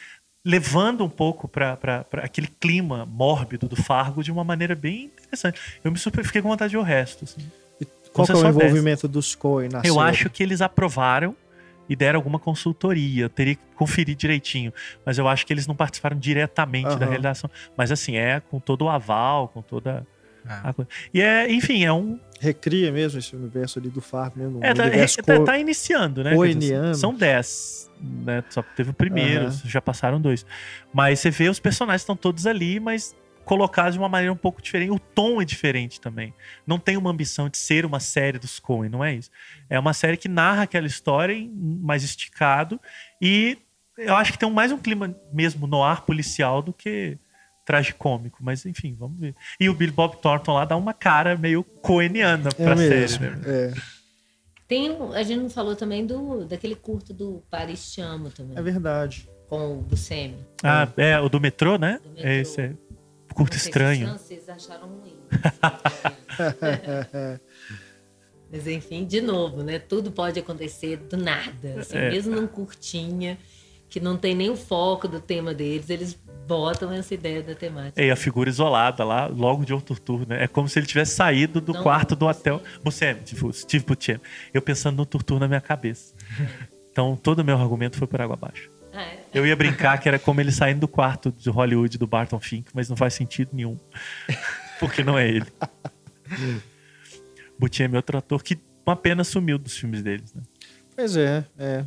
levando 0.44 1.04
um 1.04 1.08
pouco 1.08 1.48
para 1.48 2.06
aquele 2.22 2.46
clima 2.46 3.04
mórbido 3.04 3.66
do 3.66 3.74
Fargo 3.74 4.22
de 4.22 4.30
uma 4.30 4.44
maneira 4.44 4.76
bem 4.76 5.10
interessante. 5.18 5.60
Eu 5.82 5.90
me 5.90 5.98
super, 5.98 6.24
fiquei 6.24 6.40
com 6.40 6.48
vontade 6.48 6.70
de 6.70 6.76
ver 6.76 6.82
o 6.82 6.84
resto. 6.84 7.24
assim. 7.24 7.50
Qual 8.12 8.24
que 8.24 8.32
é 8.32 8.36
o 8.36 8.48
envolvimento 8.48 9.08
dos 9.08 9.34
Coen 9.34 9.68
na 9.68 9.82
Eu 9.84 9.94
série? 9.94 10.10
acho 10.10 10.30
que 10.30 10.42
eles 10.42 10.60
aprovaram 10.60 11.34
e 11.88 11.96
deram 11.96 12.18
alguma 12.18 12.38
consultoria. 12.38 13.24
Eu 13.24 13.28
teria 13.30 13.54
que 13.54 13.62
conferir 13.74 14.14
direitinho. 14.16 14.72
Mas 15.04 15.18
eu 15.18 15.26
acho 15.28 15.46
que 15.46 15.52
eles 15.52 15.66
não 15.66 15.74
participaram 15.74 16.18
diretamente 16.18 16.88
da 16.96 17.04
Aham. 17.04 17.08
realização. 17.08 17.50
Mas 17.76 17.90
assim, 17.92 18.16
é 18.16 18.40
com 18.40 18.58
todo 18.60 18.82
o 18.82 18.88
aval, 18.88 19.48
com 19.48 19.62
toda 19.62 20.06
a 20.46 20.72
coisa. 20.72 20.88
E 21.12 21.20
é, 21.20 21.50
enfim, 21.52 21.84
é 21.84 21.92
um. 21.92 22.18
Recria 22.40 22.90
mesmo 22.92 23.18
esse 23.18 23.34
universo 23.34 23.78
ali 23.78 23.90
do 23.90 24.00
Fargo, 24.00 24.38
mesmo. 24.38 24.60
É, 24.62 24.72
tá, 24.72 24.86
é, 24.86 25.06
tá- 25.06 25.36
co- 25.38 25.44
tá 25.44 25.58
iniciando, 25.58 26.22
né? 26.24 26.34
Coeniano. 26.34 26.94
São 26.94 27.12
10. 27.14 27.90
Né? 28.00 28.44
Só 28.48 28.62
teve 28.62 28.90
o 28.90 28.94
primeiro, 28.94 29.46
Aham. 29.46 29.60
já 29.64 29.80
passaram 29.80 30.20
dois. 30.20 30.46
Mas 30.92 31.18
você 31.20 31.30
vê 31.30 31.48
os 31.48 31.58
personagens 31.58 32.02
estão 32.02 32.14
todos 32.16 32.46
ali, 32.46 32.78
mas 32.78 33.14
colocados 33.48 33.94
de 33.94 33.98
uma 33.98 34.10
maneira 34.10 34.30
um 34.30 34.36
pouco 34.36 34.60
diferente. 34.60 34.90
O 34.92 34.98
tom 34.98 35.40
é 35.40 35.44
diferente 35.44 35.98
também. 35.98 36.34
Não 36.66 36.78
tem 36.78 36.98
uma 36.98 37.10
ambição 37.10 37.48
de 37.48 37.56
ser 37.56 37.86
uma 37.86 37.98
série 37.98 38.38
dos 38.38 38.60
Coen, 38.60 38.90
não 38.90 39.02
é 39.02 39.14
isso. 39.14 39.30
É 39.70 39.78
uma 39.78 39.94
série 39.94 40.18
que 40.18 40.28
narra 40.28 40.64
aquela 40.64 40.86
história 40.86 41.34
mais 41.54 42.04
esticado 42.04 42.78
e 43.22 43.56
eu 43.96 44.14
acho 44.14 44.32
que 44.32 44.38
tem 44.38 44.50
mais 44.50 44.70
um 44.70 44.76
clima 44.78 45.16
mesmo 45.32 45.66
no 45.66 45.82
ar 45.82 46.02
policial 46.04 46.60
do 46.60 46.72
que 46.74 47.16
tragicômico, 47.64 48.38
mas 48.42 48.66
enfim, 48.66 48.94
vamos 48.98 49.18
ver. 49.18 49.34
E 49.58 49.68
o 49.68 49.74
Billy 49.74 49.92
Bob 49.92 50.16
Thornton 50.20 50.52
lá 50.52 50.64
dá 50.66 50.76
uma 50.76 50.92
cara 50.92 51.34
meio 51.36 51.64
coeniana 51.64 52.50
É 52.50 52.64
pra 52.64 52.76
mesmo. 52.76 53.18
série, 53.18 53.36
né? 53.36 53.42
É, 53.46 53.72
Tem 54.68 54.94
a 55.14 55.22
gente 55.22 55.40
não 55.40 55.50
falou 55.50 55.74
também 55.74 56.04
do 56.06 56.44
daquele 56.44 56.74
curto 56.76 57.14
do 57.14 57.42
Paris 57.50 57.90
Te 57.92 58.00
Amo 58.02 58.30
também, 58.30 58.56
é 58.58 58.62
verdade. 58.62 59.28
com 59.48 59.78
o 59.78 59.82
Buscemi. 59.82 60.36
Ah, 60.62 60.86
é, 60.98 61.18
o 61.18 61.28
do 61.30 61.40
metrô, 61.40 61.78
né? 61.78 61.98
Do 62.02 62.10
metrô. 62.10 62.28
É 62.28 62.36
esse 62.36 62.60
é. 62.60 62.74
Se 63.46 63.56
estranho. 63.56 64.06
Os 64.06 64.12
franceses 64.12 64.48
acharam 64.48 64.88
ruim. 64.88 65.16
Mas 68.50 68.66
enfim, 68.66 69.04
de 69.04 69.20
novo, 69.20 69.62
né? 69.62 69.78
Tudo 69.78 70.10
pode 70.10 70.40
acontecer 70.40 70.96
do 70.96 71.16
nada. 71.16 71.80
Assim, 71.80 71.98
É. 71.98 72.10
Mesmo 72.10 72.34
num 72.34 72.46
curtinha, 72.46 73.38
que 73.90 74.00
não 74.00 74.16
tem 74.16 74.34
nem 74.34 74.48
o 74.50 74.56
foco 74.56 75.06
do 75.06 75.20
tema 75.20 75.52
deles, 75.52 75.90
eles 75.90 76.18
botam 76.46 76.90
essa 76.90 77.12
ideia 77.12 77.42
da 77.42 77.54
temática. 77.54 78.02
E 78.02 78.10
a 78.10 78.16
figura 78.16 78.48
isolada 78.48 79.04
lá, 79.04 79.26
logo 79.26 79.66
de 79.66 79.74
outro 79.74 80.00
turno, 80.00 80.26
né? 80.28 80.44
É 80.44 80.48
como 80.48 80.66
se 80.66 80.78
ele 80.78 80.86
tivesse 80.86 81.14
saído 81.14 81.60
do 81.60 81.74
Não, 81.74 81.82
quarto 81.82 82.16
do 82.16 82.24
não, 82.24 82.32
hotel. 82.32 82.62
Buscemi, 82.82 83.20
tipo, 83.20 83.52
Steve 83.52 83.84
Buscemi. 83.84 84.20
Eu 84.52 84.62
pensando 84.62 84.96
no 84.96 85.04
Turtur 85.04 85.38
na 85.38 85.46
minha 85.46 85.60
cabeça. 85.60 86.14
Então, 86.90 87.16
todo 87.16 87.40
o 87.40 87.44
meu 87.44 87.56
argumento 87.56 87.98
foi 87.98 88.06
por 88.06 88.18
água 88.20 88.34
abaixo. 88.34 88.70
É? 88.98 89.18
Eu 89.32 89.46
ia 89.46 89.54
brincar 89.54 89.98
que 89.98 90.08
era 90.08 90.18
como 90.18 90.40
ele 90.40 90.50
saindo 90.52 90.80
do 90.80 90.88
quarto 90.88 91.30
de 91.32 91.48
Hollywood 91.50 91.96
do 91.98 92.06
Barton 92.06 92.40
Fink, 92.40 92.70
mas 92.74 92.88
não 92.88 92.96
faz 92.96 93.14
sentido 93.14 93.50
nenhum. 93.52 93.78
Porque 94.80 95.02
não 95.04 95.18
é 95.18 95.28
ele. 95.28 95.46
Buscemi 97.58 97.94
é 97.94 97.98
outro 97.98 98.18
ator 98.18 98.42
que 98.42 98.58
uma 98.86 98.96
pena 98.96 99.24
sumiu 99.24 99.58
dos 99.58 99.76
filmes 99.76 100.02
deles, 100.02 100.32
né? 100.32 100.42
Pois 100.94 101.16
é, 101.16 101.44
é. 101.58 101.84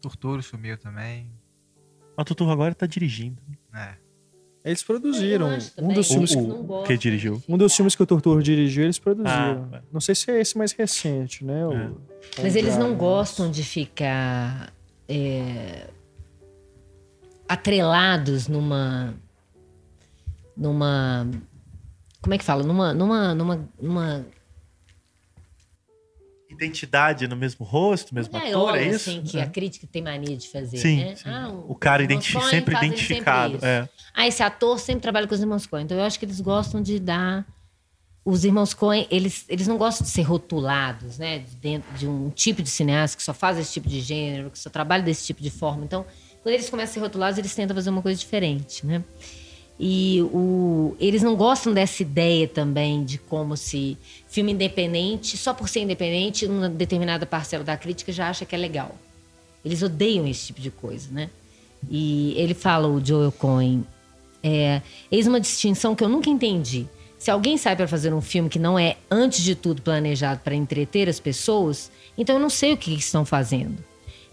Torturo 0.00 0.42
sumiu 0.42 0.76
também. 0.78 1.30
O 2.16 2.24
Turtur 2.24 2.48
agora 2.50 2.74
tá 2.74 2.86
dirigindo. 2.86 3.40
É. 3.74 3.94
Eles 4.64 4.82
produziram. 4.82 5.48
Um 5.78 5.88
dos 5.92 6.08
filmes 6.08 6.32
O- 6.34 6.36
que, 6.36 6.72
o- 6.72 6.82
que 6.84 6.96
dirigiu? 6.96 7.42
um 7.48 7.58
dos 7.58 7.74
filmes 7.74 7.94
que 7.94 8.02
o 8.02 8.06
Tortur 8.06 8.40
dirigiu, 8.42 8.84
eles 8.84 8.98
produziram. 8.98 9.68
Ah, 9.72 9.76
é. 9.76 9.82
Não 9.92 10.00
sei 10.00 10.14
se 10.14 10.30
é 10.30 10.40
esse 10.40 10.56
mais 10.56 10.72
recente, 10.72 11.44
né? 11.44 11.66
O- 11.66 11.72
É. 11.72 11.90
Mas 12.42 12.56
eles 12.56 12.76
não 12.78 12.90
Mas- 12.90 12.98
gostam 12.98 13.50
de 13.50 13.62
ficar 13.62 14.72
é, 15.08 15.88
atrelados 17.48 18.48
numa. 18.48 19.14
numa. 20.56 21.26
Como 22.22 22.34
é 22.34 22.38
que 22.38 22.44
fala? 22.44 22.62
Numa. 22.62 22.94
numa, 22.94 23.34
numa, 23.34 23.68
numa 23.80 24.26
Identidade 26.50 27.26
no 27.26 27.34
mesmo 27.34 27.66
rosto, 27.66 28.14
mesmo 28.14 28.36
ator, 28.36 28.44
gaiola, 28.46 28.78
é 28.78 28.88
isso? 28.88 29.10
assim, 29.10 29.22
que 29.22 29.40
a 29.40 29.46
crítica 29.46 29.88
tem 29.90 30.00
mania 30.00 30.36
de 30.36 30.48
fazer, 30.48 30.76
Sim, 30.76 30.98
né? 30.98 31.16
sim. 31.16 31.28
Ah, 31.28 31.48
o 31.48 31.74
cara 31.74 32.02
os 32.02 32.04
identi- 32.04 32.30
irmãos 32.32 32.48
sempre 32.50 32.76
identificado. 32.76 33.56
isso. 33.56 33.64
é. 33.66 33.88
Ah, 34.14 34.26
esse 34.28 34.40
ator 34.40 34.78
sempre 34.78 35.02
trabalha 35.02 35.26
com 35.26 35.34
os 35.34 35.40
irmãos 35.40 35.66
Coen. 35.66 35.84
Então 35.84 35.98
eu 35.98 36.04
acho 36.04 36.16
que 36.16 36.24
eles 36.24 36.40
gostam 36.40 36.80
de 36.80 37.00
dar. 37.00 37.44
Os 38.24 38.44
irmãos 38.44 38.72
Coen, 38.72 39.06
eles, 39.10 39.44
eles 39.48 39.66
não 39.66 39.76
gostam 39.76 40.04
de 40.04 40.10
ser 40.10 40.22
rotulados, 40.22 41.18
né? 41.18 41.40
De 41.40 41.56
Dentro 41.56 41.92
de 41.94 42.06
um 42.06 42.30
tipo 42.30 42.62
de 42.62 42.70
cineasta 42.70 43.16
que 43.16 43.22
só 43.22 43.34
faz 43.34 43.58
esse 43.58 43.72
tipo 43.72 43.88
de 43.88 44.00
gênero, 44.00 44.50
que 44.50 44.58
só 44.58 44.70
trabalha 44.70 45.02
desse 45.02 45.26
tipo 45.26 45.42
de 45.42 45.50
forma. 45.50 45.84
Então, 45.84 46.06
quando 46.42 46.54
eles 46.54 46.70
começam 46.70 46.90
a 46.90 46.94
ser 46.94 47.00
rotulados, 47.00 47.38
eles 47.38 47.54
tentam 47.54 47.76
fazer 47.76 47.90
uma 47.90 48.00
coisa 48.00 48.18
diferente, 48.18 48.86
né? 48.86 49.04
E 49.78 50.22
o, 50.32 50.96
eles 51.00 51.22
não 51.22 51.34
gostam 51.34 51.74
dessa 51.74 52.02
ideia 52.02 52.46
também 52.46 53.04
de 53.04 53.18
como 53.18 53.56
se 53.56 53.98
filme 54.28 54.52
independente, 54.52 55.36
só 55.36 55.52
por 55.52 55.68
ser 55.68 55.80
independente, 55.80 56.46
uma 56.46 56.68
determinada 56.68 57.26
parcela 57.26 57.64
da 57.64 57.76
crítica 57.76 58.12
já 58.12 58.28
acha 58.28 58.44
que 58.44 58.54
é 58.54 58.58
legal. 58.58 58.94
Eles 59.64 59.82
odeiam 59.82 60.26
esse 60.26 60.46
tipo 60.46 60.60
de 60.60 60.70
coisa, 60.70 61.10
né? 61.10 61.28
E 61.90 62.34
ele 62.36 62.54
fala, 62.54 62.86
o 62.88 63.04
Joel 63.04 63.32
Cohen, 63.32 63.84
é, 64.42 64.80
eis 65.10 65.26
uma 65.26 65.40
distinção 65.40 65.94
que 65.94 66.04
eu 66.04 66.08
nunca 66.08 66.30
entendi. 66.30 66.86
Se 67.24 67.30
alguém 67.30 67.56
sai 67.56 67.74
para 67.74 67.88
fazer 67.88 68.12
um 68.12 68.20
filme 68.20 68.50
que 68.50 68.58
não 68.58 68.78
é, 68.78 68.98
antes 69.10 69.42
de 69.42 69.54
tudo, 69.54 69.80
planejado 69.80 70.42
para 70.44 70.54
entreter 70.54 71.08
as 71.08 71.18
pessoas, 71.18 71.90
então 72.18 72.36
eu 72.36 72.38
não 72.38 72.50
sei 72.50 72.74
o 72.74 72.76
que, 72.76 72.94
que 72.94 73.00
estão 73.00 73.24
fazendo. 73.24 73.82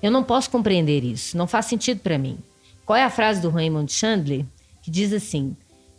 Eu 0.04 0.12
não 0.12 0.26
posso 0.26 0.50
compreender 0.50 1.02
isso, 1.02 1.38
não 1.38 1.48
faz 1.48 1.68
sentido 1.68 2.02
para 2.02 2.18
mim. 2.18 2.38
Qual 2.86 2.98
é 2.98 3.04
a 3.06 3.10
frase 3.10 3.40
do 3.40 3.50
Raymond 3.50 3.90
Chandler 3.90 4.46
que 4.84 4.92
diz 4.92 5.14
assim: 5.14 5.56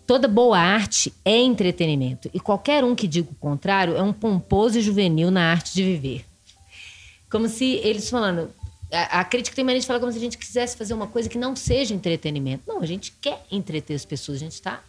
toda 0.06 0.28
boa 0.28 0.58
arte 0.58 1.10
é 1.24 1.34
entretenimento 1.34 2.28
e 2.34 2.38
qualquer 2.38 2.84
um 2.84 2.94
que 2.94 3.08
diga 3.08 3.30
o 3.30 3.36
contrário 3.36 3.96
é 3.96 4.02
um 4.02 4.12
pomposo 4.12 4.78
e 4.78 4.82
juvenil 4.82 5.30
na 5.30 5.50
arte 5.50 5.72
de 5.72 5.82
viver. 5.82 6.26
Como 7.30 7.48
se 7.48 7.76
eles 7.76 8.10
falando. 8.10 8.50
A, 8.92 9.20
a 9.20 9.24
crítica 9.24 9.56
tem 9.56 9.64
mania 9.64 9.80
de 9.80 9.86
falar 9.86 9.98
como 9.98 10.12
se 10.12 10.18
a 10.18 10.20
gente 10.20 10.36
quisesse 10.36 10.76
fazer 10.76 10.92
uma 10.92 11.06
coisa 11.06 11.26
que 11.26 11.38
não 11.38 11.56
seja 11.56 11.94
entretenimento. 11.94 12.64
Não, 12.66 12.82
a 12.82 12.86
gente 12.86 13.14
quer 13.18 13.46
entreter 13.50 13.96
as 13.96 14.04
pessoas, 14.04 14.36
a 14.36 14.40
gente 14.40 14.52
está 14.52 14.82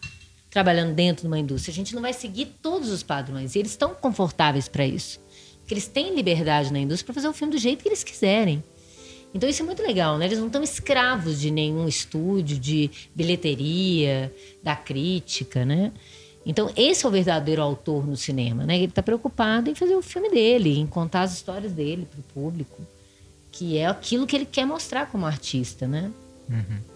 trabalhando 0.54 0.94
dentro 0.94 1.22
de 1.22 1.26
uma 1.26 1.38
indústria. 1.38 1.72
A 1.72 1.74
gente 1.74 1.94
não 1.96 2.00
vai 2.00 2.12
seguir 2.12 2.46
todos 2.62 2.88
os 2.90 3.02
padrões. 3.02 3.54
E 3.54 3.58
eles 3.58 3.72
estão 3.72 3.92
confortáveis 3.92 4.68
para 4.68 4.86
isso. 4.86 5.18
Porque 5.58 5.74
eles 5.74 5.88
têm 5.88 6.14
liberdade 6.14 6.72
na 6.72 6.78
indústria 6.78 7.06
para 7.06 7.14
fazer 7.14 7.26
o 7.28 7.32
filme 7.32 7.52
do 7.52 7.58
jeito 7.58 7.82
que 7.82 7.88
eles 7.88 8.04
quiserem. 8.04 8.62
Então 9.34 9.48
isso 9.48 9.62
é 9.62 9.66
muito 9.66 9.82
legal, 9.82 10.16
né? 10.16 10.26
Eles 10.26 10.38
não 10.38 10.46
estão 10.46 10.62
escravos 10.62 11.40
de 11.40 11.50
nenhum 11.50 11.88
estúdio, 11.88 12.56
de 12.56 12.88
bilheteria, 13.12 14.32
da 14.62 14.76
crítica, 14.76 15.64
né? 15.64 15.90
Então 16.46 16.70
esse 16.76 17.04
é 17.04 17.08
o 17.08 17.10
verdadeiro 17.10 17.60
autor 17.60 18.06
no 18.06 18.16
cinema, 18.16 18.64
né? 18.64 18.76
Ele 18.76 18.84
está 18.84 19.02
preocupado 19.02 19.68
em 19.68 19.74
fazer 19.74 19.96
o 19.96 20.02
filme 20.02 20.30
dele, 20.30 20.78
em 20.78 20.86
contar 20.86 21.22
as 21.22 21.32
histórias 21.32 21.72
dele 21.72 22.06
para 22.08 22.20
o 22.20 22.22
público, 22.32 22.80
que 23.50 23.76
é 23.76 23.86
aquilo 23.86 24.24
que 24.24 24.36
ele 24.36 24.46
quer 24.46 24.66
mostrar 24.66 25.06
como 25.10 25.26
artista, 25.26 25.88
né? 25.88 26.12
A- 26.48 26.93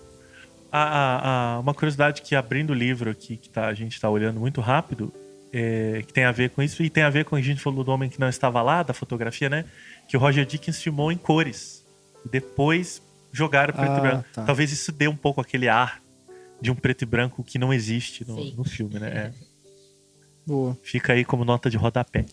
a- 0.72 1.54
a- 1.56 1.60
uma 1.60 1.72
curiosidade 1.74 2.22
que 2.22 2.34
abrindo 2.34 2.70
o 2.70 2.74
livro 2.74 3.10
aqui, 3.10 3.36
que 3.36 3.48
tá- 3.48 3.66
a 3.66 3.74
gente 3.74 3.92
está 3.94 4.08
olhando 4.10 4.38
muito 4.40 4.60
rápido, 4.60 5.12
é, 5.52 6.02
que 6.06 6.12
tem 6.12 6.24
a 6.24 6.32
ver 6.32 6.50
com 6.50 6.62
isso, 6.62 6.82
e 6.82 6.90
tem 6.90 7.02
a 7.02 7.10
ver 7.10 7.24
com 7.24 7.34
a 7.36 7.40
gente 7.40 7.60
falou 7.60 7.82
do 7.82 7.90
homem 7.90 8.10
que 8.10 8.20
não 8.20 8.28
estava 8.28 8.60
lá, 8.62 8.82
da 8.82 8.92
fotografia, 8.92 9.48
né? 9.48 9.64
Que 10.08 10.16
o 10.16 10.20
Roger 10.20 10.44
Dickens 10.44 10.80
filmou 10.82 11.10
em 11.10 11.16
cores. 11.16 11.84
E 12.24 12.28
depois 12.28 13.00
jogaram 13.32 13.72
preto 13.72 13.92
Ah, 13.92 13.98
e 13.98 14.00
branco. 14.00 14.24
tá. 14.32 14.44
Talvez 14.44 14.72
isso 14.72 14.92
dê 14.92 15.08
um 15.08 15.16
pouco 15.16 15.40
aquele 15.40 15.68
ar 15.68 16.00
de 16.60 16.70
um 16.70 16.74
preto 16.74 17.02
e 17.02 17.06
branco 17.06 17.42
que 17.44 17.58
não 17.58 17.72
existe 17.72 18.26
no, 18.28 18.36
no 18.52 18.64
filme, 18.64 18.98
né? 18.98 19.08
É. 19.08 19.32
Boa. 20.46 20.76
Fica 20.82 21.12
aí 21.12 21.24
como 21.24 21.44
nota 21.44 21.68
de 21.70 21.76
rodapé. 21.76 22.24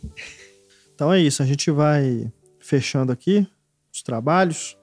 Então 0.93 1.11
é 1.13 1.19
isso, 1.19 1.43
a 1.43 1.45
gente 1.45 1.69
vai 1.69 2.31
fechando 2.59 3.11
aqui 3.11 3.45
os 3.93 4.01
trabalhos, 4.01 4.77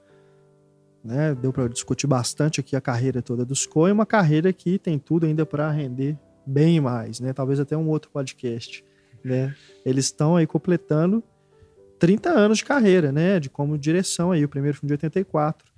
né? 1.03 1.35
Deu 1.35 1.51
para 1.51 1.67
discutir 1.67 2.07
bastante 2.07 2.59
aqui 2.59 2.75
a 2.75 2.81
carreira 2.81 3.21
toda 3.21 3.43
dos 3.43 3.65
Coen, 3.65 3.93
uma 3.93 4.05
carreira 4.05 4.53
que 4.53 4.79
tem 4.79 4.97
tudo 4.97 5.25
ainda 5.25 5.45
para 5.45 5.69
render 5.69 6.17
bem 6.45 6.79
mais, 6.79 7.19
né? 7.19 7.33
Talvez 7.33 7.59
até 7.59 7.75
um 7.75 7.89
outro 7.89 8.09
podcast, 8.11 8.83
né? 9.23 9.55
Eles 9.85 10.05
estão 10.05 10.35
aí 10.35 10.47
completando 10.47 11.23
30 11.99 12.29
anos 12.29 12.59
de 12.59 12.65
carreira, 12.65 13.11
né? 13.11 13.39
De 13.39 13.49
como 13.49 13.77
direção 13.77 14.31
aí, 14.31 14.43
o 14.43 14.49
primeiro 14.49 14.77
filme 14.77 14.87
de 14.87 14.93
84, 14.93 15.71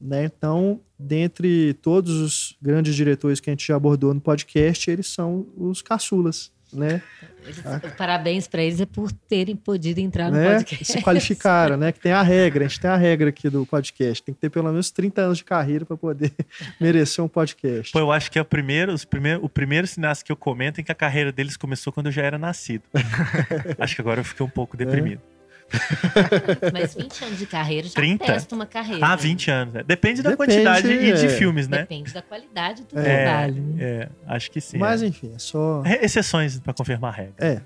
né? 0.00 0.24
Então, 0.24 0.80
dentre 0.98 1.74
todos 1.74 2.20
os 2.20 2.56
grandes 2.60 2.94
diretores 2.94 3.40
que 3.40 3.50
a 3.50 3.52
gente 3.52 3.66
já 3.66 3.76
abordou 3.76 4.12
no 4.12 4.20
podcast, 4.20 4.90
eles 4.90 5.06
são 5.06 5.46
os 5.56 5.82
caçulas, 5.82 6.52
né? 6.74 7.00
Eles- 7.44 7.62
Parabéns 7.96 8.48
para 8.48 8.62
eles 8.62 8.80
é 8.80 8.86
por 8.86 9.12
terem 9.12 9.54
podido 9.54 9.98
entrar 9.98 10.30
no 10.30 10.36
né? 10.38 10.54
podcast. 10.54 10.84
Se 10.84 11.02
qualificaram, 11.02 11.76
né? 11.76 11.92
Que 11.92 12.00
tem 12.00 12.12
a 12.12 12.22
regra, 12.22 12.64
a 12.64 12.68
gente 12.68 12.80
tem 12.80 12.90
a 12.90 12.96
regra 12.96 13.28
aqui 13.28 13.50
do 13.50 13.66
podcast. 13.66 14.22
Tem 14.22 14.34
que 14.34 14.40
ter 14.40 14.50
pelo 14.50 14.68
menos 14.70 14.90
30 14.90 15.20
anos 15.20 15.38
de 15.38 15.44
carreira 15.44 15.84
para 15.84 15.96
poder 15.96 16.32
merecer 16.80 17.22
um 17.22 17.28
podcast. 17.28 17.92
Pô, 17.92 17.98
eu 18.00 18.10
acho 18.10 18.30
que 18.30 18.38
é 18.38 18.42
o 18.42 18.44
primeiro, 18.46 18.92
os 18.92 19.04
primeiro, 19.04 19.44
o 19.44 19.48
primeiro 19.48 19.86
cineasta 19.86 20.24
que 20.24 20.32
eu 20.32 20.36
comento 20.36 20.80
em 20.80 20.84
que 20.84 20.90
a 20.92 20.94
carreira 20.94 21.30
deles 21.30 21.56
começou 21.56 21.92
quando 21.92 22.06
eu 22.06 22.12
já 22.12 22.22
era 22.22 22.38
nascido. 22.38 22.84
acho 23.78 23.94
que 23.94 24.00
agora 24.00 24.20
eu 24.20 24.24
fiquei 24.24 24.44
um 24.44 24.50
pouco 24.50 24.76
deprimido. 24.76 25.20
Mas 26.72 26.94
20 26.94 27.24
anos 27.24 27.38
de 27.38 27.46
carreira 27.46 27.86
já 27.88 27.94
30? 27.94 28.24
testa 28.24 28.54
uma 28.54 28.66
carreira. 28.66 29.04
Ah, 29.04 29.10
né? 29.16 29.22
20 29.22 29.50
anos. 29.50 29.74
né? 29.74 29.82
Depende 29.86 30.22
da 30.22 30.30
Depende, 30.30 30.52
quantidade 30.52 30.88
e 30.92 31.12
de 31.14 31.26
é. 31.26 31.28
filmes, 31.28 31.66
né? 31.68 31.78
Depende 31.78 32.12
da 32.12 32.22
qualidade 32.22 32.82
do 32.84 32.98
É, 32.98 33.24
trabalho. 33.24 33.62
né? 33.62 33.74
É, 33.80 34.08
acho 34.28 34.50
que 34.50 34.60
sim. 34.60 34.78
Mas 34.78 35.02
é. 35.02 35.06
enfim, 35.06 35.32
é 35.34 35.38
só. 35.38 35.82
Exceções 36.00 36.58
pra 36.60 36.72
confirmar 36.72 37.12
a 37.12 37.16
regra. 37.16 37.34
É. 37.38 37.60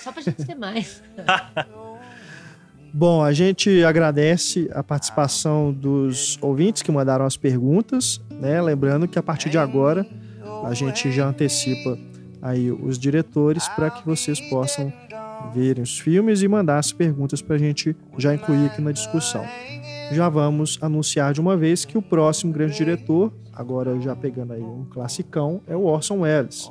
Só 0.00 0.12
pra 0.12 0.22
gente 0.22 0.44
ter 0.44 0.54
mais. 0.54 1.02
Bom, 2.92 3.22
a 3.22 3.32
gente 3.32 3.84
agradece 3.84 4.68
a 4.74 4.82
participação 4.82 5.72
dos 5.72 6.36
ouvintes 6.42 6.82
que 6.82 6.90
mandaram 6.90 7.24
as 7.24 7.36
perguntas, 7.36 8.20
né? 8.30 8.60
Lembrando 8.60 9.06
que 9.06 9.18
a 9.18 9.22
partir 9.22 9.48
de 9.48 9.58
agora 9.58 10.04
a 10.64 10.74
gente 10.74 11.10
já 11.12 11.26
antecipa 11.26 11.96
aí 12.42 12.70
os 12.72 12.98
diretores 12.98 13.68
para 13.68 13.90
que 13.90 14.04
vocês 14.04 14.40
possam 14.50 14.92
verem 15.54 15.82
os 15.82 15.98
filmes 15.98 16.42
e 16.42 16.48
mandar 16.48 16.78
as 16.78 16.92
perguntas 16.92 17.42
para 17.42 17.56
a 17.56 17.58
gente 17.58 17.96
já 18.16 18.34
incluir 18.34 18.66
aqui 18.66 18.80
na 18.80 18.92
discussão. 18.92 19.44
Já 20.12 20.28
vamos 20.28 20.78
anunciar 20.82 21.32
de 21.32 21.40
uma 21.40 21.56
vez 21.56 21.84
que 21.84 21.96
o 21.96 22.02
próximo 22.02 22.52
grande 22.52 22.76
diretor, 22.76 23.32
agora 23.52 24.00
já 24.00 24.16
pegando 24.16 24.52
aí 24.52 24.62
um 24.62 24.84
classicão, 24.84 25.60
é 25.66 25.76
o 25.76 25.84
Orson 25.84 26.20
Welles. 26.20 26.70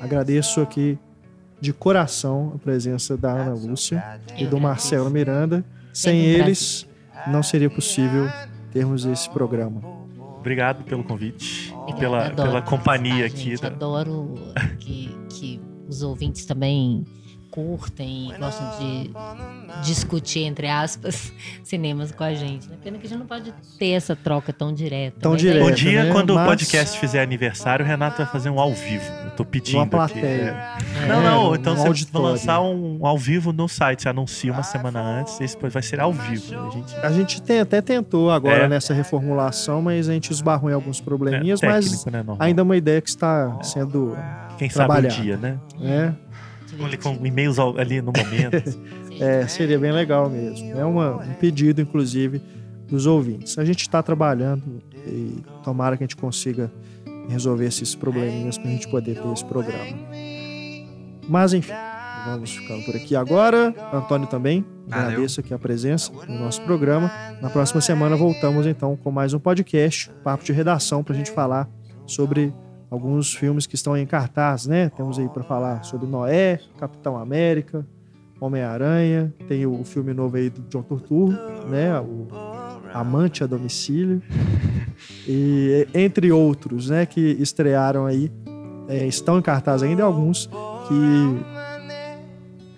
Agradeço 0.00 0.60
aqui 0.60 0.98
de 1.60 1.72
coração 1.72 2.52
a 2.54 2.58
presença 2.58 3.16
da 3.16 3.30
Ana 3.32 3.54
Lúcia 3.54 4.20
e 4.36 4.44
do 4.46 4.60
Marcelo 4.60 5.08
Miranda. 5.10 5.64
Sem 5.92 6.20
eles, 6.20 6.86
não 7.28 7.42
seria 7.42 7.70
possível 7.70 8.28
termos 8.72 9.06
esse 9.06 9.30
programa. 9.30 9.80
Obrigado 10.38 10.84
pelo 10.84 11.02
convite 11.02 11.74
e 11.88 11.94
pela, 11.94 12.30
pela 12.30 12.60
companhia 12.62 13.24
aqui. 13.26 13.56
da- 13.60 13.68
Adoro 13.68 14.34
que, 14.78 15.08
que 15.30 15.60
os 15.88 16.02
ouvintes 16.02 16.44
também 16.44 17.04
curtem 17.56 18.30
e 18.34 18.38
gostam 18.38 18.78
de 18.78 19.10
discutir, 19.82 20.40
entre 20.44 20.68
aspas, 20.68 21.32
cinemas 21.64 22.12
com 22.12 22.22
a 22.22 22.34
gente. 22.34 22.68
Né? 22.68 22.76
Pena 22.84 22.98
que 22.98 23.06
a 23.06 23.08
gente 23.08 23.18
não 23.18 23.26
pode 23.26 23.52
ter 23.78 23.92
essa 23.92 24.14
troca 24.14 24.52
tão 24.52 24.72
direta. 24.74 25.16
Tão 25.20 25.32
mas 25.32 25.40
direta. 25.40 25.64
Um 25.64 25.68
É, 25.70 25.72
dia, 25.72 26.04
né? 26.04 26.12
quando 26.12 26.34
Mas- 26.34 26.44
o 26.44 26.46
podcast 26.46 26.98
fizer 27.00 27.22
aniversário, 27.22 27.82
o 27.84 27.88
Renato 27.88 28.18
vai 28.18 28.26
fazer 28.26 28.50
um 28.50 28.60
ao 28.60 28.72
vivo. 28.74 29.10
Eu 29.24 29.30
tô 29.30 29.44
pedindo. 29.44 29.76
Uma 29.78 29.84
aqui, 29.84 30.20
plateia. 30.20 30.76
é. 31.02 31.06
Não, 31.08 31.22
não, 31.22 31.50
um 31.50 31.54
então 31.54 31.72
você 31.74 31.78
vai 31.80 31.88
auditório. 31.88 32.28
lançar 32.28 32.60
um 32.60 33.06
ao 33.06 33.16
vivo 33.16 33.52
no 33.52 33.66
site. 33.68 34.02
Você 34.02 34.08
anuncia 34.10 34.52
uma 34.52 34.62
semana 34.62 35.00
antes, 35.00 35.40
esse 35.40 35.54
depois 35.54 35.72
vai 35.72 35.82
ser 35.82 35.98
ao 35.98 36.12
vivo. 36.12 36.54
A 36.66 36.70
gente 36.70 36.96
A 37.06 37.10
gente 37.10 37.42
tem- 37.42 37.60
até 37.60 37.80
tentou 37.80 38.30
agora 38.30 38.64
É. 38.64 38.68
nessa 38.68 38.92
reformulação, 38.92 39.80
mas 39.80 40.08
a 40.08 40.12
gente 40.12 40.30
esbarrou 40.30 40.70
em 40.70 40.74
alguns 40.74 41.00
é 41.00 41.02
probleminhas, 41.04 41.60
técnico, 41.60 41.90
mas 41.94 42.04
né? 42.06 42.18
Normal. 42.18 42.36
ainda 42.38 42.60
é 42.60 42.64
uma 42.64 42.76
ideia 42.76 43.00
que 43.00 43.08
está 43.08 43.58
sendo 43.62 44.16
Quem 44.58 44.68
sabe 44.68 45.06
um 45.06 45.08
dia, 45.08 45.36
né? 45.36 45.58
né, 45.78 46.14
Ali 46.84 46.96
com 46.96 47.14
e-mails 47.26 47.58
ali 47.58 48.00
no 48.02 48.12
momento. 48.16 48.96
É, 49.18 49.46
seria 49.48 49.78
bem 49.78 49.92
legal 49.92 50.28
mesmo. 50.28 50.78
É 50.78 50.84
uma- 50.84 51.16
um 51.16 51.32
pedido, 51.40 51.80
inclusive, 51.80 52.38
dos 52.86 53.06
ouvintes. 53.06 53.56
A 53.56 53.64
gente 53.64 53.80
está 53.80 54.02
trabalhando 54.02 54.62
e 55.06 55.38
tomara 55.64 55.96
que 55.96 56.04
a 56.04 56.06
gente 56.06 56.16
consiga 56.16 56.70
resolver 57.26 57.64
esses 57.64 57.94
probleminhas 57.94 58.58
para 58.58 58.68
a 58.68 58.72
gente 58.72 58.86
poder 58.88 59.18
ter 59.18 59.32
esse 59.32 59.42
programa. 59.46 59.96
Mas, 61.28 61.54
enfim, 61.54 61.72
vamos 62.26 62.50
ficando 62.50 62.84
por 62.84 62.94
aqui 62.94 63.16
agora. 63.16 63.74
Antônio 63.90 64.26
também, 64.26 64.62
Valeu. 64.86 65.06
agradeço 65.08 65.40
aqui 65.40 65.54
a 65.54 65.58
presença 65.58 66.12
no 66.28 66.38
nosso 66.38 66.60
programa. 66.62 67.10
Na 67.40 67.48
próxima 67.48 67.80
semana 67.80 68.16
voltamos, 68.16 68.66
então, 68.66 68.96
com 68.96 69.10
mais 69.10 69.32
um 69.32 69.38
podcast, 69.38 70.10
Papo 70.22 70.44
de 70.44 70.52
Redação, 70.52 71.02
para 71.02 71.14
a 71.14 71.16
gente 71.16 71.30
falar 71.30 71.66
sobre 72.06 72.52
alguns 72.90 73.34
filmes 73.34 73.66
que 73.66 73.74
estão 73.74 73.96
em 73.96 74.06
cartaz, 74.06 74.66
né? 74.66 74.90
Temos 74.90 75.18
aí 75.18 75.28
para 75.28 75.42
falar 75.42 75.82
sobre 75.84 76.06
Noé, 76.06 76.60
Capitão 76.78 77.16
América, 77.16 77.86
Homem-Aranha, 78.40 79.32
tem 79.48 79.66
o 79.66 79.82
filme 79.84 80.12
novo 80.12 80.36
aí 80.36 80.50
do 80.50 80.62
John 80.62 80.82
Turturro, 80.82 81.32
né? 81.68 81.98
O 82.00 82.28
Amante 82.92 83.42
a 83.42 83.46
Domicílio. 83.46 84.22
E 85.28 85.86
entre 85.92 86.32
outros, 86.32 86.88
né, 86.88 87.04
que 87.04 87.20
estrearam 87.20 88.06
aí, 88.06 88.32
é, 88.88 89.06
estão 89.06 89.38
em 89.38 89.42
cartaz 89.42 89.82
ainda, 89.82 90.02
alguns 90.02 90.46
que 90.88 91.44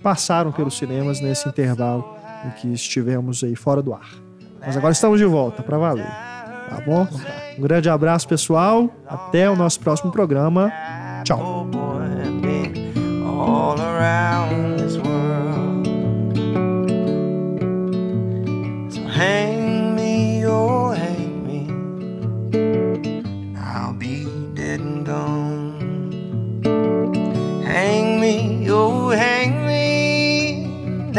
passaram 0.02 0.50
pelos 0.50 0.76
cinemas 0.76 1.20
nesse 1.20 1.48
intervalo 1.48 2.16
em 2.44 2.50
que 2.50 2.72
estivemos 2.72 3.44
aí 3.44 3.54
fora 3.54 3.82
do 3.82 3.94
ar. 3.94 4.10
Mas 4.60 4.76
agora 4.76 4.92
estamos 4.92 5.18
de 5.18 5.24
volta 5.26 5.62
para 5.62 5.78
valer. 5.78 6.06
Tá 6.68 6.82
bom? 6.84 7.06
Um 7.58 7.62
grande 7.62 7.88
abraço, 7.88 8.28
pessoal. 8.28 8.90
Até 9.06 9.48
o 9.50 9.56
nosso 9.56 9.80
próximo 9.80 10.12
programa. 10.12 10.72
Tchau. 11.24 11.64
Oh. 11.64 11.88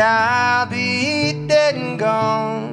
I'll 0.02 0.66
be 0.66 1.46
dead 1.48 1.76
and 1.76 2.00
gone. 2.00 2.69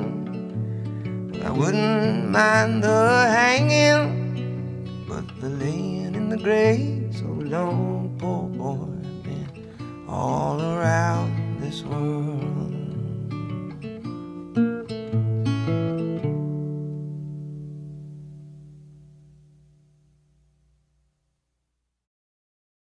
Wouldn't 1.57 2.29
mind 2.31 2.85
the 2.85 3.27
hanging, 3.31 5.05
but 5.09 5.25
the 5.41 5.49
laying 5.49 6.15
in 6.15 6.29
the 6.29 6.37
grave 6.37 7.09
so 7.17 7.25
long, 7.25 8.15
poor 8.19 8.43
boy, 8.49 8.87
been 9.23 10.05
all 10.07 10.61
around 10.61 11.59
this 11.59 11.83
world. 11.83 12.66